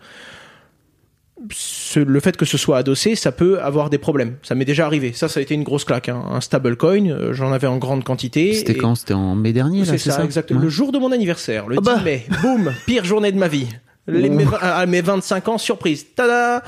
Ce- 1.51 2.01
le 2.01 2.21
fait 2.21 2.37
que 2.37 2.45
ce 2.45 2.57
soit 2.59 2.79
adossé, 2.79 3.15
ça 3.17 3.33
peut 3.33 3.61
avoir 3.61 3.91
des 3.91 3.99
problèmes. 3.99 4.37
Ça 4.43 4.55
m'est 4.55 4.65
déjà 4.65 4.87
arrivé. 4.87 5.13
Ça, 5.13 5.29
ça 5.29 5.41
a 5.41 5.43
été 5.43 5.55
une 5.55 5.63
grosse 5.65 5.85
claque. 5.85 6.09
hein. 6.09 6.23
Un 6.31 6.41
stablecoin, 6.41 7.07
euh, 7.11 7.33
j'en 7.33 7.53
avais 7.53 7.67
en 7.67 7.79
grande 7.79 8.05
quantité. 8.05 8.53
C'était 8.55 8.73
et- 8.73 8.77
quand? 8.79 8.95
C'était 8.95 9.15
en 9.15 9.35
mai 9.35 9.53
dernier 9.53 9.81
là 9.81 9.87
C'est 9.87 9.99
ça, 9.99 10.25
exactement. 10.25 10.61
Ouais. 10.61 10.65
Le 10.67 10.71
jour 10.71 10.93
de 10.93 10.99
mon 10.99 11.11
anniversaire, 11.13 11.67
le 11.69 11.77
Ah 11.79 11.81
10 11.81 11.87
bah. 11.87 12.01
mai. 12.05 12.27
Boum, 12.43 12.73
pire 12.87 13.05
journée 13.05 13.33
de 13.33 13.39
ma 13.39 13.49
vie. 13.49 13.67
Les- 14.09 14.31
mes, 14.31 14.45
vingt- 14.45 14.59
à 14.61 14.85
mes 14.87 15.01
25 15.01 15.47
ans, 15.49 15.59
surprise. 15.59 16.07
Tada 16.17 16.65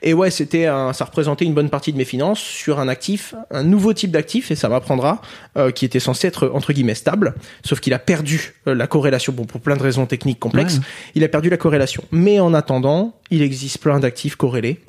Et 0.00 0.14
ouais, 0.14 0.30
c'était 0.30 0.64
un, 0.66 0.94
ça 0.94 1.04
représentait 1.04 1.44
une 1.44 1.52
bonne 1.52 1.68
partie 1.68 1.92
de 1.92 1.98
mes 1.98 2.06
finances 2.06 2.40
sur 2.40 2.80
un 2.80 2.88
actif, 2.88 3.34
un 3.50 3.62
nouveau 3.62 3.92
type 3.92 4.10
d'actif, 4.10 4.50
et 4.50 4.56
ça 4.56 4.70
m'apprendra, 4.70 5.20
euh, 5.58 5.70
qui 5.70 5.84
était 5.84 6.00
censé 6.00 6.26
être 6.28 6.48
entre 6.54 6.72
guillemets 6.72 6.94
stable, 6.94 7.34
sauf 7.62 7.80
qu'il 7.80 7.92
a 7.92 7.98
perdu 7.98 8.54
euh, 8.66 8.74
la 8.74 8.86
corrélation, 8.86 9.34
bon, 9.34 9.44
pour 9.44 9.60
plein 9.60 9.76
de 9.76 9.82
raisons 9.82 10.06
techniques 10.06 10.40
complexes, 10.40 10.76
Ouais. 10.78 10.84
il 11.14 11.24
a 11.24 11.28
perdu 11.28 11.50
la 11.50 11.58
corrélation. 11.58 12.02
Mais 12.10 12.40
en 12.40 12.54
attendant, 12.54 13.14
il 13.30 13.42
existe 13.42 13.78
plein 13.78 14.00
d'actifs 14.00 14.36
corrélés. 14.36 14.80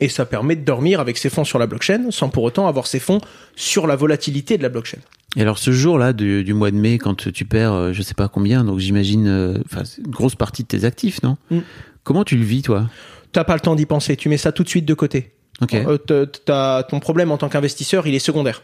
Et 0.00 0.08
ça 0.08 0.24
permet 0.26 0.56
de 0.56 0.64
dormir 0.64 0.98
avec 1.00 1.18
ses 1.18 1.28
fonds 1.30 1.44
sur 1.44 1.58
la 1.58 1.66
blockchain 1.66 2.06
sans 2.10 2.30
pour 2.30 2.42
autant 2.42 2.66
avoir 2.66 2.86
ses 2.86 3.00
fonds 3.00 3.20
sur 3.54 3.86
la 3.86 3.96
volatilité 3.96 4.56
de 4.56 4.62
la 4.62 4.70
blockchain. 4.70 4.96
Et 5.36 5.42
alors 5.42 5.58
ce 5.58 5.70
jour-là 5.70 6.12
du, 6.12 6.42
du 6.44 6.54
mois 6.54 6.70
de 6.70 6.76
mai, 6.76 6.98
quand 6.98 7.30
tu 7.32 7.44
perds, 7.44 7.72
euh, 7.72 7.92
je 7.92 8.02
sais 8.02 8.14
pas 8.14 8.28
combien, 8.28 8.64
donc 8.64 8.78
j'imagine, 8.80 9.28
euh, 9.28 9.58
enfin 9.64 9.82
une 10.04 10.10
grosse 10.10 10.34
partie 10.34 10.62
de 10.62 10.68
tes 10.68 10.84
actifs, 10.84 11.22
non 11.22 11.36
Mm. 11.50 11.58
Comment 12.02 12.24
tu 12.24 12.36
le 12.36 12.42
vis 12.44 12.62
toi 12.62 12.88
T'as 13.32 13.44
pas 13.44 13.54
le 13.54 13.60
temps 13.60 13.76
d'y 13.76 13.86
penser, 13.86 14.16
tu 14.16 14.28
mets 14.28 14.38
ça 14.38 14.50
tout 14.52 14.64
de 14.64 14.68
suite 14.68 14.86
de 14.86 14.94
côté. 14.94 15.32
Ok. 15.60 15.74
Euh, 15.74 15.98
t'as- 15.98 16.26
t'as- 16.26 16.82
ton 16.84 16.98
problème 16.98 17.30
en 17.30 17.36
tant 17.36 17.48
qu'investisseur, 17.48 18.06
il 18.06 18.14
est 18.14 18.18
secondaire. 18.18 18.62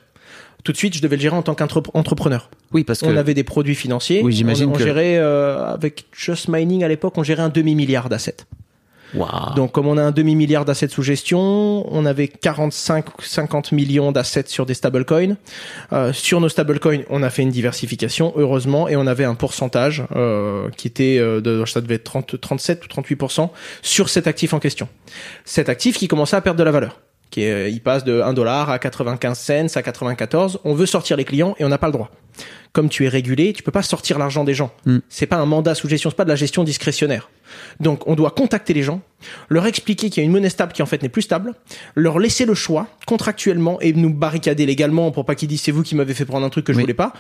Tout 0.65 0.73
de 0.73 0.77
suite, 0.77 0.97
je 0.97 1.03
devais 1.03 1.15
le 1.17 1.23
gérer 1.23 1.37
en 1.37 1.43
tant 1.43 1.55
qu'entrepreneur. 1.55 2.51
Oui, 2.73 2.83
parce 2.83 3.01
que 3.01 3.07
On 3.07 3.17
avait 3.17 3.35
des 3.35 3.45
produits 3.45 3.75
financiers. 3.77 4.23
Oui, 4.25 4.33
j'imagine 4.33 4.71
On, 4.71 4.73
on 4.73 4.77
que- 4.77 4.83
gérait 4.83 5.19
euh, 5.19 5.65
avec 5.73 6.07
Just 6.17 6.49
Mining 6.49 6.83
à 6.83 6.89
l'époque, 6.89 7.17
on 7.19 7.23
gérait 7.23 7.43
un 7.43 7.49
demi 7.51 7.75
milliard 7.77 8.09
d'assets. 8.09 8.39
Waouh. 9.15 9.55
Donc, 9.55 9.73
comme 9.73 9.87
on 9.87 9.97
a 9.97 10.03
un 10.03 10.11
demi 10.11 10.35
milliard 10.35 10.65
d'assets 10.65 10.89
sous 10.89 11.03
gestion, 11.03 11.87
on 11.93 12.07
avait 12.07 12.29
45 12.29 13.07
50 13.21 13.73
millions 13.73 14.13
d'assets 14.13 14.45
sur 14.47 14.67
des 14.67 14.75
stablecoins. 14.75 15.37
Euh, 15.93 16.13
sur 16.13 16.41
nos 16.41 16.49
stablecoins, 16.49 17.03
on 17.11 17.23
a 17.23 17.31
fait 17.31 17.43
une 17.43 17.51
diversification, 17.51 18.33
heureusement, 18.37 18.89
et 18.89 18.97
on 18.97 19.07
avait 19.07 19.25
un 19.25 19.35
pourcentage 19.35 20.05
euh, 20.15 20.69
qui 20.77 20.89
était 20.89 21.19
euh, 21.19 21.41
de, 21.41 21.65
ça 21.65 21.81
devait 21.81 21.97
être 21.97 22.05
30, 22.05 22.41
37 22.41 22.85
ou 22.85 23.03
38% 23.03 23.51
sur 23.83 24.09
cet 24.09 24.27
actif 24.27 24.53
en 24.55 24.59
question. 24.59 24.89
Cet 25.45 25.69
actif 25.69 25.99
qui 25.99 26.09
commençait 26.09 26.37
à 26.37 26.41
perdre 26.41 26.59
de 26.59 26.65
la 26.65 26.73
valeur. 26.73 26.99
Qui 27.31 27.43
est, 27.43 27.51
euh, 27.53 27.69
il 27.69 27.81
passe 27.81 28.05
de 28.05 28.21
1 28.21 28.33
dollar 28.35 28.71
à 28.71 28.79
95 28.79 29.39
cents, 29.39 29.77
à 29.79 29.83
94. 29.83 30.61
On 30.65 30.75
veut 30.75 30.87
sortir 30.87 31.17
les 31.17 31.25
clients 31.25 31.55
et 31.59 31.65
on 31.65 31.69
n'a 31.69 31.79
pas 31.79 31.89
le 31.89 31.93
droit. 31.93 32.11
Comme 32.73 32.89
tu 32.91 33.05
es 33.07 33.09
régulé, 33.09 33.53
tu 33.55 33.63
peux 33.63 33.73
pas 33.73 33.83
sortir 33.83 34.19
l'argent 34.19 34.45
des 34.45 34.53
gens. 34.55 34.71
Mm. 34.85 34.99
C'est 35.09 35.27
pas 35.27 35.37
un 35.37 35.47
mandat 35.47 35.75
sous 35.75 35.89
gestion, 35.89 36.11
c'est 36.11 36.17
pas 36.17 36.25
de 36.25 36.29
la 36.29 36.37
gestion 36.37 36.63
discrétionnaire. 36.63 37.31
Donc, 37.81 38.07
on 38.07 38.15
doit 38.15 38.31
contacter 38.33 38.75
les 38.75 38.83
gens, 38.83 39.01
leur 39.49 39.67
expliquer 39.67 40.11
qu'il 40.11 40.23
y 40.23 40.25
a 40.25 40.27
une 40.27 40.33
monnaie 40.33 40.51
stable 40.51 40.73
qui 40.73 40.83
en 40.83 40.87
fait 40.87 41.03
n'est 41.03 41.09
plus 41.09 41.23
stable, 41.23 41.55
leur 41.95 42.19
laisser 42.19 42.45
le 42.45 42.55
choix 42.55 42.87
contractuellement 43.07 43.81
et 43.81 43.93
nous 43.95 44.13
barricader 44.13 44.67
légalement 44.67 45.11
pour 45.11 45.25
pas 45.25 45.35
qu'ils 45.35 45.49
disent 45.49 45.63
c'est 45.63 45.73
vous 45.73 45.83
qui 45.83 45.95
m'avez 45.95 46.13
fait 46.13 46.27
prendre 46.27 46.45
un 46.47 46.51
truc 46.51 46.67
que 46.67 46.73
je 46.73 46.77
Oui. 46.79 46.83
voulais 46.83 46.95
pas. 46.95 47.13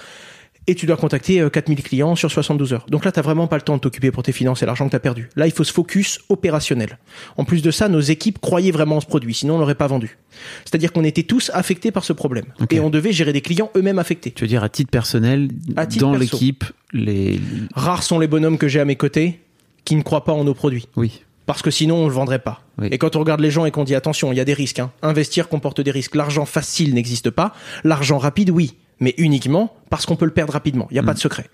Et 0.67 0.75
tu 0.75 0.87
dois 0.87 0.97
contacter 0.97 1.41
euh, 1.41 1.49
4000 1.49 1.83
clients 1.83 2.17
sur 2.17 2.31
72 2.31 2.73
heures. 2.73 2.87
Donc 2.89 3.05
là, 3.05 3.13
t'as 3.13 3.23
vraiment 3.23 3.47
pas 3.47 3.57
le 3.57 3.63
temps 3.63 3.77
de 3.77 3.81
t'occuper 3.81 4.11
pour 4.11 4.23
tes 4.23 4.33
finances 4.33 4.63
et 4.63 4.67
l'argent 4.67 4.87
que 4.87 4.93
t'as 4.93 4.99
perdu. 4.99 5.29
Là, 5.37 5.47
il 5.47 5.53
faut 5.53 5.65
se 5.65 5.73
focus 5.73 6.21
opérationnel. 6.29 6.99
En 7.37 7.45
plus 7.45 7.63
de 7.63 7.71
ça, 7.71 7.89
nos 7.89 8.01
équipes 8.01 8.39
croyaient 8.41 8.71
vraiment 8.71 8.97
en 8.97 9.01
ce 9.01 9.07
produit, 9.07 9.35
sinon 9.35 9.57
on 9.57 9.59
l'aurait 9.59 9.75
pas 9.75 9.87
vendu. 9.87 10.19
C'est-à-dire 10.65 10.93
qu'on 10.93 11.05
était 11.05 11.23
tous 11.23 11.51
affectés 11.55 11.91
par 11.91 12.05
ce 12.05 12.13
problème 12.13 12.47
et 12.71 12.81
on 12.81 12.91
devait 12.91 13.13
gérer 13.13 13.33
des 13.33 13.41
clients 13.41 13.71
eux-mêmes 13.77 13.99
affectés. 13.99 14.33
Tu 14.33 14.45
veux 14.45 14.49
dire 14.49 14.63
à 14.63 14.69
titre 14.69 14.91
personnel, 14.91 15.49
À 15.77 15.87
titre 15.87 16.05
dans 16.05 16.15
l'équipe, 16.15 16.65
les. 16.93 17.41
Rares 17.75 18.03
sont 18.03 18.19
les 18.19 18.27
bonhommes 18.27 18.59
que 18.59 18.69
j'ai 18.69 18.81
à 18.81 18.85
mes 18.85 18.97
côtés 18.97 19.41
qui 19.85 19.97
ne 19.97 20.03
croient 20.03 20.25
pas 20.25 20.33
en 20.33 20.45
nos 20.45 20.55
produits. 20.55 20.89
Oui. 20.97 21.23
Parce 21.47 21.63
que 21.63 21.71
sinon, 21.71 21.99
on 21.99 22.09
le 22.09 22.13
vendrait 22.13 22.41
pas. 22.41 22.63
Oui. 22.79 22.89
Et 22.91 22.99
quand 22.99 23.15
on 23.15 23.21
regarde 23.21 23.41
les 23.41 23.53
gens 23.53 23.65
et 23.65 23.71
qu'on 23.71 23.85
dit 23.85 23.95
attention, 23.95 24.33
il 24.33 24.37
y 24.37 24.41
a 24.41 24.45
des 24.45 24.53
risques. 24.53 24.81
Hein. 24.81 24.91
Investir 25.03 25.49
comporte 25.49 25.81
des 25.81 25.93
risques. 25.93 26.17
L'argent 26.17 26.45
facile 26.45 26.93
n'existe 26.93 27.31
pas. 27.31 27.55
L'argent 27.85 28.19
rapide, 28.19 28.51
oui. 28.51 28.75
Mais 29.01 29.15
uniquement 29.19 29.75
parce 29.91 30.07
qu'on 30.07 30.17
peut 30.17 30.25
le 30.25 30.33
perdre 30.33 30.53
rapidement. 30.53 30.87
Il 30.91 30.95
n'y 30.95 31.01
a 31.01 31.03
pas 31.03 31.15
de 31.15 31.19
secret. 31.19 31.49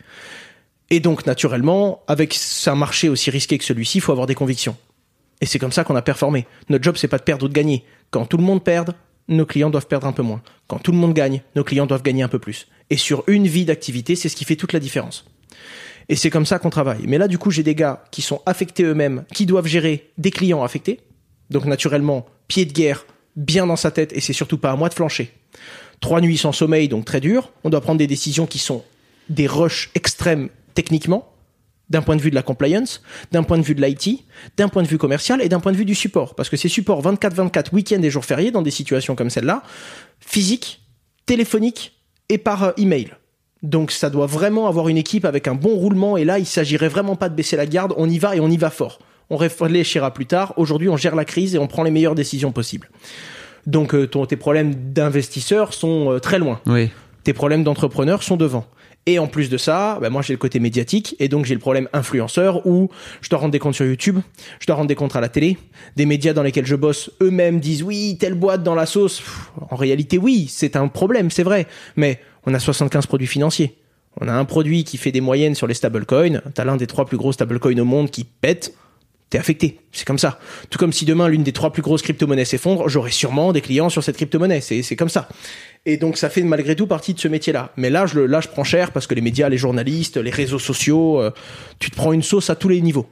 Et 0.90 1.01
donc, 1.01 1.26
naturellement, 1.26 2.03
avec 2.07 2.38
un 2.66 2.74
marché 2.74 3.09
aussi 3.09 3.30
risqué 3.30 3.59
que 3.59 3.64
celui-ci, 3.64 3.99
il 3.99 4.01
faut 4.01 4.12
avoir 4.12 4.26
des 4.26 4.34
convictions. 4.34 4.76
Et 5.40 5.47
c'est 5.47 5.59
comme 5.59 5.72
ça 5.72 5.84
qu'on 5.84 5.97
a 5.97 6.03
performé. 6.03 6.47
Notre 6.68 6.84
job, 6.84 6.97
c'est 6.97 7.09
pas 7.09 7.18
de 7.18 7.22
perdre 7.22 7.47
ou 7.47 7.49
de 7.49 7.55
gagner. 7.55 7.84
Quand 8.11 8.26
tout 8.26 8.36
le 8.36 8.45
monde 8.45 8.62
perd, 8.62 8.95
nos 9.28 9.47
clients 9.47 9.70
doivent 9.70 9.86
perdre 9.86 10.07
un 10.07 10.12
peu 10.12 10.22
moins. 10.22 10.43
Quand 10.68 10.78
tout 10.78 10.93
le 10.93 10.99
monde 10.99 11.14
gagne, 11.14 11.43
nos 11.57 11.64
clients 11.64 11.86
doivent 11.86 12.03
gagner 12.03 12.22
un 12.22 12.28
peu 12.28 12.38
plus. 12.38 12.68
Et 12.90 12.97
sur 12.97 13.24
une 13.26 13.47
vie 13.47 13.64
d'activité, 13.64 14.16
c'est 14.16 14.28
ce 14.28 14.36
qui 14.36 14.45
fait 14.45 14.57
toute 14.57 14.72
la 14.72 14.80
différence. 14.80 15.24
Et 16.09 16.16
c'est 16.16 16.30
comme 16.30 16.47
ça 16.47 16.59
qu'on 16.59 16.70
travaille. 16.70 17.07
Mais 17.07 17.18
là, 17.18 17.26
du 17.26 17.38
coup, 17.38 17.51
j'ai 17.51 17.62
des 17.62 17.74
gars 17.74 18.05
qui 18.11 18.22
sont 18.22 18.43
affectés 18.47 18.84
eux-mêmes, 18.84 19.24
qui 19.32 19.47
doivent 19.47 19.66
gérer 19.66 20.11
des 20.18 20.30
clients 20.30 20.62
affectés. 20.62 21.01
Donc, 21.51 21.64
naturellement, 21.64 22.26
pied 22.49 22.66
de 22.66 22.72
guerre, 22.72 23.07
bien 23.36 23.66
dans 23.66 23.76
sa 23.76 23.90
tête, 23.90 24.12
et 24.12 24.20
c'est 24.20 24.32
surtout 24.32 24.59
pas 24.59 24.72
à 24.72 24.76
moi 24.76 24.88
de 24.88 24.95
flancher. 24.95 25.32
Trois 26.03 26.20
nuits 26.20 26.36
sans 26.36 26.53
sommeil, 26.53 26.88
donc 26.88 27.05
très 27.05 27.20
dur. 27.20 27.53
On 27.62 27.70
doit 27.70 27.80
prendre 27.80 27.98
des 27.98 28.09
décisions 28.09 28.44
qui 28.44 28.59
sont 28.59 28.82
des 29.28 29.46
rushs 29.46 29.90
extrêmes 29.94 30.48
techniquement, 30.74 31.32
d'un 31.90 32.03
point 32.03 32.16
de 32.16 32.20
vue 32.20 32.30
de 32.30 32.34
la 32.34 32.42
compliance, 32.42 33.03
d'un 33.30 33.44
point 33.44 33.57
de 33.57 33.62
vue 33.62 33.76
de 33.76 33.80
l'IT, 33.80 34.24
d'un 34.57 34.68
point 34.68 34.82
de 34.82 34.88
vue 34.88 34.98
commercial 34.98 35.40
et 35.40 35.48
d'un 35.48 35.61
point 35.61 35.70
de 35.70 35.76
vue 35.76 35.84
du 35.84 35.94
support. 35.94 36.34
Parce 36.34 36.48
que 36.48 36.57
c'est 36.57 36.68
support 36.68 37.03
24-24, 37.03 37.72
week-end 37.72 38.03
et 38.03 38.11
jours 38.11 38.24
fériés, 38.24 38.50
dans 38.50 38.62
des 38.62 38.72
situations 38.72 39.14
comme 39.14 39.30
celle-là, 39.30 39.62
physique, 40.18 40.82
téléphonique 41.24 41.92
et 42.28 42.38
par 42.38 42.64
euh, 42.64 42.72
email. 42.78 43.11
Donc 43.62 43.92
ça 43.92 44.11
doit 44.11 44.26
vraiment 44.26 44.66
avoir 44.66 44.88
une 44.88 44.96
équipe 44.96 45.24
avec 45.24 45.46
un 45.46 45.55
bon 45.55 45.76
roulement 45.76 46.16
et 46.16 46.24
là 46.24 46.40
il 46.40 46.46
s'agirait 46.46 46.88
vraiment 46.88 47.14
pas 47.14 47.28
de 47.28 47.36
baisser 47.36 47.57
la 47.57 47.66
garde, 47.66 47.94
on 47.96 48.11
y 48.11 48.18
va 48.18 48.34
et 48.34 48.40
on 48.40 48.50
y 48.50 48.57
va 48.57 48.70
fort. 48.70 48.98
On 49.30 49.36
réfléchira 49.36 50.12
plus 50.12 50.26
tard, 50.26 50.53
aujourd'hui 50.57 50.88
on 50.88 50.96
gère 50.96 51.14
la 51.14 51.24
crise 51.24 51.55
et 51.55 51.59
on 51.59 51.68
prend 51.68 51.84
les 51.84 51.92
meilleures 51.92 52.16
décisions 52.16 52.50
possibles. 52.50 52.90
Donc 53.67 53.95
euh, 53.95 54.07
ton- 54.07 54.27
tes 54.27 54.37
problèmes 54.37 54.75
d'investisseurs 54.93 55.73
sont 55.75 56.13
euh, 56.13 56.19
très 56.19 56.39
loin 56.39 56.61
Oui. 56.67 56.91
tes 57.25 57.33
problèmes 57.33 57.65
d'entrepreneur 57.65 58.23
sont 58.23 58.37
devant. 58.37 58.67
Et 59.05 59.19
en 59.19 59.27
plus 59.27 59.51
de 59.51 59.57
ça, 59.57 59.99
bah, 60.01 60.11
moi 60.11 60.23
j'ai 60.23 60.33
le 60.33 60.39
côté 60.39 60.61
médiatique 60.61 61.17
et 61.19 61.29
donc 61.29 61.45
j'ai 61.45 61.55
le 61.55 61.61
problème 61.61 61.89
influenceur 61.93 62.65
où 62.69 62.89
je 63.21 63.29
dois 63.29 63.41
rendre 63.41 63.51
des 63.51 63.59
comptes 63.59 63.75
sur 63.75 63.85
YouTube, 63.85 64.19
je 64.61 64.67
dois 64.67 64.77
rendre 64.77 64.87
des 64.87 64.95
comptes 64.95 65.17
à 65.17 65.21
la 65.21 65.29
télé, 65.29 65.59
des 65.97 66.07
médias 66.07 66.33
dans 66.35 66.45
lesquels 66.45 66.67
je 66.67 66.77
bosse 66.77 67.11
eux-mêmes 67.21 67.59
disent 67.59 67.83
oui, 67.83 68.17
telle 68.21 68.35
boîte 68.35 68.63
dans 68.63 68.77
la 68.77 68.87
sauce. 68.87 69.19
Pff, 69.19 69.51
En 69.71 69.75
réalité, 69.77 70.19
oui, 70.19 70.47
c'est 70.49 70.77
un 70.77 70.87
problème, 70.87 71.31
c'est 71.33 71.43
vrai, 71.43 71.67
mais 71.97 72.21
on 72.47 72.55
a 72.55 72.61
75 72.61 73.07
produits 73.07 73.27
financiers. 73.27 73.77
On 74.21 74.29
a 74.29 74.33
un 74.33 74.45
produit 74.45 74.85
qui 74.85 74.99
fait 74.99 75.11
des 75.11 75.21
moyennes 75.23 75.55
sur 75.57 75.67
les 75.67 75.75
stablecoins, 75.75 76.41
t'as 76.55 76.65
l'un 76.65 76.77
des 76.77 76.87
trois 76.87 77.05
plus 77.07 77.17
gros 77.17 77.33
stablecoins 77.33 77.79
au 77.81 77.85
monde 77.85 78.09
qui 78.11 78.23
pète, 78.23 78.73
t'es 79.33 79.39
affecté. 79.39 79.78
C'est 79.93 80.07
comme 80.07 80.18
ça. 80.18 80.39
Tout 80.68 80.78
comme 80.78 80.93
si 80.93 81.07
demain 81.07 81.26
l'une 81.26 81.43
des 81.43 81.53
trois 81.53 81.72
plus 81.72 81.80
grosses 81.80 82.03
crypto-monnaies 82.03 82.45
s'effondre, 82.45 82.87
j'aurai 82.91 83.11
sûrement 83.11 83.55
des 83.55 83.62
clients 83.62 83.89
sur 83.89 84.05
cette 84.05 84.16
crypto-monnaie. 84.16 84.61
C'est, 84.61 84.83
c'est 84.83 84.95
comme 84.95 85.09
ça. 85.09 85.26
Et 85.87 85.97
donc 85.97 86.18
ça 86.18 86.28
fait 86.28 86.43
malgré 86.43 86.76
tout 86.76 86.87
partie 86.87 87.14
de 87.14 87.18
ce 87.18 87.28
métier-là. 87.28 87.72
Mais 87.78 87.89
là, 87.89 88.05
je 88.05 88.16
le, 88.16 88.26
là, 88.26 88.43
je 88.43 88.49
prends 88.49 88.62
cher 88.62 88.93
parce 88.93 89.07
que 89.07 89.14
les 89.14 89.22
médias, 89.22 89.49
les 89.49 89.57
journalistes, 89.57 90.18
les 90.18 90.30
réseaux 90.30 90.59
sociaux, 90.59 91.18
euh, 91.18 91.30
tu 91.78 91.91
te 91.91 91.97
prends 91.97 92.12
une 92.12 92.22
sauce 92.22 92.51
à 92.51 92.57
tous 92.57 92.68
les 92.68 92.83
niveaux. 92.83 93.07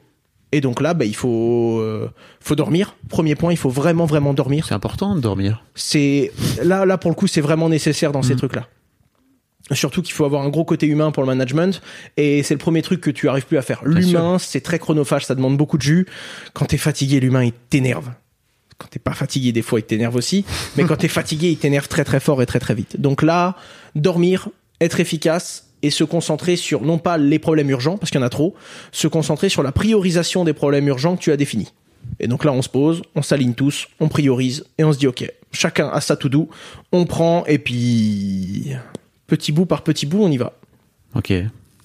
Et 0.53 0.61
donc 0.61 0.83
là, 0.83 0.93
bah, 0.93 1.07
il 1.07 1.17
faut, 1.17 1.79
euh, 1.81 2.11
faut 2.41 2.55
dormir. 2.55 2.97
Premier 3.09 3.35
point, 3.35 3.53
il 3.53 3.57
faut 3.57 3.71
vraiment, 3.71 4.05
vraiment 4.05 4.35
dormir. 4.35 4.67
C'est 4.69 4.75
important 4.75 5.15
de 5.15 5.21
dormir. 5.21 5.65
C'est 5.75 6.33
là, 6.63 6.85
là 6.85 6.99
pour 6.99 7.11
le 7.11 7.15
coup, 7.15 7.29
c'est 7.29 7.41
vraiment 7.41 7.71
nécessaire 7.71 8.13
dans 8.13 8.23
ces 8.23 8.37
trucs-là. 8.37 8.69
Surtout 9.73 10.03
qu'il 10.03 10.15
faut 10.15 10.25
avoir 10.25 10.43
un 10.43 10.49
gros 10.49 10.65
côté 10.65 10.87
humain 10.87 11.13
pour 11.13 11.23
le 11.23 11.29
management, 11.29 11.81
et 12.17 12.43
c'est 12.43 12.55
le 12.55 12.59
premier 12.59 12.83
truc 12.83 13.01
que 13.01 13.11
tu 13.11 13.29
arrives 13.29 13.47
plus 13.47 13.59
à 13.59 13.63
faire. 13.63 13.83
L'humain, 13.85 14.39
c'est 14.39 14.61
très 14.61 14.79
chronophage, 14.79 15.27
ça 15.27 15.35
demande 15.35 15.57
beaucoup 15.57 15.77
de 15.77 15.83
jus. 15.83 16.07
Quand 16.55 16.67
t'es 16.67 16.77
fatigué, 16.77 17.21
l'humain 17.21 17.45
il 17.45 17.53
t'énerve. 17.53 18.11
Quand 18.79 18.89
t'es 18.89 18.99
pas 18.99 19.13
fatigué, 19.13 19.53
des 19.53 19.63
fois 19.63 19.79
il 19.79 19.85
t'énerve 19.85 20.17
aussi, 20.17 20.45
mais 20.77 20.85
quand 20.85 20.97
t'es 20.97 21.09
fatigué, 21.21 21.51
il 21.51 21.57
t'énerve 21.57 21.87
très 21.87 22.05
très 22.05 22.19
fort 22.19 22.43
et 22.43 22.47
très 22.47 22.59
très 22.59 22.75
vite. 22.75 23.01
Donc 23.01 23.23
là, 23.23 23.57
dormir, 23.95 24.49
être 24.81 24.99
efficace 24.99 25.67
et 25.83 25.91
se 25.91 26.05
concentrer 26.05 26.57
sur 26.57 26.83
non 26.83 26.99
pas 26.99 27.17
les 27.17 27.39
problèmes 27.39 27.71
urgents 27.71 27.97
parce 27.97 28.11
qu'il 28.11 28.21
y 28.21 28.25
en 28.25 28.27
a 28.27 28.31
trop, 28.31 28.55
se 28.93 29.09
concentrer 29.09 29.49
sur 29.49 29.63
la 29.63 29.73
priorisation 29.73 30.45
des 30.45 30.53
problèmes 30.53 30.89
urgents 30.89 31.17
que 31.17 31.23
tu 31.23 31.33
as 31.33 31.37
définis. 31.37 31.73
Et 32.19 32.27
donc 32.27 32.45
là, 32.45 32.53
on 32.53 32.63
se 32.63 32.69
pose, 32.69 33.03
on 33.15 33.23
s'aligne 33.23 33.55
tous, 33.55 33.89
on 34.01 34.09
priorise 34.09 34.65
et 34.79 34.85
on 34.85 34.93
se 34.93 34.99
dit 34.99 35.07
ok, 35.07 35.31
chacun 35.53 35.89
a 35.89 36.01
sa 36.01 36.17
to 36.17 36.29
do, 36.29 36.49
on 36.93 37.05
prend 37.07 37.45
et 37.47 37.59
puis 37.59 38.73
petit 39.31 39.53
bout 39.53 39.65
par 39.67 39.83
petit 39.83 40.05
bout, 40.07 40.23
on 40.23 40.31
y 40.31 40.37
va. 40.37 40.53
Ok. 41.15 41.33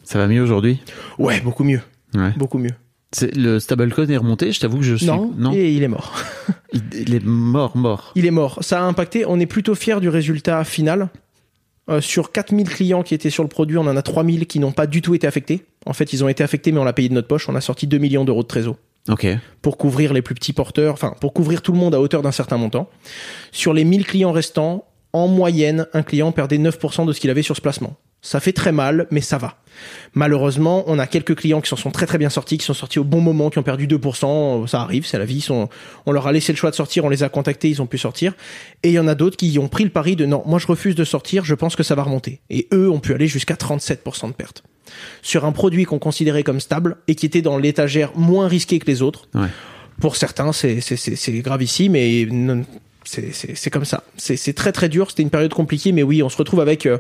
Ça 0.03 0.19
va 0.19 0.27
mieux 0.27 0.41
aujourd'hui? 0.41 0.81
Ouais, 1.17 1.39
beaucoup 1.41 1.63
mieux, 1.63 1.81
Ouais. 2.15 2.33
beaucoup 2.37 2.57
mieux. 2.57 2.71
Le 3.21 3.59
stablecoin 3.59 4.07
est 4.09 4.17
remonté, 4.17 4.51
je 4.51 4.59
t'avoue 4.59 4.77
que 4.79 4.83
je 4.83 4.95
suis. 4.95 5.05
Non, 5.05 5.53
Et 5.53 5.73
il 5.73 5.83
est 5.83 5.87
mort. 5.87 6.13
Il, 6.73 6.81
il 6.93 7.15
est 7.15 7.23
mort, 7.23 7.77
mort. 7.77 8.11
Il 8.15 8.25
est 8.25 8.31
mort. 8.31 8.57
Ça 8.61 8.81
a 8.81 8.83
impacté. 8.83 9.23
On 9.25 9.39
est 9.39 9.45
plutôt 9.45 9.75
fier 9.75 10.01
du 10.01 10.09
résultat 10.09 10.61
final. 10.65 11.07
Euh, 11.89 12.01
sur 12.01 12.33
4000 12.33 12.67
clients 12.67 13.03
qui 13.03 13.13
étaient 13.13 13.29
sur 13.29 13.43
le 13.43 13.47
produit, 13.49 13.77
on 13.77 13.81
en 13.87 13.95
a 13.95 14.01
3000 14.01 14.45
qui 14.47 14.59
n'ont 14.59 14.73
pas 14.73 14.85
du 14.87 15.01
tout 15.01 15.15
été 15.15 15.25
affectés. 15.27 15.63
En 15.85 15.93
fait, 15.93 16.11
ils 16.11 16.23
ont 16.23 16.27
été 16.27 16.43
affectés, 16.43 16.73
mais 16.73 16.79
on 16.79 16.83
l'a 16.83 16.91
payé 16.93 17.07
de 17.07 17.13
notre 17.13 17.27
poche. 17.29 17.47
On 17.47 17.55
a 17.55 17.61
sorti 17.61 17.87
2 17.87 17.97
millions 17.99 18.25
d'euros 18.25 18.41
de 18.43 18.47
trésor 18.47 18.75
Ok. 19.07 19.25
pour 19.61 19.77
couvrir 19.77 20.11
les 20.11 20.21
plus 20.21 20.35
petits 20.35 20.51
porteurs, 20.51 20.93
enfin, 20.93 21.13
pour 21.21 21.31
couvrir 21.31 21.61
tout 21.61 21.71
le 21.71 21.77
monde 21.77 21.95
à 21.95 22.01
hauteur 22.01 22.21
d'un 22.23 22.31
certain 22.33 22.57
montant. 22.57 22.89
Sur 23.53 23.73
les 23.73 23.85
1000 23.85 24.05
clients 24.05 24.31
restants, 24.33 24.83
en 25.16 25.28
moyenne, 25.28 25.88
un 25.93 26.03
client 26.03 26.32
perdait 26.32 26.57
9% 26.57 27.05
de 27.05 27.13
ce 27.13 27.20
qu'il 27.20 27.30
avait 27.30 27.41
sur 27.41 27.55
ce 27.55 27.61
placement. 27.61 27.95
Ça 28.22 28.39
fait 28.39 28.53
très 28.53 28.72
mal, 28.72 29.05
mais 29.11 29.22
ça 29.22 29.38
va. 29.38 29.57
Malheureusement, 30.16 30.84
on 30.88 30.97
a 30.99 31.05
quelques 31.07 31.36
clients 31.36 31.61
qui 31.61 31.70
s'en 31.70 31.76
sont 31.76 31.91
très 31.91 32.05
très 32.07 32.18
bien 32.18 32.30
sortis, 32.30 32.57
qui 32.57 32.66
sont 32.66 32.74
sortis 32.74 32.97
au 32.99 33.03
bon 33.03 33.22
moment, 33.22 33.49
qui 33.49 33.59
ont 33.59 33.63
perdu 33.63 33.88
2%. 33.88 34.68
Ça 34.68 34.82
arrive, 34.82 35.05
c'est 35.05 35.18
la 35.20 35.26
vie. 35.26 35.41
sont- 35.41 35.70
on 36.05 36.11
leur 36.11 36.26
a 36.28 36.32
laissé 36.32 36.51
le 36.51 36.57
choix 36.57 36.72
de 36.72 36.76
sortir, 36.76 37.05
on 37.05 37.09
les 37.09 37.22
a 37.24 37.30
contactés, 37.30 37.70
ils 37.70 37.82
ont 37.82 37.86
pu 37.86 37.97
sortir. 37.97 38.34
Et 38.84 38.89
il 38.89 38.93
y 38.93 38.99
en 38.99 39.07
a 39.07 39.16
d'autres 39.16 39.38
qui 39.38 39.57
ont 39.59 39.68
pris 39.68 39.84
le 39.84 39.89
pari 39.89 40.16
de 40.16 40.26
non, 40.26 40.41
moi 40.45 40.59
je 40.59 40.68
refuse 40.68 40.95
de 40.95 41.03
sortir, 41.03 41.45
je 41.45 41.53
pense 41.55 41.76
que 41.76 41.84
ça 41.84 41.93
va 41.95 42.03
remonter. 42.03 42.41
Et 42.49 42.68
eux 42.74 42.89
ont 42.89 42.99
pu 42.99 43.13
aller 43.13 43.28
jusqu'à 43.28 43.55
37% 43.55 44.28
de 44.28 44.34
perte. 44.34 44.63
Sur 45.22 45.45
un 45.45 45.51
produit 45.51 45.84
qu'on 45.86 45.99
considérait 45.99 46.43
comme 46.43 46.59
stable 46.59 46.97
et 47.07 47.16
qui 47.16 47.26
était 47.26 47.41
dans 47.41 47.57
l'étagère 47.57 48.11
moins 48.18 48.47
risqué 48.47 48.80
que 48.80 48.88
les 48.88 49.01
autres. 49.01 49.28
Ouais. 49.36 49.47
Pour 50.01 50.16
certains, 50.16 50.51
c'est 50.51 50.80
gravissime 51.41 51.95
et 51.95 52.28
c'est 53.05 53.69
comme 53.69 53.85
ça. 53.85 54.03
C'est 54.17 54.53
très 54.53 54.71
très 54.71 54.89
dur. 54.89 55.09
C'était 55.09 55.23
une 55.23 55.29
période 55.29 55.53
compliquée, 55.53 55.91
mais 55.91 56.03
oui, 56.03 56.23
on 56.23 56.29
se 56.29 56.37
retrouve 56.37 56.59
avec. 56.59 56.85
euh, 56.85 56.97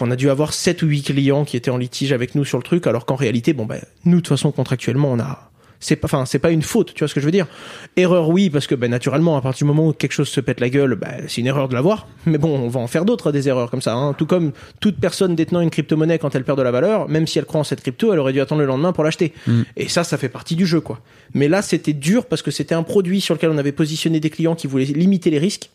on 0.00 0.10
a 0.10 0.16
dû 0.16 0.30
avoir 0.30 0.54
7 0.54 0.82
ou 0.82 0.86
8 0.86 1.02
clients 1.02 1.44
qui 1.44 1.56
étaient 1.56 1.70
en 1.70 1.76
litige 1.76 2.12
avec 2.12 2.34
nous 2.34 2.44
sur 2.44 2.58
le 2.58 2.62
truc, 2.62 2.86
alors 2.86 3.04
qu'en 3.04 3.16
réalité, 3.16 3.52
bon 3.52 3.66
ben, 3.66 3.80
nous 4.04 4.16
de 4.16 4.20
toute 4.20 4.28
façon 4.28 4.50
contractuellement, 4.50 5.12
on 5.12 5.20
a. 5.20 5.50
C'est 5.84 5.96
pas, 5.96 6.06
enfin, 6.06 6.24
c'est 6.24 6.38
pas 6.38 6.50
une 6.50 6.62
faute, 6.62 6.94
tu 6.94 7.00
vois 7.00 7.08
ce 7.08 7.14
que 7.14 7.20
je 7.20 7.26
veux 7.26 7.30
dire. 7.30 7.46
Erreur, 7.98 8.30
oui, 8.30 8.48
parce 8.48 8.66
que 8.66 8.74
ben, 8.74 8.90
naturellement, 8.90 9.36
à 9.36 9.42
partir 9.42 9.66
du 9.66 9.68
moment 9.70 9.88
où 9.88 9.92
quelque 9.92 10.12
chose 10.12 10.30
se 10.30 10.40
pète 10.40 10.58
la 10.58 10.70
gueule, 10.70 10.94
ben, 10.94 11.24
c'est 11.28 11.42
une 11.42 11.46
erreur 11.46 11.68
de 11.68 11.74
l'avoir. 11.74 12.06
Mais 12.24 12.38
bon, 12.38 12.58
on 12.58 12.68
va 12.68 12.80
en 12.80 12.86
faire 12.86 13.04
d'autres 13.04 13.32
des 13.32 13.48
erreurs 13.48 13.70
comme 13.70 13.82
ça. 13.82 13.92
Hein. 13.92 14.14
Tout 14.14 14.24
comme 14.24 14.52
toute 14.80 14.98
personne 14.98 15.34
détenant 15.34 15.60
une 15.60 15.68
crypto-monnaie 15.68 16.18
quand 16.18 16.34
elle 16.34 16.44
perd 16.44 16.56
de 16.56 16.62
la 16.62 16.70
valeur, 16.70 17.06
même 17.10 17.26
si 17.26 17.38
elle 17.38 17.44
croit 17.44 17.60
en 17.60 17.64
cette 17.64 17.82
crypto, 17.82 18.14
elle 18.14 18.18
aurait 18.18 18.32
dû 18.32 18.40
attendre 18.40 18.62
le 18.62 18.66
lendemain 18.66 18.94
pour 18.94 19.04
l'acheter. 19.04 19.34
Et 19.76 19.88
ça, 19.88 20.04
ça 20.04 20.16
fait 20.16 20.30
partie 20.30 20.56
du 20.56 20.64
jeu, 20.64 20.80
quoi. 20.80 21.00
Mais 21.34 21.48
là, 21.48 21.60
c'était 21.60 21.92
dur 21.92 22.24
parce 22.24 22.40
que 22.40 22.50
c'était 22.50 22.74
un 22.74 22.82
produit 22.82 23.20
sur 23.20 23.34
lequel 23.34 23.50
on 23.50 23.58
avait 23.58 23.72
positionné 23.72 24.20
des 24.20 24.30
clients 24.30 24.54
qui 24.54 24.66
voulaient 24.66 24.86
limiter 24.86 25.28
les 25.28 25.38
risques. 25.38 25.68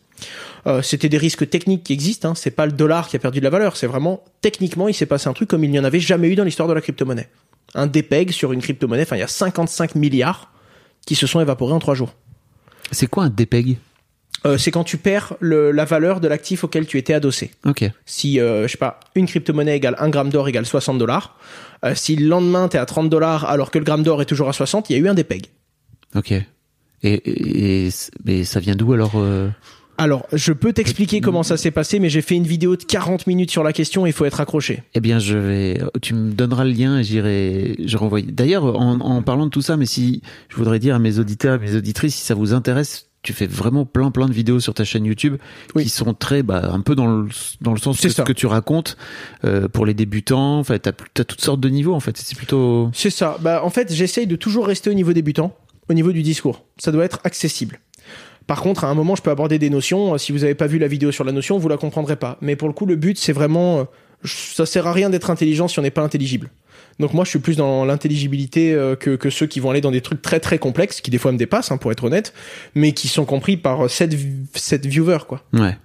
Euh, 0.66 0.82
c'était 0.82 1.08
des 1.08 1.18
risques 1.18 1.48
techniques 1.48 1.84
qui 1.84 1.92
existent. 1.92 2.30
Hein. 2.30 2.34
C'est 2.34 2.50
pas 2.50 2.66
le 2.66 2.72
dollar 2.72 3.08
qui 3.08 3.14
a 3.14 3.20
perdu 3.20 3.38
de 3.38 3.44
la 3.44 3.50
valeur. 3.50 3.76
C'est 3.76 3.86
vraiment 3.86 4.24
techniquement, 4.40 4.88
il 4.88 4.94
s'est 4.94 5.06
passé 5.06 5.28
un 5.28 5.32
truc 5.34 5.48
comme 5.48 5.62
il 5.62 5.70
n'y 5.70 5.78
en 5.78 5.84
avait 5.84 6.00
jamais 6.00 6.28
eu 6.28 6.34
dans 6.34 6.44
l'histoire 6.44 6.68
de 6.68 6.74
la 6.74 6.80
crypto-monnaie. 6.80 7.28
Un 7.74 7.86
dépeg 7.86 8.30
sur 8.32 8.52
une 8.52 8.60
crypto-monnaie. 8.60 9.02
Enfin, 9.02 9.16
il 9.16 9.20
y 9.20 9.22
a 9.22 9.28
55 9.28 9.94
milliards 9.94 10.52
qui 11.06 11.14
se 11.14 11.26
sont 11.26 11.40
évaporés 11.40 11.72
en 11.72 11.78
trois 11.78 11.94
jours. 11.94 12.14
C'est 12.90 13.06
quoi 13.06 13.24
un 13.24 13.30
dépeg 13.30 13.78
Euh, 14.46 14.56
c'est 14.58 14.70
quand 14.70 14.84
tu 14.84 14.96
perds 14.96 15.34
le- 15.40 15.70
la 15.70 15.84
valeur 15.84 16.20
de 16.20 16.26
l'actif 16.28 16.64
auquel 16.64 16.86
tu 16.86 16.96
étais 16.98 17.12
adossé. 17.12 17.50
Ok. 17.66 17.84
Si, 18.06 18.40
euh, 18.40 18.62
je 18.66 18.72
sais 18.72 18.78
pas, 18.78 18.98
une 19.14 19.26
crypto-monnaie 19.26 19.76
égale 19.76 19.96
1 19.98 20.08
gramme 20.08 20.30
d'or 20.30 20.48
égale 20.48 20.64
60 20.66 20.98
dollars, 20.98 21.36
euh, 21.84 21.94
si 21.94 22.16
le 22.16 22.26
lendemain 22.26 22.68
t'es 22.68 22.78
à 22.78 22.86
30 22.86 23.10
dollars 23.10 23.44
alors 23.44 23.70
que 23.70 23.78
le 23.78 23.84
gramme 23.84 24.02
d'or 24.02 24.22
est 24.22 24.26
toujours 24.26 24.48
à 24.48 24.52
60, 24.54 24.88
il 24.88 24.94
y 24.94 24.96
a 24.96 24.98
eu 24.98 25.08
un 25.08 25.14
dépeg. 25.14 25.46
Ok. 26.14 26.32
Et, 26.32 26.44
et, 27.02 27.86
et- 27.86 27.90
mais 28.24 28.44
ça 28.44 28.60
vient 28.60 28.74
d'où 28.74 28.92
alors 28.94 29.12
Alors, 30.00 30.26
je 30.32 30.54
peux 30.54 30.72
t'expliquer 30.72 31.20
comment 31.20 31.42
ça 31.42 31.58
s'est 31.58 31.70
passé, 31.70 31.98
mais 31.98 32.08
j'ai 32.08 32.22
fait 32.22 32.34
une 32.34 32.46
vidéo 32.46 32.74
de 32.74 32.84
40 32.84 33.26
minutes 33.26 33.50
sur 33.50 33.62
la 33.62 33.74
question, 33.74 34.06
il 34.06 34.14
faut 34.14 34.24
être 34.24 34.40
accroché. 34.40 34.82
Eh 34.94 35.00
bien, 35.00 35.18
je 35.18 35.36
vais. 35.36 35.80
Tu 36.00 36.14
me 36.14 36.32
donneras 36.32 36.64
le 36.64 36.70
lien 36.70 36.98
et 37.00 37.04
j'irai. 37.04 37.76
Je 37.84 37.96
renvoie. 37.98 38.22
D'ailleurs, 38.22 38.64
en, 38.64 38.98
en 38.98 39.22
parlant 39.22 39.44
de 39.44 39.50
tout 39.50 39.60
ça, 39.60 39.76
mais 39.76 39.84
si 39.84 40.22
je 40.48 40.56
voudrais 40.56 40.78
dire 40.78 40.94
à 40.94 40.98
mes 40.98 41.18
auditeurs, 41.18 41.56
et 41.56 41.58
mes 41.58 41.76
auditrices, 41.76 42.14
si 42.14 42.24
ça 42.24 42.34
vous 42.34 42.54
intéresse, 42.54 43.08
tu 43.22 43.34
fais 43.34 43.46
vraiment 43.46 43.84
plein 43.84 44.10
plein 44.10 44.26
de 44.26 44.32
vidéos 44.32 44.58
sur 44.60 44.72
ta 44.72 44.84
chaîne 44.84 45.04
YouTube 45.04 45.36
Oui. 45.74 45.82
qui 45.82 45.90
sont 45.90 46.14
très 46.14 46.42
bah, 46.42 46.70
un 46.72 46.80
peu 46.80 46.94
dans 46.94 47.06
le 47.06 47.28
dans 47.60 47.72
le 47.74 47.78
sens 47.78 47.98
C'est 47.98 48.08
que 48.08 48.14
ce 48.14 48.22
que 48.22 48.32
tu 48.32 48.46
racontes 48.46 48.96
euh, 49.44 49.68
pour 49.68 49.84
les 49.84 49.92
débutants. 49.92 50.60
Enfin, 50.60 50.78
t'as 50.78 50.92
as 51.18 51.24
toutes 51.24 51.42
sortes 51.42 51.60
de 51.60 51.68
niveaux 51.68 51.92
en 51.92 52.00
fait. 52.00 52.16
C'est 52.16 52.38
plutôt 52.38 52.88
C'est 52.94 53.10
ça. 53.10 53.36
Bah, 53.42 53.60
en 53.62 53.68
fait, 53.68 53.92
j'essaye 53.92 54.26
de 54.26 54.36
toujours 54.36 54.66
rester 54.66 54.88
au 54.88 54.94
niveau 54.94 55.12
débutant, 55.12 55.54
au 55.90 55.92
niveau 55.92 56.12
du 56.12 56.22
discours. 56.22 56.64
Ça 56.78 56.90
doit 56.90 57.04
être 57.04 57.20
accessible. 57.24 57.80
Par 58.50 58.62
contre, 58.62 58.82
à 58.82 58.88
un 58.88 58.94
moment, 58.94 59.14
je 59.14 59.22
peux 59.22 59.30
aborder 59.30 59.60
des 59.60 59.70
notions. 59.70 60.14
Euh, 60.14 60.18
Si 60.18 60.32
vous 60.32 60.38
n'avez 60.40 60.56
pas 60.56 60.66
vu 60.66 60.80
la 60.80 60.88
vidéo 60.88 61.12
sur 61.12 61.22
la 61.22 61.30
notion, 61.30 61.56
vous 61.56 61.68
la 61.68 61.76
comprendrez 61.76 62.16
pas. 62.16 62.36
Mais 62.40 62.56
pour 62.56 62.66
le 62.66 62.74
coup, 62.74 62.84
le 62.84 62.96
but, 62.96 63.16
c'est 63.16 63.32
vraiment, 63.32 63.78
euh, 63.78 63.84
ça 64.24 64.66
sert 64.66 64.88
à 64.88 64.92
rien 64.92 65.08
d'être 65.08 65.30
intelligent 65.30 65.68
si 65.68 65.78
on 65.78 65.82
n'est 65.82 65.92
pas 65.92 66.02
intelligible. 66.02 66.50
Donc 66.98 67.14
moi, 67.14 67.22
je 67.24 67.30
suis 67.30 67.38
plus 67.38 67.56
dans 67.56 67.84
l'intelligibilité 67.84 68.74
euh, 68.74 68.96
que, 68.96 69.14
que 69.14 69.30
ceux 69.30 69.46
qui 69.46 69.60
vont 69.60 69.70
aller 69.70 69.80
dans 69.80 69.92
des 69.92 70.00
trucs 70.00 70.20
très 70.20 70.40
très 70.40 70.58
complexes, 70.58 71.00
qui 71.00 71.12
des 71.12 71.18
fois 71.18 71.30
me 71.30 71.38
dépassent, 71.38 71.70
hein, 71.70 71.76
pour 71.76 71.92
être 71.92 72.02
honnête, 72.02 72.34
mais 72.74 72.90
qui 72.90 73.06
sont 73.06 73.24
compris 73.24 73.56
par 73.56 73.88
7, 73.88 74.16
sept 74.54 74.84
viewers, 74.84 75.24
quoi. 75.28 75.44
ouais. 75.52 75.78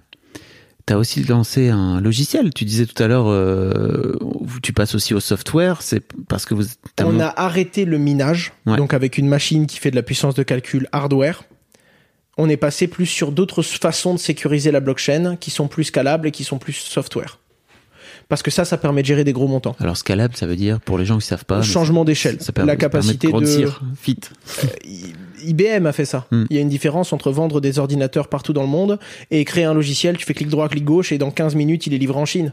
T'as 0.86 0.96
aussi 0.96 1.22
lancé 1.24 1.68
un 1.68 2.00
logiciel. 2.00 2.52
Tu 2.54 2.64
disais 2.64 2.86
tout 2.86 3.00
à 3.02 3.06
l'heure, 3.08 3.26
euh, 3.28 4.16
tu 4.62 4.72
passes 4.72 4.94
aussi 4.94 5.14
au 5.14 5.20
software. 5.20 5.82
C'est 5.82 6.00
parce 6.28 6.46
que 6.46 6.54
vous. 6.54 6.64
On 7.02 7.10
mon- 7.12 7.20
a 7.20 7.32
arrêté 7.36 7.84
le 7.84 7.98
minage, 7.98 8.52
Ouais. 8.66 8.76
donc 8.76 8.92
avec 8.94 9.18
une 9.18 9.26
machine 9.28 9.66
qui 9.66 9.78
fait 9.78 9.90
de 9.90 9.96
la 9.96 10.02
puissance 10.04 10.34
de 10.36 10.44
calcul 10.44 10.88
hardware. 10.92 11.42
On 12.36 12.48
est 12.48 12.56
passé 12.56 12.86
plus 12.86 13.06
sur 13.06 13.32
d'autres 13.32 13.62
façons 13.62 14.14
de 14.14 14.18
sécuriser 14.18 14.70
la 14.70 14.80
blockchain 14.80 15.36
qui 15.36 15.50
sont 15.50 15.68
plus 15.68 15.84
scalables 15.84 16.28
et 16.28 16.30
qui 16.30 16.44
sont 16.44 16.58
plus 16.58 16.74
software. 16.74 17.38
Parce 18.28 18.42
que 18.42 18.50
ça, 18.50 18.64
ça 18.64 18.76
permet 18.76 19.02
de 19.02 19.06
gérer 19.06 19.22
des 19.22 19.32
gros 19.32 19.46
montants. 19.46 19.76
Alors 19.78 19.96
scalable, 19.96 20.36
ça 20.36 20.46
veut 20.46 20.56
dire 20.56 20.80
pour 20.80 20.98
les 20.98 21.04
gens 21.06 21.16
qui 21.18 21.26
savent 21.26 21.44
pas. 21.44 21.62
Changement 21.62 22.04
d'échelle. 22.04 22.38
ça 22.40 22.52
permet- 22.52 22.72
La 22.72 22.76
capacité 22.76 23.28
de. 23.28 23.32
grossir 23.32 23.80
vite. 24.04 24.32
I- 24.84 25.12
IBM 25.44 25.86
a 25.86 25.92
fait 25.92 26.04
ça. 26.04 26.26
Hmm. 26.32 26.44
Il 26.50 26.56
y 26.56 26.58
a 26.58 26.62
une 26.62 26.68
différence 26.68 27.12
entre 27.12 27.30
vendre 27.30 27.60
des 27.60 27.78
ordinateurs 27.78 28.26
partout 28.28 28.52
dans 28.52 28.62
le 28.62 28.68
monde 28.68 28.98
et 29.30 29.44
créer 29.44 29.64
un 29.64 29.74
logiciel, 29.74 30.16
tu 30.16 30.26
fais 30.26 30.34
clic 30.34 30.48
droit, 30.48 30.68
clic 30.68 30.84
gauche 30.84 31.12
et 31.12 31.18
dans 31.18 31.30
15 31.30 31.54
minutes, 31.54 31.86
il 31.86 31.94
est 31.94 31.98
livré 31.98 32.18
en 32.18 32.24
Chine. 32.26 32.52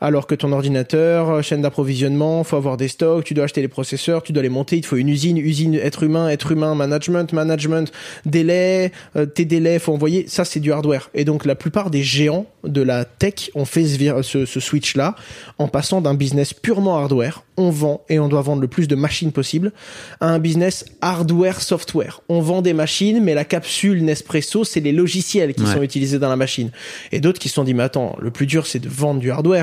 Alors 0.00 0.26
que 0.26 0.34
ton 0.34 0.52
ordinateur, 0.52 1.30
euh, 1.30 1.42
chaîne 1.42 1.62
d'approvisionnement, 1.62 2.44
faut 2.44 2.56
avoir 2.56 2.76
des 2.76 2.88
stocks, 2.88 3.24
tu 3.24 3.34
dois 3.34 3.44
acheter 3.44 3.60
les 3.62 3.68
processeurs, 3.68 4.22
tu 4.22 4.32
dois 4.32 4.42
les 4.42 4.48
monter, 4.48 4.76
il 4.76 4.80
te 4.82 4.86
faut 4.86 4.96
une 4.96 5.08
usine, 5.08 5.36
usine, 5.38 5.74
être 5.74 6.02
humain, 6.02 6.28
être 6.28 6.52
humain, 6.52 6.74
management, 6.74 7.32
management, 7.32 7.92
délai, 8.24 8.92
euh, 9.16 9.26
tes 9.26 9.44
délais, 9.44 9.78
faut 9.78 9.92
envoyer. 9.92 10.26
Ça, 10.28 10.44
c'est 10.44 10.60
du 10.60 10.72
hardware. 10.72 11.10
Et 11.14 11.24
donc, 11.24 11.44
la 11.44 11.54
plupart 11.54 11.90
des 11.90 12.02
géants 12.02 12.46
de 12.64 12.82
la 12.82 13.04
tech 13.04 13.50
ont 13.54 13.64
fait 13.64 13.84
ce, 13.86 13.96
vir- 13.98 14.22
ce, 14.22 14.44
ce 14.44 14.60
switch-là 14.60 15.14
en 15.58 15.68
passant 15.68 16.00
d'un 16.00 16.14
business 16.14 16.52
purement 16.52 16.96
hardware. 16.98 17.44
On 17.58 17.70
vend 17.70 18.02
et 18.10 18.18
on 18.18 18.28
doit 18.28 18.42
vendre 18.42 18.60
le 18.60 18.68
plus 18.68 18.86
de 18.86 18.94
machines 18.96 19.32
possible 19.32 19.72
à 20.20 20.28
un 20.28 20.38
business 20.38 20.84
hardware-software. 21.00 22.20
On 22.28 22.40
vend 22.40 22.62
des 22.62 22.72
machines, 22.72 23.22
mais 23.22 23.34
la 23.34 23.44
capsule 23.44 24.04
Nespresso, 24.04 24.64
c'est 24.64 24.80
les 24.80 24.92
logiciels 24.92 25.54
qui 25.54 25.62
Ouais. 25.64 25.72
sont 25.74 25.82
utilisés 25.82 26.18
dans 26.18 26.28
la 26.28 26.36
machine. 26.36 26.70
Et 27.12 27.20
d'autres 27.20 27.38
qui 27.38 27.48
se 27.48 27.54
sont 27.54 27.64
dit, 27.64 27.74
mais 27.74 27.82
attends, 27.82 28.16
le 28.20 28.30
plus 28.30 28.46
dur, 28.46 28.66
c'est 28.66 28.78
de 28.78 28.88
vendre 28.88 29.20
du 29.20 29.30
hardware. 29.30 29.55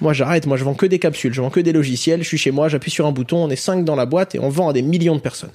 Moi, 0.00 0.12
j'arrête. 0.12 0.46
Moi, 0.46 0.56
je 0.56 0.64
vends 0.64 0.74
que 0.74 0.86
des 0.86 0.98
capsules. 0.98 1.32
Je 1.32 1.40
vends 1.40 1.50
que 1.50 1.60
des 1.60 1.72
logiciels. 1.72 2.22
Je 2.22 2.28
suis 2.28 2.38
chez 2.38 2.50
moi, 2.50 2.68
j'appuie 2.68 2.90
sur 2.90 3.06
un 3.06 3.12
bouton, 3.12 3.44
on 3.44 3.50
est 3.50 3.56
5 3.56 3.84
dans 3.84 3.96
la 3.96 4.06
boîte 4.06 4.34
et 4.34 4.38
on 4.38 4.48
vend 4.48 4.68
à 4.68 4.72
des 4.72 4.82
millions 4.82 5.16
de 5.16 5.20
personnes. 5.20 5.52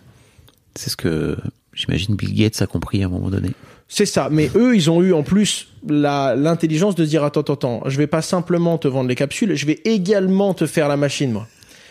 C'est 0.75 0.89
ce 0.89 0.97
que 0.97 1.37
j'imagine 1.73 2.15
Bill 2.15 2.33
Gates 2.33 2.61
a 2.61 2.67
compris 2.67 3.03
à 3.03 3.05
un 3.05 3.09
moment 3.09 3.29
donné. 3.29 3.49
C'est 3.87 4.05
ça. 4.05 4.29
Mais 4.31 4.49
eux, 4.55 4.75
ils 4.75 4.89
ont 4.89 5.01
eu 5.01 5.13
en 5.13 5.23
plus 5.23 5.67
l'intelligence 5.87 6.95
de 6.95 7.05
dire, 7.05 7.23
attends, 7.23 7.41
attends, 7.41 7.53
attends, 7.53 7.83
je 7.85 7.97
vais 7.97 8.07
pas 8.07 8.21
simplement 8.21 8.77
te 8.77 8.87
vendre 8.87 9.09
les 9.09 9.15
capsules, 9.15 9.55
je 9.55 9.65
vais 9.65 9.81
également 9.85 10.53
te 10.53 10.65
faire 10.65 10.87
la 10.87 10.97
machine, 10.97 11.31
moi. 11.31 11.47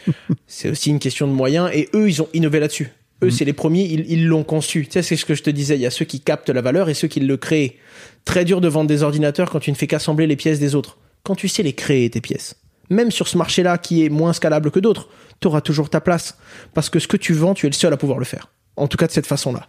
c'est 0.49 0.71
aussi 0.71 0.91
une 0.91 0.99
question 0.99 1.29
de 1.29 1.33
moyens. 1.33 1.71
Et 1.73 1.89
eux, 1.95 2.09
ils 2.09 2.21
ont 2.23 2.29
innové 2.35 2.59
là-dessus. 2.59 2.91
Eux, 3.23 3.31
c'est 3.31 3.45
les 3.45 3.53
premiers, 3.53 3.85
ils 3.85 4.27
l'ont 4.27 4.43
conçu. 4.43 4.85
Tu 4.87 4.93
sais, 4.93 5.03
c'est 5.03 5.15
ce 5.15 5.25
que 5.25 5.35
je 5.35 5.45
te 5.45 5.51
disais. 5.51 5.77
Il 5.77 5.81
y 5.81 5.87
a 5.87 5.91
ceux 5.91 6.05
qui 6.05 6.19
captent 6.19 6.51
la 6.51 6.61
valeur 6.61 6.89
et 6.89 6.95
ceux 6.95 7.07
qui 7.07 7.21
le 7.21 7.37
créent. 7.37 7.77
Très 8.25 8.45
dur 8.45 8.61
de 8.61 8.67
vendre 8.67 8.89
des 8.89 9.05
ordinateurs 9.05 9.49
quand 9.49 9.61
tu 9.61 9.71
ne 9.71 9.77
fais 9.77 9.87
qu'assembler 9.87 10.27
les 10.27 10.35
pièces 10.35 10.59
des 10.59 10.75
autres. 10.75 10.99
Quand 11.25 11.35
tu 11.35 11.49
sais 11.49 11.63
les 11.63 11.73
créer, 11.73 12.11
tes 12.11 12.21
pièces. 12.21 12.57
Même 12.91 13.11
sur 13.11 13.29
ce 13.29 13.39
marché-là 13.39 13.79
qui 13.79 14.05
est 14.05 14.09
moins 14.09 14.33
scalable 14.33 14.71
que 14.71 14.81
d'autres, 14.81 15.09
tu 15.41 15.49
auras 15.49 15.61
toujours 15.61 15.89
ta 15.89 16.01
place. 16.01 16.37
Parce 16.75 16.91
que 16.91 16.99
ce 16.99 17.09
que 17.09 17.17
tu 17.17 17.33
vends, 17.33 17.55
tu 17.55 17.67
es 17.67 17.71
le 17.71 17.75
seul 17.75 17.93
à 17.93 17.97
pouvoir 17.97 18.19
le 18.19 18.25
faire. 18.25 18.51
En 18.77 18.89
tout 18.89 18.97
cas, 18.97 19.07
de 19.07 19.13
cette 19.13 19.27
façon-là. 19.27 19.69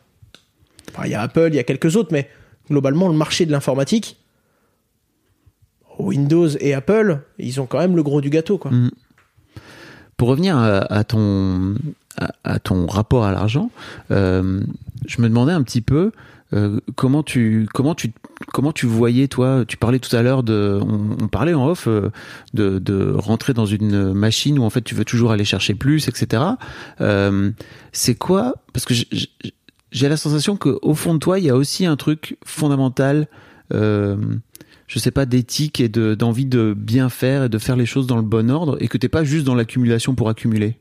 Il 1.04 1.12
y 1.12 1.16
a 1.16 1.22
Apple, 1.22 1.50
il 1.50 1.56
y 1.56 1.60
a 1.60 1.64
quelques 1.64 1.96
autres, 1.96 2.10
mais 2.12 2.30
globalement, 2.70 3.08
le 3.08 3.16
marché 3.16 3.46
de 3.46 3.52
l'informatique, 3.52 4.18
Windows 6.00 6.50
et 6.60 6.74
Apple, 6.74 7.20
ils 7.38 7.62
ont 7.62 7.66
quand 7.66 7.80
même 7.80 7.96
le 7.96 8.04
gros 8.04 8.22
du 8.22 8.30
gâteau, 8.30 8.58
quoi. 8.58 8.72
Mm. 8.72 8.92
Pour 10.18 10.28
revenir 10.30 10.58
à, 10.58 11.04
ton 11.04 11.76
à 12.44 12.60
ton 12.60 12.86
rapport 12.86 13.26
à 13.26 13.32
l'argent, 13.32 13.72
euh, 14.12 14.62
je 15.08 15.22
me 15.22 15.28
demandais 15.28 15.52
un 15.52 15.64
petit 15.64 15.82
peu 15.82 16.12
euh, 16.54 16.80
comment 16.96 17.24
tu 17.24 17.68
comment 17.74 17.96
tu 17.96 18.14
comment 18.54 18.72
tu 18.72 18.86
voyais 18.86 19.28
toi. 19.28 19.66
Tu 19.68 19.78
parlais 19.78 20.00
tout 20.00 20.16
à 20.16 20.22
l'heure 20.22 20.44
de 20.44 20.80
on, 20.82 21.28
parlait 21.28 21.54
en 21.54 21.68
off 21.68 21.88
euh, 21.88 22.10
de, 22.54 22.80
de 22.80 23.12
rentrer 23.16 23.54
dans 23.54 23.66
une 23.66 24.14
machine 24.14 24.60
où 24.60 24.64
en 24.64 24.70
fait 24.70 24.82
tu 24.82 24.96
veux 24.96 25.06
toujours 25.06 25.32
aller 25.32 25.46
chercher 25.46 25.74
plus, 25.74 26.08
etc. 26.08 26.44
Euh, 27.02 27.52
c'est 27.92 28.16
quoi 28.16 28.54
Parce 28.74 28.86
que 28.86 28.94
j'ai- 28.94 30.10
la 30.10 30.18
sensation 30.18 30.58
que 30.58 30.78
au 30.82 30.94
fond 30.96 31.14
de 31.14 31.20
toi 31.20 31.40
il 31.40 31.46
y 31.46 31.50
a 31.50 31.56
aussi 31.56 31.86
un 31.86 31.96
truc 31.96 32.38
fondamental. 32.46 33.28
Euh, 33.74 34.18
je 34.88 35.00
sais 35.00 35.12
pas, 35.12 35.26
d'éthique 35.26 35.80
et 35.80 35.90
de- 35.90 36.14
d'envie 36.14 36.46
de 36.46 36.76
bien 36.78 37.10
faire 37.10 37.46
et 37.46 37.50
de 37.50 37.58
faire 37.58 37.76
les 37.76 37.86
choses 37.88 38.06
dans 38.06 38.18
le 38.18 38.22
bon 38.22 38.52
ordre 38.52 38.78
et 38.80 38.88
que 38.88 38.98
t'es 39.00 39.08
pas 39.10 39.24
juste 39.24 39.44
dans 39.46 39.56
l'accumulation 39.56 40.14
pour 40.14 40.30
accumuler. 40.30 40.78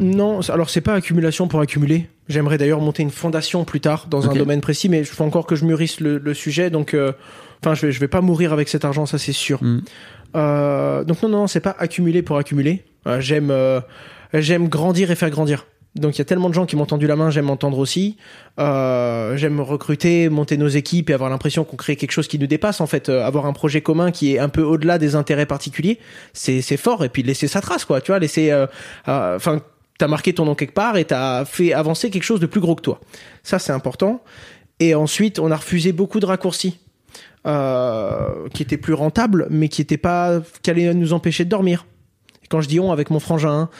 Non, 0.00 0.40
alors 0.48 0.70
c'est 0.70 0.80
pas 0.80 0.94
accumulation 0.94 1.46
pour 1.46 1.60
accumuler. 1.60 2.08
J'aimerais 2.28 2.56
d'ailleurs 2.58 2.80
monter 2.80 3.02
une 3.02 3.10
fondation 3.10 3.64
plus 3.64 3.80
tard 3.80 4.06
dans 4.08 4.28
un 4.30 4.34
domaine 4.34 4.60
précis, 4.60 4.88
mais 4.88 5.04
je 5.04 5.10
faut 5.10 5.24
encore 5.24 5.46
que 5.46 5.56
je 5.56 5.64
mûrisse 5.64 6.00
le, 6.00 6.16
le 6.18 6.34
sujet, 6.34 6.70
donc 6.70 6.94
euh, 6.94 7.12
enfin 7.62 7.74
je 7.74 7.86
vais 7.86 7.92
je 7.92 8.00
vais 8.00 8.08
pas 8.08 8.20
mourir 8.20 8.52
avec 8.52 8.68
cet 8.68 8.84
argent, 8.84 9.04
ça 9.04 9.18
c'est 9.18 9.32
sûr. 9.32 9.62
Mm. 9.62 9.82
Euh, 10.36 11.04
donc 11.04 11.22
non 11.22 11.28
non, 11.28 11.38
non 11.38 11.46
c'est 11.46 11.60
pas 11.60 11.76
accumuler 11.78 12.22
pour 12.22 12.38
accumuler. 12.38 12.84
Euh, 13.06 13.20
j'aime 13.20 13.50
euh, 13.50 13.80
j'aime 14.32 14.68
grandir 14.68 15.10
et 15.10 15.16
faire 15.16 15.30
grandir. 15.30 15.66
Donc 15.96 16.14
il 16.14 16.18
y 16.20 16.22
a 16.22 16.24
tellement 16.24 16.48
de 16.48 16.54
gens 16.54 16.66
qui 16.66 16.76
m'ont 16.76 16.86
tendu 16.86 17.08
la 17.08 17.16
main, 17.16 17.30
j'aime 17.30 17.46
m'entendre 17.46 17.78
aussi. 17.78 18.16
Euh, 18.60 19.36
j'aime 19.36 19.60
recruter, 19.60 20.28
monter 20.28 20.56
nos 20.56 20.68
équipes 20.68 21.10
et 21.10 21.14
avoir 21.14 21.30
l'impression 21.30 21.64
qu'on 21.64 21.76
crée 21.76 21.96
quelque 21.96 22.12
chose 22.12 22.28
qui 22.28 22.38
nous 22.38 22.46
dépasse 22.46 22.80
en 22.80 22.86
fait, 22.86 23.08
Euh, 23.08 23.26
avoir 23.26 23.44
un 23.44 23.52
projet 23.52 23.80
commun 23.80 24.12
qui 24.12 24.34
est 24.34 24.38
un 24.38 24.48
peu 24.48 24.62
au-delà 24.62 24.98
des 24.98 25.16
intérêts 25.16 25.46
particuliers, 25.46 25.98
c'est 26.32 26.62
c'est 26.62 26.76
fort 26.76 27.04
et 27.04 27.08
puis 27.08 27.24
laisser 27.24 27.48
sa 27.48 27.60
trace 27.60 27.84
quoi, 27.84 28.00
tu 28.00 28.12
vois, 28.12 28.20
laisser 28.20 28.52
euh, 28.52 28.66
enfin 29.06 29.62
t'as 30.00 30.08
marqué 30.08 30.32
ton 30.32 30.46
nom 30.46 30.54
quelque 30.54 30.72
part 30.72 30.96
et 30.96 31.04
t'as 31.04 31.44
fait 31.44 31.74
avancer 31.74 32.08
quelque 32.08 32.22
chose 32.22 32.40
de 32.40 32.46
plus 32.46 32.60
gros 32.60 32.74
que 32.74 32.80
toi. 32.80 33.00
Ça 33.42 33.58
c'est 33.58 33.72
important. 33.72 34.22
Et 34.80 34.94
ensuite 34.94 35.38
on 35.38 35.50
a 35.50 35.56
refusé 35.56 35.92
beaucoup 35.92 36.20
de 36.20 36.26
raccourcis. 36.26 36.78
Euh, 37.46 38.48
qui 38.52 38.62
étaient 38.62 38.76
plus 38.76 38.92
rentables, 38.92 39.46
mais 39.48 39.68
qui 39.68 39.80
étaient 39.80 39.96
pas, 39.96 40.42
qui 40.62 40.70
allaient 40.70 40.92
nous 40.92 41.14
empêcher 41.14 41.46
de 41.46 41.48
dormir. 41.48 41.86
Quand 42.50 42.60
je 42.60 42.68
dis 42.68 42.78
on 42.78 42.92
avec 42.92 43.08
mon 43.08 43.18
frangin, 43.18 43.50
hein, 43.50 43.70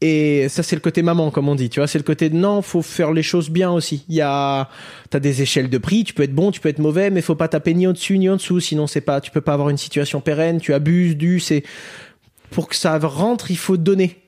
et 0.00 0.48
ça, 0.48 0.64
c'est 0.64 0.74
le 0.74 0.80
côté 0.80 1.00
maman, 1.02 1.30
comme 1.30 1.48
on 1.48 1.54
dit. 1.54 1.70
Tu 1.70 1.78
vois, 1.78 1.86
c'est 1.86 1.98
le 1.98 2.04
côté 2.04 2.28
de 2.28 2.36
non, 2.36 2.60
faut 2.60 2.82
faire 2.82 3.12
les 3.12 3.22
choses 3.22 3.50
bien 3.50 3.70
aussi. 3.70 4.04
Il 4.08 4.16
y 4.16 4.20
a, 4.20 4.68
t'as 5.10 5.20
des 5.20 5.42
échelles 5.42 5.70
de 5.70 5.78
prix. 5.78 6.02
Tu 6.02 6.12
peux 6.12 6.24
être 6.24 6.34
bon, 6.34 6.50
tu 6.50 6.60
peux 6.60 6.68
être 6.68 6.80
mauvais, 6.80 7.08
mais 7.10 7.22
faut 7.22 7.36
pas 7.36 7.48
taper 7.48 7.72
ni 7.72 7.86
au-dessus 7.86 8.18
ni 8.18 8.28
en 8.28 8.36
dessous. 8.36 8.58
Sinon, 8.58 8.88
c'est 8.88 9.00
pas, 9.00 9.20
tu 9.20 9.30
peux 9.30 9.40
pas 9.40 9.54
avoir 9.54 9.70
une 9.70 9.78
situation 9.78 10.20
pérenne. 10.20 10.60
Tu 10.60 10.74
abuses 10.74 11.16
du, 11.16 11.38
c'est, 11.38 11.62
pour 12.50 12.68
que 12.68 12.74
ça 12.74 12.98
rentre, 12.98 13.52
il 13.52 13.56
faut 13.56 13.76
donner. 13.76 14.23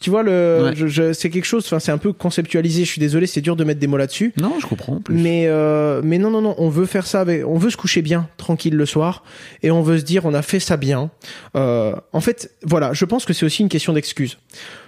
Tu 0.00 0.10
vois, 0.10 0.22
le, 0.22 0.62
Ouais. 0.64 0.72
je, 0.76 0.86
je- 0.86 1.12
c'est 1.12 1.30
quelque 1.30 1.44
chose, 1.46 1.64
enfin, 1.66 1.78
c'est 1.78 1.92
un 1.92 1.98
peu 1.98 2.12
conceptualisé. 2.12 2.84
Je 2.84 2.90
suis 2.90 3.00
désolé, 3.00 3.26
c'est 3.26 3.40
dur 3.40 3.56
de 3.56 3.64
mettre 3.64 3.80
des 3.80 3.86
mots 3.86 3.96
là-dessus. 3.96 4.32
Non, 4.40 4.54
je 4.60 4.66
comprends. 4.66 4.96
en 4.96 5.00
Plus. 5.00 5.14
Mais 5.14 5.44
euh, 5.46 6.02
mais 6.04 6.18
non 6.18 6.30
non 6.30 6.42
non, 6.42 6.54
on 6.58 6.68
veut 6.68 6.84
faire 6.86 7.06
ça 7.06 7.20
avec, 7.20 7.46
on 7.46 7.56
veut 7.58 7.70
se 7.70 7.76
coucher 7.78 8.02
bien, 8.02 8.28
tranquille 8.36 8.74
le 8.76 8.86
soir, 8.86 9.24
et 9.62 9.70
on 9.70 9.82
veut 9.82 9.98
se 9.98 10.04
dire 10.04 10.26
on 10.26 10.34
a 10.34 10.42
fait 10.42 10.60
ça 10.60 10.76
bien. 10.76 11.10
Euh, 11.56 11.94
en 12.12 12.20
fait, 12.20 12.50
voilà, 12.62 12.92
je 12.92 13.04
pense 13.06 13.24
que 13.24 13.32
c'est 13.32 13.46
aussi 13.46 13.62
une 13.62 13.68
question 13.70 13.92
d'excuse. 13.94 14.36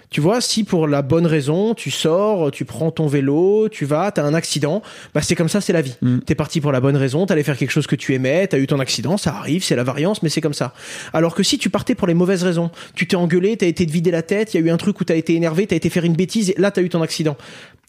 Tu 0.09 0.21
vois, 0.21 0.41
si 0.41 0.63
pour 0.63 0.87
la 0.87 1.01
bonne 1.01 1.27
raison, 1.27 1.75
tu 1.75 1.91
sors, 1.91 2.49
tu 2.49 2.65
prends 2.65 2.89
ton 2.89 3.07
vélo, 3.07 3.69
tu 3.69 3.85
vas, 3.85 4.11
t'as 4.11 4.23
un 4.23 4.33
accident, 4.33 4.81
bah 5.13 5.21
c'est 5.21 5.35
comme 5.35 5.49
ça, 5.49 5.61
c'est 5.61 5.73
la 5.73 5.81
vie. 5.81 5.95
Mm. 6.01 6.19
T'es 6.19 6.35
parti 6.35 6.61
pour 6.61 6.71
la 6.71 6.81
bonne 6.81 6.97
raison, 6.97 7.25
t'allais 7.27 7.43
faire 7.43 7.57
quelque 7.57 7.71
chose 7.71 7.85
que 7.85 7.95
tu 7.95 8.15
aimais, 8.15 8.47
t'as 8.47 8.57
eu 8.57 8.65
ton 8.65 8.79
accident, 8.79 9.17
ça 9.17 9.35
arrive, 9.35 9.63
c'est 9.63 9.75
la 9.75 9.83
variance, 9.83 10.23
mais 10.23 10.29
c'est 10.29 10.41
comme 10.41 10.53
ça. 10.53 10.73
Alors 11.13 11.35
que 11.35 11.43
si 11.43 11.59
tu 11.59 11.69
partais 11.69 11.93
pour 11.93 12.07
les 12.07 12.15
mauvaises 12.15 12.43
raisons, 12.43 12.71
tu 12.95 13.07
t'es 13.07 13.15
engueulé, 13.15 13.55
t'as 13.55 13.67
été 13.67 13.85
te 13.85 13.91
vider 13.91 14.11
la 14.11 14.23
tête, 14.23 14.53
il 14.53 14.59
y 14.59 14.63
a 14.63 14.65
eu 14.65 14.71
un 14.71 14.77
truc 14.77 14.99
où 14.99 15.03
t'as 15.03 15.15
été 15.15 15.35
énervé, 15.35 15.67
t'as 15.67 15.75
été 15.75 15.89
faire 15.89 16.05
une 16.05 16.15
bêtise, 16.15 16.49
et 16.49 16.55
là 16.57 16.71
t'as 16.71 16.81
eu 16.81 16.89
ton 16.89 17.01
accident. 17.01 17.37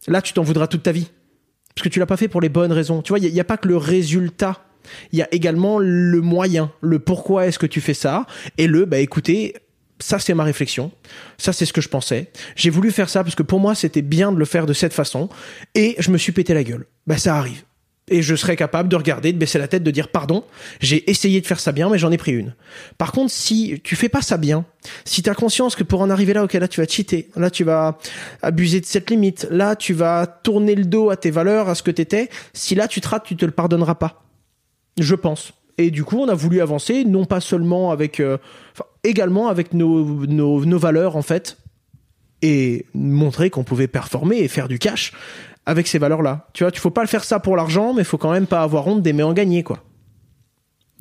Là, 0.07 0.23
tu 0.23 0.33
t'en 0.33 0.43
voudras 0.43 0.67
toute 0.67 0.83
ta 0.83 0.93
vie 0.93 1.11
parce 1.75 1.85
que 1.85 1.89
tu 1.89 1.99
l'as 1.99 2.07
pas 2.07 2.17
fait 2.17 2.29
pour 2.29 2.41
les 2.41 2.49
bonnes 2.49 2.73
raisons. 2.73 3.01
Tu 3.03 3.11
vois, 3.11 3.19
il 3.19 3.33
n'y 3.33 3.41
a, 3.41 3.45
pas 3.45 3.57
que 3.57 3.69
le 3.69 3.77
résultat. 3.77 4.59
Il 5.13 5.19
y 5.19 5.23
a 5.23 5.29
également 5.33 5.79
le 5.79 6.21
moyen, 6.21 6.73
le 6.81 6.99
pourquoi 6.99 7.47
est-ce 7.47 7.59
que 7.59 7.67
tu 7.67 7.81
fais 7.81 7.95
ça, 7.95 8.27
et 8.59 8.67
le, 8.67 8.87
bah 8.87 8.99
écoutez, 8.99 9.55
ça 10.01 10.19
c'est 10.19 10.35
ma 10.35 10.45
réflexion, 10.45 10.91
ça 11.39 11.53
c'est 11.53 11.67
ce 11.67 11.73
que 11.73 11.81
je 11.81 11.89
pensais. 11.89 12.31
J'ai 12.57 12.71
voulu 12.71 12.91
faire 12.91 13.09
ça 13.09 13.23
parce 13.23 13.35
que 13.35 13.43
pour 13.43 13.61
moi 13.61 13.75
c'était 13.75 14.03
bien 14.03 14.33
de 14.33 14.39
le 14.39 14.45
faire 14.45 14.67
de 14.67 14.73
cette 14.73 14.93
façon, 14.93 15.29
et 15.75 15.95
je 15.99 16.11
me 16.11 16.19
suis 16.19 16.33
pété 16.33 16.55
la 16.55 16.65
gueule. 16.65 16.87
Bah 17.07 17.19
ça 17.19 17.37
arrive. 17.37 17.63
Et 18.13 18.23
je 18.23 18.35
serais 18.35 18.57
capable 18.57 18.89
de 18.89 18.97
regarder, 18.97 19.33
de 19.33 19.39
baisser 19.39 19.59
la 19.59 19.69
tête, 19.69 19.85
de 19.85 19.91
dire 19.93 20.09
pardon, 20.09 20.43
j'ai 20.81 21.09
essayé 21.09 21.41
de 21.41 21.47
faire 21.47 21.61
ça 21.61 21.71
bien, 21.71 21.89
mais 21.89 21.99
j'en 21.99 22.11
ai 22.11 22.17
pris 22.19 22.33
une. 22.33 22.57
Par 22.99 23.13
contre, 23.13 23.31
si 23.31 23.81
tu 23.85 23.95
fais 23.95 24.09
pas 24.09 24.21
ça 24.21 24.37
bien, 24.37 24.65
si 25.05 25.23
tu 25.23 25.31
as 25.31 25.35
conscience 25.35 25.77
que 25.77 25.85
pour 25.85 26.01
en 26.01 26.11
arriver 26.11 26.33
là, 26.33 26.43
ok, 26.43 26.55
là 26.55 26.67
tu 26.67 26.81
vas 26.81 26.89
cheater, 26.89 27.29
là 27.37 27.51
tu 27.51 27.63
vas 27.63 27.99
abuser 28.43 28.81
de 28.81 28.87
cette 28.87 29.11
limite, 29.11 29.47
là 29.51 29.77
tu 29.77 29.95
vas 29.95 30.27
tourner 30.27 30.75
le 30.75 30.87
dos 30.87 31.11
à 31.11 31.17
tes 31.17 31.31
valeurs, 31.31 31.69
à 31.69 31.77
ce 31.77 31.85
que 31.85 31.93
t'étais, 31.93 32.31
si 32.53 32.75
là 32.75 32.89
tu 32.89 33.01
te 33.01 33.07
rates, 33.07 33.25
tu 33.25 33.37
te 33.37 33.45
le 33.45 33.53
pardonneras 33.53 33.95
pas. 33.95 34.25
Je 34.99 35.15
pense. 35.15 35.53
Et 35.79 35.91
du 35.91 36.05
coup, 36.05 36.19
on 36.19 36.29
a 36.29 36.35
voulu 36.35 36.61
avancer, 36.61 37.05
non 37.05 37.25
pas 37.25 37.41
seulement 37.41 37.91
avec, 37.91 38.21
euh, 38.21 38.37
également 39.05 39.49
avec 39.49 39.73
nos, 39.75 40.27
nos, 40.27 40.65
nos 40.65 40.79
valeurs 40.79 41.17
en 41.17 41.23
fait, 41.23 41.59
et 42.43 42.87
montrer 42.95 43.51
qu'on 43.51 43.65
pouvait 43.65 43.89
performer 43.89 44.39
et 44.39 44.49
faire 44.49 44.69
du 44.69 44.79
cash 44.79 45.13
avec 45.67 45.87
ces 45.87 45.99
valeurs-là. 45.99 46.49
Tu 46.55 46.65
vois, 46.65 46.71
tu 46.71 46.81
faut 46.81 46.91
pas 46.91 47.03
le 47.03 47.09
faire 47.09 47.25
ça 47.25 47.39
pour 47.39 47.57
l'argent, 47.57 47.93
mais 47.95 48.03
il 48.03 48.07
faut 48.07 48.19
quand 48.19 48.33
même 48.33 48.47
pas 48.47 48.63
avoir 48.63 48.87
honte 48.87 49.03
d'aimer 49.03 49.23
en 49.23 49.33
gagner, 49.33 49.63
quoi. 49.63 49.85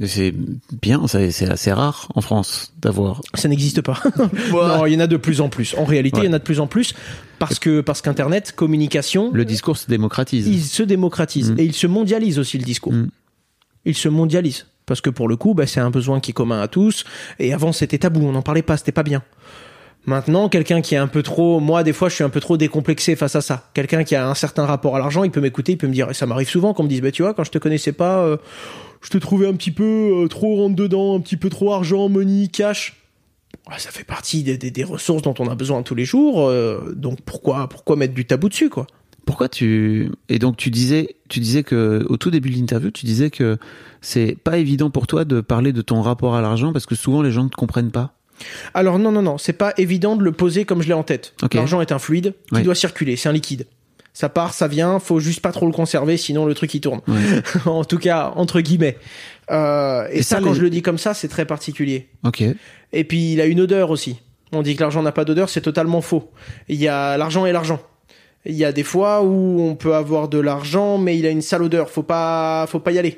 C'est 0.05 0.33
bien, 0.81 1.07
ça, 1.07 1.29
c'est 1.29 1.49
assez 1.49 1.73
rare 1.73 2.07
en 2.15 2.21
France 2.21 2.73
d'avoir. 2.81 3.19
Ça 3.33 3.49
n'existe 3.49 3.81
pas. 3.81 4.01
non, 4.51 4.85
il 4.85 4.93
y 4.93 4.95
en 4.95 5.01
a 5.01 5.07
de 5.07 5.17
plus 5.17 5.41
en 5.41 5.49
plus. 5.49 5.75
En 5.77 5.83
réalité, 5.83 6.21
il 6.21 6.25
y 6.25 6.29
en 6.29 6.33
a 6.33 6.39
de 6.39 6.43
plus 6.43 6.61
en 6.61 6.67
plus 6.67 6.93
parce 7.37 7.59
que 7.59 7.81
parce 7.81 8.01
qu'Internet, 8.01 8.53
communication, 8.55 9.29
Le 9.33 9.43
discours 9.43 9.75
se 9.75 9.87
démocratise. 9.89 10.47
il 10.47 10.63
se 10.63 10.83
démocratise 10.83 11.51
Mm. 11.51 11.59
et 11.59 11.63
il 11.65 11.73
se 11.73 11.85
mondialise 11.87 12.39
aussi 12.39 12.57
le 12.57 12.63
discours. 12.63 12.93
Mm. 12.93 13.09
Il 13.83 13.95
se 13.95 14.07
mondialise 14.07 14.67
parce 14.89 15.01
que 15.01 15.11
pour 15.11 15.29
le 15.29 15.37
coup, 15.37 15.53
bah, 15.53 15.67
c'est 15.67 15.79
un 15.79 15.91
besoin 15.91 16.19
qui 16.19 16.31
est 16.31 16.33
commun 16.33 16.59
à 16.59 16.67
tous. 16.67 17.05
Et 17.37 17.53
avant, 17.53 17.71
c'était 17.71 17.99
tabou, 17.99 18.25
on 18.25 18.31
n'en 18.33 18.41
parlait 18.41 18.63
pas, 18.63 18.75
c'était 18.75 18.91
pas 18.91 19.03
bien. 19.03 19.21
Maintenant, 20.05 20.49
quelqu'un 20.49 20.81
qui 20.81 20.95
est 20.95 20.97
un 20.97 21.07
peu 21.07 21.21
trop, 21.21 21.59
moi 21.59 21.83
des 21.83 21.93
fois, 21.93 22.09
je 22.09 22.15
suis 22.15 22.23
un 22.23 22.29
peu 22.29 22.39
trop 22.39 22.57
décomplexé 22.57 23.15
face 23.15 23.35
à 23.35 23.41
ça. 23.41 23.69
Quelqu'un 23.75 24.03
qui 24.03 24.15
a 24.15 24.27
un 24.27 24.33
certain 24.33 24.65
rapport 24.65 24.95
à 24.95 24.99
l'argent, 24.99 25.23
il 25.23 25.29
peut 25.29 25.41
m'écouter, 25.41 25.73
il 25.73 25.77
peut 25.77 25.87
me 25.87 25.93
dire, 25.93 26.09
et 26.09 26.15
ça 26.15 26.25
m'arrive 26.25 26.49
souvent 26.49 26.73
qu'on 26.73 26.83
me 26.83 26.89
dise, 26.89 27.01
bah 27.01 27.11
tu 27.11 27.21
vois, 27.21 27.35
quand 27.35 27.43
je 27.43 27.51
te 27.51 27.59
connaissais 27.59 27.91
pas, 27.91 28.19
euh, 28.19 28.37
je 29.01 29.09
te 29.09 29.19
trouvais 29.19 29.47
un 29.47 29.53
petit 29.53 29.71
peu 29.71 30.23
euh, 30.23 30.27
trop 30.27 30.55
rentre 30.55 30.75
dedans, 30.75 31.15
un 31.15 31.19
petit 31.19 31.37
peu 31.37 31.49
trop 31.49 31.71
argent, 31.71 32.09
money, 32.09 32.47
cash. 32.47 32.95
Ça 33.77 33.91
fait 33.91 34.03
partie 34.03 34.41
des 34.43 34.83
ressources 34.83 35.21
dont 35.21 35.35
on 35.37 35.47
a 35.47 35.53
besoin 35.53 35.83
tous 35.83 35.93
les 35.93 36.05
jours. 36.05 36.47
euh, 36.47 36.93
donc 36.95 37.21
pourquoi, 37.21 37.69
pourquoi 37.69 37.95
mettre 37.95 38.15
du 38.15 38.25
tabou 38.25 38.49
dessus, 38.49 38.69
quoi? 38.69 38.87
Pourquoi 39.29 39.47
tu 39.47 40.09
et 40.27 40.39
donc 40.39 40.57
tu 40.57 40.71
disais 40.71 41.15
tu 41.27 41.39
disais 41.39 41.61
que 41.61 42.03
au 42.09 42.17
tout 42.17 42.31
début 42.31 42.49
de 42.49 42.55
l'interview 42.55 42.89
tu 42.89 43.05
disais 43.05 43.29
que 43.29 43.59
c'est 44.01 44.35
pas 44.43 44.57
évident 44.57 44.89
pour 44.89 45.05
toi 45.05 45.23
de 45.23 45.39
parler 45.39 45.71
de 45.71 45.83
ton 45.83 46.01
rapport 46.01 46.33
à 46.35 46.41
l'argent 46.41 46.73
parce 46.73 46.87
que 46.87 46.95
souvent 46.95 47.21
les 47.21 47.31
gens 47.31 47.43
ne 47.43 47.49
te 47.49 47.55
comprennent 47.55 47.91
pas. 47.91 48.15
Alors 48.73 48.97
non, 48.97 49.11
non, 49.11 49.21
non, 49.21 49.37
c'est 49.37 49.53
pas 49.53 49.71
évident 49.77 50.15
de 50.15 50.23
le 50.23 50.31
poser 50.31 50.65
comme 50.65 50.81
je 50.81 50.87
l'ai 50.87 50.95
en 50.95 51.03
tête. 51.03 51.35
L'argent 51.53 51.79
est 51.79 51.91
un 51.91 51.99
fluide 51.99 52.33
qui 52.55 52.63
doit 52.63 52.73
circuler, 52.73 53.17
c'est 53.17 53.29
un 53.29 53.33
liquide. 53.33 53.67
Ça 54.13 54.29
part, 54.29 54.55
ça 54.55 54.67
vient, 54.67 54.97
faut 54.97 55.19
juste 55.19 55.41
pas 55.41 55.51
trop 55.51 55.67
le 55.67 55.73
conserver, 55.73 56.17
sinon 56.17 56.47
le 56.47 56.55
truc 56.55 56.73
il 56.73 56.81
tourne. 56.81 57.01
Ouais. 57.07 57.43
en 57.67 57.85
tout 57.85 57.99
cas, 57.99 58.33
entre 58.35 58.61
guillemets. 58.61 58.97
Euh, 59.51 60.07
et, 60.11 60.17
Et 60.17 60.21
ça, 60.23 60.37
ça, 60.37 60.41
quand 60.41 60.53
les- 60.53 60.57
je 60.57 60.61
le 60.63 60.71
dis 60.71 60.81
comme 60.81 60.97
ça, 60.97 61.13
c'est 61.13 61.27
très 61.27 61.45
particulier. 61.45 62.09
Ok. 62.23 62.43
Et 62.93 63.03
puis 63.03 63.33
il 63.33 63.41
a 63.41 63.45
une 63.45 63.61
odeur 63.61 63.91
aussi. 63.91 64.21
On 64.51 64.63
dit 64.63 64.75
que 64.75 64.81
l'argent 64.81 65.03
n'a 65.03 65.11
pas 65.11 65.25
d'odeur, 65.25 65.49
c'est 65.49 65.61
totalement 65.61 66.01
faux. 66.01 66.31
Il 66.67 66.77
y 66.81 66.87
a 66.87 67.15
l'argent 67.17 67.45
et 67.45 67.51
l'argent. 67.51 67.79
Il 68.45 68.55
y 68.55 68.63
a 68.65 68.71
des 68.71 68.83
fois 68.83 69.21
où 69.23 69.61
on 69.61 69.75
peut 69.75 69.95
avoir 69.95 70.27
de 70.29 70.39
l'argent, 70.39 70.97
mais 70.97 71.17
il 71.17 71.25
a 71.25 71.29
une 71.29 71.41
sale 71.41 71.63
odeur. 71.63 71.89
Faut 71.89 72.03
pas, 72.03 72.65
faut 72.67 72.79
pas 72.79 72.91
y 72.91 72.97
aller. 72.99 73.17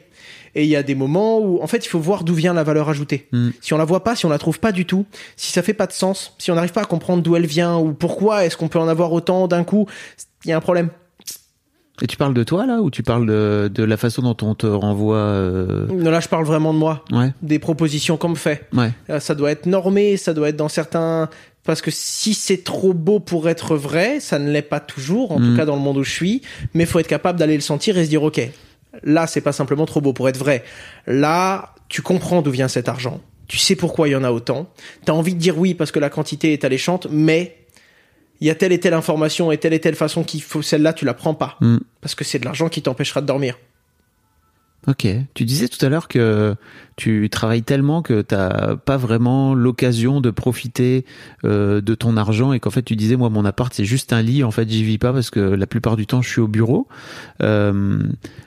Et 0.55 0.63
il 0.63 0.69
y 0.69 0.75
a 0.75 0.83
des 0.83 0.95
moments 0.95 1.39
où, 1.39 1.61
en 1.61 1.67
fait, 1.67 1.85
il 1.85 1.87
faut 1.87 1.99
voir 1.99 2.23
d'où 2.25 2.33
vient 2.33 2.53
la 2.53 2.63
valeur 2.63 2.89
ajoutée. 2.89 3.27
Mm. 3.31 3.49
Si 3.61 3.73
on 3.73 3.77
la 3.77 3.85
voit 3.85 4.03
pas, 4.03 4.15
si 4.17 4.25
on 4.25 4.29
la 4.29 4.37
trouve 4.37 4.59
pas 4.59 4.71
du 4.73 4.85
tout, 4.85 5.05
si 5.37 5.51
ça 5.53 5.61
fait 5.61 5.73
pas 5.73 5.87
de 5.87 5.93
sens, 5.93 6.35
si 6.39 6.51
on 6.51 6.55
n'arrive 6.55 6.73
pas 6.73 6.81
à 6.81 6.85
comprendre 6.85 7.23
d'où 7.23 7.35
elle 7.37 7.45
vient 7.45 7.77
ou 7.77 7.93
pourquoi 7.93 8.45
est-ce 8.45 8.57
qu'on 8.57 8.67
peut 8.67 8.79
en 8.79 8.87
avoir 8.89 9.13
autant 9.13 9.47
d'un 9.47 9.63
coup, 9.63 9.85
il 10.43 10.49
y 10.49 10.51
a 10.51 10.57
un 10.57 10.61
problème. 10.61 10.89
Et 12.01 12.07
tu 12.07 12.17
parles 12.17 12.33
de 12.33 12.43
toi 12.43 12.65
là 12.65 12.81
ou 12.81 12.89
tu 12.89 13.03
parles 13.03 13.27
de, 13.27 13.69
de 13.71 13.83
la 13.83 13.95
façon 13.95 14.23
dont 14.23 14.35
on 14.41 14.55
te 14.55 14.65
renvoie 14.65 15.17
euh, 15.17 15.85
Là, 16.09 16.19
je 16.19 16.27
parle 16.27 16.45
vraiment 16.45 16.73
de 16.73 16.79
moi, 16.79 17.05
Ouais. 17.11 17.31
des 17.43 17.59
propositions 17.59 18.17
qu'on 18.17 18.29
me 18.29 18.35
fait. 18.35 18.67
Ouais. 18.73 18.91
Euh, 19.11 19.19
Ça 19.19 19.35
doit 19.35 19.51
être 19.51 19.67
normé, 19.67 20.17
ça 20.17 20.33
doit 20.33 20.49
être 20.49 20.55
dans 20.55 20.69
certains. 20.69 21.29
Parce 21.63 21.81
que 21.81 21.91
si 21.91 22.33
c'est 22.33 22.63
trop 22.63 22.93
beau 22.93 23.19
pour 23.19 23.47
être 23.49 23.75
vrai, 23.75 24.19
ça 24.19 24.39
ne 24.39 24.51
l'est 24.51 24.61
pas 24.63 24.79
toujours, 24.79 25.31
en 25.31 25.39
Mm. 25.39 25.51
tout 25.51 25.57
cas 25.57 25.65
dans 25.65 25.75
le 25.75 25.81
monde 25.81 25.97
où 25.97 26.03
je 26.03 26.11
suis. 26.11 26.41
Mais 26.73 26.85
faut 26.85 26.99
être 26.99 27.07
capable 27.07 27.37
d'aller 27.37 27.55
le 27.55 27.61
sentir 27.61 27.97
et 27.97 28.05
se 28.05 28.09
dire, 28.09 28.23
ok, 28.23 28.41
là 29.03 29.27
c'est 29.27 29.41
pas 29.41 29.51
simplement 29.51 29.85
trop 29.85 30.01
beau 30.01 30.11
pour 30.13 30.27
être 30.27 30.37
vrai. 30.37 30.63
Là, 31.07 31.75
tu 31.87 32.01
comprends 32.01 32.41
d'où 32.41 32.51
vient 32.51 32.67
cet 32.67 32.89
argent. 32.89 33.21
Tu 33.47 33.57
sais 33.57 33.75
pourquoi 33.75 34.07
il 34.07 34.11
y 34.11 34.15
en 34.15 34.23
a 34.23 34.31
autant. 34.31 34.69
T'as 35.05 35.13
envie 35.13 35.35
de 35.35 35.39
dire 35.39 35.57
oui 35.57 35.73
parce 35.73 35.91
que 35.91 35.99
la 35.99 36.09
quantité 36.09 36.53
est 36.53 36.63
alléchante, 36.63 37.07
mais 37.11 37.57
il 38.39 38.47
y 38.47 38.49
a 38.49 38.55
telle 38.55 38.71
et 38.71 38.79
telle 38.79 38.93
information 38.95 39.51
et 39.51 39.57
telle 39.57 39.73
et 39.73 39.79
telle 39.79 39.95
façon 39.95 40.23
qu'il 40.23 40.41
faut. 40.41 40.61
Celle-là, 40.61 40.93
tu 40.93 41.05
la 41.05 41.13
prends 41.13 41.33
pas 41.35 41.57
Mm. 41.61 41.77
parce 42.01 42.15
que 42.15 42.23
c'est 42.23 42.39
de 42.39 42.45
l'argent 42.45 42.69
qui 42.69 42.81
t'empêchera 42.81 43.21
de 43.21 43.27
dormir. 43.27 43.59
Ok. 44.87 45.07
Tu 45.35 45.45
disais 45.45 45.67
tout 45.67 45.83
à 45.85 45.89
l'heure 45.89 46.07
que 46.07 46.55
tu 46.95 47.29
travailles 47.29 47.61
tellement 47.61 48.01
que 48.01 48.21
t'as 48.21 48.75
pas 48.75 48.97
vraiment 48.97 49.53
l'occasion 49.53 50.21
de 50.21 50.31
profiter 50.31 51.05
euh, 51.45 51.81
de 51.81 51.93
ton 51.93 52.17
argent 52.17 52.51
et 52.51 52.59
qu'en 52.59 52.71
fait 52.71 52.81
tu 52.81 52.95
disais 52.95 53.15
moi 53.15 53.29
mon 53.29 53.45
appart 53.45 53.71
c'est 53.71 53.85
juste 53.85 54.11
un 54.11 54.23
lit 54.23 54.43
en 54.43 54.49
fait 54.49 54.67
j'y 54.69 54.83
vis 54.83 54.97
pas 54.97 55.13
parce 55.13 55.29
que 55.29 55.39
la 55.39 55.67
plupart 55.67 55.97
du 55.97 56.07
temps 56.07 56.23
je 56.23 56.29
suis 56.29 56.41
au 56.41 56.47
bureau. 56.47 56.87
Euh, 57.43 58.01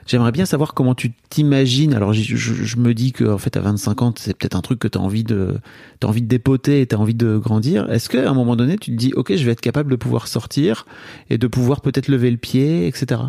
J'aimerais 0.07 0.33
bien 0.33 0.45
savoir 0.45 0.73
comment 0.73 0.93
tu 0.93 1.13
t'imagines. 1.29 1.93
Alors 1.93 2.11
je 2.11 2.77
me 2.77 2.93
dis 2.93 3.13
que 3.13 3.23
en 3.23 3.37
fait 3.37 3.55
à 3.55 3.61
25 3.61 4.01
ans 4.01 4.13
c'est 4.17 4.37
peut-être 4.37 4.55
un 4.57 4.61
truc 4.61 4.79
que 4.79 4.89
t'as 4.89 4.99
envie 4.99 5.23
de 5.23 5.57
t'as 6.01 6.09
envie 6.09 6.21
de 6.21 6.27
dépoter 6.27 6.81
et 6.81 6.87
t'as 6.87 6.97
envie 6.97 7.15
de 7.15 7.37
grandir. 7.37 7.89
Est-ce 7.89 8.09
qu'à 8.09 8.29
un 8.29 8.33
moment 8.33 8.57
donné 8.57 8.77
tu 8.77 8.91
te 8.91 8.97
dis 8.97 9.13
ok 9.13 9.33
je 9.37 9.45
vais 9.45 9.53
être 9.53 9.61
capable 9.61 9.89
de 9.89 9.95
pouvoir 9.95 10.27
sortir 10.27 10.85
et 11.29 11.37
de 11.37 11.47
pouvoir 11.47 11.79
peut-être 11.79 12.09
lever 12.09 12.29
le 12.29 12.37
pied 12.37 12.87
etc. 12.87 13.21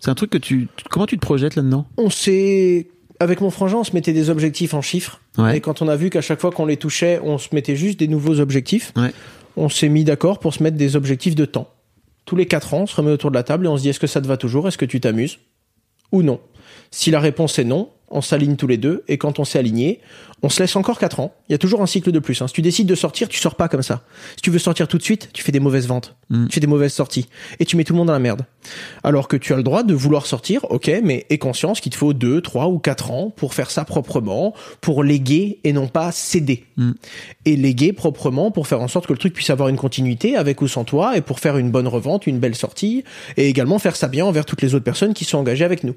C'est 0.00 0.10
un 0.10 0.14
truc 0.14 0.30
que 0.30 0.38
tu 0.38 0.68
comment 0.90 1.06
tu 1.06 1.16
te 1.16 1.20
projettes 1.20 1.54
là-dedans? 1.56 1.86
On 1.96 2.10
s'est. 2.10 2.88
Avec 3.20 3.42
mon 3.42 3.50
frangin, 3.50 3.76
on 3.76 3.84
se 3.84 3.92
mettait 3.92 4.14
des 4.14 4.30
objectifs 4.30 4.72
en 4.72 4.80
chiffres. 4.80 5.20
Ouais. 5.36 5.58
Et 5.58 5.60
quand 5.60 5.82
on 5.82 5.88
a 5.88 5.96
vu 5.96 6.08
qu'à 6.08 6.22
chaque 6.22 6.40
fois 6.40 6.50
qu'on 6.50 6.64
les 6.64 6.78
touchait, 6.78 7.20
on 7.22 7.36
se 7.36 7.48
mettait 7.54 7.76
juste 7.76 7.98
des 7.98 8.08
nouveaux 8.08 8.40
objectifs, 8.40 8.92
Ouais. 8.96 9.12
on 9.56 9.68
s'est 9.68 9.90
mis 9.90 10.04
d'accord 10.04 10.38
pour 10.38 10.54
se 10.54 10.62
mettre 10.62 10.78
des 10.78 10.96
objectifs 10.96 11.34
de 11.34 11.44
temps. 11.44 11.68
Tous 12.24 12.34
les 12.34 12.46
quatre 12.46 12.72
ans, 12.72 12.80
on 12.82 12.86
se 12.86 12.96
remet 12.96 13.10
autour 13.10 13.30
de 13.30 13.36
la 13.36 13.42
table 13.42 13.66
et 13.66 13.68
on 13.68 13.76
se 13.76 13.82
dit 13.82 13.90
est-ce 13.90 14.00
que 14.00 14.06
ça 14.06 14.22
te 14.22 14.26
va 14.26 14.38
toujours? 14.38 14.66
Est-ce 14.68 14.78
que 14.78 14.86
tu 14.86 15.00
t'amuses? 15.00 15.38
Ou 16.12 16.22
non? 16.22 16.40
Si 16.90 17.10
la 17.10 17.20
réponse 17.20 17.58
est 17.58 17.64
non, 17.64 17.90
on 18.10 18.20
s'aligne 18.20 18.56
tous 18.56 18.66
les 18.66 18.76
deux 18.76 19.04
et 19.08 19.18
quand 19.18 19.38
on 19.38 19.44
s'est 19.44 19.58
aligné, 19.58 20.00
on 20.42 20.48
se 20.48 20.60
laisse 20.62 20.74
encore 20.76 20.98
quatre 20.98 21.20
ans. 21.20 21.34
Il 21.48 21.52
y 21.52 21.54
a 21.54 21.58
toujours 21.58 21.82
un 21.82 21.86
cycle 21.86 22.10
de 22.12 22.18
plus. 22.18 22.40
hein. 22.40 22.48
Si 22.48 22.54
tu 22.54 22.62
décides 22.62 22.86
de 22.86 22.94
sortir, 22.94 23.28
tu 23.28 23.38
sors 23.38 23.54
pas 23.54 23.68
comme 23.68 23.82
ça. 23.82 24.02
Si 24.36 24.42
tu 24.42 24.50
veux 24.50 24.58
sortir 24.58 24.88
tout 24.88 24.96
de 24.98 25.02
suite, 25.02 25.28
tu 25.32 25.42
fais 25.42 25.52
des 25.52 25.60
mauvaises 25.60 25.86
ventes, 25.86 26.16
Mm. 26.30 26.46
tu 26.46 26.54
fais 26.54 26.60
des 26.60 26.66
mauvaises 26.66 26.92
sorties 26.94 27.28
et 27.58 27.64
tu 27.64 27.76
mets 27.76 27.84
tout 27.84 27.92
le 27.92 27.98
monde 27.98 28.06
dans 28.06 28.12
la 28.12 28.18
merde. 28.20 28.42
Alors 29.04 29.28
que 29.28 29.36
tu 29.36 29.52
as 29.52 29.56
le 29.56 29.62
droit 29.62 29.82
de 29.82 29.92
vouloir 29.94 30.26
sortir, 30.26 30.64
ok, 30.70 30.90
mais 31.02 31.26
aie 31.28 31.38
conscience 31.38 31.80
qu'il 31.80 31.92
te 31.92 31.96
faut 31.96 32.12
deux, 32.12 32.40
trois 32.40 32.68
ou 32.68 32.78
quatre 32.78 33.10
ans 33.10 33.30
pour 33.34 33.52
faire 33.54 33.70
ça 33.70 33.84
proprement, 33.84 34.54
pour 34.80 35.02
léguer 35.04 35.58
et 35.64 35.72
non 35.72 35.88
pas 35.88 36.10
céder. 36.12 36.64
Mm. 36.76 36.92
Et 37.44 37.56
léguer 37.56 37.92
proprement 37.92 38.50
pour 38.50 38.66
faire 38.66 38.80
en 38.80 38.88
sorte 38.88 39.06
que 39.06 39.12
le 39.12 39.18
truc 39.18 39.34
puisse 39.34 39.50
avoir 39.50 39.68
une 39.68 39.76
continuité 39.76 40.36
avec 40.36 40.62
ou 40.62 40.68
sans 40.68 40.84
toi 40.84 41.16
et 41.16 41.20
pour 41.20 41.38
faire 41.40 41.58
une 41.58 41.70
bonne 41.70 41.88
revente, 41.88 42.26
une 42.26 42.38
belle 42.38 42.54
sortie 42.54 43.04
et 43.36 43.48
également 43.48 43.78
faire 43.78 43.96
ça 43.96 44.08
bien 44.08 44.24
envers 44.24 44.46
toutes 44.46 44.62
les 44.62 44.74
autres 44.74 44.84
personnes 44.84 45.12
qui 45.14 45.24
sont 45.24 45.38
engagées 45.38 45.64
avec 45.64 45.84
nous. 45.84 45.94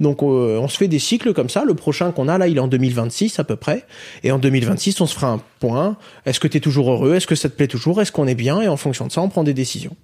Donc 0.00 0.22
euh, 0.22 0.58
on 0.58 0.68
se 0.68 0.76
fait 0.76 0.88
des 0.88 0.98
cycles 0.98 1.32
comme 1.32 1.48
ça. 1.48 1.64
Le 1.64 1.74
prochain 1.74 2.12
qu'on 2.12 2.28
a 2.28 2.38
là, 2.38 2.48
il 2.48 2.56
est 2.56 2.60
en 2.60 2.68
2026 2.68 3.38
à 3.38 3.44
peu 3.44 3.56
près. 3.56 3.86
Et 4.22 4.32
en 4.32 4.38
2026, 4.38 5.00
on 5.00 5.06
se 5.06 5.14
fera 5.14 5.28
un 5.28 5.40
point. 5.60 5.96
Est-ce 6.26 6.40
que 6.40 6.48
tu 6.48 6.58
es 6.58 6.60
toujours 6.60 6.90
heureux? 6.90 7.14
Est-ce 7.14 7.26
que 7.26 7.34
ça 7.34 7.48
te 7.48 7.54
plaît 7.54 7.68
toujours? 7.68 8.00
Est-ce 8.00 8.12
qu'on 8.12 8.26
est 8.26 8.34
bien? 8.34 8.60
Et 8.60 8.68
en 8.68 8.76
fonction 8.76 9.06
de 9.06 9.12
ça, 9.12 9.20
on 9.20 9.28
prend 9.28 9.44
des 9.44 9.54
décisions. 9.54 9.96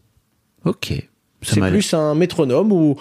Ok. 0.64 0.92
C'est 1.42 1.60
plus 1.60 1.94
un 1.94 2.14
métronome 2.14 2.72
où 2.72 2.96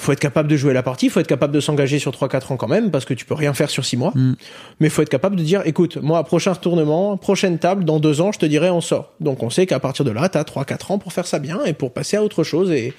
faut 0.00 0.12
être 0.12 0.20
capable 0.20 0.48
de 0.48 0.56
jouer 0.56 0.72
la 0.72 0.82
partie, 0.82 1.10
faut 1.10 1.20
être 1.20 1.26
capable 1.26 1.52
de 1.52 1.60
s'engager 1.60 1.98
sur 1.98 2.12
3-4 2.12 2.54
ans 2.54 2.56
quand 2.56 2.68
même, 2.68 2.90
parce 2.90 3.04
que 3.04 3.12
tu 3.12 3.26
peux 3.26 3.34
rien 3.34 3.52
faire 3.52 3.68
sur 3.68 3.84
6 3.84 3.98
mois. 3.98 4.12
Mm. 4.14 4.34
Mais 4.80 4.88
faut 4.88 5.02
être 5.02 5.10
capable 5.10 5.36
de 5.36 5.42
dire, 5.42 5.62
écoute, 5.66 5.98
moi, 5.98 6.24
prochain 6.24 6.54
tournement, 6.54 7.18
prochaine 7.18 7.58
table, 7.58 7.84
dans 7.84 8.00
2 8.00 8.20
ans, 8.22 8.32
je 8.32 8.38
te 8.38 8.46
dirai, 8.46 8.70
on 8.70 8.80
sort. 8.80 9.12
Donc 9.20 9.42
on 9.42 9.50
sait 9.50 9.66
qu'à 9.66 9.78
partir 9.78 10.04
de 10.04 10.10
là, 10.10 10.28
t'as 10.28 10.42
3-4 10.42 10.92
ans 10.92 10.98
pour 10.98 11.12
faire 11.12 11.26
ça 11.26 11.38
bien 11.38 11.62
et 11.64 11.74
pour 11.74 11.92
passer 11.92 12.16
à 12.16 12.22
autre 12.22 12.44
chose 12.44 12.70
et, 12.70 12.94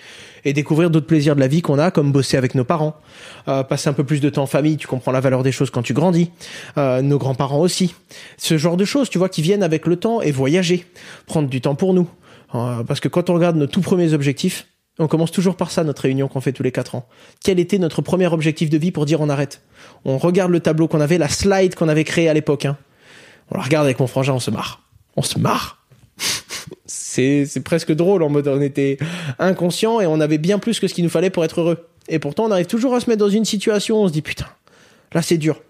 et 0.46 0.54
découvrir 0.54 0.90
d'autres 0.90 1.08
plaisirs 1.08 1.36
de 1.36 1.40
la 1.40 1.48
vie 1.48 1.62
qu'on 1.62 1.80
a, 1.80 1.92
comme 1.92 2.12
bosser 2.12 2.38
avec 2.38 2.56
nos 2.56 2.64
parents, 2.64 2.96
euh, 3.48 3.64
passer 3.64 3.90
un 3.90 3.94
peu 3.94 4.04
plus 4.04 4.22
de 4.22 4.30
temps 4.30 4.44
en 4.44 4.48
famille, 4.48 4.78
tu 4.78 4.88
comprends 4.88 5.12
la 5.12 5.20
valeur 5.20 5.44
des 5.44 5.52
choses 5.52 5.70
quand 5.70 5.82
tu 5.82 5.94
grandis, 5.94 6.32
euh, 6.78 7.02
nos 7.02 7.18
grands-parents 7.18 7.60
aussi. 7.60 7.96
Ce 8.38 8.58
genre 8.58 8.78
de 8.78 8.86
choses, 8.86 9.10
tu 9.10 9.18
vois, 9.18 9.30
qui 9.30 9.42
viennent 9.42 9.64
avec 9.64 9.86
le 9.86 9.96
temps 9.96 10.22
et 10.22 10.32
voyager, 10.32 10.86
prendre 11.26 11.50
du 11.50 11.62
temps 11.62 11.76
pour 11.76 11.94
nous. 11.94 12.10
Euh, 12.56 12.84
parce 12.84 13.00
que 13.00 13.08
quand 13.08 13.30
on 13.30 13.36
regarde 13.36 13.56
nos 13.56 13.68
tout 13.68 13.82
premiers 13.82 14.14
objectifs, 14.14 14.68
on 15.00 15.08
commence 15.08 15.32
toujours 15.32 15.56
par 15.56 15.72
ça, 15.72 15.84
notre 15.84 16.02
réunion 16.04 16.28
qu'on 16.28 16.42
fait 16.42 16.52
tous 16.52 16.64
les 16.64 16.72
quatre 16.72 16.96
ans. 16.96 17.08
Quel 17.44 17.60
était 17.60 17.78
notre 17.78 18.02
premier 18.02 18.28
objectif 18.28 18.70
de 18.70 18.78
vie 18.78 18.92
pour 18.92 19.06
dire 19.06 19.22
on 19.22 19.30
arrête? 19.30 19.62
On 20.06 20.18
regarde 20.18 20.52
le 20.52 20.60
tableau 20.60 20.88
qu'on 20.88 21.00
avait, 21.00 21.18
la 21.18 21.30
slide 21.30 21.76
qu'on 21.76 21.88
avait 21.88 22.04
créée 22.04 22.30
à 22.30 22.34
l'époque. 22.34 22.66
hein. 22.66 22.78
On 23.52 23.58
la 23.58 23.64
regarde 23.64 23.86
avec 23.86 24.00
mon 24.00 24.08
frangin, 24.08 24.34
on 24.34 24.40
se 24.40 24.52
marre. 24.52 24.82
On 25.16 25.22
se 25.22 25.40
marre. 25.40 25.86
c'est 26.86 27.46
c'est 27.46 27.62
presque 27.62 27.92
drôle 27.92 28.24
en 28.24 28.30
mode 28.30 28.48
on 28.48 28.62
était 28.62 28.98
inconscient 29.40 30.02
et 30.02 30.06
on 30.06 30.20
avait 30.20 30.38
bien 30.38 30.60
plus 30.60 30.80
que 30.80 30.88
ce 30.88 30.94
qu'il 30.94 31.04
nous 31.04 31.10
fallait 31.10 31.30
pour 31.30 31.44
être 31.44 31.62
heureux. 31.62 31.88
Et 32.10 32.20
pourtant, 32.20 32.46
on 32.46 32.52
arrive 32.52 32.66
toujours 32.66 32.96
à 32.96 33.00
se 33.00 33.10
mettre 33.10 33.20
dans 33.20 33.30
une 33.30 33.46
situation 33.46 34.02
où 34.02 34.04
on 34.04 34.08
se 34.08 34.14
dit 34.14 34.22
putain, 34.22 34.48
là 35.14 35.22
c'est 35.22 35.38
dur. 35.38 35.62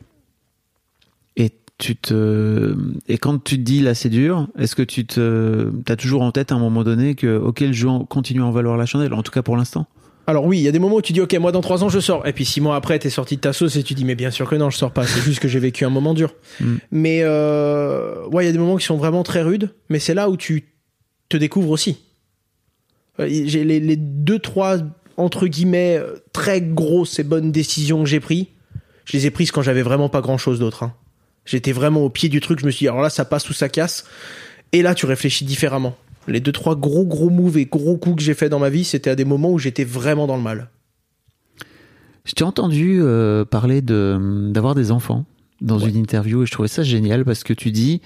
Et 1.36 1.52
tu 1.78 1.96
te 1.96 2.76
et 3.08 3.18
quand 3.18 3.44
tu 3.44 3.58
te 3.58 3.62
dis 3.62 3.82
là 3.82 3.94
c'est 3.94 4.10
dur, 4.10 4.48
est-ce 4.58 4.76
que 4.76 4.84
tu 4.84 5.06
te 5.06 5.70
t'as 5.86 5.96
toujours 5.96 6.22
en 6.22 6.32
tête 6.32 6.52
à 6.52 6.56
un 6.56 6.60
moment 6.60 6.84
donné 6.84 7.16
que 7.16 7.38
ok 7.38 7.62
le 7.62 7.74
jeu 7.74 7.90
continue 8.10 8.42
à 8.42 8.46
en 8.46 8.52
valoir 8.52 8.78
la 8.78 8.86
chandelle 8.86 9.14
en 9.14 9.24
tout 9.24 9.32
cas 9.32 9.42
pour 9.42 9.58
l'instant? 9.58 9.88
Alors 10.28 10.46
oui, 10.46 10.60
il 10.60 10.62
y 10.62 10.68
a 10.68 10.72
des 10.72 10.80
moments 10.80 10.98
où 10.98 11.02
tu 11.02 11.14
dis 11.14 11.22
ok, 11.22 11.34
moi 11.36 11.52
dans 11.52 11.62
trois 11.62 11.84
ans 11.84 11.90
je 11.90 12.00
sors, 12.00 12.26
et 12.28 12.34
puis 12.34 12.46
six 12.46 12.62
mois 12.62 12.76
après 12.76 13.00
t'es 13.00 13.10
sorti 13.10 13.36
de 13.36 13.42
ta 13.42 13.54
sauce 13.54 13.76
et 13.76 13.84
tu 13.84 13.96
dis 13.96 14.06
mais 14.06 14.16
bien 14.16 14.32
sûr 14.32 14.50
que 14.50 14.56
non, 14.56 14.70
je 14.70 14.78
sors 14.78 14.92
pas. 14.92 15.06
C'est 15.06 15.22
juste 15.22 15.40
que 15.40 15.48
j'ai 15.48 15.60
vécu 15.60 15.84
un 15.84 15.90
moment 15.90 16.14
dur. 16.14 16.34
Mm. 16.60 16.76
Mais 16.92 17.22
euh, 17.24 18.26
ouais, 18.28 18.44
il 18.44 18.48
y 18.48 18.50
a 18.50 18.54
des 18.54 18.60
moments 18.60 18.78
qui 18.78 18.86
sont 18.86 18.98
vraiment 18.98 19.24
très 19.24 19.42
rudes, 19.42 19.74
mais 19.90 20.00
c'est 20.00 20.14
là 20.14 20.30
où 20.30 20.38
tu 20.38 20.71
te 21.38 21.60
aussi. 21.60 21.98
Euh, 23.20 23.28
J'ai 23.30 23.64
les, 23.64 23.80
les 23.80 23.96
deux 23.96 24.40
trois 24.40 24.78
entre 25.18 25.48
guillemets 25.48 25.98
euh, 25.98 26.16
très 26.34 26.62
grosses 26.62 27.20
et 27.20 27.24
bonnes 27.24 27.52
décisions 27.52 28.04
que 28.04 28.10
j'ai 28.10 28.20
prises. 28.20 28.46
Je 29.06 29.18
les 29.18 29.26
ai 29.28 29.32
prises 29.32 29.52
quand 29.52 29.62
j'avais 29.62 29.82
vraiment 29.82 30.10
pas 30.10 30.22
grand 30.22 30.38
chose 30.38 30.60
d'autre. 30.60 30.84
hein. 30.84 30.94
J'étais 31.46 31.72
vraiment 31.72 32.02
au 32.02 32.10
pied 32.10 32.30
du 32.30 32.40
truc. 32.40 32.60
Je 32.60 32.66
me 32.66 32.72
suis 32.72 32.86
dit 32.86 32.88
alors 32.88 33.02
là 33.02 33.10
ça 33.10 33.26
passe 33.26 33.50
ou 33.50 33.54
ça 33.54 33.68
casse. 33.70 34.06
Et 34.72 34.82
là 34.82 34.96
tu 34.96 35.06
réfléchis 35.06 35.44
différemment. 35.46 35.96
Les 36.28 36.40
deux 36.40 36.52
trois 36.52 36.76
gros 36.76 37.06
gros 37.06 37.30
moves 37.30 37.58
et 37.58 37.66
gros 37.66 37.98
coups 37.98 38.18
que 38.18 38.22
j'ai 38.22 38.36
fait 38.36 38.48
dans 38.48 38.60
ma 38.60 38.70
vie, 38.70 38.84
c'était 38.84 39.10
à 39.10 39.16
des 39.16 39.26
moments 39.26 39.52
où 39.52 39.60
j'étais 39.60 39.84
vraiment 39.84 40.28
dans 40.28 40.38
le 40.38 40.44
mal. 40.44 40.70
Je 42.26 42.34
t'ai 42.34 42.44
entendu 42.44 43.00
euh, 43.02 43.44
parler 43.46 43.82
de 43.82 44.50
d'avoir 44.52 44.76
des 44.76 44.92
enfants 44.92 45.26
dans 45.60 45.80
Ouais. 45.80 45.90
une 45.90 45.98
interview 45.98 46.44
et 46.44 46.46
je 46.46 46.52
trouvais 46.52 46.68
ça 46.68 46.84
génial 46.84 47.26
parce 47.26 47.44
que 47.44 47.54
tu 47.54 47.72
dis, 47.72 48.02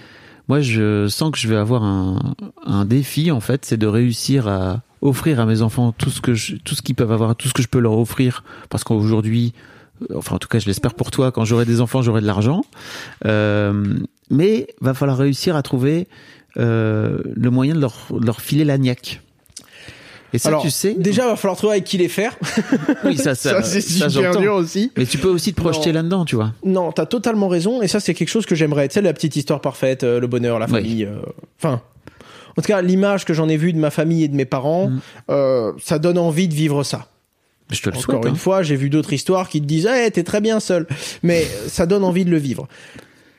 moi 0.48 0.60
je 0.60 1.08
sens 1.08 1.30
que 1.30 1.38
je 1.38 1.48
vais 1.48 1.56
avoir 1.56 1.82
un, 1.82 2.34
un 2.64 2.84
défi 2.84 3.30
en 3.30 3.40
fait, 3.40 3.64
c'est 3.64 3.76
de 3.76 3.86
réussir 3.86 4.48
à 4.48 4.82
offrir 5.00 5.40
à 5.40 5.46
mes 5.46 5.62
enfants 5.62 5.92
tout 5.92 6.10
ce 6.10 6.20
que 6.20 6.34
je, 6.34 6.56
tout 6.56 6.74
ce 6.74 6.82
qu'ils 6.82 6.94
peuvent 6.94 7.12
avoir, 7.12 7.36
tout 7.36 7.48
ce 7.48 7.54
que 7.54 7.62
je 7.62 7.68
peux 7.68 7.78
leur 7.78 7.98
offrir 7.98 8.44
parce 8.68 8.84
qu'aujourd'hui, 8.84 9.52
euh, 10.10 10.16
enfin 10.16 10.36
en 10.36 10.38
tout 10.38 10.48
cas 10.48 10.58
je 10.58 10.66
l'espère 10.66 10.94
pour 10.94 11.10
toi, 11.10 11.32
quand 11.32 11.44
j'aurai 11.44 11.64
des 11.64 11.80
enfants 11.80 12.02
j'aurai 12.02 12.20
de 12.20 12.26
l'argent, 12.26 12.62
euh, 13.24 13.98
mais 14.30 14.68
va 14.80 14.94
falloir 14.94 15.18
réussir 15.18 15.56
à 15.56 15.62
trouver 15.62 16.08
euh, 16.56 17.18
le 17.34 17.50
moyen 17.50 17.74
de 17.74 17.80
leur, 17.80 18.06
de 18.10 18.24
leur 18.24 18.40
filer 18.40 18.64
la 18.64 18.78
niaque. 18.78 19.20
Et 20.32 20.38
ça 20.38 20.48
Alors, 20.48 20.62
tu 20.62 20.70
sais, 20.70 20.94
Déjà, 20.94 21.26
va 21.28 21.36
falloir 21.36 21.56
trouver 21.56 21.74
avec 21.74 21.84
qui 21.84 21.98
les 21.98 22.08
faire. 22.08 22.36
oui 23.04 23.16
ça 23.16 23.34
ça, 23.34 23.50
Ça, 23.50 23.62
c'est 23.62 23.80
ça, 23.80 24.08
super 24.10 24.36
dur 24.36 24.54
aussi. 24.54 24.90
Mais 24.96 25.06
tu 25.06 25.18
peux 25.18 25.28
aussi 25.28 25.52
te 25.54 25.60
projeter 25.60 25.92
là-dedans, 25.92 26.24
tu 26.24 26.36
vois. 26.36 26.52
Non, 26.64 26.90
t'as 26.92 27.06
totalement 27.06 27.48
raison. 27.48 27.80
Et 27.82 27.88
ça, 27.88 28.00
c'est 28.00 28.12
quelque 28.14 28.28
chose 28.28 28.44
que 28.46 28.54
j'aimerais. 28.54 28.88
Tu 28.88 28.94
sais, 28.94 29.02
la 29.02 29.12
petite 29.12 29.36
histoire 29.36 29.60
parfaite, 29.60 30.02
euh, 30.04 30.18
le 30.20 30.26
bonheur, 30.26 30.58
la 30.58 30.66
Oui. 30.66 30.72
famille. 30.72 31.04
euh, 31.04 31.16
Enfin, 31.58 31.80
en 32.56 32.62
tout 32.62 32.66
cas, 32.66 32.82
l'image 32.82 33.24
que 33.24 33.34
j'en 33.34 33.48
ai 33.48 33.56
vue 33.56 33.72
de 33.72 33.78
ma 33.78 33.90
famille 33.90 34.24
et 34.24 34.28
de 34.28 34.34
mes 34.36 34.44
parents, 34.46 34.88
Mm. 34.88 35.00
euh, 35.30 35.72
ça 35.82 35.98
donne 35.98 36.18
envie 36.18 36.48
de 36.48 36.54
vivre 36.54 36.82
ça. 36.82 37.06
Je 37.70 37.80
te 37.82 37.88
le 37.90 37.96
Encore 37.96 38.02
souhaite. 38.16 38.24
une 38.26 38.30
hein. 38.32 38.34
fois, 38.34 38.62
j'ai 38.62 38.76
vu 38.76 38.90
d'autres 38.90 39.12
histoires 39.12 39.48
qui 39.48 39.60
te 39.60 39.66
disent 39.66 39.86
hey, 39.86 40.10
t'es 40.10 40.22
très 40.24 40.40
bien 40.40 40.60
seul. 40.60 40.86
Mais 41.22 41.44
ça 41.68 41.86
donne 41.86 42.04
envie 42.04 42.24
de 42.24 42.30
le 42.30 42.38
vivre. 42.38 42.68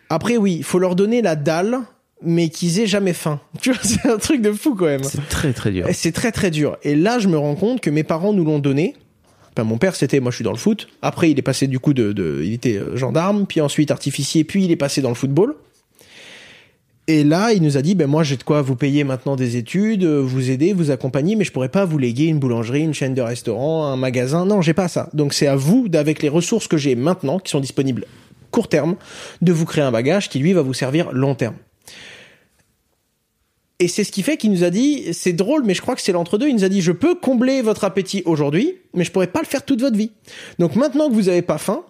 Après, 0.10 0.38
oui, 0.38 0.56
il 0.58 0.64
faut 0.64 0.80
leur 0.80 0.96
donner 0.96 1.22
la 1.22 1.36
dalle, 1.36 1.80
mais 2.22 2.50
qu'ils 2.50 2.80
aient 2.80 2.88
jamais 2.88 3.14
faim. 3.14 3.40
Tu 3.62 3.72
vois, 3.72 3.82
c'est 3.84 4.08
un 4.08 4.18
truc 4.18 4.42
de 4.42 4.52
fou 4.52 4.76
quand 4.76 4.86
même. 4.86 5.04
C'est 5.04 5.28
très 5.30 5.54
très 5.54 5.72
dur. 5.72 5.88
Et 5.88 5.94
C'est 5.94 6.12
très 6.12 6.32
très 6.32 6.52
dur. 6.52 6.78
Et 6.84 6.96
là, 6.96 7.20
je 7.20 7.28
me 7.28 7.38
rends 7.38 7.56
compte 7.56 7.82
que 7.82 7.90
mes 7.90 8.04
parents 8.04 8.34
nous 8.34 8.46
l'ont 8.46 8.60
donné. 8.60 8.96
Enfin, 9.54 9.64
mon 9.64 9.78
père, 9.78 9.96
c'était, 9.96 10.20
moi, 10.20 10.32
je 10.32 10.36
suis 10.36 10.44
dans 10.44 10.52
le 10.52 10.58
foot. 10.58 10.88
Après, 11.02 11.32
il 11.32 11.40
est 11.40 11.44
passé 11.44 11.68
du 11.68 11.80
coup 11.80 11.94
de, 11.94 12.12
de 12.14 12.42
il 12.44 12.54
était 12.54 12.78
euh, 12.78 12.96
gendarme, 12.96 13.46
puis 13.48 13.60
ensuite 13.62 13.90
artificier, 13.90 14.44
puis 14.44 14.66
il 14.66 14.72
est 14.72 14.76
passé 14.76 15.02
dans 15.02 15.10
le 15.10 15.16
football. 15.16 15.56
Et 17.10 17.24
là, 17.24 17.54
il 17.54 17.64
nous 17.64 17.78
a 17.78 17.82
dit, 17.82 17.96
ben 17.96 18.06
moi, 18.06 18.24
j'ai 18.24 18.36
de 18.36 18.44
quoi 18.44 18.62
vous 18.62 18.76
payer 18.76 19.06
maintenant 19.06 19.38
des 19.38 19.56
études, 19.56 20.04
euh, 20.04 20.20
vous 20.20 20.52
aider, 20.52 20.74
vous 20.74 20.92
accompagner, 20.92 21.36
mais 21.36 21.46
je 21.46 21.52
pourrais 21.52 21.70
pas 21.70 21.86
vous 21.86 21.98
léguer 21.98 22.26
une 22.26 22.38
boulangerie, 22.38 22.82
une 22.82 22.94
chaîne 22.94 23.14
de 23.14 23.22
restaurants, 23.22 23.88
un 23.88 23.96
magasin. 23.96 24.46
Non, 24.46 24.62
j'ai 24.62 24.74
pas 24.74 24.90
ça. 24.90 25.10
Donc, 25.14 25.34
c'est 25.34 25.48
à 25.48 25.56
vous, 25.56 25.88
avec 25.94 26.22
les 26.22 26.30
ressources 26.30 26.68
que 26.68 26.78
j'ai 26.78 26.96
maintenant, 26.96 27.40
qui 27.40 27.50
sont 27.50 27.62
disponibles 27.62 28.06
court 28.52 28.68
terme, 28.68 28.96
de 29.42 29.52
vous 29.52 29.66
créer 29.66 29.84
un 29.84 29.92
bagage 29.92 30.30
qui 30.30 30.40
lui 30.40 30.54
va 30.54 30.62
vous 30.62 30.74
servir 30.74 31.12
long 31.12 31.36
terme. 31.36 31.56
Et 33.80 33.88
c'est 33.88 34.04
ce 34.04 34.12
qui 34.12 34.24
fait 34.24 34.38
qu'il 34.38 34.50
nous 34.50 34.64
a 34.64 34.72
dit, 34.72 35.14
c'est 35.14 35.34
drôle, 35.34 35.62
mais 35.64 35.76
je 35.76 35.82
crois 35.84 35.94
que 35.94 36.02
c'est 36.02 36.12
l'entre-deux. 36.12 36.48
Il 36.48 36.56
nous 36.56 36.64
a 36.64 36.70
dit, 36.70 36.82
je 36.82 36.92
peux 36.92 37.14
combler 37.14 37.62
votre 37.62 37.84
appétit 37.84 38.24
aujourd'hui, 38.26 38.74
mais 38.96 39.04
je 39.04 39.12
pourrais 39.12 39.28
pas 39.28 39.40
le 39.40 39.46
faire 39.46 39.64
toute 39.64 39.82
votre 39.82 39.96
vie. 39.96 40.10
Donc 40.58 40.76
maintenant 40.76 41.10
que 41.10 41.14
vous 41.14 41.30
avez 41.30 41.44
pas 41.44 41.60
faim, 41.60 41.84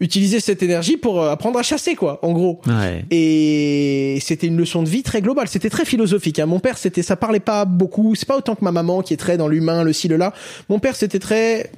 utilisez 0.00 0.40
cette 0.40 0.62
énergie 0.62 0.96
pour 0.96 1.20
euh, 1.20 1.30
apprendre 1.30 1.58
à 1.58 1.62
chasser, 1.62 1.96
quoi, 1.96 2.18
en 2.24 2.32
gros. 2.32 2.62
Ouais. 2.66 3.04
Et 3.10 4.18
c'était 4.22 4.46
une 4.46 4.56
leçon 4.56 4.82
de 4.82 4.88
vie 4.88 5.02
très 5.02 5.20
globale. 5.20 5.48
C'était 5.48 5.68
très 5.68 5.84
philosophique. 5.84 6.38
hein. 6.38 6.46
Mon 6.46 6.60
père, 6.60 6.78
c'était, 6.78 7.02
ça 7.02 7.14
parlait 7.14 7.40
pas 7.40 7.66
beaucoup. 7.66 8.14
C'est 8.14 8.26
pas 8.26 8.38
autant 8.38 8.54
que 8.54 8.64
ma 8.64 8.72
maman 8.72 9.02
qui 9.02 9.12
est 9.12 9.18
très 9.18 9.36
dans 9.36 9.46
l'humain, 9.48 9.84
le 9.84 9.92
ci, 9.92 10.08
le 10.08 10.16
là. 10.16 10.32
Mon 10.70 10.78
père, 10.78 10.96
c'était 10.96 11.18
très 11.18 11.70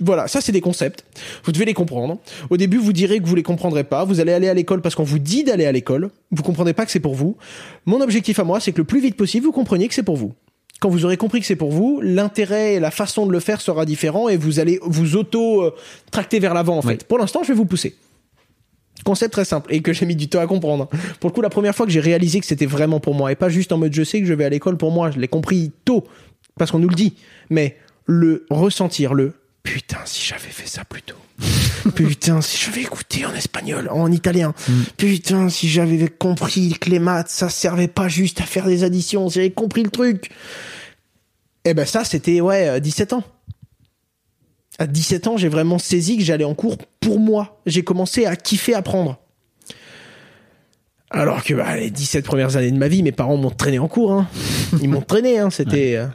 voilà, 0.00 0.28
ça 0.28 0.40
c'est 0.40 0.52
des 0.52 0.60
concepts. 0.60 1.04
Vous 1.44 1.52
devez 1.52 1.64
les 1.64 1.74
comprendre. 1.74 2.18
Au 2.48 2.56
début, 2.56 2.78
vous 2.78 2.92
direz 2.92 3.20
que 3.20 3.26
vous 3.26 3.34
les 3.34 3.42
comprendrez 3.42 3.84
pas. 3.84 4.04
Vous 4.04 4.20
allez 4.20 4.32
aller 4.32 4.48
à 4.48 4.54
l'école 4.54 4.80
parce 4.80 4.94
qu'on 4.94 5.04
vous 5.04 5.18
dit 5.18 5.44
d'aller 5.44 5.66
à 5.66 5.72
l'école. 5.72 6.10
Vous 6.30 6.42
comprenez 6.42 6.72
pas 6.72 6.84
que 6.86 6.92
c'est 6.92 7.00
pour 7.00 7.14
vous. 7.14 7.36
Mon 7.86 8.00
objectif 8.00 8.38
à 8.38 8.44
moi, 8.44 8.60
c'est 8.60 8.72
que 8.72 8.78
le 8.78 8.84
plus 8.84 9.00
vite 9.00 9.16
possible, 9.16 9.46
vous 9.46 9.52
compreniez 9.52 9.88
que 9.88 9.94
c'est 9.94 10.02
pour 10.02 10.16
vous. 10.16 10.32
Quand 10.80 10.88
vous 10.88 11.04
aurez 11.04 11.18
compris 11.18 11.40
que 11.40 11.46
c'est 11.46 11.56
pour 11.56 11.70
vous, 11.70 12.00
l'intérêt 12.02 12.74
et 12.74 12.80
la 12.80 12.90
façon 12.90 13.26
de 13.26 13.32
le 13.32 13.40
faire 13.40 13.60
sera 13.60 13.84
différent 13.84 14.30
et 14.30 14.38
vous 14.38 14.60
allez 14.60 14.80
vous 14.82 15.16
auto 15.16 15.62
euh, 15.62 15.74
tracter 16.10 16.38
vers 16.38 16.54
l'avant 16.54 16.78
en 16.78 16.82
fait. 16.82 17.04
Pour 17.04 17.18
l'instant, 17.18 17.42
je 17.42 17.48
vais 17.48 17.54
vous 17.54 17.66
pousser. 17.66 17.96
Concept 19.04 19.32
très 19.32 19.44
simple 19.44 19.72
et 19.72 19.82
que 19.82 19.92
j'ai 19.92 20.06
mis 20.06 20.16
du 20.16 20.28
temps 20.28 20.40
à 20.40 20.46
comprendre. 20.46 20.88
Pour 21.20 21.28
le 21.28 21.34
coup, 21.34 21.42
la 21.42 21.50
première 21.50 21.74
fois 21.74 21.84
que 21.84 21.92
j'ai 21.92 22.00
réalisé 22.00 22.40
que 22.40 22.46
c'était 22.46 22.66
vraiment 22.66 23.00
pour 23.00 23.14
moi 23.14 23.30
et 23.30 23.34
pas 23.34 23.50
juste 23.50 23.72
en 23.72 23.78
mode 23.78 23.92
je 23.92 24.02
sais 24.02 24.20
que 24.20 24.26
je 24.26 24.32
vais 24.32 24.44
à 24.44 24.48
l'école 24.48 24.78
pour 24.78 24.90
moi, 24.90 25.10
je 25.10 25.18
l'ai 25.18 25.28
compris 25.28 25.70
tôt 25.84 26.04
parce 26.58 26.70
qu'on 26.70 26.78
nous 26.78 26.88
le 26.88 26.94
dit, 26.94 27.14
mais 27.50 27.76
le 28.06 28.46
ressentir, 28.50 29.14
le 29.14 29.34
putain 29.62 29.98
si 30.04 30.26
j'avais 30.26 30.48
fait 30.50 30.68
ça 30.68 30.84
plus 30.84 31.02
tôt. 31.02 31.16
Putain, 31.94 32.40
si 32.40 32.62
j'avais 32.62 32.82
écouté 32.82 33.24
en 33.24 33.34
espagnol, 33.34 33.88
en 33.90 34.12
italien. 34.12 34.52
Putain, 34.96 35.48
si 35.48 35.68
j'avais 35.68 36.08
compris 36.08 36.74
que 36.78 36.90
les 36.90 36.98
maths, 36.98 37.30
ça 37.30 37.48
servait 37.48 37.88
pas 37.88 38.08
juste 38.08 38.40
à 38.40 38.44
faire 38.44 38.66
des 38.66 38.84
additions, 38.84 39.28
si 39.28 39.36
j'avais 39.36 39.50
compris 39.50 39.82
le 39.82 39.90
truc. 39.90 40.30
Eh 41.64 41.74
ben 41.74 41.86
ça, 41.86 42.04
c'était, 42.04 42.40
ouais, 42.40 42.68
euh, 42.68 42.80
17 42.80 43.14
ans. 43.14 43.24
À 44.78 44.86
17 44.86 45.26
ans, 45.26 45.36
j'ai 45.36 45.48
vraiment 45.48 45.78
saisi 45.78 46.16
que 46.16 46.22
j'allais 46.22 46.44
en 46.44 46.54
cours 46.54 46.76
pour 47.00 47.18
moi. 47.18 47.60
J'ai 47.66 47.82
commencé 47.82 48.26
à 48.26 48.36
kiffer 48.36 48.74
apprendre. 48.74 49.18
Alors 51.10 51.42
que 51.42 51.54
bah, 51.54 51.76
les 51.76 51.90
17 51.90 52.24
premières 52.24 52.56
années 52.56 52.70
de 52.70 52.78
ma 52.78 52.88
vie, 52.88 53.02
mes 53.02 53.12
parents 53.12 53.36
m'ont 53.36 53.50
traîné 53.50 53.78
en 53.78 53.88
cours. 53.88 54.12
Hein. 54.12 54.28
Ils 54.80 54.88
m'ont 54.88 55.02
traîné, 55.02 55.38
hein. 55.38 55.50
c'était... 55.50 55.96
euh, 55.96 56.06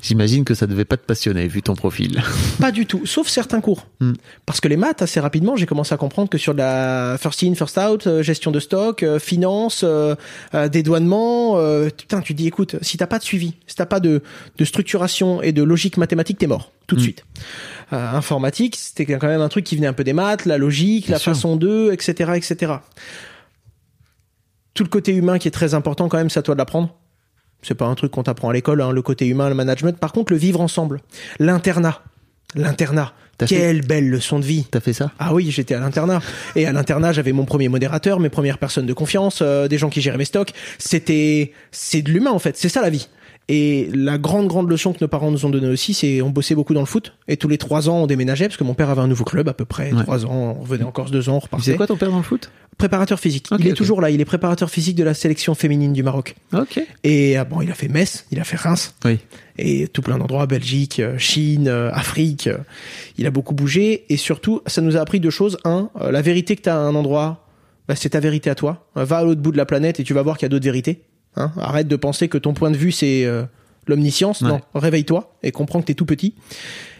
J'imagine 0.00 0.44
que 0.44 0.54
ça 0.54 0.66
devait 0.66 0.84
pas 0.84 0.96
te 0.96 1.04
passionner 1.06 1.46
vu 1.48 1.62
ton 1.62 1.74
profil. 1.74 2.22
Pas 2.60 2.72
du 2.72 2.86
tout, 2.86 3.06
sauf 3.06 3.28
certains 3.28 3.60
cours. 3.60 3.86
Hmm. 4.00 4.12
Parce 4.46 4.60
que 4.60 4.68
les 4.68 4.76
maths, 4.76 5.00
assez 5.02 5.20
rapidement, 5.20 5.56
j'ai 5.56 5.66
commencé 5.66 5.94
à 5.94 5.96
comprendre 5.96 6.28
que 6.28 6.38
sur 6.38 6.52
de 6.52 6.58
la 6.58 7.16
first 7.20 7.42
in, 7.42 7.54
first 7.54 7.78
out, 7.78 8.06
euh, 8.06 8.22
gestion 8.22 8.50
de 8.50 8.60
stock, 8.60 9.02
euh, 9.02 9.18
finance, 9.18 9.82
euh, 9.84 10.14
euh, 10.54 10.68
dédouanement, 10.68 11.56
euh, 11.58 11.88
putain, 11.88 12.20
tu 12.20 12.34
dis, 12.34 12.46
écoute, 12.46 12.76
si 12.82 12.96
t'as 12.98 13.06
pas 13.06 13.18
de 13.18 13.24
suivi, 13.24 13.54
si 13.66 13.76
t'as 13.76 13.86
pas 13.86 14.00
de, 14.00 14.22
de 14.58 14.64
structuration 14.64 15.40
et 15.42 15.52
de 15.52 15.62
logique 15.62 15.96
mathématique, 15.96 16.38
t'es 16.38 16.46
mort 16.46 16.72
tout 16.86 16.96
de 16.96 17.00
Hmm. 17.00 17.04
suite. 17.04 17.24
Euh, 17.92 18.10
informatique, 18.12 18.76
c'était 18.76 19.06
quand 19.06 19.26
même 19.26 19.40
un 19.40 19.48
truc 19.48 19.64
qui 19.64 19.76
venait 19.76 19.86
un 19.86 19.92
peu 19.92 20.04
des 20.04 20.12
maths, 20.12 20.44
la 20.46 20.58
logique, 20.58 21.06
Bien 21.06 21.14
la 21.14 21.18
sûr. 21.18 21.32
façon 21.32 21.56
d'eux, 21.56 21.92
etc., 21.92 22.32
etc. 22.36 22.72
Tout 24.74 24.84
le 24.84 24.88
côté 24.88 25.12
humain 25.14 25.38
qui 25.38 25.48
est 25.48 25.52
très 25.52 25.74
important 25.74 26.08
quand 26.08 26.16
même, 26.16 26.30
c'est 26.30 26.38
à 26.38 26.42
toi 26.42 26.54
de 26.54 26.58
l'apprendre. 26.58 26.94
C'est 27.62 27.74
pas 27.74 27.86
un 27.86 27.94
truc 27.94 28.10
qu'on 28.12 28.22
t'apprend 28.24 28.50
à 28.50 28.52
l'école, 28.52 28.80
hein, 28.82 28.90
le 28.92 29.02
côté 29.02 29.26
humain, 29.26 29.48
le 29.48 29.54
management. 29.54 29.96
Par 29.98 30.12
contre, 30.12 30.32
le 30.32 30.38
vivre 30.38 30.60
ensemble, 30.60 31.00
l'internat, 31.38 32.02
l'internat. 32.54 33.12
Fait- 33.40 33.46
Quelle 33.46 33.80
belle 33.84 34.08
leçon 34.08 34.38
de 34.38 34.44
vie. 34.44 34.66
T'as 34.70 34.78
fait 34.78 34.92
ça? 34.92 35.10
Ah 35.18 35.34
oui, 35.34 35.50
j'étais 35.50 35.74
à 35.74 35.80
l'internat. 35.80 36.20
Et 36.54 36.64
à 36.66 36.72
l'internat, 36.72 37.12
j'avais 37.12 37.32
mon 37.32 37.44
premier 37.44 37.68
modérateur, 37.68 38.20
mes 38.20 38.28
premières 38.28 38.58
personnes 38.58 38.86
de 38.86 38.92
confiance, 38.92 39.40
euh, 39.42 39.66
des 39.66 39.78
gens 39.78 39.90
qui 39.90 40.00
géraient 40.00 40.18
mes 40.18 40.24
stocks. 40.26 40.52
C'était, 40.78 41.52
c'est 41.72 42.02
de 42.02 42.12
l'humain 42.12 42.30
en 42.30 42.38
fait. 42.38 42.56
C'est 42.56 42.68
ça 42.68 42.82
la 42.82 42.90
vie. 42.90 43.08
Et 43.48 43.88
la 43.92 44.18
grande 44.18 44.46
grande 44.46 44.70
leçon 44.70 44.92
que 44.92 44.98
nos 45.00 45.08
parents 45.08 45.30
nous 45.30 45.44
ont 45.44 45.50
donnée 45.50 45.68
aussi, 45.68 45.94
c'est 45.94 46.22
on 46.22 46.30
bossait 46.30 46.54
beaucoup 46.54 46.74
dans 46.74 46.80
le 46.80 46.86
foot. 46.86 47.12
Et 47.28 47.36
tous 47.36 47.48
les 47.48 47.58
trois 47.58 47.88
ans, 47.88 48.02
on 48.02 48.06
déménageait 48.06 48.46
parce 48.46 48.56
que 48.56 48.64
mon 48.64 48.74
père 48.74 48.88
avait 48.88 49.00
un 49.00 49.08
nouveau 49.08 49.24
club 49.24 49.48
à 49.48 49.52
peu 49.52 49.64
près. 49.64 49.92
Ouais. 49.92 50.02
Trois 50.02 50.24
ans, 50.24 50.54
on 50.58 50.62
revenait 50.62 50.84
en 50.84 50.92
Corse 50.92 51.10
deux 51.10 51.28
ans, 51.28 51.36
on 51.36 51.38
repartait. 51.40 51.72
sais 51.72 51.76
quoi 51.76 51.86
ton 51.86 51.96
père 51.96 52.10
dans 52.10 52.18
le 52.18 52.22
foot? 52.22 52.50
Préparateur 52.78 53.20
physique. 53.20 53.48
Il 53.58 53.66
est 53.68 53.74
toujours 53.74 54.00
là. 54.00 54.10
Il 54.10 54.20
est 54.20 54.24
préparateur 54.24 54.70
physique 54.70 54.96
de 54.96 55.04
la 55.04 55.12
sélection 55.12 55.54
féminine 55.54 55.92
du 55.92 56.02
Maroc. 56.02 56.36
Ok. 56.54 56.80
Et 57.04 57.36
ah, 57.36 57.44
bon, 57.44 57.60
il 57.60 57.70
a 57.70 57.74
fait 57.74 57.88
Metz, 57.88 58.24
il 58.30 58.40
a 58.40 58.44
fait 58.44 58.56
Reims 58.56 58.94
Oui. 59.04 59.18
et 59.58 59.88
tout 59.88 60.00
plein 60.02 60.16
d'endroits, 60.18 60.46
Belgique, 60.46 60.98
euh, 61.00 61.18
Chine, 61.18 61.68
euh, 61.68 61.90
Afrique. 61.92 62.46
euh, 62.46 62.58
Il 63.18 63.26
a 63.26 63.30
beaucoup 63.30 63.54
bougé 63.54 64.04
et 64.08 64.16
surtout, 64.16 64.62
ça 64.66 64.80
nous 64.80 64.96
a 64.96 65.00
appris 65.00 65.20
deux 65.20 65.30
choses. 65.30 65.58
Un, 65.64 65.90
la 66.00 66.22
vérité 66.22 66.56
que 66.56 66.62
tu 66.62 66.68
as 66.70 66.76
à 66.76 66.78
un 66.78 66.94
endroit, 66.94 67.46
bah, 67.88 67.94
c'est 67.96 68.10
ta 68.10 68.20
vérité 68.20 68.48
à 68.48 68.54
toi. 68.54 68.88
Va 68.94 69.18
à 69.18 69.24
l'autre 69.24 69.42
bout 69.42 69.52
de 69.52 69.56
la 69.58 69.66
planète 69.66 70.00
et 70.00 70.04
tu 70.04 70.14
vas 70.14 70.22
voir 70.22 70.38
qu'il 70.38 70.46
y 70.46 70.48
a 70.48 70.50
d'autres 70.50 70.64
vérités. 70.64 71.02
Hein 71.36 71.52
Arrête 71.60 71.88
de 71.88 71.96
penser 71.96 72.28
que 72.28 72.38
ton 72.38 72.52
point 72.54 72.70
de 72.70 72.76
vue 72.76 72.92
c'est 72.92 73.24
euh, 73.24 73.44
l'omniscience. 73.86 74.40
Ouais. 74.42 74.48
Non, 74.48 74.60
réveille-toi 74.74 75.34
et 75.42 75.50
comprends 75.52 75.80
que 75.80 75.86
t'es 75.86 75.94
tout 75.94 76.06
petit. 76.06 76.34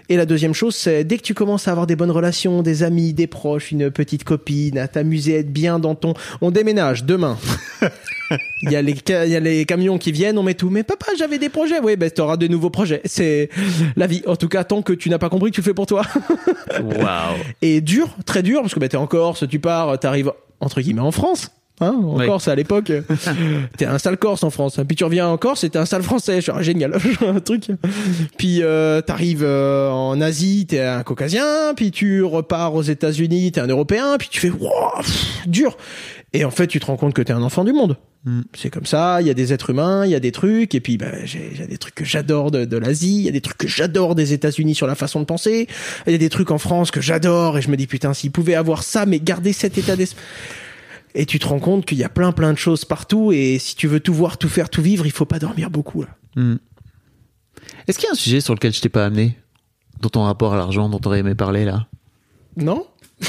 Et 0.08 0.16
la 0.16 0.26
deuxième 0.26 0.52
chose, 0.52 0.74
c'est 0.74 1.04
dès 1.04 1.16
que 1.16 1.22
tu 1.22 1.32
commences 1.32 1.68
à 1.68 1.70
avoir 1.70 1.86
des 1.86 1.96
bonnes 1.96 2.10
relations, 2.10 2.62
des 2.62 2.82
amis, 2.82 3.12
des 3.14 3.28
proches, 3.28 3.70
une 3.70 3.90
petite 3.90 4.24
copine, 4.24 4.76
à 4.76 4.88
t'amuser, 4.88 5.36
à 5.36 5.38
être 5.38 5.52
bien 5.52 5.78
dans 5.78 5.94
ton... 5.94 6.12
On 6.40 6.50
déménage 6.50 7.04
demain. 7.04 7.38
Il 8.62 8.70
y, 8.70 8.76
a 8.76 8.82
les 8.82 8.94
ca- 9.06 9.26
il 9.26 9.30
y 9.32 9.36
a 9.36 9.40
les 9.40 9.66
camions 9.66 9.98
qui 9.98 10.10
viennent, 10.10 10.38
on 10.38 10.42
met 10.42 10.54
tout. 10.54 10.70
Mais 10.70 10.82
papa, 10.84 11.06
j'avais 11.18 11.38
des 11.38 11.50
projets. 11.50 11.80
Oui, 11.80 11.96
ben, 11.96 12.10
t'auras 12.10 12.38
de 12.38 12.48
nouveaux 12.48 12.70
projets. 12.70 13.02
C'est 13.04 13.50
la 13.94 14.06
vie. 14.06 14.22
En 14.26 14.36
tout 14.36 14.48
cas, 14.48 14.64
tant 14.64 14.80
que 14.80 14.94
tu 14.94 15.10
n'as 15.10 15.18
pas 15.18 15.28
compris 15.28 15.50
que 15.50 15.56
tu 15.56 15.60
le 15.60 15.64
fais 15.66 15.74
pour 15.74 15.84
toi. 15.86 16.02
Waouh. 16.80 17.36
Et 17.60 17.80
dur, 17.82 18.08
très 18.24 18.42
dur, 18.42 18.62
parce 18.62 18.72
que 18.74 18.80
ben, 18.80 18.88
t'es 18.88 18.96
en 18.96 19.06
Corse, 19.06 19.46
tu 19.48 19.58
pars, 19.58 19.98
t'arrives, 19.98 20.32
entre 20.60 20.80
guillemets, 20.80 21.00
en 21.02 21.12
France. 21.12 21.50
Hein, 21.82 22.00
en 22.02 22.16
Ouais. 22.16 22.26
Corse 22.26 22.48
à 22.48 22.54
l'époque, 22.54 22.90
euh, 22.90 23.02
t'es 23.76 23.86
un 23.86 23.98
sale 23.98 24.16
Corse 24.16 24.44
en 24.44 24.50
France. 24.50 24.78
Puis 24.86 24.96
tu 24.96 25.04
reviens 25.04 25.28
en 25.28 25.36
Corse, 25.36 25.60
c'était 25.60 25.78
un 25.78 25.86
sale 25.86 26.02
Français. 26.02 26.36
Je 26.36 26.42
suis 26.42 26.52
ah, 26.54 26.62
génial, 26.62 26.94
un 27.26 27.40
truc. 27.40 27.66
Puis 28.38 28.62
euh, 28.62 29.00
t'arrives 29.00 29.44
euh, 29.44 29.90
en 29.90 30.20
Asie, 30.20 30.66
t'es 30.66 30.80
un 30.80 31.02
Caucasien. 31.02 31.74
Puis 31.74 31.90
tu 31.90 32.22
repars 32.22 32.74
aux 32.74 32.82
États-Unis, 32.82 33.52
t'es 33.52 33.60
un 33.60 33.66
Européen. 33.66 34.16
Puis 34.18 34.28
tu 34.30 34.40
fais 34.40 34.50
wow, 34.50 34.70
pff, 34.98 35.46
dur. 35.46 35.76
Et 36.34 36.44
en 36.44 36.50
fait, 36.50 36.66
tu 36.66 36.80
te 36.80 36.86
rends 36.86 36.96
compte 36.96 37.14
que 37.14 37.22
t'es 37.22 37.32
un 37.32 37.42
enfant 37.42 37.64
du 37.64 37.72
monde. 37.72 37.96
Mm. 38.24 38.42
C'est 38.54 38.70
comme 38.70 38.86
ça. 38.86 39.20
Il 39.20 39.26
y 39.26 39.30
a 39.30 39.34
des 39.34 39.52
êtres 39.52 39.70
humains, 39.70 40.04
il 40.06 40.12
y 40.12 40.14
a 40.14 40.20
des 40.20 40.32
trucs. 40.32 40.74
Et 40.74 40.80
puis 40.80 40.96
bah, 40.96 41.24
j'ai 41.24 41.50
j'ai 41.54 41.66
des 41.66 41.78
trucs 41.78 41.94
que 41.94 42.04
j'adore 42.04 42.50
de, 42.50 42.64
de 42.64 42.76
l'Asie. 42.76 43.16
Il 43.16 43.22
y 43.22 43.28
a 43.28 43.32
des 43.32 43.40
trucs 43.40 43.58
que 43.58 43.68
j'adore 43.68 44.14
des 44.14 44.32
États-Unis 44.32 44.74
sur 44.74 44.86
la 44.86 44.94
façon 44.94 45.20
de 45.20 45.24
penser. 45.24 45.66
Il 46.06 46.12
y 46.12 46.14
a 46.14 46.18
des 46.18 46.30
trucs 46.30 46.50
en 46.50 46.58
France 46.58 46.90
que 46.90 47.00
j'adore. 47.00 47.58
Et 47.58 47.62
je 47.62 47.70
me 47.70 47.76
dis 47.76 47.86
putain, 47.86 48.14
s'ils 48.14 48.30
pouvaient 48.30 48.54
avoir 48.54 48.82
ça, 48.82 49.06
mais 49.06 49.20
garder 49.20 49.52
cet 49.52 49.78
état 49.78 49.96
d'esprit. 49.96 50.22
Et 51.14 51.26
tu 51.26 51.38
te 51.38 51.46
rends 51.46 51.58
compte 51.58 51.84
qu'il 51.84 51.98
y 51.98 52.04
a 52.04 52.08
plein 52.08 52.32
plein 52.32 52.52
de 52.52 52.58
choses 52.58 52.84
partout 52.84 53.32
et 53.32 53.58
si 53.58 53.76
tu 53.76 53.86
veux 53.86 54.00
tout 54.00 54.14
voir, 54.14 54.38
tout 54.38 54.48
faire, 54.48 54.70
tout 54.70 54.80
vivre, 54.82 55.04
il 55.06 55.12
faut 55.12 55.26
pas 55.26 55.38
dormir 55.38 55.70
beaucoup. 55.70 56.04
Hmm. 56.36 56.56
Est-ce 57.86 57.98
qu'il 57.98 58.06
y 58.06 58.08
a 58.08 58.12
un 58.12 58.16
sujet 58.16 58.40
sur 58.40 58.54
lequel 58.54 58.72
je 58.72 58.80
t'ai 58.80 58.88
pas 58.88 59.04
amené? 59.04 59.36
Dans 60.00 60.08
ton 60.08 60.22
rapport 60.24 60.54
à 60.54 60.56
l'argent 60.56 60.88
dont 60.88 60.98
t'aurais 60.98 61.18
aimé 61.20 61.34
parler 61.34 61.64
là? 61.64 61.86
Non 62.56 62.86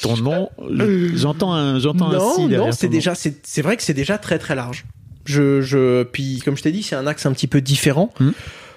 Ton 0.00 0.16
nom, 0.16 0.50
je- 0.70 1.16
j'entends 1.16 1.52
un, 1.52 1.78
j'entends 1.78 2.10
Non, 2.10 2.48
non, 2.48 2.72
c'est 2.72 2.88
déjà 2.88 3.14
c'est 3.14 3.46
c'est 3.46 3.62
vrai 3.62 3.76
que 3.76 3.82
c'est 3.82 3.94
déjà 3.94 4.18
très 4.18 4.38
très 4.38 4.54
large. 4.54 4.84
Je 5.24 5.60
je 5.62 6.02
puis 6.04 6.40
comme 6.44 6.56
je 6.56 6.62
t'ai 6.62 6.72
dit, 6.72 6.82
c'est 6.82 6.96
un 6.96 7.06
axe 7.06 7.26
un 7.26 7.32
petit 7.32 7.46
peu 7.46 7.60
différent. 7.60 8.12
Hmm. 8.20 8.30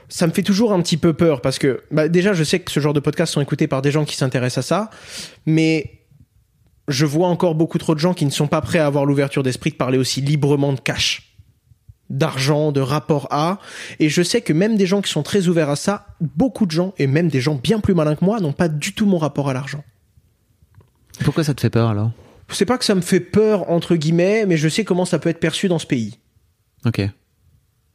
Ça 0.09 0.25
me 0.25 0.31
fait 0.31 0.43
toujours 0.43 0.71
un 0.71 0.81
petit 0.81 0.95
peu 0.97 1.13
peur 1.13 1.41
parce 1.41 1.59
que 1.59 1.81
bah, 1.91 2.07
déjà 2.07 2.33
je 2.33 2.43
sais 2.43 2.59
que 2.59 2.71
ce 2.71 2.79
genre 2.79 2.93
de 2.93 2.99
podcasts 3.01 3.33
sont 3.33 3.41
écoutés 3.41 3.67
par 3.67 3.81
des 3.81 3.91
gens 3.91 4.05
qui 4.05 4.15
s'intéressent 4.15 4.63
à 4.65 4.67
ça, 4.67 4.89
mais 5.45 5.96
je 6.87 7.05
vois 7.05 7.27
encore 7.27 7.55
beaucoup 7.55 7.77
trop 7.77 7.95
de 7.95 7.99
gens 7.99 8.13
qui 8.13 8.25
ne 8.25 8.31
sont 8.31 8.47
pas 8.47 8.61
prêts 8.61 8.79
à 8.79 8.85
avoir 8.85 9.05
l'ouverture 9.05 9.43
d'esprit 9.43 9.71
de 9.71 9.75
parler 9.75 9.97
aussi 9.97 10.21
librement 10.21 10.73
de 10.73 10.79
cash, 10.79 11.35
d'argent, 12.09 12.71
de 12.71 12.81
rapport 12.81 13.27
à. 13.31 13.59
Et 13.99 14.09
je 14.09 14.21
sais 14.21 14.41
que 14.41 14.53
même 14.53 14.77
des 14.77 14.85
gens 14.85 15.01
qui 15.01 15.11
sont 15.11 15.23
très 15.23 15.47
ouverts 15.47 15.69
à 15.69 15.75
ça, 15.75 16.07
beaucoup 16.21 16.65
de 16.65 16.71
gens, 16.71 16.93
et 16.97 17.07
même 17.07 17.27
des 17.27 17.41
gens 17.41 17.55
bien 17.55 17.79
plus 17.79 17.93
malins 17.93 18.15
que 18.15 18.23
moi, 18.23 18.39
n'ont 18.39 18.53
pas 18.53 18.69
du 18.69 18.93
tout 18.93 19.05
mon 19.05 19.17
rapport 19.17 19.49
à 19.49 19.53
l'argent. 19.53 19.83
Pourquoi 21.23 21.43
ça 21.43 21.53
te 21.53 21.61
fait 21.61 21.69
peur 21.69 21.89
alors? 21.89 22.11
C'est 22.49 22.65
pas 22.65 22.77
que 22.77 22.85
ça 22.85 22.95
me 22.95 23.01
fait 23.01 23.19
peur, 23.19 23.69
entre 23.69 23.95
guillemets, 23.95 24.45
mais 24.45 24.55
je 24.55 24.69
sais 24.69 24.85
comment 24.85 25.03
ça 25.03 25.19
peut 25.19 25.29
être 25.29 25.39
perçu 25.39 25.67
dans 25.67 25.79
ce 25.79 25.87
pays. 25.87 26.19
Ok. 26.85 27.01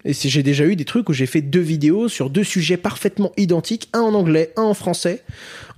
Et 0.04 0.12
j'ai 0.14 0.42
déjà 0.42 0.66
eu 0.66 0.74
des 0.74 0.84
trucs 0.84 1.08
où 1.08 1.12
j'ai 1.12 1.26
fait 1.26 1.42
deux 1.42 1.60
vidéos 1.60 2.08
sur 2.08 2.28
deux 2.28 2.42
sujets 2.42 2.76
parfaitement 2.76 3.32
identiques, 3.36 3.88
un 3.92 4.00
en 4.00 4.14
anglais, 4.14 4.52
un 4.56 4.62
en 4.62 4.74
français. 4.74 5.22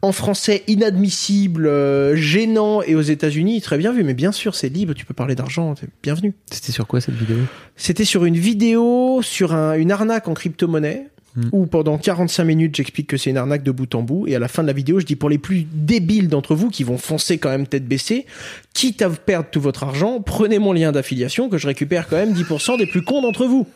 En 0.01 0.13
français, 0.13 0.63
inadmissible, 0.67 1.67
euh, 1.67 2.17
gênant, 2.17 2.83
et 2.83 2.95
aux 2.95 3.01
États-Unis, 3.03 3.61
très 3.61 3.77
bien 3.79 3.93
vu. 3.93 4.03
Mais 4.05 4.15
bien 4.15 4.33
sûr, 4.33 4.55
c'est 4.55 4.69
libre, 4.69 4.95
tu 4.95 5.05
peux 5.05 5.15
parler 5.15 5.35
d'argent, 5.35 5.75
c'est 5.79 5.89
bienvenu. 6.03 6.33
C'était 6.51 6.73
sur 6.73 6.87
quoi 6.87 7.01
cette 7.01 7.15
vidéo? 7.17 7.37
C'était 7.77 8.05
sur 8.05 8.25
une 8.25 8.37
vidéo 8.37 9.21
sur 9.23 9.55
un- 9.55 9.75
une 9.75 9.91
arnaque 9.93 10.29
en 10.29 10.35
crypto-monnaie. 10.35 11.09
Hmm. 11.37 11.49
Où 11.53 11.67
pendant 11.67 11.99
45 11.99 12.45
minutes 12.45 12.77
j'explique 12.77 13.09
que 13.09 13.17
c'est 13.17 13.31
une 13.31 13.37
arnaque 13.37 13.65
de 13.65 13.73
bout 13.73 13.93
en 13.97 14.03
bout 14.03 14.29
et 14.29 14.37
à 14.37 14.39
la 14.39 14.47
fin 14.47 14.63
de 14.63 14.69
la 14.69 14.73
vidéo 14.73 15.01
je 15.01 15.05
dis 15.05 15.17
pour 15.17 15.29
les 15.29 15.39
plus 15.39 15.67
débiles 15.73 16.29
d'entre 16.29 16.55
vous 16.55 16.71
qui 16.71 16.85
vont 16.85 16.97
foncer 16.97 17.39
quand 17.39 17.49
même 17.51 17.67
tête 17.67 17.87
baissée, 17.89 18.25
quitte 18.73 19.03
à 19.03 19.11
perdre 19.11 19.49
tout 19.51 19.61
votre 19.61 19.83
argent, 19.83 20.21
prenez 20.21 20.61
mon 20.61 20.73
lien 20.73 20.93
d'affiliation 20.93 21.49
que 21.49 21.59
je 21.59 21.67
récupère 21.67 22.07
quand 22.09 22.17
même 22.17 22.33
10% 22.35 22.79
des 22.79 22.87
plus 22.87 23.03
cons 23.03 23.21
d'entre 23.21 23.47
vous. 23.47 23.67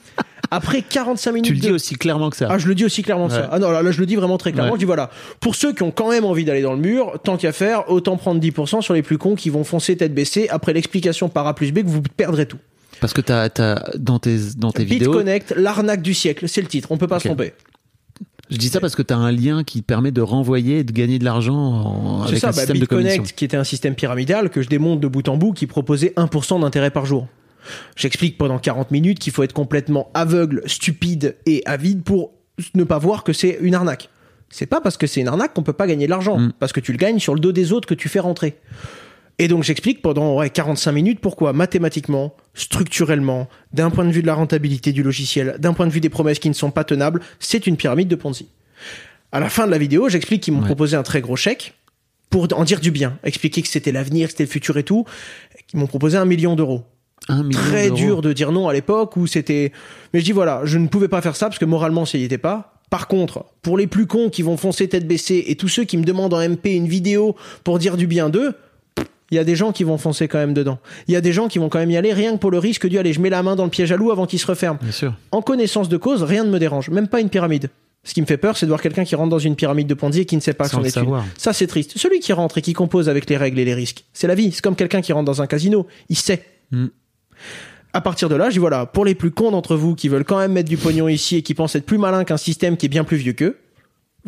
Après 0.52 0.82
45 0.82 1.32
minutes 1.32 1.46
Tu 1.46 1.54
le 1.54 1.58
dis 1.60 1.68
de... 1.68 1.72
aussi 1.72 1.96
clairement 1.96 2.30
que 2.30 2.36
ça. 2.36 2.46
Ah, 2.48 2.58
je 2.58 2.68
le 2.68 2.74
dis 2.76 2.84
aussi 2.84 3.02
clairement 3.02 3.26
que 3.28 3.32
Ouais. 3.34 3.40
ça. 3.40 3.48
Ah 3.52 3.58
non, 3.58 3.70
là, 3.70 3.82
là, 3.82 3.90
je 3.90 3.98
le 4.00 4.06
dis 4.06 4.14
vraiment 4.16 4.38
très 4.38 4.52
clairement. 4.52 4.70
Ouais. 4.72 4.76
Je 4.76 4.80
dis 4.80 4.86
voilà, 4.86 5.10
pour 5.40 5.54
ceux 5.56 5.72
qui 5.74 5.82
ont 5.82 5.90
quand 5.90 6.08
même 6.10 6.24
envie 6.24 6.44
d'aller 6.44 6.62
dans 6.62 6.72
le 6.72 6.78
mur, 6.80 7.18
tant 7.22 7.36
qu'à 7.36 7.52
faire, 7.52 7.90
autant 7.90 8.16
prendre 8.16 8.40
10% 8.40 8.80
sur 8.82 8.94
les 8.94 9.02
plus 9.02 9.18
cons 9.18 9.34
qui 9.34 9.50
vont 9.50 9.64
foncer 9.64 9.96
tête 9.96 10.14
baissée 10.14 10.48
après 10.48 10.72
l'explication 10.72 11.28
par 11.28 11.46
A 11.46 11.54
plus 11.54 11.72
B 11.72 11.80
que 11.82 11.88
vous 11.88 12.02
perdrez 12.16 12.46
tout. 12.46 12.58
Parce 13.00 13.12
que 13.12 13.20
t'as, 13.20 13.48
t'as 13.48 13.82
dans 13.96 14.18
tes 14.18 14.36
dans 14.56 14.72
tes 14.72 14.84
vidéos. 14.84 15.12
BitConnect, 15.12 15.54
l'arnaque 15.56 16.02
du 16.02 16.14
siècle, 16.14 16.48
c'est 16.48 16.60
le 16.60 16.68
titre. 16.68 16.90
On 16.92 16.98
peut 16.98 17.06
pas 17.06 17.20
se 17.20 17.28
tromper. 17.28 17.52
Je 18.50 18.56
dis 18.56 18.68
ça 18.68 18.80
parce 18.80 18.94
que 18.96 19.02
t'as 19.02 19.16
un 19.16 19.30
lien 19.30 19.62
qui 19.62 19.82
permet 19.82 20.10
de 20.10 20.22
renvoyer 20.22 20.78
et 20.78 20.84
de 20.84 20.92
gagner 20.92 21.18
de 21.18 21.24
l'argent 21.24 22.22
avec 22.22 22.38
ça, 22.38 22.48
un 22.48 22.50
bah, 22.50 22.56
système 22.56 22.78
de 22.78 22.86
commission. 22.86 23.10
BitConnect, 23.10 23.36
qui 23.36 23.44
était 23.44 23.58
un 23.58 23.64
système 23.64 23.94
pyramidal 23.94 24.48
que 24.48 24.62
je 24.62 24.68
démonte 24.68 25.00
de 25.00 25.06
bout 25.06 25.28
en 25.28 25.36
bout, 25.36 25.52
qui 25.52 25.66
proposait 25.66 26.14
1% 26.16 26.60
d'intérêt 26.60 26.90
par 26.90 27.04
jour. 27.04 27.28
J'explique 27.96 28.38
pendant 28.38 28.58
40 28.58 28.90
minutes 28.90 29.18
qu'il 29.18 29.32
faut 29.34 29.42
être 29.42 29.52
complètement 29.52 30.10
aveugle, 30.14 30.62
stupide 30.64 31.36
et 31.44 31.62
avide 31.66 32.02
pour 32.02 32.32
ne 32.74 32.84
pas 32.84 32.96
voir 32.98 33.22
que 33.22 33.34
c'est 33.34 33.58
une 33.60 33.74
arnaque. 33.74 34.08
C'est 34.48 34.64
pas 34.66 34.80
parce 34.80 34.96
que 34.96 35.06
c'est 35.06 35.20
une 35.20 35.28
arnaque 35.28 35.52
qu'on 35.52 35.62
peut 35.62 35.74
pas 35.74 35.86
gagner 35.86 36.06
de 36.06 36.10
l'argent, 36.10 36.38
Mm. 36.38 36.52
parce 36.58 36.72
que 36.72 36.80
tu 36.80 36.92
le 36.92 36.98
gagnes 36.98 37.18
sur 37.18 37.34
le 37.34 37.40
dos 37.40 37.52
des 37.52 37.72
autres 37.72 37.86
que 37.86 37.94
tu 37.94 38.08
fais 38.08 38.20
rentrer. 38.20 38.56
Et 39.38 39.46
donc 39.46 39.62
j'explique 39.62 40.00
pendant 40.00 40.36
ouais, 40.36 40.48
45 40.48 40.90
minutes 40.90 41.20
pourquoi 41.20 41.52
mathématiquement, 41.52 42.34
structurellement, 42.58 43.48
d'un 43.72 43.90
point 43.90 44.04
de 44.04 44.10
vue 44.10 44.22
de 44.22 44.26
la 44.26 44.34
rentabilité 44.34 44.92
du 44.92 45.02
logiciel, 45.02 45.56
d'un 45.58 45.72
point 45.72 45.86
de 45.86 45.92
vue 45.92 46.00
des 46.00 46.08
promesses 46.08 46.38
qui 46.38 46.48
ne 46.48 46.54
sont 46.54 46.70
pas 46.70 46.84
tenables, 46.84 47.20
c'est 47.38 47.66
une 47.66 47.76
pyramide 47.76 48.08
de 48.08 48.16
Ponzi. 48.16 48.48
À 49.32 49.40
la 49.40 49.48
fin 49.48 49.66
de 49.66 49.70
la 49.70 49.78
vidéo, 49.78 50.08
j'explique 50.08 50.42
qu'ils 50.42 50.52
m'ont 50.54 50.60
Ouais. 50.60 50.66
proposé 50.66 50.96
un 50.96 51.02
très 51.02 51.20
gros 51.20 51.36
chèque 51.36 51.74
pour 52.30 52.48
en 52.54 52.64
dire 52.64 52.80
du 52.80 52.90
bien, 52.90 53.18
expliquer 53.24 53.62
que 53.62 53.68
c'était 53.68 53.92
l'avenir, 53.92 54.26
que 54.28 54.32
c'était 54.32 54.44
le 54.44 54.50
futur 54.50 54.76
et 54.76 54.82
tout. 54.82 55.04
Ils 55.72 55.78
m'ont 55.78 55.86
proposé 55.86 56.16
un 56.18 56.24
million 56.24 56.56
d'euros. 56.56 56.82
Un 57.28 57.42
million 57.42 57.60
Très 57.60 57.90
dur 57.90 58.22
de 58.22 58.32
dire 58.32 58.52
non 58.52 58.68
à 58.68 58.72
l'époque 58.72 59.16
où 59.16 59.26
c'était. 59.26 59.72
Mais 60.12 60.20
je 60.20 60.24
dis 60.24 60.32
voilà, 60.32 60.62
je 60.64 60.78
ne 60.78 60.88
pouvais 60.88 61.08
pas 61.08 61.20
faire 61.20 61.36
ça 61.36 61.46
parce 61.46 61.58
que 61.58 61.64
moralement 61.64 62.04
ça 62.06 62.16
y 62.18 62.24
était 62.24 62.38
pas. 62.38 62.74
Par 62.90 63.06
contre, 63.06 63.44
pour 63.60 63.76
les 63.76 63.86
plus 63.86 64.06
cons 64.06 64.30
qui 64.30 64.42
vont 64.42 64.56
foncer 64.56 64.88
tête 64.88 65.06
baissée 65.06 65.44
et 65.48 65.56
tous 65.56 65.68
ceux 65.68 65.84
qui 65.84 65.98
me 65.98 66.04
demandent 66.04 66.32
en 66.32 66.40
MP 66.40 66.74
une 66.74 66.88
vidéo 66.88 67.36
pour 67.64 67.78
dire 67.78 67.98
du 67.98 68.06
bien 68.06 68.30
d'eux, 68.30 68.54
il 69.30 69.36
y 69.36 69.38
a 69.38 69.44
des 69.44 69.56
gens 69.56 69.72
qui 69.72 69.84
vont 69.84 69.98
foncer 69.98 70.28
quand 70.28 70.38
même 70.38 70.54
dedans. 70.54 70.78
Il 71.06 71.14
y 71.14 71.16
a 71.16 71.20
des 71.20 71.32
gens 71.32 71.48
qui 71.48 71.58
vont 71.58 71.68
quand 71.68 71.78
même 71.78 71.90
y 71.90 71.96
aller 71.96 72.12
rien 72.12 72.32
que 72.32 72.38
pour 72.38 72.50
le 72.50 72.58
risque 72.58 72.86
du 72.86 72.98
aller, 72.98 73.12
je 73.12 73.20
mets 73.20 73.30
la 73.30 73.42
main 73.42 73.56
dans 73.56 73.64
le 73.64 73.70
piège 73.70 73.92
à 73.92 73.96
loup 73.96 74.10
avant 74.10 74.26
qu'il 74.26 74.38
se 74.38 74.46
referme. 74.46 74.78
Bien 74.80 74.92
sûr. 74.92 75.14
En 75.32 75.42
connaissance 75.42 75.88
de 75.88 75.96
cause, 75.96 76.22
rien 76.22 76.44
ne 76.44 76.50
me 76.50 76.58
dérange, 76.58 76.90
même 76.90 77.08
pas 77.08 77.20
une 77.20 77.28
pyramide. 77.28 77.70
Ce 78.04 78.14
qui 78.14 78.22
me 78.22 78.26
fait 78.26 78.38
peur, 78.38 78.56
c'est 78.56 78.64
de 78.64 78.70
voir 78.70 78.80
quelqu'un 78.80 79.04
qui 79.04 79.16
rentre 79.16 79.28
dans 79.28 79.38
une 79.38 79.56
pyramide 79.56 79.86
de 79.86 79.94
Ponzi 79.94 80.20
et 80.20 80.24
qui 80.24 80.36
ne 80.36 80.40
sait 80.40 80.54
pas 80.54 80.64
Sans 80.64 80.76
son 80.76 80.82
le 80.82 80.86
étude. 80.86 80.94
savoir. 81.02 81.24
Ça, 81.36 81.52
c'est 81.52 81.66
triste. 81.66 81.98
Celui 81.98 82.20
qui 82.20 82.32
rentre 82.32 82.56
et 82.58 82.62
qui 82.62 82.72
compose 82.72 83.08
avec 83.08 83.28
les 83.28 83.36
règles 83.36 83.58
et 83.58 83.64
les 83.64 83.74
risques, 83.74 84.04
c'est 84.14 84.26
la 84.26 84.34
vie. 84.34 84.52
C'est 84.52 84.62
comme 84.62 84.76
quelqu'un 84.76 85.02
qui 85.02 85.12
rentre 85.12 85.26
dans 85.26 85.42
un 85.42 85.46
casino. 85.46 85.86
Il 86.08 86.16
sait. 86.16 86.42
Mm. 86.70 86.86
À 87.92 88.00
partir 88.00 88.28
de 88.28 88.34
là, 88.34 88.46
je 88.48 88.54
dis 88.54 88.58
voilà, 88.58 88.86
pour 88.86 89.04
les 89.04 89.14
plus 89.14 89.30
cons 89.30 89.50
d'entre 89.50 89.74
vous 89.76 89.94
qui 89.94 90.08
veulent 90.08 90.24
quand 90.24 90.38
même 90.38 90.52
mettre 90.52 90.68
du 90.68 90.76
pognon 90.76 91.08
ici 91.08 91.36
et 91.36 91.42
qui 91.42 91.54
pensent 91.54 91.74
être 91.74 91.86
plus 91.86 91.98
malin 91.98 92.24
qu'un 92.24 92.36
système 92.36 92.76
qui 92.76 92.86
est 92.86 92.88
bien 92.88 93.04
plus 93.04 93.16
vieux 93.16 93.32
qu'eux, 93.32 93.58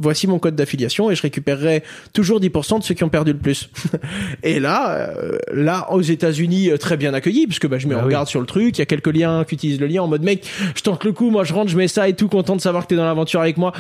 voici 0.01 0.27
mon 0.27 0.39
code 0.39 0.56
d'affiliation 0.56 1.10
et 1.10 1.14
je 1.14 1.22
récupérerai 1.22 1.82
toujours 2.12 2.40
10% 2.40 2.81
de 2.81 2.85
ceux 2.85 2.94
qui 2.94 3.05
ont 3.05 3.09
perdu 3.09 3.32
le 3.32 3.39
plus. 3.39 3.70
et 4.43 4.59
là, 4.59 4.98
euh, 5.10 5.39
là 5.52 5.93
aux 5.93 6.01
États-Unis, 6.02 6.70
euh, 6.70 6.77
très 6.78 6.97
bien 6.97 7.14
accueilli 7.14 7.47
puisque 7.47 7.68
bah, 7.68 7.78
je 7.78 7.86
mets 7.86 7.94
Bah 7.94 8.02
en 8.02 8.06
oui. 8.06 8.12
garde 8.12 8.28
sur 8.28 8.40
le 8.40 8.47
truc. 8.47 8.77
Il 8.77 8.81
y 8.81 8.82
a 8.82 8.86
quelques 8.86 9.14
liens 9.14 9.44
qui 9.44 9.55
utilisent 9.55 9.81
le 9.81 9.86
lien 9.86 10.02
en 10.02 10.09
mode 10.09 10.22
mec, 10.22 10.44
je 10.74 10.82
tente 10.82 11.05
le 11.05 11.12
coup, 11.12 11.31
moi 11.31 11.44
je 11.44 11.52
rentre, 11.52 11.70
je 11.70 11.77
mets 11.77 11.89
ça 11.89 12.09
et 12.09 12.14
tout, 12.14 12.28
content 12.28 12.56
de 12.56 12.60
savoir 12.60 12.85
que 12.85 12.89
t'es 12.89 12.97
dans 12.97 13.05
l'aventure 13.05 13.40
avec 13.40 13.56
moi. 13.56 13.72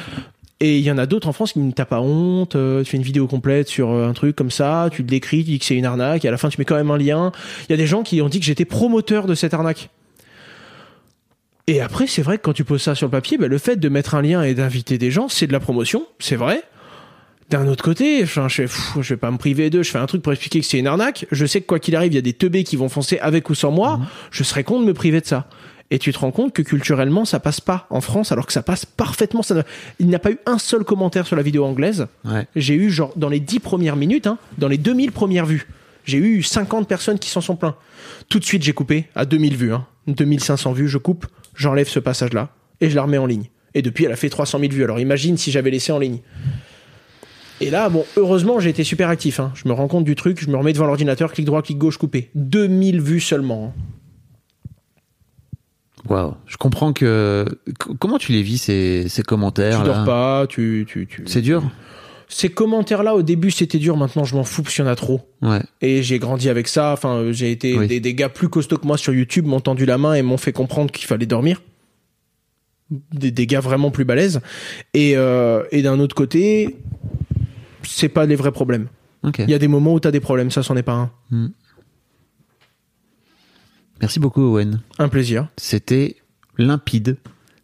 Et 0.62 0.76
il 0.76 0.84
y 0.84 0.90
en 0.90 0.98
a 0.98 1.06
d'autres 1.06 1.26
en 1.26 1.32
France 1.32 1.54
qui 1.54 1.58
me 1.58 1.72
tapent 1.72 1.88
pas 1.88 2.02
honte, 2.02 2.54
euh, 2.54 2.82
tu 2.84 2.90
fais 2.90 2.96
une 2.98 3.02
vidéo 3.02 3.26
complète 3.26 3.66
sur 3.68 3.90
euh, 3.90 4.06
un 4.06 4.12
truc 4.12 4.36
comme 4.36 4.50
ça, 4.50 4.90
tu 4.92 5.00
le 5.00 5.08
décris, 5.08 5.38
tu 5.38 5.52
dis 5.52 5.58
que 5.58 5.64
c'est 5.64 5.74
une 5.74 5.86
arnaque, 5.86 6.26
et 6.26 6.28
à 6.28 6.30
la 6.30 6.36
fin 6.36 6.50
tu 6.50 6.58
mets 6.58 6.66
quand 6.66 6.74
même 6.76 6.90
un 6.90 6.98
lien. 6.98 7.32
Il 7.68 7.72
y 7.72 7.74
a 7.74 7.78
des 7.78 7.86
gens 7.86 8.02
qui 8.02 8.20
ont 8.20 8.28
dit 8.28 8.40
que 8.40 8.44
j'étais 8.44 8.66
promoteur 8.66 9.26
de 9.26 9.34
cette 9.34 9.54
arnaque. 9.54 9.88
Et 11.70 11.80
après, 11.80 12.06
c'est 12.08 12.22
vrai 12.22 12.36
que 12.36 12.42
quand 12.42 12.52
tu 12.52 12.64
poses 12.64 12.82
ça 12.82 12.94
sur 12.96 13.06
le 13.06 13.10
papier, 13.12 13.38
bah, 13.38 13.46
le 13.46 13.58
fait 13.58 13.76
de 13.76 13.88
mettre 13.88 14.16
un 14.16 14.22
lien 14.22 14.42
et 14.42 14.54
d'inviter 14.54 14.98
des 14.98 15.10
gens, 15.12 15.28
c'est 15.28 15.46
de 15.46 15.52
la 15.52 15.60
promotion, 15.60 16.04
c'est 16.18 16.34
vrai. 16.34 16.64
D'un 17.48 17.68
autre 17.68 17.84
côté, 17.84 18.26
je, 18.26 18.48
fais, 18.48 18.64
pff, 18.64 18.94
je 19.00 19.14
vais 19.14 19.16
pas 19.16 19.30
me 19.30 19.36
priver 19.38 19.70
d'eux, 19.70 19.82
je 19.84 19.90
fais 19.90 19.98
un 19.98 20.06
truc 20.06 20.20
pour 20.22 20.32
expliquer 20.32 20.60
que 20.60 20.66
c'est 20.66 20.78
une 20.78 20.88
arnaque. 20.88 21.26
Je 21.30 21.46
sais 21.46 21.60
que 21.60 21.66
quoi 21.66 21.78
qu'il 21.78 21.94
arrive, 21.94 22.12
il 22.12 22.16
y 22.16 22.18
a 22.18 22.22
des 22.22 22.32
teubés 22.32 22.64
qui 22.64 22.74
vont 22.76 22.88
foncer 22.88 23.18
avec 23.20 23.50
ou 23.50 23.54
sans 23.54 23.70
moi. 23.70 24.00
Je 24.32 24.42
serais 24.42 24.64
con 24.64 24.80
de 24.80 24.84
me 24.84 24.94
priver 24.94 25.20
de 25.20 25.26
ça. 25.26 25.46
Et 25.92 25.98
tu 26.00 26.12
te 26.12 26.18
rends 26.18 26.30
compte 26.32 26.52
que 26.52 26.62
culturellement, 26.62 27.24
ça 27.24 27.38
passe 27.40 27.60
pas 27.60 27.86
en 27.90 28.00
France, 28.00 28.32
alors 28.32 28.46
que 28.46 28.52
ça 28.52 28.62
passe 28.62 28.84
parfaitement. 28.84 29.42
Ça 29.42 29.54
ne- 29.54 29.62
Il 30.00 30.06
n'y 30.08 30.14
a 30.14 30.20
pas 30.20 30.30
eu 30.32 30.38
un 30.46 30.58
seul 30.58 30.82
commentaire 30.84 31.26
sur 31.26 31.34
la 31.36 31.42
vidéo 31.42 31.64
anglaise. 31.64 32.06
Ouais. 32.24 32.46
J'ai 32.56 32.74
eu, 32.74 32.90
genre, 32.90 33.12
dans 33.16 33.28
les 33.28 33.40
10 33.40 33.60
premières 33.60 33.96
minutes, 33.96 34.26
hein, 34.28 34.38
dans 34.58 34.68
les 34.68 34.78
2000 34.78 35.10
premières 35.12 35.46
vues, 35.46 35.66
j'ai 36.04 36.18
eu 36.18 36.42
50 36.44 36.86
personnes 36.88 37.18
qui 37.18 37.28
s'en 37.30 37.40
sont 37.40 37.56
plaints. 37.56 37.74
Tout 38.28 38.38
de 38.38 38.44
suite, 38.44 38.62
j'ai 38.62 38.72
coupé 38.72 39.06
à 39.16 39.24
2000 39.24 39.56
vues, 39.56 39.72
hein. 39.72 39.86
2500 40.06 40.72
vues, 40.72 40.88
je 40.88 40.98
coupe, 40.98 41.26
j'enlève 41.54 41.88
ce 41.88 41.98
passage-là, 41.98 42.50
et 42.80 42.90
je 42.90 42.96
la 42.96 43.02
remets 43.02 43.18
en 43.18 43.26
ligne. 43.26 43.50
Et 43.74 43.82
depuis, 43.82 44.04
elle 44.04 44.12
a 44.12 44.16
fait 44.16 44.30
300 44.30 44.58
000 44.58 44.72
vues. 44.72 44.82
Alors 44.84 44.98
imagine 45.00 45.36
si 45.36 45.50
j'avais 45.50 45.70
laissé 45.70 45.92
en 45.92 45.98
ligne. 45.98 46.20
Et 47.60 47.70
là, 47.70 47.88
bon, 47.90 48.04
heureusement, 48.16 48.58
j'ai 48.58 48.70
été 48.70 48.84
super 48.84 49.08
actif. 49.10 49.38
hein. 49.38 49.52
Je 49.54 49.68
me 49.68 49.72
rends 49.74 49.86
compte 49.86 50.04
du 50.04 50.14
truc, 50.16 50.40
je 50.42 50.48
me 50.48 50.56
remets 50.56 50.72
devant 50.72 50.86
l'ordinateur, 50.86 51.32
clic 51.32 51.44
droit, 51.46 51.62
clic 51.62 51.76
gauche, 51.78 51.98
coupé. 51.98 52.30
2000 52.34 53.00
vues 53.00 53.20
seulement. 53.20 53.74
hein. 53.76 53.80
Waouh. 56.08 56.34
Je 56.46 56.56
comprends 56.56 56.92
que. 56.92 57.44
Comment 58.00 58.18
tu 58.18 58.32
les 58.32 58.42
vis 58.42 58.58
ces, 58.58 59.06
ces 59.08 59.22
commentaires 59.22 59.82
Tu 59.82 59.86
là? 59.88 59.94
dors 59.94 60.04
pas, 60.06 60.46
tu... 60.48 60.86
tu, 60.88 61.06
tu... 61.06 61.22
C'est 61.26 61.42
dur? 61.42 61.62
Ces 62.32 62.48
commentaires-là, 62.48 63.16
au 63.16 63.22
début, 63.22 63.50
c'était 63.50 63.78
dur. 63.78 63.96
Maintenant, 63.96 64.22
je 64.22 64.36
m'en 64.36 64.44
fous 64.44 64.62
parce 64.62 64.74
qu'il 64.76 64.84
y 64.84 64.88
en 64.88 64.90
a 64.90 64.94
trop. 64.94 65.20
Ouais. 65.42 65.60
Et 65.80 66.02
j'ai 66.04 66.20
grandi 66.20 66.48
avec 66.48 66.68
ça. 66.68 66.92
Enfin, 66.92 67.32
j'ai 67.32 67.50
été 67.50 67.76
Oui. 67.76 67.88
des, 67.88 67.98
des 67.98 68.14
gars 68.14 68.28
plus 68.28 68.48
costauds 68.48 68.78
que 68.78 68.86
moi 68.86 68.96
sur 68.96 69.12
YouTube 69.12 69.46
m'ont 69.46 69.58
tendu 69.60 69.84
la 69.84 69.98
main 69.98 70.14
et 70.14 70.22
m'ont 70.22 70.36
fait 70.36 70.52
comprendre 70.52 70.92
qu'il 70.92 71.06
fallait 71.08 71.26
dormir. 71.26 71.60
Des, 73.12 73.32
des 73.32 73.46
gars 73.48 73.58
vraiment 73.60 73.90
plus 73.90 74.04
balèzes. 74.04 74.40
Et, 74.94 75.16
euh, 75.16 75.64
et 75.72 75.82
d'un 75.82 75.98
autre 75.98 76.14
côté, 76.14 76.76
c'est 77.82 78.08
pas 78.08 78.26
les 78.26 78.36
vrais 78.36 78.52
problèmes. 78.52 78.86
Il 79.38 79.50
y 79.50 79.54
a 79.54 79.58
des 79.58 79.68
moments 79.68 79.92
où 79.94 80.00
t'as 80.00 80.12
des 80.12 80.20
problèmes, 80.20 80.50
ça, 80.52 80.62
c'en 80.62 80.76
est 80.76 80.82
pas 80.84 80.92
un. 80.94 81.10
Hmm. 81.30 81.48
Merci 84.00 84.18
beaucoup, 84.20 84.42
Owen. 84.42 84.80
Un 84.98 85.08
plaisir. 85.08 85.48
C'était 85.56 86.16
limpide. 86.58 87.16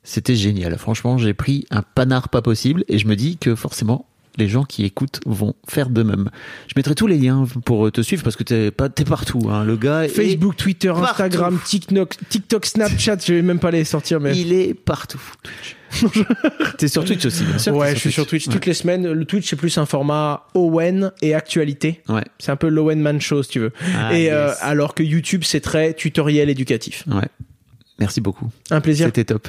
C'était 0.02 0.34
génial. 0.36 0.76
Franchement, 0.78 1.18
j'ai 1.18 1.34
pris 1.34 1.66
un 1.70 1.82
panard 1.82 2.28
pas 2.28 2.42
possible 2.42 2.84
et 2.88 2.98
je 2.98 3.06
me 3.06 3.16
dis 3.16 3.38
que 3.38 3.54
forcément, 3.54 4.06
les 4.38 4.48
gens 4.48 4.64
qui 4.64 4.84
écoutent 4.84 5.20
vont 5.26 5.54
faire 5.68 5.88
de 5.90 6.02
même. 6.02 6.30
Je 6.68 6.74
mettrai 6.76 6.94
tous 6.94 7.06
les 7.06 7.18
liens 7.18 7.46
pour 7.64 7.90
te 7.92 8.00
suivre 8.00 8.22
parce 8.22 8.36
que 8.36 8.42
t'es 8.42 8.70
pas 8.70 8.88
t'es 8.88 9.04
partout. 9.04 9.48
Hein. 9.50 9.64
Le 9.64 9.76
gars 9.76 10.04
est 10.04 10.08
Facebook, 10.08 10.56
Twitter, 10.56 10.88
partout. 10.88 11.22
Instagram, 11.22 11.58
TikTok, 11.64 12.16
TikTok, 12.28 12.66
Snapchat. 12.66 13.18
Je 13.26 13.34
vais 13.34 13.42
même 13.42 13.58
pas 13.58 13.70
les 13.70 13.84
sortir, 13.84 14.20
mais 14.20 14.36
il 14.36 14.52
est 14.52 14.74
partout. 14.74 15.20
T'es 16.78 16.88
sur 16.88 17.04
Twitch 17.04 17.24
aussi, 17.24 17.44
bien 17.44 17.58
sûr. 17.58 17.74
ouais, 17.74 17.94
je 17.94 18.00
suis 18.00 18.12
sur 18.12 18.26
Twitch 18.26 18.46
Ouais. 18.48 18.52
toutes 18.52 18.66
les 18.66 18.74
semaines. 18.74 19.10
Le 19.10 19.24
Twitch 19.24 19.48
c'est 19.48 19.56
plus 19.56 19.78
un 19.78 19.86
format 19.86 20.44
Owen 20.54 21.12
et 21.22 21.34
actualité. 21.34 22.02
Ouais, 22.08 22.24
C'est 22.38 22.50
un 22.52 22.56
peu 22.56 22.68
l'Owen 22.68 23.00
Man 23.00 23.20
Show 23.20 23.42
si 23.42 23.50
tu 23.50 23.60
veux. 23.60 23.72
Ah, 23.96 24.16
et 24.16 24.30
euh, 24.30 24.52
alors 24.60 24.94
que 24.94 25.02
YouTube 25.02 25.42
c'est 25.44 25.60
très 25.60 25.94
tutoriel 25.94 26.50
éducatif. 26.50 27.04
ouais. 27.06 27.28
Merci 27.98 28.20
beaucoup. 28.20 28.50
Un 28.70 28.82
plaisir. 28.82 29.06
C'était 29.06 29.24
top. 29.24 29.48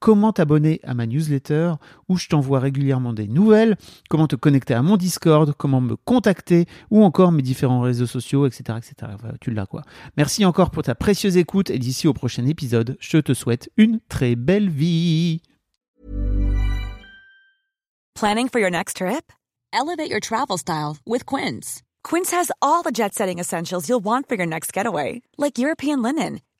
comment 0.00 0.32
t'abonner 0.32 0.80
à 0.84 0.94
ma 0.94 1.06
newsletter 1.06 1.74
où 2.08 2.16
je 2.16 2.28
t'envoie 2.28 2.60
régulièrement 2.60 3.12
des 3.12 3.28
nouvelles, 3.28 3.76
comment 4.08 4.26
te 4.26 4.36
connecter 4.36 4.74
à 4.74 4.82
mon 4.82 4.96
Discord, 4.96 5.52
comment 5.56 5.80
me 5.80 5.96
contacter 5.96 6.66
ou 6.90 7.02
encore 7.02 7.32
mes 7.32 7.42
différents 7.42 7.80
réseaux 7.80 8.06
sociaux, 8.06 8.46
etc. 8.46 8.78
etc. 8.78 9.12
Tu 9.40 9.50
l'as 9.50 9.66
quoi. 9.66 9.82
Merci 10.16 10.44
encore 10.44 10.70
pour 10.70 10.82
ta 10.82 10.94
précieuse 10.94 11.36
écoute 11.36 11.70
et 11.70 11.78
d'ici 11.78 12.08
au 12.08 12.12
prochain 12.12 12.46
épisode, 12.46 12.96
je 13.00 13.18
te 13.18 13.34
souhaite 13.34 13.70
une 13.76 14.00
très 14.08 14.36
belle 14.36 14.70
vie. 14.70 15.42
Planning 18.14 18.48
for 18.48 18.60
your 18.60 18.70
next 18.70 18.96
trip? 18.96 19.32
Elevate 19.72 20.10
your 20.10 20.20
travel 20.20 20.58
style 20.58 20.96
with 21.06 21.24
Quince. 21.24 21.82
Quince 22.02 22.32
has 22.32 22.50
all 22.60 22.82
the 22.82 22.90
jet 22.90 23.14
setting 23.14 23.38
essentials 23.38 23.88
you'll 23.88 24.02
want 24.02 24.28
for 24.28 24.34
your 24.34 24.46
next 24.46 24.72
getaway, 24.72 25.22
like 25.36 25.58
European 25.58 26.02
linen, 26.02 26.40